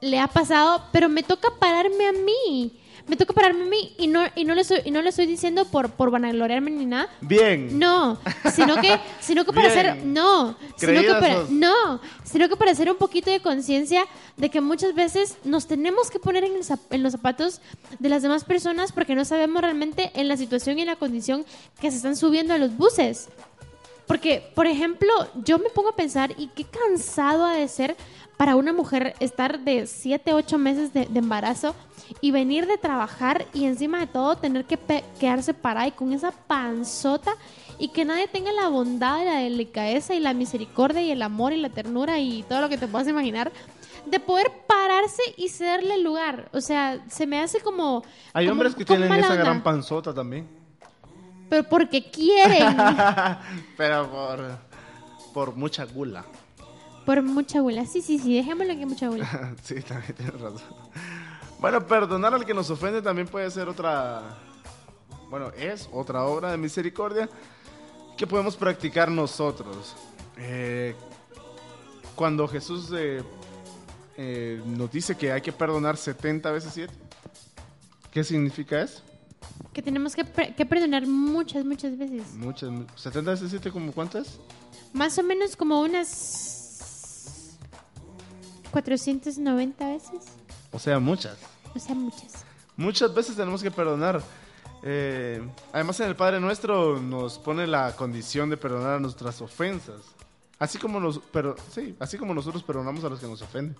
le 0.00 0.20
ha 0.20 0.28
pasado, 0.28 0.82
pero 0.92 1.08
me 1.08 1.22
toca 1.22 1.48
pararme 1.58 2.06
a 2.06 2.12
mí. 2.12 2.72
Me 3.08 3.16
toca 3.16 3.32
pararme 3.32 3.62
a 3.64 3.66
mí 3.66 3.94
y 3.98 4.06
no, 4.06 4.22
y 4.36 4.44
no 4.44 4.54
lo 4.54 4.60
estoy, 4.60 4.80
y 4.84 4.90
no 4.90 5.00
lo 5.02 5.08
estoy 5.08 5.26
diciendo 5.26 5.64
por, 5.64 5.90
por 5.90 6.10
vanagloriarme 6.10 6.70
ni 6.70 6.84
nada. 6.84 7.08
Bien. 7.22 7.78
No, 7.78 8.18
sino 8.54 8.80
que, 8.80 9.00
sino 9.20 9.44
que 9.46 9.52
para 9.52 9.68
Bien. 9.68 9.78
hacer, 9.88 10.04
no, 10.04 10.56
sino 10.76 10.92
que 10.92 10.98
Creída 10.98 11.18
para, 11.20 11.34
sos. 11.36 11.50
no, 11.50 12.00
sino 12.24 12.48
que 12.48 12.56
para 12.56 12.70
hacer 12.72 12.90
un 12.90 12.98
poquito 12.98 13.30
de 13.30 13.40
conciencia 13.40 14.04
de 14.36 14.50
que 14.50 14.60
muchas 14.60 14.94
veces 14.94 15.38
nos 15.44 15.66
tenemos 15.66 16.10
que 16.10 16.18
poner 16.18 16.44
en, 16.44 16.54
el 16.56 16.62
zap- 16.64 16.80
en 16.90 17.02
los 17.02 17.12
zapatos 17.12 17.60
de 17.98 18.08
las 18.10 18.22
demás 18.22 18.44
personas 18.44 18.92
porque 18.92 19.14
no 19.14 19.24
sabemos 19.24 19.62
realmente 19.62 20.10
en 20.14 20.28
la 20.28 20.36
situación 20.36 20.78
y 20.78 20.82
en 20.82 20.88
la 20.88 20.96
condición 20.96 21.46
que 21.80 21.90
se 21.90 21.96
están 21.96 22.14
subiendo 22.14 22.52
a 22.54 22.58
los 22.58 22.76
buses. 22.76 23.28
Porque, 24.06 24.50
por 24.54 24.66
ejemplo, 24.66 25.08
yo 25.44 25.58
me 25.58 25.68
pongo 25.70 25.90
a 25.90 25.96
pensar, 25.96 26.32
y 26.38 26.48
qué 26.48 26.64
cansado 26.64 27.44
ha 27.44 27.52
de 27.54 27.68
ser 27.68 27.96
para 28.38 28.56
una 28.56 28.72
mujer 28.72 29.14
estar 29.20 29.60
de 29.60 29.86
7, 29.86 30.32
8 30.32 30.58
meses 30.58 30.92
de, 30.94 31.06
de 31.06 31.18
embarazo 31.18 31.74
y 32.20 32.30
venir 32.30 32.66
de 32.66 32.78
trabajar 32.78 33.46
y 33.52 33.64
encima 33.64 34.00
de 34.00 34.06
todo 34.06 34.36
tener 34.36 34.64
que 34.64 34.78
quedarse 35.18 35.54
parada 35.54 35.86
y 35.88 35.92
con 35.92 36.12
esa 36.12 36.30
panzota 36.32 37.32
y 37.78 37.88
que 37.88 38.04
nadie 38.04 38.26
tenga 38.28 38.50
la 38.52 38.68
bondad, 38.68 39.24
la 39.24 39.36
delicadeza 39.36 40.14
y 40.14 40.20
la 40.20 40.34
misericordia 40.34 41.00
y 41.02 41.10
el 41.10 41.22
amor 41.22 41.52
y 41.52 41.58
la 41.58 41.68
ternura 41.70 42.18
y 42.18 42.42
todo 42.42 42.60
lo 42.60 42.68
que 42.68 42.78
te 42.78 42.88
puedas 42.88 43.06
imaginar 43.08 43.52
de 44.06 44.20
poder 44.20 44.50
pararse 44.66 45.22
y 45.36 45.48
cederle 45.48 45.98
lugar. 45.98 46.48
O 46.52 46.60
sea, 46.60 47.04
se 47.08 47.26
me 47.26 47.40
hace 47.40 47.60
como... 47.60 48.02
Hay 48.32 48.46
como- 48.46 48.52
hombres 48.60 48.74
que 48.74 48.84
tienen 48.84 49.12
esa 49.12 49.32
onda. 49.32 49.36
gran 49.44 49.62
panzota 49.62 50.14
también. 50.14 50.48
Pero 51.48 51.64
porque 51.68 52.10
quieren. 52.10 52.76
Pero 53.76 54.10
por, 54.10 54.58
por 55.32 55.56
mucha 55.56 55.84
gula. 55.84 56.24
Por 57.06 57.22
mucha 57.22 57.60
gula. 57.60 57.86
Sí, 57.86 58.02
sí, 58.02 58.18
sí, 58.18 58.34
dejémoslo 58.34 58.76
que 58.76 58.86
mucha 58.86 59.08
gula. 59.08 59.54
sí, 59.62 59.76
también 59.82 60.14
tienes 60.14 60.40
razón. 60.40 60.60
Bueno, 61.60 61.84
perdonar 61.86 62.34
al 62.34 62.44
que 62.44 62.54
nos 62.54 62.70
ofende 62.70 63.02
también 63.02 63.26
puede 63.26 63.50
ser 63.50 63.68
otra. 63.68 64.22
Bueno, 65.28 65.50
es 65.56 65.88
otra 65.92 66.24
obra 66.24 66.50
de 66.52 66.56
misericordia 66.56 67.28
que 68.16 68.26
podemos 68.26 68.56
practicar 68.56 69.10
nosotros. 69.10 69.94
Eh, 70.36 70.94
cuando 72.14 72.46
Jesús 72.48 72.90
eh, 72.96 73.22
eh, 74.16 74.62
nos 74.64 74.90
dice 74.90 75.16
que 75.16 75.32
hay 75.32 75.40
que 75.40 75.52
perdonar 75.52 75.96
70 75.96 76.50
veces 76.52 76.72
7? 76.74 76.92
¿Qué 78.12 78.24
significa 78.24 78.80
eso? 78.80 79.02
Que 79.72 79.82
tenemos 79.82 80.14
que, 80.16 80.24
que 80.54 80.64
perdonar 80.66 81.06
muchas, 81.06 81.64
muchas 81.64 81.96
veces. 81.98 82.32
Muchas, 82.34 82.70
mu- 82.70 82.86
70 82.96 83.30
veces 83.32 83.50
7, 83.50 83.70
¿como 83.70 83.92
cuántas? 83.92 84.38
Más 84.92 85.18
o 85.18 85.22
menos 85.22 85.54
como 85.56 85.80
unas 85.80 87.56
490 88.70 89.86
veces. 89.88 90.10
O 90.72 90.78
sea, 90.78 90.98
muchas. 90.98 91.38
O 91.74 91.78
sea, 91.78 91.94
muchas. 91.94 92.44
Muchas 92.76 93.14
veces 93.14 93.36
tenemos 93.36 93.62
que 93.62 93.70
perdonar. 93.70 94.22
Eh, 94.82 95.42
además, 95.72 95.98
en 96.00 96.08
el 96.08 96.16
Padre 96.16 96.40
Nuestro 96.40 97.00
nos 97.00 97.38
pone 97.38 97.66
la 97.66 97.94
condición 97.96 98.50
de 98.50 98.56
perdonar 98.56 99.00
nuestras 99.00 99.40
ofensas. 99.40 100.02
Así 100.58 100.78
como, 100.78 101.00
nos, 101.00 101.20
pero, 101.32 101.56
sí, 101.70 101.96
así 101.98 102.18
como 102.18 102.34
nosotros 102.34 102.62
perdonamos 102.62 103.04
a 103.04 103.08
los 103.08 103.20
que 103.20 103.26
nos 103.26 103.42
ofenden. 103.42 103.76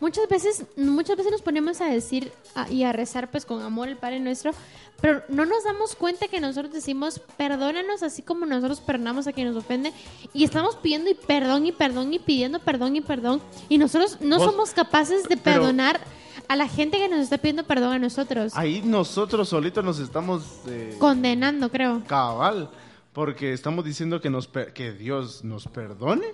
Muchas 0.00 0.28
veces, 0.28 0.64
muchas 0.76 1.16
veces 1.16 1.32
nos 1.32 1.42
ponemos 1.42 1.80
a 1.80 1.86
decir 1.86 2.32
a- 2.54 2.70
y 2.70 2.84
a 2.84 2.92
rezar 2.92 3.30
pues 3.30 3.44
con 3.46 3.62
amor 3.62 3.88
el 3.88 3.96
Padre 3.96 4.20
Nuestro, 4.20 4.52
pero 5.00 5.22
no 5.28 5.44
nos 5.46 5.64
damos 5.64 5.94
cuenta 5.96 6.28
que 6.28 6.40
nosotros 6.40 6.72
decimos 6.72 7.20
perdónanos 7.36 8.02
así 8.02 8.22
como 8.22 8.44
nosotros 8.46 8.80
perdonamos 8.80 9.26
a 9.26 9.32
quien 9.32 9.48
nos 9.48 9.56
ofende 9.56 9.92
y 10.32 10.44
estamos 10.44 10.76
pidiendo 10.76 11.10
y 11.10 11.14
perdón 11.14 11.66
y 11.66 11.72
perdón 11.72 12.12
y 12.12 12.18
pidiendo 12.18 12.58
perdón 12.60 12.96
y 12.96 13.00
perdón 13.00 13.40
y 13.68 13.78
nosotros 13.78 14.18
no 14.20 14.38
Vos- 14.38 14.46
somos 14.50 14.70
capaces 14.72 15.24
de 15.28 15.36
pero- 15.36 15.60
perdonar 15.62 16.00
a 16.48 16.56
la 16.56 16.68
gente 16.68 16.98
que 16.98 17.08
nos 17.08 17.20
está 17.20 17.38
pidiendo 17.38 17.64
perdón 17.64 17.92
a 17.94 17.98
nosotros. 17.98 18.52
Ahí 18.56 18.82
nosotros 18.84 19.48
solitos 19.48 19.82
nos 19.84 19.98
estamos 19.98 20.44
eh, 20.66 20.96
Condenando, 20.98 21.70
creo. 21.70 22.02
cabal, 22.06 22.70
porque 23.14 23.52
estamos 23.52 23.84
diciendo 23.84 24.20
que, 24.20 24.28
nos, 24.28 24.48
que 24.48 24.92
Dios 24.92 25.42
nos 25.44 25.66
perdone 25.68 26.26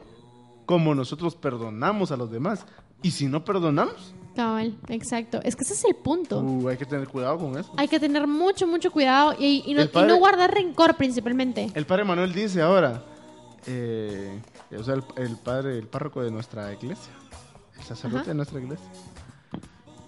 como 0.66 0.94
nosotros 0.94 1.34
perdonamos 1.36 2.10
a 2.10 2.16
los 2.16 2.30
demás. 2.30 2.64
Y 3.02 3.10
si 3.10 3.26
no 3.26 3.44
perdonamos, 3.44 4.14
Cabal, 4.36 4.78
exacto. 4.88 5.40
Es 5.42 5.56
que 5.56 5.64
ese 5.64 5.74
es 5.74 5.84
el 5.84 5.96
punto. 5.96 6.40
uh, 6.40 6.68
hay 6.68 6.76
que 6.76 6.86
tener 6.86 7.08
cuidado 7.08 7.36
con 7.38 7.58
eso. 7.58 7.72
Hay 7.76 7.88
que 7.88 7.98
tener 7.98 8.26
mucho, 8.28 8.66
mucho 8.66 8.90
cuidado 8.92 9.34
y, 9.38 9.64
y 9.66 9.74
no, 9.74 9.82
El 9.82 9.90
padre- 9.90 10.06
y 10.06 10.08
no 10.08 10.18
guardar 10.18 10.54
rencor 10.54 10.94
principalmente. 10.96 11.68
El 11.74 11.84
padre 11.84 12.04
Manuel 12.04 12.32
dice 12.32 12.62
ahora, 12.62 13.02
eh, 13.66 14.40
o 14.78 14.82
sea, 14.84 14.94
el, 14.94 15.02
el 15.16 15.36
padre, 15.36 15.76
el 15.78 15.88
párroco 15.88 16.22
de 16.22 16.30
nuestra 16.30 16.72
iglesia, 16.72 17.12
el 17.76 17.82
sacerdote 17.84 18.22
Ajá. 18.22 18.30
de 18.30 18.34
nuestra 18.36 18.60
iglesia, 18.60 18.86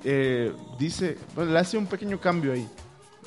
eh, 0.04 0.52
dice, 0.78 1.18
bueno, 1.34 1.52
le 1.52 1.58
hace 1.58 1.76
un 1.76 1.86
pequeño 1.86 2.20
cambio 2.20 2.52
ahí. 2.52 2.68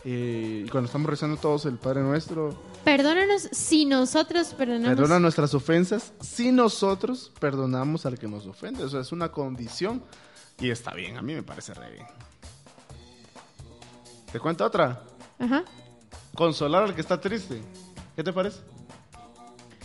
Eh, 0.08 0.64
y 0.66 0.70
cuando 0.70 0.86
estamos 0.86 1.10
rezando 1.10 1.36
todos 1.38 1.66
el 1.66 1.78
Padre 1.78 2.02
Nuestro, 2.02 2.54
Perdónanos 2.84 3.50
si 3.52 3.86
nosotros 3.86 4.54
perdonamos. 4.54 4.96
perdona 4.96 5.20
nuestras 5.20 5.56
ofensas 5.56 6.14
si 6.22 6.52
nosotros 6.52 7.32
perdonamos 7.40 8.06
al 8.06 8.20
que 8.20 8.28
nos 8.28 8.46
ofende. 8.46 8.84
O 8.84 8.90
sea, 8.90 9.00
es 9.02 9.12
una 9.12 9.32
condición 9.32 10.04
y 10.60 10.70
está 10.70 10.94
bien, 10.94 11.18
a 11.18 11.24
mí 11.24 11.34
me 11.34 11.42
parece 11.42 11.74
re 11.74 11.92
bien. 11.92 12.06
¿Te 14.32 14.40
cuento 14.40 14.64
otra? 14.66 15.02
Ajá. 15.40 15.64
Consolar 16.36 16.84
al 16.84 16.94
que 16.94 17.02
está 17.02 17.20
triste. 17.20 17.62
¿Qué 18.16 18.24
te 18.24 18.32
parece? 18.32 18.60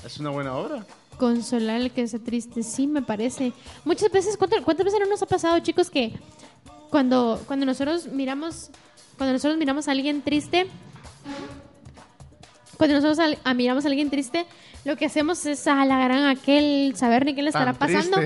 Es 0.05 0.19
una 0.19 0.31
buena 0.31 0.55
obra. 0.55 0.85
Consolar 1.19 1.77
al 1.77 1.91
que 1.93 2.03
está 2.03 2.19
triste, 2.19 2.63
sí, 2.63 2.87
me 2.87 3.01
parece. 3.03 3.53
Muchas 3.85 4.11
veces, 4.11 4.37
¿cuántas, 4.37 4.63
cuántas 4.63 4.85
veces 4.85 5.01
no 5.01 5.07
nos 5.07 5.23
ha 5.23 5.27
pasado, 5.27 5.59
chicos, 5.61 5.89
que 5.91 6.13
cuando, 6.91 7.41
cuando 7.47 7.65
nosotros 7.67 8.07
miramos, 8.09 8.71
cuando 9.21 9.35
nosotros 9.35 9.59
miramos 9.59 9.87
a 9.87 9.91
alguien 9.91 10.23
triste, 10.23 10.67
cuando 12.79 12.95
nosotros 12.97 13.19
al- 13.19 13.39
a- 13.45 13.53
miramos 13.53 13.85
a 13.85 13.89
alguien 13.89 14.09
triste, 14.09 14.47
lo 14.87 14.97
que 14.97 15.05
hacemos 15.05 15.45
es 15.45 15.67
halagrar 15.67 16.13
a 16.23 16.31
aquel, 16.31 16.95
saber 16.97 17.27
ni 17.27 17.35
qué 17.35 17.43
le 17.43 17.53
Tan 17.53 17.69
estará 17.69 17.79
pasando, 17.79 18.17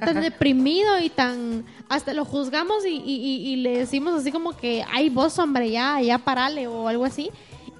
tan 0.00 0.20
deprimido 0.20 0.98
y 1.00 1.08
tan, 1.08 1.64
hasta 1.88 2.12
lo 2.12 2.26
juzgamos 2.26 2.84
y, 2.84 2.90
y- 2.90 3.00
y- 3.16 3.52
y 3.52 3.56
le 3.56 3.78
decimos 3.78 4.12
así 4.20 4.30
como 4.32 4.54
que, 4.54 4.84
ay 4.92 5.08
vos 5.08 5.38
hombre, 5.38 5.70
ya, 5.70 5.98
ya 6.02 6.18
parale 6.18 6.66
o 6.66 6.88
algo 6.88 7.06
así. 7.06 7.30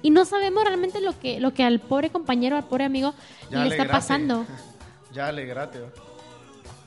Y 0.01 0.09
no 0.09 0.25
sabemos 0.25 0.63
realmente 0.63 1.01
lo 1.01 1.17
que, 1.19 1.39
lo 1.39 1.53
que 1.53 1.63
al 1.63 1.79
pobre 1.79 2.09
compañero, 2.09 2.57
al 2.57 2.63
pobre 2.65 2.85
amigo 2.85 3.13
Ya 3.51 3.63
le 3.63 3.69
está 3.77 3.87
pasando. 3.91 4.45
Ya 5.13 5.27
alegrate. 5.27 5.81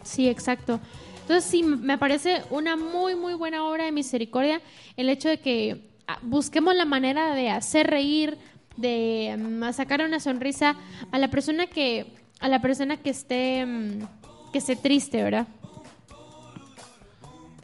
Sí, 0.03 0.29
exacto. 0.29 0.81
Entonces 1.29 1.51
sí, 1.51 1.63
me 1.63 1.99
parece 1.99 2.43
una 2.49 2.75
muy, 2.75 3.15
muy 3.15 3.35
buena 3.35 3.63
obra 3.69 3.85
de 3.85 3.93
misericordia 3.93 4.63
el 4.97 5.11
hecho 5.11 5.29
de 5.29 5.39
que 5.41 5.91
ah, 6.07 6.19
busquemos 6.23 6.75
la 6.75 6.87
manera 6.87 7.35
de 7.35 7.51
hacer 7.51 7.87
reír, 7.87 8.39
de 8.79 9.37
mm, 9.39 9.71
sacar 9.75 10.01
una 10.01 10.21
sonrisa 10.21 10.75
a 11.13 11.19
la 11.19 11.29
persona 11.29 11.67
que, 11.67 12.07
a 12.41 12.49
la 12.49 12.63
persona 12.63 12.97
que 12.97 13.11
esté, 13.11 13.67
mm, 13.67 14.07
que 14.55 14.57
esté 14.59 14.75
triste, 14.75 15.23
¿verdad? 15.23 15.47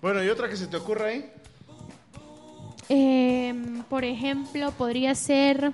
Bueno, 0.02 0.22
¿y 0.22 0.28
otra 0.28 0.50
que 0.50 0.58
se 0.58 0.66
te 0.66 0.76
ocurra 0.76 1.06
ahí? 1.06 1.24
Eh, 2.90 3.54
por 3.88 4.04
ejemplo, 4.04 4.72
podría 4.72 5.14
ser 5.14 5.72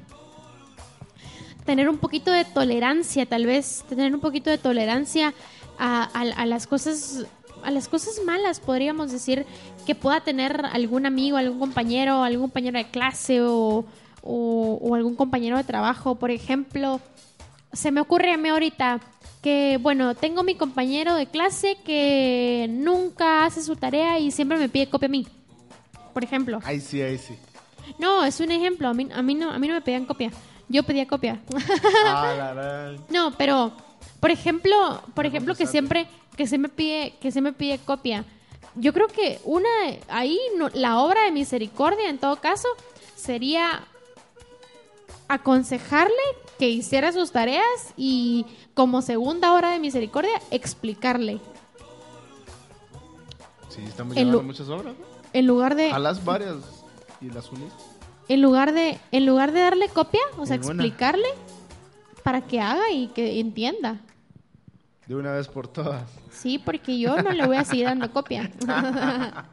tener 1.67 1.89
un 1.89 1.99
poquito 1.99 2.31
de 2.31 2.45
tolerancia, 2.45 3.27
tal 3.27 3.47
vez, 3.47 3.85
tener 3.89 4.15
un 4.15 4.21
poquito 4.21 4.49
de 4.49 4.59
tolerancia 4.59 5.35
a, 5.77 6.05
a- 6.17 6.21
a 6.43 6.47
las 6.47 6.69
cosas 6.69 7.27
a 7.65 7.71
las 7.71 7.89
cosas 7.89 8.21
malas, 8.25 8.61
podríamos 8.61 9.11
decir, 9.13 9.47
que 9.87 9.95
pueda 9.95 10.21
tener 10.21 10.65
algún 10.73 11.07
amigo, 11.07 11.37
algún 11.37 11.59
compañero, 11.59 12.23
algún 12.23 12.47
compañero 12.49 12.79
de 12.79 12.87
clase 12.91 13.41
o, 13.43 13.85
o- 14.23 14.79
o 14.83 14.95
algún 14.95 15.17
compañero 15.17 15.57
de 15.57 15.65
trabajo. 15.65 16.15
Por 16.17 16.31
ejemplo, 16.31 17.01
se 17.73 17.91
me 17.93 18.01
ocurre 18.01 18.33
a 18.33 18.37
mí 18.37 18.49
ahorita 18.49 19.01
que, 19.43 19.79
bueno, 19.81 20.15
tengo 20.15 20.43
mi 20.43 20.55
compañero 20.55 21.15
de 21.15 21.27
clase 21.27 21.77
que 21.85 22.67
nunca 22.71 23.45
hace 23.47 23.63
su 23.63 23.77
tarea 23.77 24.19
y 24.19 24.31
siempre 24.31 24.59
me 24.59 24.69
pide 24.69 24.89
copia 24.91 25.07
a 25.07 25.11
mí. 25.11 25.27
Por 26.13 26.25
ejemplo. 26.25 26.59
Ahí 26.65 26.81
sí, 26.81 27.01
ahí 27.01 27.17
sí. 27.19 27.35
No, 27.99 28.25
es 28.25 28.39
un 28.41 28.51
ejemplo. 28.51 28.89
A 28.89 28.95
mí, 28.95 29.09
a 29.15 29.23
mí, 29.23 29.35
no, 29.35 29.51
a 29.51 29.59
mí 29.59 29.67
no 29.69 29.75
me 29.75 29.81
pedían 29.81 30.05
copia. 30.07 30.31
Yo 30.69 30.83
pedía 30.83 31.07
copia. 31.07 31.41
Ah, 32.07 32.35
la 32.55 32.97
no, 33.11 33.33
pero, 33.37 33.73
por 34.21 34.31
ejemplo, 34.31 35.03
por 35.15 35.25
ejemplo, 35.27 35.55
que 35.55 35.67
siempre, 35.67 36.07
que 36.37 36.47
se 36.47 36.59
me 36.59 36.69
pide, 36.69 37.15
que 37.21 37.31
se 37.33 37.41
me 37.41 37.53
pide 37.53 37.79
copia. 37.79 38.25
Yo 38.77 38.93
creo 38.93 39.09
que 39.09 39.41
una, 39.45 39.69
ahí 40.09 40.39
no- 40.57 40.69
la 40.75 40.99
obra 41.01 41.23
de 41.25 41.33
misericordia, 41.33 42.09
en 42.09 42.19
todo 42.19 42.37
caso, 42.37 42.69
sería 43.17 43.85
aconsejarle 45.29 46.15
que 46.59 46.69
hiciera 46.69 47.13
sus 47.13 47.31
tareas 47.33 47.65
y 47.97 48.47
como 48.75 49.03
segunda 49.03 49.55
obra 49.55 49.71
de 49.71 49.79
misericordia, 49.79 50.41
explicarle. 50.51 51.41
Sí, 53.69 53.83
estamos 53.87 54.15
llevando 54.17 54.43
muchas 54.43 54.69
obras. 54.69 54.95
¿no? 54.99 55.05
En 55.33 55.47
lugar 55.47 55.75
de, 55.77 55.91
A 55.93 55.99
las 55.99 56.25
varias 56.25 56.57
y 57.21 57.31
las 57.31 57.51
unís. 57.53 57.73
en 58.29 58.43
lugar 58.43 58.73
de, 58.73 58.99
en 59.13 59.27
lugar 59.27 59.53
de 59.53 59.61
darle 59.61 59.89
copia, 59.89 60.21
o 60.39 60.47
sea, 60.47 60.59
buena. 60.59 60.83
explicarle 60.83 61.29
para 62.25 62.41
que 62.43 62.61
haga 62.61 62.91
y 62.91 63.09
que 63.09 63.39
entienda. 63.41 64.01
De 65.07 65.17
una 65.17 65.33
vez 65.33 65.49
por 65.49 65.67
todas. 65.69 66.09
Sí, 66.31 66.59
porque 66.59 66.99
yo 66.99 67.21
no 67.21 67.31
le 67.31 67.45
voy 67.47 67.57
a 67.57 67.65
seguir 67.65 67.87
dando 67.87 68.11
copia. 68.13 68.51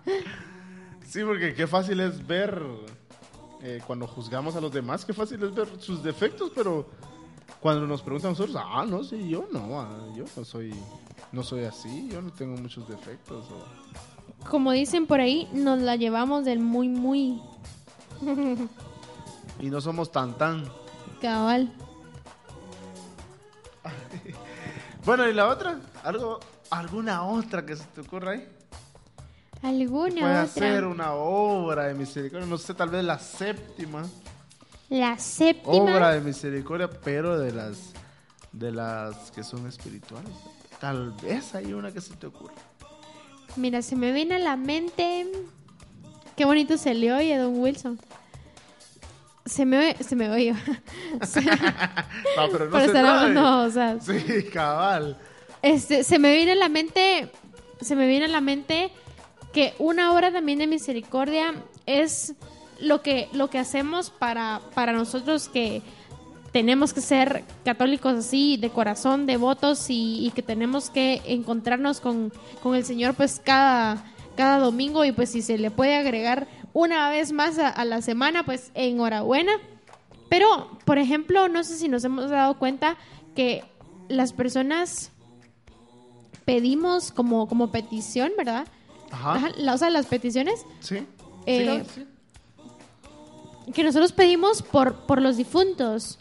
Sí, 1.07 1.21
porque 1.23 1.53
qué 1.55 1.65
fácil 1.67 2.01
es 2.01 2.27
ver 2.27 2.61
eh, 3.61 3.79
cuando 3.87 4.05
juzgamos 4.07 4.57
a 4.57 4.61
los 4.61 4.73
demás, 4.73 5.05
qué 5.05 5.13
fácil 5.13 5.41
es 5.41 5.55
ver 5.55 5.69
sus 5.79 6.03
defectos, 6.03 6.51
pero 6.53 6.85
cuando 7.61 7.87
nos 7.87 8.01
preguntan 8.01 8.29
a 8.29 8.31
nosotros, 8.33 8.57
ah, 8.59 8.85
no, 8.85 9.05
sí, 9.05 9.29
yo 9.29 9.47
no, 9.53 9.79
ah, 9.79 9.87
yo 10.17 10.25
no 10.35 10.43
soy, 10.43 10.73
no 11.31 11.43
soy 11.43 11.63
así, 11.63 12.09
yo 12.11 12.21
no 12.21 12.29
tengo 12.33 12.57
muchos 12.61 12.89
defectos. 12.89 13.45
o- 13.49 14.49
Como 14.49 14.73
dicen 14.73 15.07
por 15.07 15.21
ahí, 15.21 15.47
nos 15.53 15.79
la 15.79 15.95
llevamos 15.95 16.43
del 16.43 16.59
muy, 16.59 16.89
muy 16.89 17.41
y 19.61 19.69
no 19.69 19.79
somos 19.79 20.11
tan 20.11 20.37
tan. 20.37 20.65
cabal. 21.21 21.71
Bueno, 25.07 25.25
¿y 25.29 25.33
la 25.33 25.47
otra? 25.47 25.79
¿Algo, 26.03 26.37
¿Alguna 26.69 27.23
otra 27.23 27.65
que 27.65 27.77
se 27.77 27.85
te 27.85 28.01
ocurra 28.01 28.31
ahí? 28.31 28.45
¿Alguna 29.61 30.19
Puede 30.19 30.41
otra? 30.41 30.47
ser 30.47 30.83
una 30.83 31.13
obra 31.13 31.85
de 31.85 31.93
misericordia, 31.93 32.45
no 32.45 32.57
sé, 32.57 32.73
tal 32.73 32.89
vez 32.89 33.05
la 33.05 33.17
séptima 33.17 34.03
La 34.89 35.17
séptima. 35.17 35.75
obra 35.75 36.11
de 36.11 36.19
misericordia, 36.19 36.89
pero 36.89 37.39
de 37.39 37.53
las 37.53 37.93
de 38.51 38.73
las 38.73 39.31
que 39.31 39.43
son 39.43 39.65
espirituales. 39.65 40.29
Tal 40.81 41.11
vez 41.23 41.55
hay 41.55 41.71
una 41.71 41.93
que 41.93 42.01
se 42.01 42.13
te 42.17 42.27
ocurra. 42.27 42.55
Mira, 43.55 43.81
se 43.81 43.95
me 43.95 44.11
viene 44.11 44.35
a 44.35 44.39
la 44.39 44.57
mente. 44.57 45.25
Qué 46.35 46.43
bonito 46.43 46.77
se 46.77 46.93
le 46.93 47.13
oye, 47.13 47.37
don 47.37 47.57
Wilson. 47.59 47.97
Se 49.47 49.65
me. 49.65 49.95
Se 50.03 50.15
me. 50.15 50.27
Se- 51.23 51.41
No, 51.41 52.49
pero 52.51 52.65
no 52.65 52.71
Por 52.71 52.79
se 52.81 52.85
estar 52.87 53.03
trae. 53.03 53.07
hablando, 53.07 53.59
o 53.63 53.69
sea. 53.69 53.97
Sí, 53.99 54.43
cabal. 54.53 55.17
Este, 55.61 56.03
se 56.03 56.19
me 56.19 56.35
viene 56.35 56.51
a 56.51 56.55
la 56.55 56.69
mente, 56.69 57.31
se 57.81 57.95
me 57.95 58.07
viene 58.07 58.25
a 58.25 58.29
la 58.29 58.41
mente 58.41 58.91
que 59.53 59.73
una 59.79 60.13
obra 60.13 60.31
también 60.31 60.59
de 60.59 60.67
misericordia 60.67 61.53
es 61.85 62.35
lo 62.79 63.01
que, 63.01 63.27
lo 63.33 63.49
que 63.49 63.57
hacemos 63.57 64.11
para, 64.11 64.61
para 64.75 64.91
nosotros 64.93 65.49
que 65.49 65.81
tenemos 66.51 66.93
que 66.93 67.01
ser 67.01 67.43
católicos 67.65 68.13
así, 68.13 68.57
de 68.57 68.69
corazón, 68.69 69.25
devotos 69.25 69.89
y, 69.89 70.25
y 70.27 70.31
que 70.31 70.43
tenemos 70.43 70.89
que 70.91 71.21
encontrarnos 71.25 71.99
con, 71.99 72.31
con 72.61 72.75
el 72.75 72.85
Señor 72.85 73.15
pues 73.15 73.41
cada, 73.43 74.03
cada 74.35 74.59
domingo 74.59 75.05
y 75.05 75.11
pues 75.11 75.31
si 75.31 75.41
se 75.41 75.57
le 75.57 75.71
puede 75.71 75.95
agregar 75.95 76.47
una 76.79 77.09
vez 77.09 77.31
más 77.31 77.57
a, 77.57 77.69
a 77.69 77.85
la 77.85 78.03
semana, 78.03 78.43
pues 78.45 78.69
enhorabuena. 78.75 79.53
Pero, 80.29 80.69
por 80.85 80.99
ejemplo, 80.99 81.47
no 81.49 81.63
sé 81.63 81.75
si 81.77 81.87
nos 81.87 82.03
hemos 82.03 82.29
dado 82.29 82.59
cuenta 82.59 82.97
que 83.35 83.63
las 84.09 84.31
personas 84.31 85.09
pedimos 86.45 87.11
como, 87.11 87.47
como 87.47 87.71
petición, 87.71 88.31
¿verdad? 88.37 88.67
Ajá. 89.11 89.49
La- 89.57 89.73
o 89.73 89.77
sea, 89.77 89.89
las 89.89 90.05
peticiones 90.05 90.65
Sí. 90.81 90.97
Eh, 91.45 91.57
Sí, 91.59 91.63
claro, 91.63 91.85
sí. 93.65 93.73
que 93.73 93.83
nosotros 93.83 94.11
pedimos 94.11 94.61
por, 94.61 94.93
por 95.07 95.21
los 95.21 95.37
difuntos. 95.37 96.19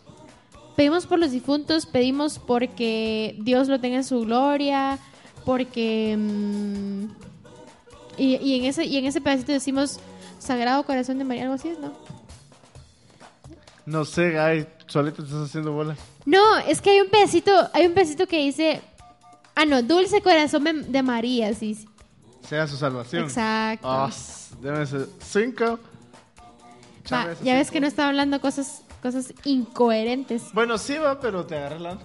Pedimos 0.75 1.07
por 1.07 1.19
los 1.19 1.33
difuntos, 1.33 1.85
pedimos 1.87 2.39
porque 2.39 3.37
Dios 3.41 3.69
lo 3.69 3.81
tenga 3.81 3.97
en 3.97 4.05
su 4.05 4.21
gloria, 4.21 4.99
porque... 5.45 6.17
mm, 6.19 7.05
y, 8.19 8.37
y 8.37 8.59
en 8.59 8.65
ese, 8.65 8.85
y 8.87 8.97
en 8.97 9.05
ese 9.05 9.21
pedacito 9.21 9.53
decimos 9.53 10.01
Sagrado 10.47 10.85
Corazón 10.85 11.19
de 11.19 11.25
María, 11.25 11.43
algo 11.43 11.55
así, 11.55 11.69
es, 11.69 11.79
¿no? 11.79 11.93
No 13.85 14.05
sé, 14.05 14.39
ay, 14.39 14.67
solito 14.87 15.23
te 15.23 15.29
estás 15.29 15.49
haciendo 15.49 15.73
bola. 15.73 15.97
No, 16.25 16.59
es 16.59 16.81
que 16.81 16.91
hay 16.91 17.01
un 17.01 17.09
pedacito, 17.09 17.53
hay 17.73 17.87
un 17.87 17.95
pedacito 17.95 18.27
que 18.27 18.39
dice... 18.39 18.81
Ah, 19.55 19.65
no, 19.65 19.83
Dulce 19.83 20.21
Corazón 20.21 20.65
de- 20.93 21.03
María, 21.03 21.55
sí. 21.55 21.75
sí. 21.75 21.89
Sea 22.47 22.67
su 22.67 22.77
salvación. 22.77 23.25
Exacto. 23.25 24.11
Debe 24.61 24.87
ser 24.87 25.09
cinco. 25.21 25.79
Va, 27.13 27.29
ya 27.43 27.55
ves 27.55 27.71
que 27.71 27.81
no 27.81 27.87
estaba 27.87 28.09
hablando 28.09 28.41
cosas, 28.41 28.83
cosas 29.01 29.33
incoherentes. 29.45 30.53
Bueno, 30.53 30.77
sí 30.77 30.99
va, 30.99 31.21
pero 31.21 31.47
te 31.47 31.57
agarré 31.57 31.79
la... 31.81 31.97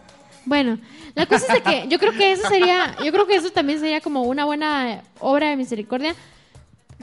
Bueno, 0.46 0.80
la 1.14 1.26
cosa 1.26 1.54
es 1.56 1.64
de 1.64 1.70
que 1.70 1.88
yo 1.88 2.00
creo 2.00 2.14
que 2.14 2.32
eso 2.32 2.48
sería, 2.48 2.96
yo 3.04 3.12
creo 3.12 3.28
que 3.28 3.36
eso 3.36 3.52
también 3.52 3.80
sería 3.80 4.02
como 4.02 4.24
una 4.24 4.46
buena 4.46 5.04
obra 5.20 5.50
de 5.50 5.56
misericordia, 5.56 6.16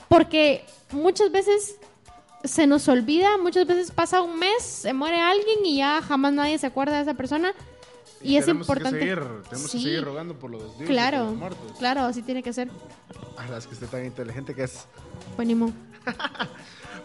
porque 0.09 0.65
muchas 0.93 1.31
veces 1.32 1.77
se 2.44 2.66
nos 2.66 2.89
olvida, 2.89 3.36
muchas 3.39 3.66
veces 3.66 3.90
pasa 3.90 4.23
un 4.23 4.39
mes, 4.39 4.62
se 4.62 4.93
muere 4.93 5.20
alguien 5.20 5.65
y 5.65 5.78
ya 5.78 6.01
jamás 6.02 6.32
nadie 6.32 6.59
se 6.59 6.66
acuerda 6.66 6.97
de 6.97 7.02
esa 7.02 7.15
persona 7.15 7.52
y, 8.20 8.36
es 8.36 8.44
tenemos 8.47 8.66
importante. 8.69 8.98
Que 8.98 9.05
seguir, 9.06 9.24
tenemos 9.48 9.70
Sí, 9.70 9.78
que 9.78 9.85
seguir 9.85 10.05
rogando 10.05 10.35
por 10.39 10.51
los 10.51 10.62
y 10.74 10.78
por 10.78 10.86
Claro, 10.86 11.24
los 11.24 11.35
muertos. 11.36 11.78
claro, 11.78 12.01
así 12.02 12.23
tiene 12.23 12.43
que 12.43 12.52
ser. 12.52 12.69
A 13.36 13.47
las 13.48 13.66
que 13.66 13.74
esté 13.74 13.86
tan 13.86 14.05
inteligente 14.05 14.55
que 14.55 14.65
es. 14.65 14.86
Buenísimo. 15.36 15.73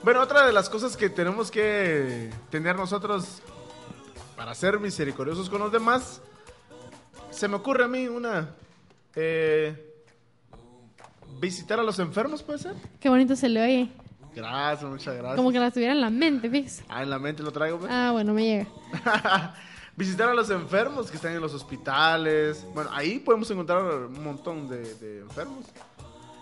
Bueno, 0.04 0.20
otra 0.22 0.46
de 0.46 0.52
las 0.52 0.70
cosas 0.70 0.98
que 0.98 1.10
tenemos 1.10 1.50
que 1.50 2.30
tener 2.50 2.76
nosotros 2.76 3.42
para 4.36 4.54
ser 4.54 4.78
misericordiosos 4.82 5.50
con 5.50 5.60
los 5.62 5.72
demás, 5.72 6.20
se 7.32 7.48
me 7.48 7.56
ocurre 7.56 7.86
a 7.86 7.88
mí 7.88 8.10
una... 8.10 8.54
eh, 9.16 9.93
visitar 11.44 11.80
a 11.80 11.84
los 11.84 12.00
enfermos, 12.00 12.42
¿puede 12.42 12.60
ser? 12.60 12.74
Qué 13.00 13.10
bonito 13.10 13.36
se 13.36 13.50
le 13.50 13.62
oye, 13.62 13.90
Gracias, 14.36 14.90
muchas 14.90 15.14
gracias. 15.16 15.36
como 15.36 15.52
que 15.52 15.60
la 15.60 15.70
tuviera 15.70 15.94
en 15.94 16.02
la 16.02 16.10
mente, 16.10 16.50
fíjese. 16.50 16.84
Ah, 16.90 17.04
en 17.04 17.10
la 17.12 17.20
mente 17.20 17.44
lo 17.44 17.52
traigo. 17.52 17.78
pues. 17.80 17.92
Ah, 17.94 18.10
bueno, 18.14 18.34
me 18.34 18.44
llega. 18.44 18.68
Visitar 19.96 20.28
a 20.30 20.34
los 20.34 20.50
enfermos 20.50 21.12
que 21.12 21.18
están 21.18 21.34
en 21.34 21.42
los 21.42 21.54
hospitales. 21.54 22.66
Bueno, 22.74 22.90
ahí 22.94 23.20
podemos 23.20 23.52
encontrar 23.52 23.84
un 23.84 24.24
montón 24.24 24.68
de, 24.68 24.96
de 24.96 25.20
enfermos 25.20 25.66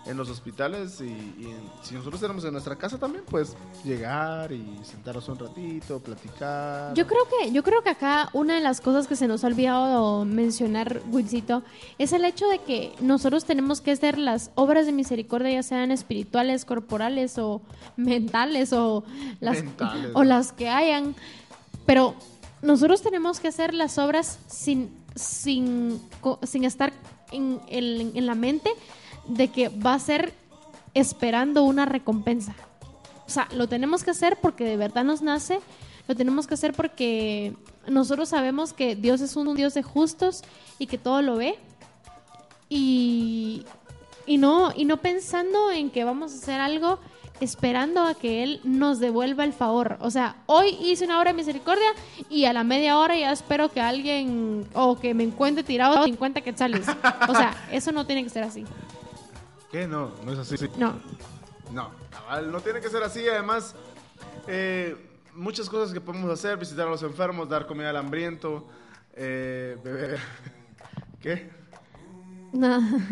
en 0.04 0.16
los 0.16 0.28
hospitales 0.30 1.00
y, 1.00 1.04
y 1.04 1.44
en- 1.50 1.70
si 1.82 1.94
nosotros 1.94 2.20
tenemos 2.20 2.44
en 2.44 2.52
nuestra 2.52 2.74
casa 2.76 2.98
también, 2.98 3.24
pues 3.30 3.56
llegar 3.84 4.50
y 4.50 4.78
sentarnos 4.82 5.28
un 5.28 5.38
ratito, 5.38 6.00
platicar. 6.00 6.92
Yo 6.94 7.06
creo 7.06 7.22
que, 7.28 7.52
yo 7.52 7.62
creo 7.62 7.82
que 7.82 7.90
acá 7.90 8.28
una 8.32 8.54
de 8.56 8.60
las 8.60 8.80
cosas 8.80 9.06
que 9.06 9.14
se 9.14 9.28
nos 9.28 9.44
ha 9.44 9.46
olvidado 9.46 10.24
mencionar, 10.24 11.00
Wilcito, 11.10 11.62
es 11.98 12.12
el 12.12 12.24
hecho 12.24 12.48
de 12.48 12.58
que 12.58 12.92
nosotros 13.00 13.44
tenemos 13.44 13.80
que 13.80 13.92
hacer 13.92 14.18
las 14.18 14.50
obras 14.56 14.86
de 14.86 14.92
misericordia, 14.92 15.50
ya 15.52 15.62
sean 15.62 15.92
espirituales, 15.92 16.64
corporales 16.64 17.38
o 17.38 17.62
mentales 17.96 18.72
o 18.72 19.04
las, 19.40 19.62
Mentales, 19.62 20.10
o 20.14 20.24
las 20.24 20.52
que 20.52 20.68
hayan. 20.68 21.14
Pero 21.86 22.14
nosotros 22.60 23.02
tenemos 23.02 23.38
que 23.40 23.48
hacer 23.48 23.72
las 23.72 23.98
obras 23.98 24.38
sin, 24.48 24.90
sin, 25.14 26.00
sin 26.42 26.64
estar 26.64 26.92
en, 27.30 27.60
en- 27.68 28.12
en 28.16 28.26
la 28.26 28.34
mente 28.34 28.70
de 29.26 29.48
que 29.48 29.68
va 29.68 29.94
a 29.94 29.98
ser 29.98 30.34
esperando 30.94 31.64
una 31.64 31.86
recompensa. 31.86 32.54
O 33.26 33.30
sea, 33.30 33.48
lo 33.54 33.68
tenemos 33.68 34.04
que 34.04 34.10
hacer 34.10 34.38
porque 34.40 34.64
de 34.64 34.76
verdad 34.76 35.04
nos 35.04 35.22
nace, 35.22 35.60
lo 36.08 36.14
tenemos 36.14 36.46
que 36.46 36.54
hacer 36.54 36.74
porque 36.74 37.54
nosotros 37.86 38.28
sabemos 38.28 38.72
que 38.72 38.96
Dios 38.96 39.20
es 39.20 39.36
un 39.36 39.54
Dios 39.54 39.74
de 39.74 39.82
justos 39.82 40.42
y 40.78 40.86
que 40.86 40.98
todo 40.98 41.22
lo 41.22 41.36
ve. 41.36 41.58
Y, 42.68 43.64
y, 44.26 44.38
no, 44.38 44.72
y 44.74 44.84
no 44.84 44.96
pensando 44.98 45.70
en 45.70 45.90
que 45.90 46.04
vamos 46.04 46.32
a 46.32 46.36
hacer 46.36 46.60
algo 46.60 46.98
esperando 47.40 48.02
a 48.02 48.14
que 48.14 48.42
Él 48.42 48.60
nos 48.64 48.98
devuelva 48.98 49.44
el 49.44 49.52
favor. 49.52 49.98
O 50.00 50.10
sea, 50.10 50.36
hoy 50.46 50.76
hice 50.80 51.04
una 51.04 51.18
obra 51.18 51.32
de 51.32 51.36
misericordia 51.36 51.88
y 52.30 52.44
a 52.44 52.52
la 52.52 52.64
media 52.64 52.98
hora 52.98 53.16
ya 53.16 53.32
espero 53.32 53.68
que 53.68 53.80
alguien 53.80 54.66
o 54.74 54.98
que 54.98 55.12
me 55.12 55.24
encuentre 55.24 55.64
tirado 55.64 56.04
50 56.04 56.40
quetzales. 56.40 56.86
O 57.28 57.34
sea, 57.34 57.54
eso 57.72 57.92
no 57.92 58.06
tiene 58.06 58.22
que 58.22 58.30
ser 58.30 58.44
así. 58.44 58.64
¿Qué? 59.72 59.88
No, 59.88 60.12
no 60.22 60.32
es 60.32 60.38
así. 60.38 60.56
No. 60.76 61.00
No, 61.72 61.90
cabal, 62.10 62.52
no 62.52 62.60
tiene 62.60 62.82
que 62.82 62.90
ser 62.90 63.02
así. 63.02 63.26
Además, 63.26 63.74
eh, 64.46 64.94
muchas 65.34 65.70
cosas 65.70 65.94
que 65.94 66.00
podemos 66.00 66.30
hacer, 66.30 66.58
visitar 66.58 66.86
a 66.86 66.90
los 66.90 67.02
enfermos, 67.02 67.48
dar 67.48 67.66
comida 67.66 67.88
al 67.88 67.96
hambriento, 67.96 68.68
eh, 69.14 69.78
beber... 69.82 70.20
¿Qué? 71.20 71.50
No. 72.52 72.78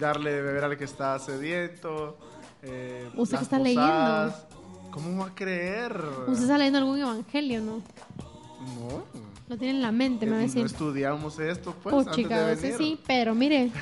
darle 0.00 0.32
de 0.32 0.42
beber 0.42 0.64
al 0.64 0.76
que 0.76 0.84
está 0.84 1.16
sediento. 1.20 2.18
Eh, 2.62 3.08
Usted 3.14 3.38
que 3.38 3.44
está 3.44 3.58
posadas. 3.58 4.46
¿Cómo 4.90 5.22
va 5.22 5.28
a 5.28 5.34
creer? 5.34 5.96
Usted 6.26 6.42
está 6.42 6.58
leyendo 6.58 6.80
algún 6.80 6.98
evangelio, 6.98 7.60
¿no? 7.60 7.76
No. 7.76 9.29
Lo 9.50 9.58
tiene 9.58 9.74
en 9.74 9.82
la 9.82 9.90
mente, 9.90 10.26
me 10.26 10.30
va 10.30 10.36
a 10.38 10.40
no 10.42 10.46
decir. 10.46 10.64
estudiamos 10.64 11.36
esto, 11.40 11.74
pues, 11.82 11.92
Oh, 11.92 11.98
antes 12.08 12.28
de 12.28 12.52
ese 12.52 12.62
venir. 12.62 12.78
sí, 12.78 13.00
pero 13.04 13.34
mire, 13.34 13.72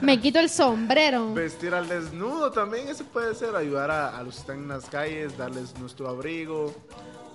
me 0.00 0.18
quito 0.18 0.38
el 0.38 0.48
sombrero. 0.48 1.34
Vestir 1.34 1.74
al 1.74 1.86
desnudo 1.86 2.50
también, 2.50 2.88
eso 2.88 3.04
puede 3.04 3.34
ser. 3.34 3.54
Ayudar 3.54 3.90
a, 3.90 4.16
a 4.16 4.22
los 4.22 4.36
que 4.36 4.40
están 4.40 4.56
en 4.60 4.68
las 4.68 4.86
calles, 4.86 5.36
darles 5.36 5.78
nuestro 5.78 6.08
abrigo. 6.08 6.74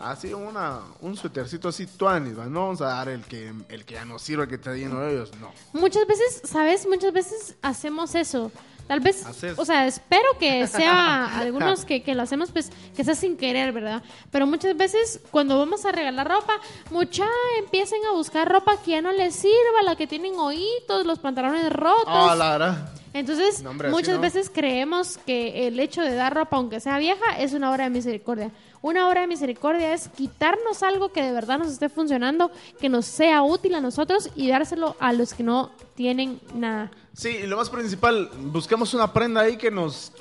Así 0.02 0.34
una, 0.34 0.80
un 1.02 1.16
suétercito 1.16 1.68
así, 1.70 1.86
tuanis, 1.86 2.36
¿va? 2.38 2.48
No 2.48 2.62
vamos 2.62 2.82
a 2.82 2.86
dar 2.88 3.10
el 3.10 3.22
que, 3.26 3.54
el 3.70 3.86
que 3.86 3.94
ya 3.94 4.06
no 4.06 4.18
sirve, 4.18 4.44
el 4.46 4.50
que 4.50 4.56
está 4.56 4.74
lleno 4.74 5.00
de 5.00 5.12
ellos, 5.14 5.32
no. 5.40 5.52
Muchas 5.80 6.08
veces, 6.08 6.42
¿sabes? 6.46 6.88
Muchas 6.90 7.14
veces 7.14 7.56
hacemos 7.62 8.16
eso. 8.16 8.52
Tal 8.88 9.00
vez, 9.00 9.26
Haces. 9.26 9.58
o 9.58 9.66
sea, 9.66 9.88
espero 9.88 10.26
que 10.40 10.68
sea 10.68 11.38
algunos 11.38 11.86
que, 11.86 12.04
que 12.04 12.16
lo 12.16 12.22
hacemos, 12.24 12.52
pues, 12.52 12.72
que 12.96 13.04
sea 13.04 13.16
sin 13.16 13.38
querer, 13.38 13.72
¿verdad? 13.72 14.04
Pero 14.32 14.46
muchas 14.46 14.76
veces 14.76 15.22
cuando 15.32 15.58
vamos 15.58 15.86
a 15.86 15.92
regalar 15.92 16.28
ropa, 16.28 16.54
mucha 16.92 17.26
empiecen 17.60 18.00
a 18.06 18.12
buscar 18.14 18.50
ropa 18.52 18.78
que 18.84 18.92
ya 18.92 19.02
no 19.02 19.12
les 19.12 19.36
sirva, 19.36 19.82
la 19.84 19.96
que 19.96 20.08
tienen 20.08 20.34
hoyitos, 20.36 21.06
los 21.06 21.20
pantalones 21.20 21.72
rotos. 21.72 22.04
Ah, 22.08 22.36
la 22.36 22.52
verdad. 22.52 22.90
Entonces, 23.16 23.62
No, 23.62 23.70
hombre, 23.70 23.90
así 23.90 23.96
muchas 23.96 24.16
no. 24.16 24.22
veces 24.22 24.50
creemos 24.52 25.20
que 25.26 25.68
el 25.68 25.80
hecho 25.80 26.02
de 26.02 26.16
dar 26.16 26.34
ropa, 26.34 26.58
aunque 26.58 26.80
sea 26.80 26.98
vieja, 26.98 27.38
es 27.38 27.54
una 27.54 27.72
obra 27.72 27.84
de 27.84 27.92
misericordia. 27.92 28.50
Una 28.82 29.08
obra 29.08 29.22
de 29.22 29.28
misericordia 29.28 29.94
es 29.94 30.10
quitarnos 30.10 30.82
algo 30.82 31.10
que 31.10 31.22
de 31.22 31.32
verdad 31.32 31.60
nos 31.60 31.68
esté 31.72 31.90
funcionando, 31.90 32.50
que 32.82 32.90
nos 32.90 33.06
sea 33.06 33.44
útil 33.44 33.76
a 33.76 33.82
nosotros 33.82 34.30
y 34.36 34.48
dárselo 34.50 34.96
a 35.00 35.14
los 35.14 35.34
que 35.36 35.44
no 35.44 35.72
tienen 35.96 36.42
nada. 36.56 36.90
Sí, 37.16 37.30
y 37.44 37.48
lo 37.48 37.58
más 37.58 37.70
principal, 37.70 38.30
busquemos 38.38 38.94
una 38.94 39.14
prenda 39.14 39.42
ahí 39.42 39.58
que 39.58 39.70
nos 39.72 40.12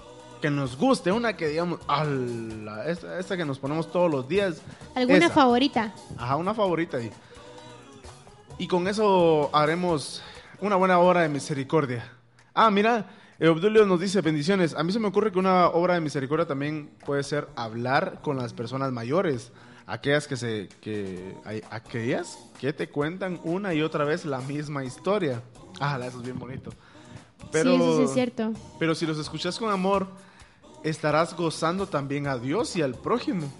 que 0.42 0.50
nos 0.50 0.76
guste, 0.76 1.12
una 1.12 1.36
que 1.36 1.46
digamos, 1.48 1.78
"Ala, 1.86 2.86
esta, 2.88 3.18
esta 3.20 3.36
que 3.36 3.44
nos 3.44 3.60
ponemos 3.60 3.90
todos 3.92 4.10
los 4.10 4.26
días. 4.26 4.60
¿Alguna 4.94 5.18
esa". 5.26 5.30
favorita? 5.30 5.94
Ajá, 6.18 6.34
una 6.36 6.52
favorita 6.52 6.96
ahí. 6.96 7.12
Y 8.58 8.66
con 8.66 8.88
eso 8.88 9.50
haremos 9.52 10.20
una 10.60 10.74
buena 10.76 10.98
obra 10.98 11.20
de 11.22 11.28
misericordia. 11.28 12.10
Ah, 12.54 12.70
mira, 12.70 13.06
eh, 13.38 13.48
Obdulio 13.48 13.86
nos 13.86 14.00
dice 14.00 14.20
bendiciones. 14.20 14.74
A 14.74 14.82
mí 14.82 14.92
se 14.92 14.98
me 14.98 15.08
ocurre 15.08 15.30
que 15.32 15.38
una 15.38 15.68
obra 15.68 15.94
de 15.94 16.00
misericordia 16.00 16.44
también 16.46 16.90
puede 17.06 17.22
ser 17.22 17.48
hablar 17.54 18.20
con 18.20 18.36
las 18.36 18.52
personas 18.52 18.90
mayores, 18.92 19.52
aquellas 19.86 20.26
que 20.26 20.36
se 20.36 20.68
que 20.80 21.36
aquellas 21.70 22.36
que 22.60 22.72
te 22.72 22.88
cuentan 22.88 23.40
una 23.44 23.74
y 23.74 23.82
otra 23.82 24.04
vez 24.04 24.24
la 24.24 24.40
misma 24.40 24.84
historia. 24.84 25.40
Ah, 25.80 25.98
eso 26.04 26.18
es 26.18 26.22
bien 26.24 26.38
bonito. 26.38 26.70
Pero 27.50 27.70
sí, 27.70 27.76
eso 27.82 27.96
sí 27.98 28.02
es 28.04 28.12
cierto. 28.14 28.52
pero 28.78 28.94
si 28.94 29.04
los 29.06 29.18
escuchas 29.18 29.58
con 29.58 29.70
amor, 29.70 30.06
estarás 30.82 31.36
gozando 31.36 31.86
también 31.86 32.26
a 32.26 32.38
Dios 32.38 32.74
y 32.76 32.82
al 32.82 32.94
prójimo. 32.94 33.50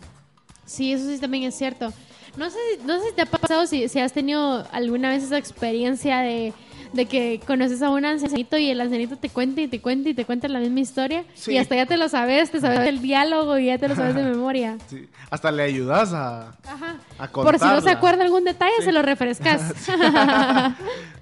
Sí, 0.65 0.93
eso 0.93 1.07
sí 1.09 1.19
también 1.19 1.45
es 1.45 1.55
cierto. 1.57 1.93
No 2.37 2.49
sé, 2.49 2.57
si- 2.81 2.87
no 2.87 2.99
sé 3.01 3.09
si 3.11 3.15
te 3.15 3.23
ha 3.23 3.27
pasado, 3.27 3.67
si, 3.67 3.89
si 3.89 3.99
has 4.01 4.13
tenido 4.13 4.67
alguna 4.73 5.11
vez 5.11 5.23
esa 5.25 5.37
experiencia 5.37 6.21
de, 6.21 6.55
de 6.93 7.07
que 7.07 7.41
conoces 7.47 7.81
a 7.83 7.89
un 7.91 8.05
ancianito 8.05 8.59
y 8.59 8.69
el 8.71 8.81
ancianito 8.81 9.17
te 9.17 9.29
cuenta 9.31 9.61
y 9.63 9.69
te 9.69 9.81
cuenta 9.81 10.11
y 10.11 10.15
te 10.15 10.25
cuenta 10.27 10.47
la 10.49 10.59
misma 10.61 10.81
historia 10.81 11.25
Sí. 11.35 11.53
y 11.53 11.59
hasta 11.59 11.75
ya 11.77 11.87
te 11.87 11.97
lo 11.97 12.09
sabes, 12.09 12.51
te 12.51 12.61
sabes 12.61 12.81
el 12.81 13.01
diálogo 13.01 13.57
y 13.59 13.67
ya 13.67 13.79
te 13.79 13.89
lo 13.89 13.95
sabes 13.97 14.15
de 14.15 14.23
memoria. 14.25 14.77
Sí, 14.89 15.09
Hasta 15.31 15.51
le 15.51 15.63
ayudas 15.63 16.13
a, 16.13 16.51
Ajá. 16.67 16.97
a 17.19 17.29
Por 17.29 17.59
si 17.59 17.65
no 17.65 17.81
se 17.81 17.91
acuerda 17.91 18.23
algún 18.25 18.45
detalle, 18.45 18.73
Sí. 18.81 18.85
se 18.85 18.93
lo 18.93 19.03
refrescas. 19.03 19.73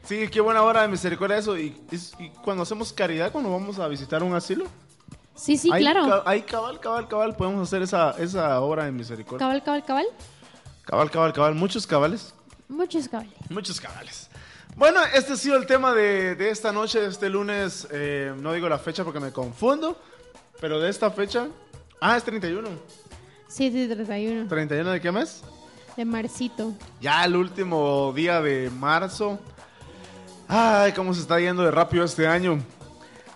Sí, 0.04 0.26
qué 0.28 0.40
buena 0.40 0.62
hora 0.62 0.82
de 0.82 0.88
misericordia 0.88 1.36
eso. 1.36 1.56
Y, 1.56 1.70
cuando 2.42 2.62
hacemos 2.64 2.92
caridad, 2.92 3.30
cuando 3.30 3.50
vamos 3.52 3.78
a 3.78 3.86
visitar 3.86 4.22
un 4.24 4.34
asilo, 4.34 4.64
sí, 5.36 5.56
sí, 5.56 5.70
ahí, 5.72 5.82
claro. 5.82 6.04
ca- 6.08 6.22
ahí 6.28 6.42
cabal, 6.42 6.80
cabal, 6.80 7.06
cabal, 7.06 7.36
podemos 7.36 7.68
hacer 7.68 7.82
esa, 7.82 8.10
esa 8.18 8.60
obra 8.60 8.86
de 8.86 8.92
misericordia. 8.92 9.38
Cabal, 9.38 9.62
cabal, 9.62 9.84
cabal. 9.84 10.06
Cabal, 10.84 11.10
cabal, 11.10 11.32
cabal. 11.32 11.54
Muchos 11.54 11.86
cabales. 11.86 12.34
Muchos 12.68 13.08
cabales. 13.08 13.32
Muchos 13.48 13.80
cabales. 13.80 14.29
Bueno, 14.80 15.00
este 15.14 15.34
ha 15.34 15.36
sido 15.36 15.58
el 15.58 15.66
tema 15.66 15.92
de, 15.92 16.34
de 16.36 16.48
esta 16.48 16.72
noche, 16.72 17.00
de 17.02 17.08
este 17.08 17.28
lunes. 17.28 17.86
eh, 17.90 18.32
no 18.40 18.54
digo 18.54 18.66
la 18.66 18.78
fecha 18.78 19.04
porque 19.04 19.20
me 19.20 19.30
confundo, 19.30 20.00
pero 20.58 20.80
de 20.80 20.88
esta 20.88 21.10
fecha. 21.10 21.48
Ah, 22.00 22.16
es 22.16 22.24
31. 22.24 22.66
Sí, 23.46 23.70
sí, 23.70 23.86
31. 23.86 24.48
¿31 24.48 24.84
de 24.92 25.00
qué 25.02 25.12
mes? 25.12 25.42
De 25.98 26.04
Marcito. 26.06 26.72
Ya 26.98 27.22
el 27.26 27.36
último 27.36 28.10
día 28.16 28.40
de 28.40 28.70
marzo. 28.70 29.38
Ay, 30.48 30.92
cómo 30.92 31.12
se 31.12 31.20
está 31.20 31.38
yendo 31.38 31.62
de 31.62 31.70
rápido 31.70 32.02
este 32.02 32.26
año. 32.26 32.58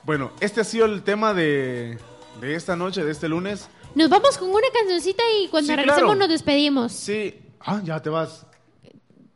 Bueno, 0.05 0.31
este 0.41 0.62
ha 0.62 0.65
sido 0.65 0.87
el 0.87 1.03
tema 1.03 1.35
de, 1.35 1.99
de 2.41 2.55
esta 2.55 2.75
noche, 2.75 3.05
de 3.05 3.12
este 3.12 3.29
lunes. 3.29 3.69
Nos 3.95 4.09
vamos 4.09 4.39
con 4.39 4.49
una 4.49 4.66
cancioncita 4.73 5.23
y 5.39 5.49
cuando 5.49 5.66
Sí, 5.71 5.77
regresemos 5.77 6.05
claro. 6.05 6.19
nos 6.21 6.29
despedimos. 6.31 6.91
Sí. 6.93 7.39
Ah, 7.61 7.83
ya 7.85 8.01
te 8.01 8.09
vas. 8.09 8.47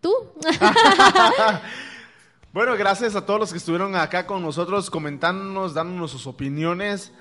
¿Tú? 0.00 0.10
Bueno, 2.58 2.76
gracias 2.76 3.14
a 3.14 3.24
todos 3.24 3.38
los 3.38 3.52
que 3.52 3.58
estuvieron 3.58 3.94
acá 3.94 4.26
con 4.26 4.42
nosotros 4.42 4.90
comentándonos, 4.90 5.74
dándonos 5.74 6.10
sus 6.10 6.26
opiniones. 6.26 7.12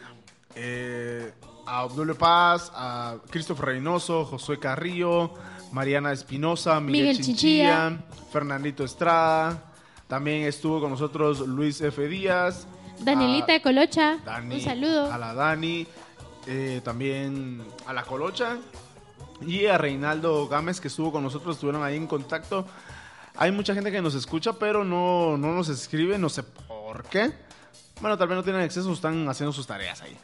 Eh, 0.56 1.32
a 1.68 1.84
Obdulio 1.84 2.18
Paz, 2.18 2.72
a 2.74 3.18
Christopher 3.30 3.66
Reynoso, 3.66 4.26
Josué 4.26 4.58
Carrillo, 4.58 5.36
Mariana 5.72 6.12
Espinosa, 6.12 6.80
Miguel, 6.80 7.10
Miguel 7.10 7.24
Chinchilla, 7.24 7.90
Chinchilla. 7.90 8.30
Fernandito 8.32 8.84
Estrada. 8.84 9.64
También 10.08 10.42
estuvo 10.42 10.82
con 10.82 10.90
nosotros 10.90 11.42
Luis 11.42 11.82
F. 11.82 12.08
Díaz. 12.08 12.66
Danielita 13.02 13.54
de 13.54 13.62
Colocha. 13.62 14.18
Dani, 14.26 14.56
Un 14.56 14.62
saludo. 14.62 15.14
A 15.14 15.20
la 15.20 15.36
Dani. 15.36 15.86
eh, 16.48 16.82
también 16.84 17.64
a 17.86 17.94
la 17.94 18.02
Colocha. 18.02 18.58
Y 19.46 19.68
a 19.68 19.78
Reinaldo 19.78 20.48
Gámez 20.48 20.82
que 20.82 20.88
estuvo 20.88 21.12
con 21.12 21.22
nosotros, 21.22 21.58
estuvieron 21.58 21.84
ahí 21.84 21.96
en 21.96 22.08
contacto. 22.08 22.66
Hay 23.38 23.52
mucha 23.52 23.74
gente 23.74 23.92
que 23.92 24.02
nos 24.02 24.16
escucha, 24.16 24.54
pero 24.54 24.84
no, 24.84 25.38
no 25.38 25.54
nos 25.54 25.70
escribe, 25.70 26.18
no 26.18 26.28
sé 26.28 26.44
por 26.44 27.04
qué. 27.04 27.32
Bueno, 28.02 28.18
tal 28.18 28.28
vez 28.28 28.36
no 28.36 28.44
tienen 28.44 28.62
acceso, 28.62 28.92
están 28.92 29.30
haciendo 29.30 29.54
sus 29.54 29.68
tareas 29.68 30.02
ahí. 30.02 30.18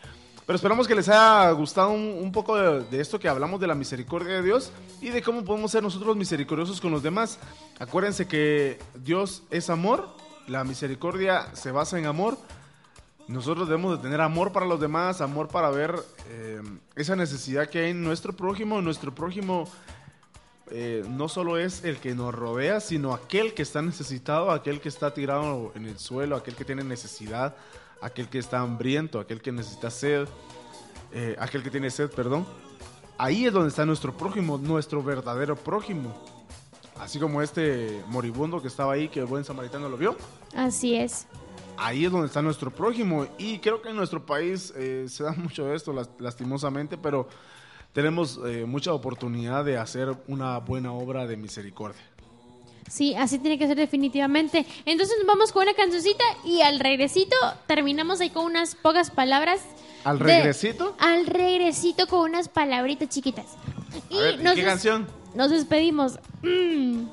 Pero 0.46 0.56
esperamos 0.56 0.88
que 0.88 0.96
les 0.96 1.08
haya 1.08 1.52
gustado 1.52 1.90
un, 1.90 2.18
un 2.22 2.32
poco 2.32 2.58
de, 2.58 2.84
de 2.86 3.00
esto 3.00 3.20
que 3.20 3.30
hablamos 3.30 3.62
de 3.62 3.68
la 3.68 3.76
misericordia 3.76 4.36
de 4.36 4.42
Dios 4.42 4.72
y 5.00 5.10
de 5.10 5.22
cómo 5.22 5.46
podemos 5.46 5.72
ser 5.72 5.84
nosotros 5.84 6.18
misericordiosos 6.18 6.82
con 6.82 6.92
los 6.92 7.04
demás. 7.04 7.40
Acuérdense 7.80 8.28
que 8.28 8.80
Dios 8.96 9.44
es 9.52 9.70
amor, 9.70 10.10
la 10.48 10.64
misericordia 10.64 11.56
se 11.56 11.72
basa 11.72 11.98
en 12.00 12.08
amor. 12.08 12.38
Nosotros 13.28 13.70
debemos 13.70 13.96
de 13.96 14.04
tener 14.04 14.20
amor 14.20 14.52
para 14.52 14.66
los 14.66 14.82
demás, 14.82 15.22
amor 15.22 15.48
para 15.48 15.70
ver 15.70 15.96
eh, 16.30 16.62
esa 16.96 17.16
necesidad 17.16 17.70
que 17.70 17.80
hay 17.80 17.92
en 17.92 18.04
nuestro 18.04 18.34
prójimo. 18.34 18.82
Nuestro 18.82 19.16
prójimo 19.16 19.70
eh, 20.72 21.04
no 21.10 21.28
solo 21.30 21.58
es 21.58 21.84
el 21.84 21.98
que 21.98 22.16
nos 22.16 22.34
rodea, 22.34 22.80
sino 22.80 23.14
aquel 23.14 23.54
que 23.54 23.62
está 23.62 23.82
necesitado, 23.82 24.52
aquel 24.52 24.80
que 24.82 24.90
está 24.90 25.14
tirado 25.14 25.72
en 25.76 25.86
el 25.86 26.00
suelo, 26.00 26.36
aquel 26.36 26.56
que 26.56 26.66
tiene 26.66 26.84
necesidad, 26.84 27.56
aquel 28.02 28.30
que 28.30 28.40
está 28.40 28.60
hambriento, 28.60 29.20
aquel 29.20 29.42
que 29.42 29.52
necesita 29.52 29.90
sed, 29.90 30.28
eh, 31.12 31.36
aquel 31.40 31.64
que 31.64 31.70
tiene 31.70 31.90
sed, 31.90 32.10
perdón. 32.10 32.46
Ahí 33.18 33.46
es 33.46 33.54
donde 33.54 33.70
está 33.70 33.86
nuestro 33.86 34.16
prójimo, 34.18 34.58
nuestro 34.58 35.04
verdadero 35.04 35.56
prójimo. 35.56 36.14
Así 37.00 37.20
como 37.20 37.42
este 37.42 38.02
moribundo 38.08 38.62
que 38.62 38.68
estaba 38.68 38.94
ahí, 38.94 39.08
que 39.10 39.20
el 39.20 39.26
buen 39.26 39.44
samaritano 39.44 39.90
lo 39.90 39.98
vio. 39.98 40.16
Así 40.56 40.96
es. 40.96 41.28
Ahí 41.78 42.06
es 42.06 42.12
donde 42.12 42.28
está 42.28 42.42
nuestro 42.42 42.72
prójimo. 42.72 43.28
Y 43.38 43.60
creo 43.60 43.82
que 43.82 43.90
en 43.90 43.96
nuestro 43.96 44.26
país 44.26 44.72
eh, 44.76 45.06
se 45.10 45.24
da 45.24 45.32
mucho 45.34 45.66
de 45.66 45.76
esto, 45.76 45.92
las- 45.92 46.10
lastimosamente, 46.20 46.98
pero 46.98 47.28
tenemos 47.94 48.40
eh, 48.46 48.66
mucha 48.66 48.94
oportunidad 48.94 49.64
de 49.66 49.78
hacer 49.78 50.16
una 50.28 50.58
buena 50.60 50.92
obra 50.94 51.26
de 51.28 51.38
misericordia. 51.38 52.02
Sí, 52.90 53.16
así 53.16 53.40
tiene 53.40 53.58
que 53.58 53.66
ser 53.68 53.78
definitivamente. 53.78 54.66
Entonces 54.86 55.16
nos 55.20 55.26
vamos 55.28 55.52
con 55.52 55.64
una 55.64 55.74
cancioncita 55.74 56.24
y 56.44 56.62
al 56.62 56.80
regresito 56.80 57.36
terminamos 57.66 58.20
ahí 58.20 58.30
con 58.30 58.46
unas 58.46 58.76
pocas 58.76 59.10
palabras. 59.10 59.62
¿Al 60.04 60.20
de- 60.20 60.26
regresito? 60.26 60.96
al 61.00 61.26
regresito 61.26 62.08
con 62.08 62.30
unas 62.30 62.50
palabritas 62.50 63.08
chiquitas. 63.10 63.46
Y 64.10 64.18
A 64.18 64.22
ver, 64.22 64.40
¿y 64.40 64.44
nos 64.44 64.56
¿qué 64.56 64.64
canción? 64.64 65.08
Nos 65.34 65.50
despedimos. 65.52 66.20
Mm, 66.42 67.06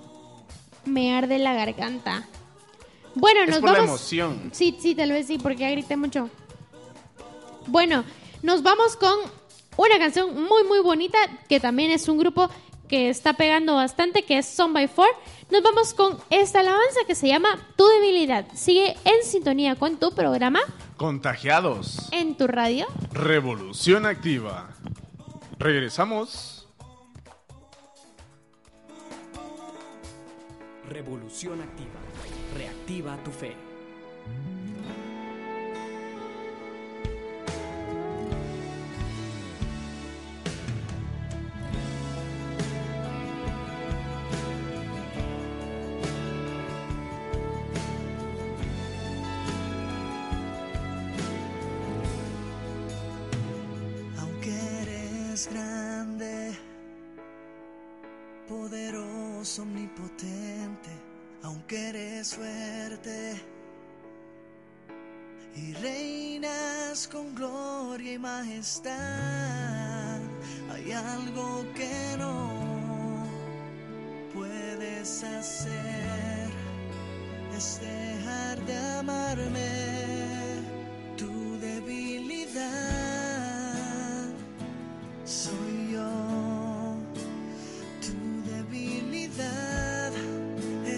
me 0.86 1.14
arde 1.16 1.38
la 1.38 1.54
garganta. 1.54 2.26
Bueno, 3.14 3.40
Es 3.42 3.50
nos 3.50 3.58
por 3.60 3.70
la 3.70 3.78
vamos. 3.80 3.88
emoción. 4.12 4.50
Sí, 4.52 4.76
sí, 4.80 4.94
tal 4.94 5.12
vez 5.12 5.26
sí, 5.28 5.38
porque 5.38 5.58
ya 5.60 5.70
grité 5.70 5.96
mucho. 5.96 6.28
Bueno, 7.66 8.04
nos 8.42 8.62
vamos 8.62 8.96
con 8.96 9.14
una 9.86 9.98
canción 9.98 10.34
muy, 10.34 10.64
muy 10.64 10.80
bonita, 10.80 11.18
que 11.48 11.58
también 11.60 11.90
es 11.90 12.08
un 12.08 12.18
grupo 12.18 12.48
que 12.88 13.08
está 13.08 13.32
pegando 13.34 13.76
bastante, 13.76 14.24
que 14.24 14.38
es 14.38 14.46
Son 14.46 14.72
by 14.72 14.88
Four. 14.88 15.08
Nos 15.50 15.62
vamos 15.62 15.94
con 15.94 16.18
esta 16.28 16.60
alabanza 16.60 17.00
que 17.06 17.14
se 17.14 17.28
llama 17.28 17.48
Tu 17.76 17.86
debilidad. 17.86 18.46
Sigue 18.54 18.96
en 19.04 19.24
sintonía 19.24 19.76
con 19.76 19.96
tu 19.96 20.12
programa, 20.12 20.60
Contagiados. 20.96 22.08
en 22.12 22.36
tu 22.36 22.46
radio. 22.46 22.86
Revolución 23.12 24.06
activa. 24.06 24.70
Regresamos. 25.58 26.68
Revolución 30.88 31.60
activa. 31.62 32.00
Reactiva 32.56 33.16
tu 33.24 33.30
fe. 33.30 33.54
Poderoso, 58.70 59.62
omnipotente, 59.62 60.90
aunque 61.42 61.88
eres 61.88 62.36
fuerte. 62.36 63.42
Y 65.56 65.72
reinas 65.74 67.08
con 67.08 67.34
gloria 67.34 68.12
y 68.12 68.18
majestad, 68.18 70.20
hay 70.72 70.92
algo 70.92 71.64
que 71.74 72.16
no 72.16 73.24
puedes 74.32 75.24
hacer, 75.24 76.48
es 77.56 77.80
dejar 77.80 78.64
de 78.66 78.78
amarme 79.00 80.62
tu 81.16 81.58
debilidad. 81.58 82.70
Soy 85.24 85.92
yo. 85.92 86.49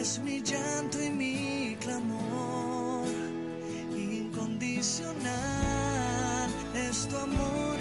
Es 0.02 0.18
mi 0.18 0.42
llanto 0.42 1.00
y 1.00 1.10
mi 1.10 1.76
clamor. 1.80 3.06
Incondicional 3.94 6.50
es 6.74 7.06
tu 7.06 7.16
amor 7.16 7.71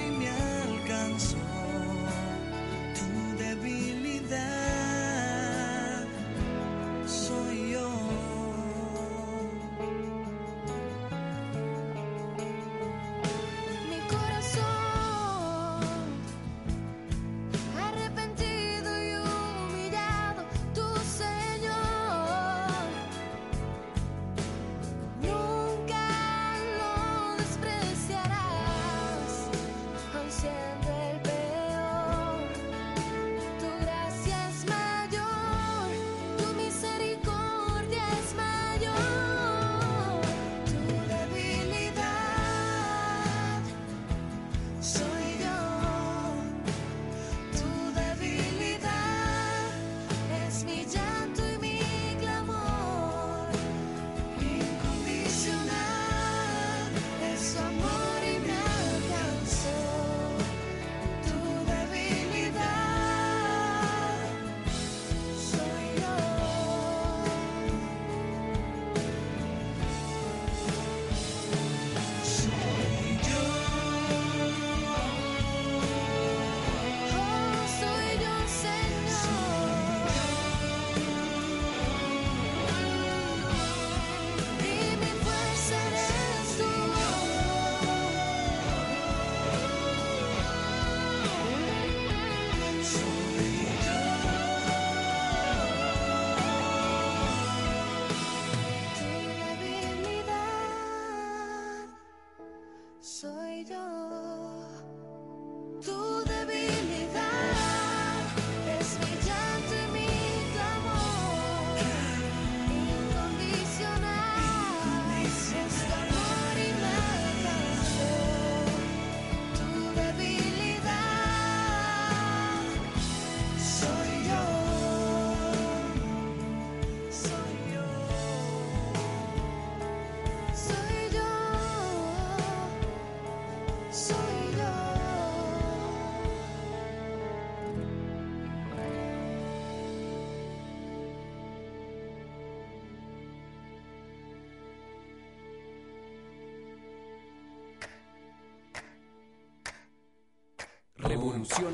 Activa. 151.21 151.71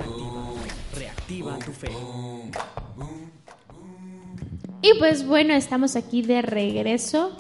Reactiva 0.93 1.59
tu 1.59 1.71
fe. 1.71 1.89
Y 4.81 4.93
pues 4.99 5.25
bueno, 5.25 5.53
estamos 5.53 5.95
aquí 5.95 6.21
de 6.21 6.41
regreso. 6.41 7.31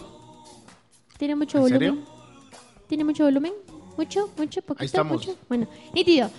¿Tiene 1.17 1.35
mucho 1.35 1.57
¿En 1.57 1.63
volumen? 1.63 1.95
serio? 1.95 2.05
¿Tiene 2.87 3.03
mucho 3.03 3.25
volumen? 3.25 3.53
¿Mucho? 3.97 4.29
¿Mucho? 4.37 4.61
¿Poquito? 4.61 4.85
estamos. 4.85 5.27
¿Mucho? 5.27 5.37
Bueno, 5.49 5.67
nítido. 5.93 6.29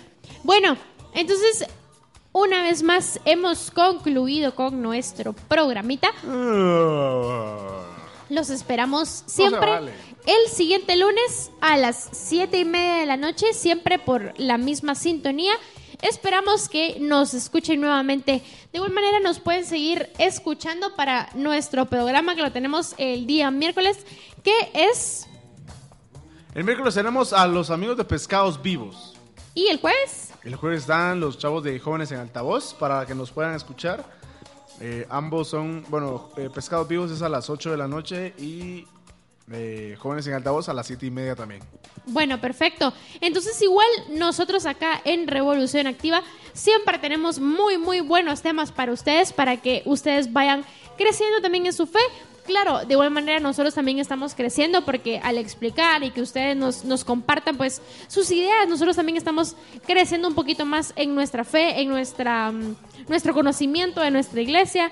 Bueno, 0.43 0.75
entonces, 1.13 1.67
una 2.31 2.63
vez 2.63 2.81
más 2.81 3.19
hemos 3.25 3.69
concluido 3.69 4.55
con 4.55 4.81
nuestro 4.81 5.33
programita. 5.33 6.09
Los 8.29 8.49
esperamos 8.49 9.23
siempre 9.27 9.69
vale. 9.69 9.91
El 10.29 10.47
siguiente 10.51 10.95
lunes 10.95 11.49
a 11.59 11.75
las 11.75 12.07
7 12.11 12.59
y 12.59 12.63
media 12.63 12.97
de 12.97 13.07
la 13.07 13.17
noche, 13.17 13.51
siempre 13.51 13.97
por 13.97 14.39
la 14.39 14.59
misma 14.59 14.93
sintonía. 14.93 15.53
Esperamos 16.03 16.69
que 16.69 16.99
nos 16.99 17.33
escuchen 17.33 17.81
nuevamente. 17.81 18.43
De 18.71 18.77
igual 18.77 18.91
manera 18.91 19.19
nos 19.21 19.39
pueden 19.39 19.65
seguir 19.65 20.11
escuchando 20.19 20.95
para 20.95 21.29
nuestro 21.33 21.87
programa 21.87 22.35
que 22.35 22.43
lo 22.43 22.51
tenemos 22.51 22.93
el 22.99 23.25
día 23.25 23.49
miércoles, 23.49 24.05
que 24.43 24.53
es... 24.75 25.25
El 26.53 26.63
miércoles 26.63 26.93
tenemos 26.93 27.33
a 27.33 27.47
los 27.47 27.71
amigos 27.71 27.97
de 27.97 28.03
Pescados 28.03 28.61
Vivos. 28.61 29.15
¿Y 29.55 29.65
el 29.69 29.79
jueves? 29.79 30.29
El 30.43 30.55
jueves 30.55 30.81
están 30.81 31.19
los 31.19 31.39
chavos 31.39 31.63
de 31.63 31.79
Jóvenes 31.79 32.11
en 32.11 32.19
Altavoz 32.19 32.75
para 32.75 33.03
que 33.07 33.15
nos 33.15 33.31
puedan 33.31 33.55
escuchar. 33.55 34.05
Eh, 34.79 35.07
ambos 35.09 35.47
son, 35.47 35.83
bueno, 35.89 36.29
eh, 36.37 36.51
Pescados 36.53 36.87
Vivos 36.87 37.09
es 37.09 37.23
a 37.23 37.29
las 37.29 37.49
8 37.49 37.71
de 37.71 37.77
la 37.77 37.87
noche 37.87 38.35
y 38.37 38.85
eh, 39.51 39.95
Jóvenes 39.99 40.27
en 40.27 40.33
Altavoz 40.33 40.69
a 40.69 40.73
las 40.73 40.87
7 40.87 41.05
y 41.05 41.11
media 41.11 41.35
también. 41.35 41.61
Bueno, 42.05 42.39
perfecto. 42.39 42.93
Entonces 43.21 43.61
igual 43.61 43.87
nosotros 44.11 44.65
acá 44.65 45.01
en 45.05 45.27
Revolución 45.27 45.87
Activa 45.87 46.23
siempre 46.53 46.99
tenemos 46.99 47.39
muy, 47.39 47.77
muy 47.77 48.01
buenos 48.01 48.41
temas 48.41 48.71
para 48.71 48.91
ustedes, 48.91 49.33
para 49.33 49.57
que 49.57 49.83
ustedes 49.85 50.31
vayan 50.33 50.63
creciendo 50.97 51.41
también 51.41 51.65
en 51.65 51.73
su 51.73 51.87
fe. 51.87 51.99
Claro, 52.45 52.83
de 52.83 52.93
igual 52.93 53.11
manera 53.11 53.39
nosotros 53.39 53.75
también 53.75 53.99
estamos 53.99 54.33
creciendo 54.33 54.83
porque 54.83 55.19
al 55.19 55.37
explicar 55.37 56.03
y 56.03 56.09
que 56.09 56.21
ustedes 56.21 56.57
nos, 56.57 56.83
nos 56.83 57.05
compartan 57.05 57.57
pues 57.57 57.79
sus 58.07 58.31
ideas, 58.31 58.67
nosotros 58.67 58.95
también 58.95 59.17
estamos 59.17 59.55
creciendo 59.85 60.27
un 60.27 60.33
poquito 60.33 60.65
más 60.65 60.91
en 60.95 61.13
nuestra 61.13 61.43
fe, 61.43 61.79
en 61.79 61.89
nuestra, 61.89 62.51
mm, 62.51 62.75
nuestro 63.07 63.35
conocimiento 63.35 64.01
de 64.01 64.09
nuestra 64.09 64.41
iglesia. 64.41 64.89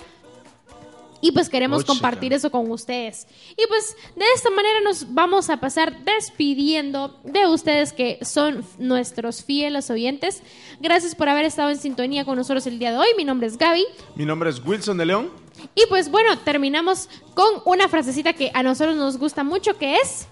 Y 1.21 1.31
pues 1.31 1.49
queremos 1.49 1.83
compartir 1.83 2.33
eso 2.33 2.51
con 2.51 2.69
ustedes. 2.69 3.27
Y 3.51 3.67
pues 3.67 3.95
de 4.15 4.25
esta 4.35 4.49
manera 4.49 4.81
nos 4.83 5.13
vamos 5.13 5.49
a 5.49 5.57
pasar 5.57 6.03
despidiendo 6.03 7.19
de 7.23 7.47
ustedes 7.47 7.93
que 7.93 8.19
son 8.23 8.63
nuestros 8.77 9.43
fieles 9.43 9.89
oyentes. 9.89 10.43
Gracias 10.79 11.15
por 11.15 11.29
haber 11.29 11.45
estado 11.45 11.71
en 11.71 11.79
sintonía 11.79 12.25
con 12.25 12.37
nosotros 12.37 12.67
el 12.67 12.79
día 12.79 12.91
de 12.91 12.97
hoy. 12.97 13.07
Mi 13.17 13.25
nombre 13.25 13.47
es 13.47 13.57
Gaby. 13.57 13.85
Mi 14.15 14.25
nombre 14.25 14.49
es 14.49 14.61
Wilson 14.63 14.97
de 14.97 15.05
León. 15.05 15.31
Y 15.73 15.85
pues 15.87 16.11
bueno, 16.11 16.37
terminamos 16.39 17.09
con 17.33 17.47
una 17.65 17.87
frasecita 17.87 18.33
que 18.33 18.51
a 18.53 18.61
nosotros 18.61 18.95
nos 18.95 19.17
gusta 19.17 19.43
mucho, 19.43 19.77
que 19.77 19.95
es... 19.95 20.27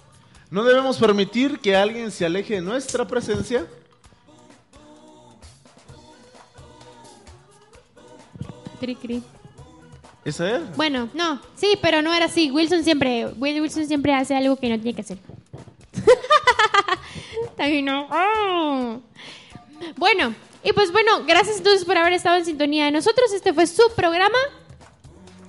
No 0.52 0.64
debemos 0.64 0.98
permitir 0.98 1.60
que 1.60 1.76
alguien 1.76 2.12
se 2.12 2.26
aleje 2.26 2.56
de 2.56 2.62
nuestra 2.62 3.07
presencia. 3.07 3.66
Cri, 8.80 8.95
cri. 8.95 9.24
¿Esa 10.26 10.57
es? 10.57 10.76
Bueno, 10.76 11.07
no, 11.14 11.39
sí, 11.56 11.77
pero 11.81 12.02
no 12.02 12.11
era 12.11 12.26
así. 12.26 12.49
Wilson 12.49 12.84
siempre, 12.84 13.27
Will 13.38 13.61
Wilson 13.61 13.85
siempre 13.85 14.11
hace 14.14 14.35
algo 14.35 14.56
que 14.56 14.69
no 14.69 14.76
tiene 14.80 14.95
que 14.95 15.02
hacer. 15.02 15.19
También 17.56 17.85
no. 17.85 18.07
Oh. 18.10 18.99
Bueno, 19.97 20.34
y 20.64 20.73
pues 20.73 20.91
bueno, 20.91 21.23
gracias 21.27 21.57
entonces 21.57 21.85
por 21.85 21.95
haber 21.95 22.14
estado 22.14 22.38
en 22.38 22.45
sintonía 22.45 22.85
de 22.85 22.91
nosotros. 22.91 23.31
Este 23.34 23.53
fue 23.53 23.68
su 23.68 23.84
programa. 23.95 24.38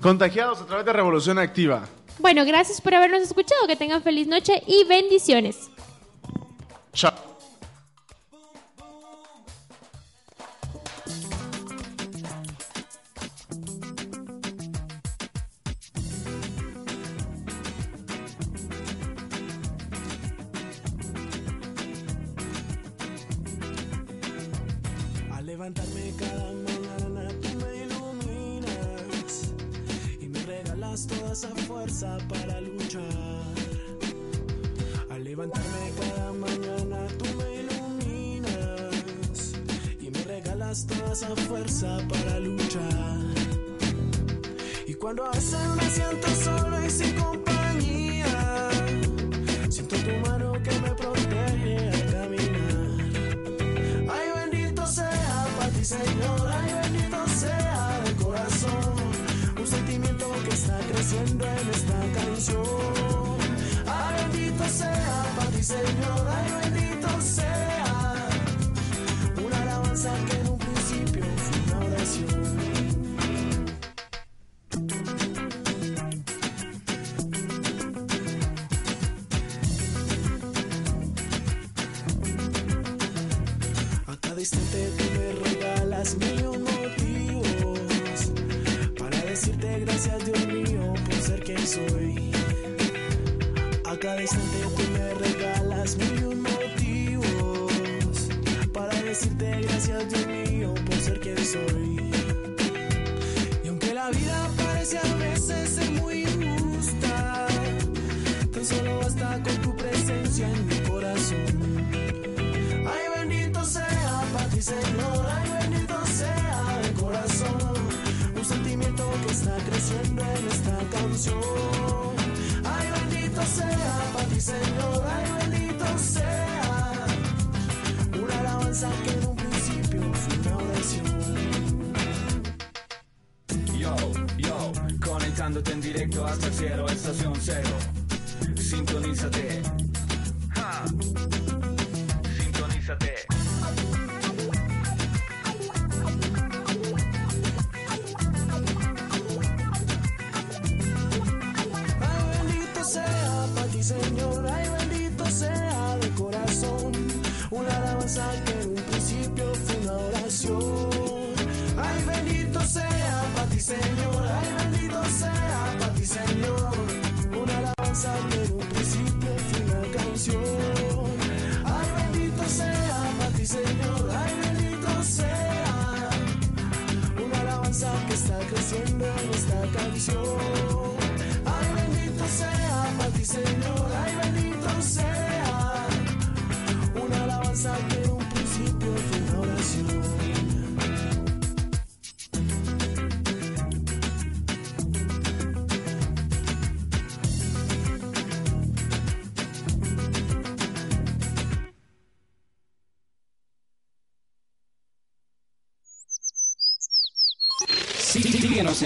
Contagiados 0.02 0.60
a 0.60 0.66
través 0.66 0.84
de 0.84 0.92
Revolución 0.92 1.38
Activa. 1.38 1.88
Bueno, 2.18 2.44
gracias 2.44 2.82
por 2.82 2.94
habernos 2.94 3.22
escuchado. 3.22 3.66
Que 3.66 3.76
tengan 3.76 4.02
feliz 4.02 4.26
noche 4.26 4.62
y 4.66 4.84
bendiciones. 4.84 5.70
Chao. 6.92 7.35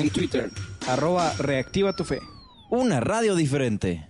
En 0.01 0.10
Twitter. 0.10 0.51
Arroba 0.89 1.32
Reactiva 1.39 1.94
tu 1.94 2.05
Fe. 2.05 2.20
Una 2.70 3.01
radio 3.01 3.35
diferente. 3.35 4.10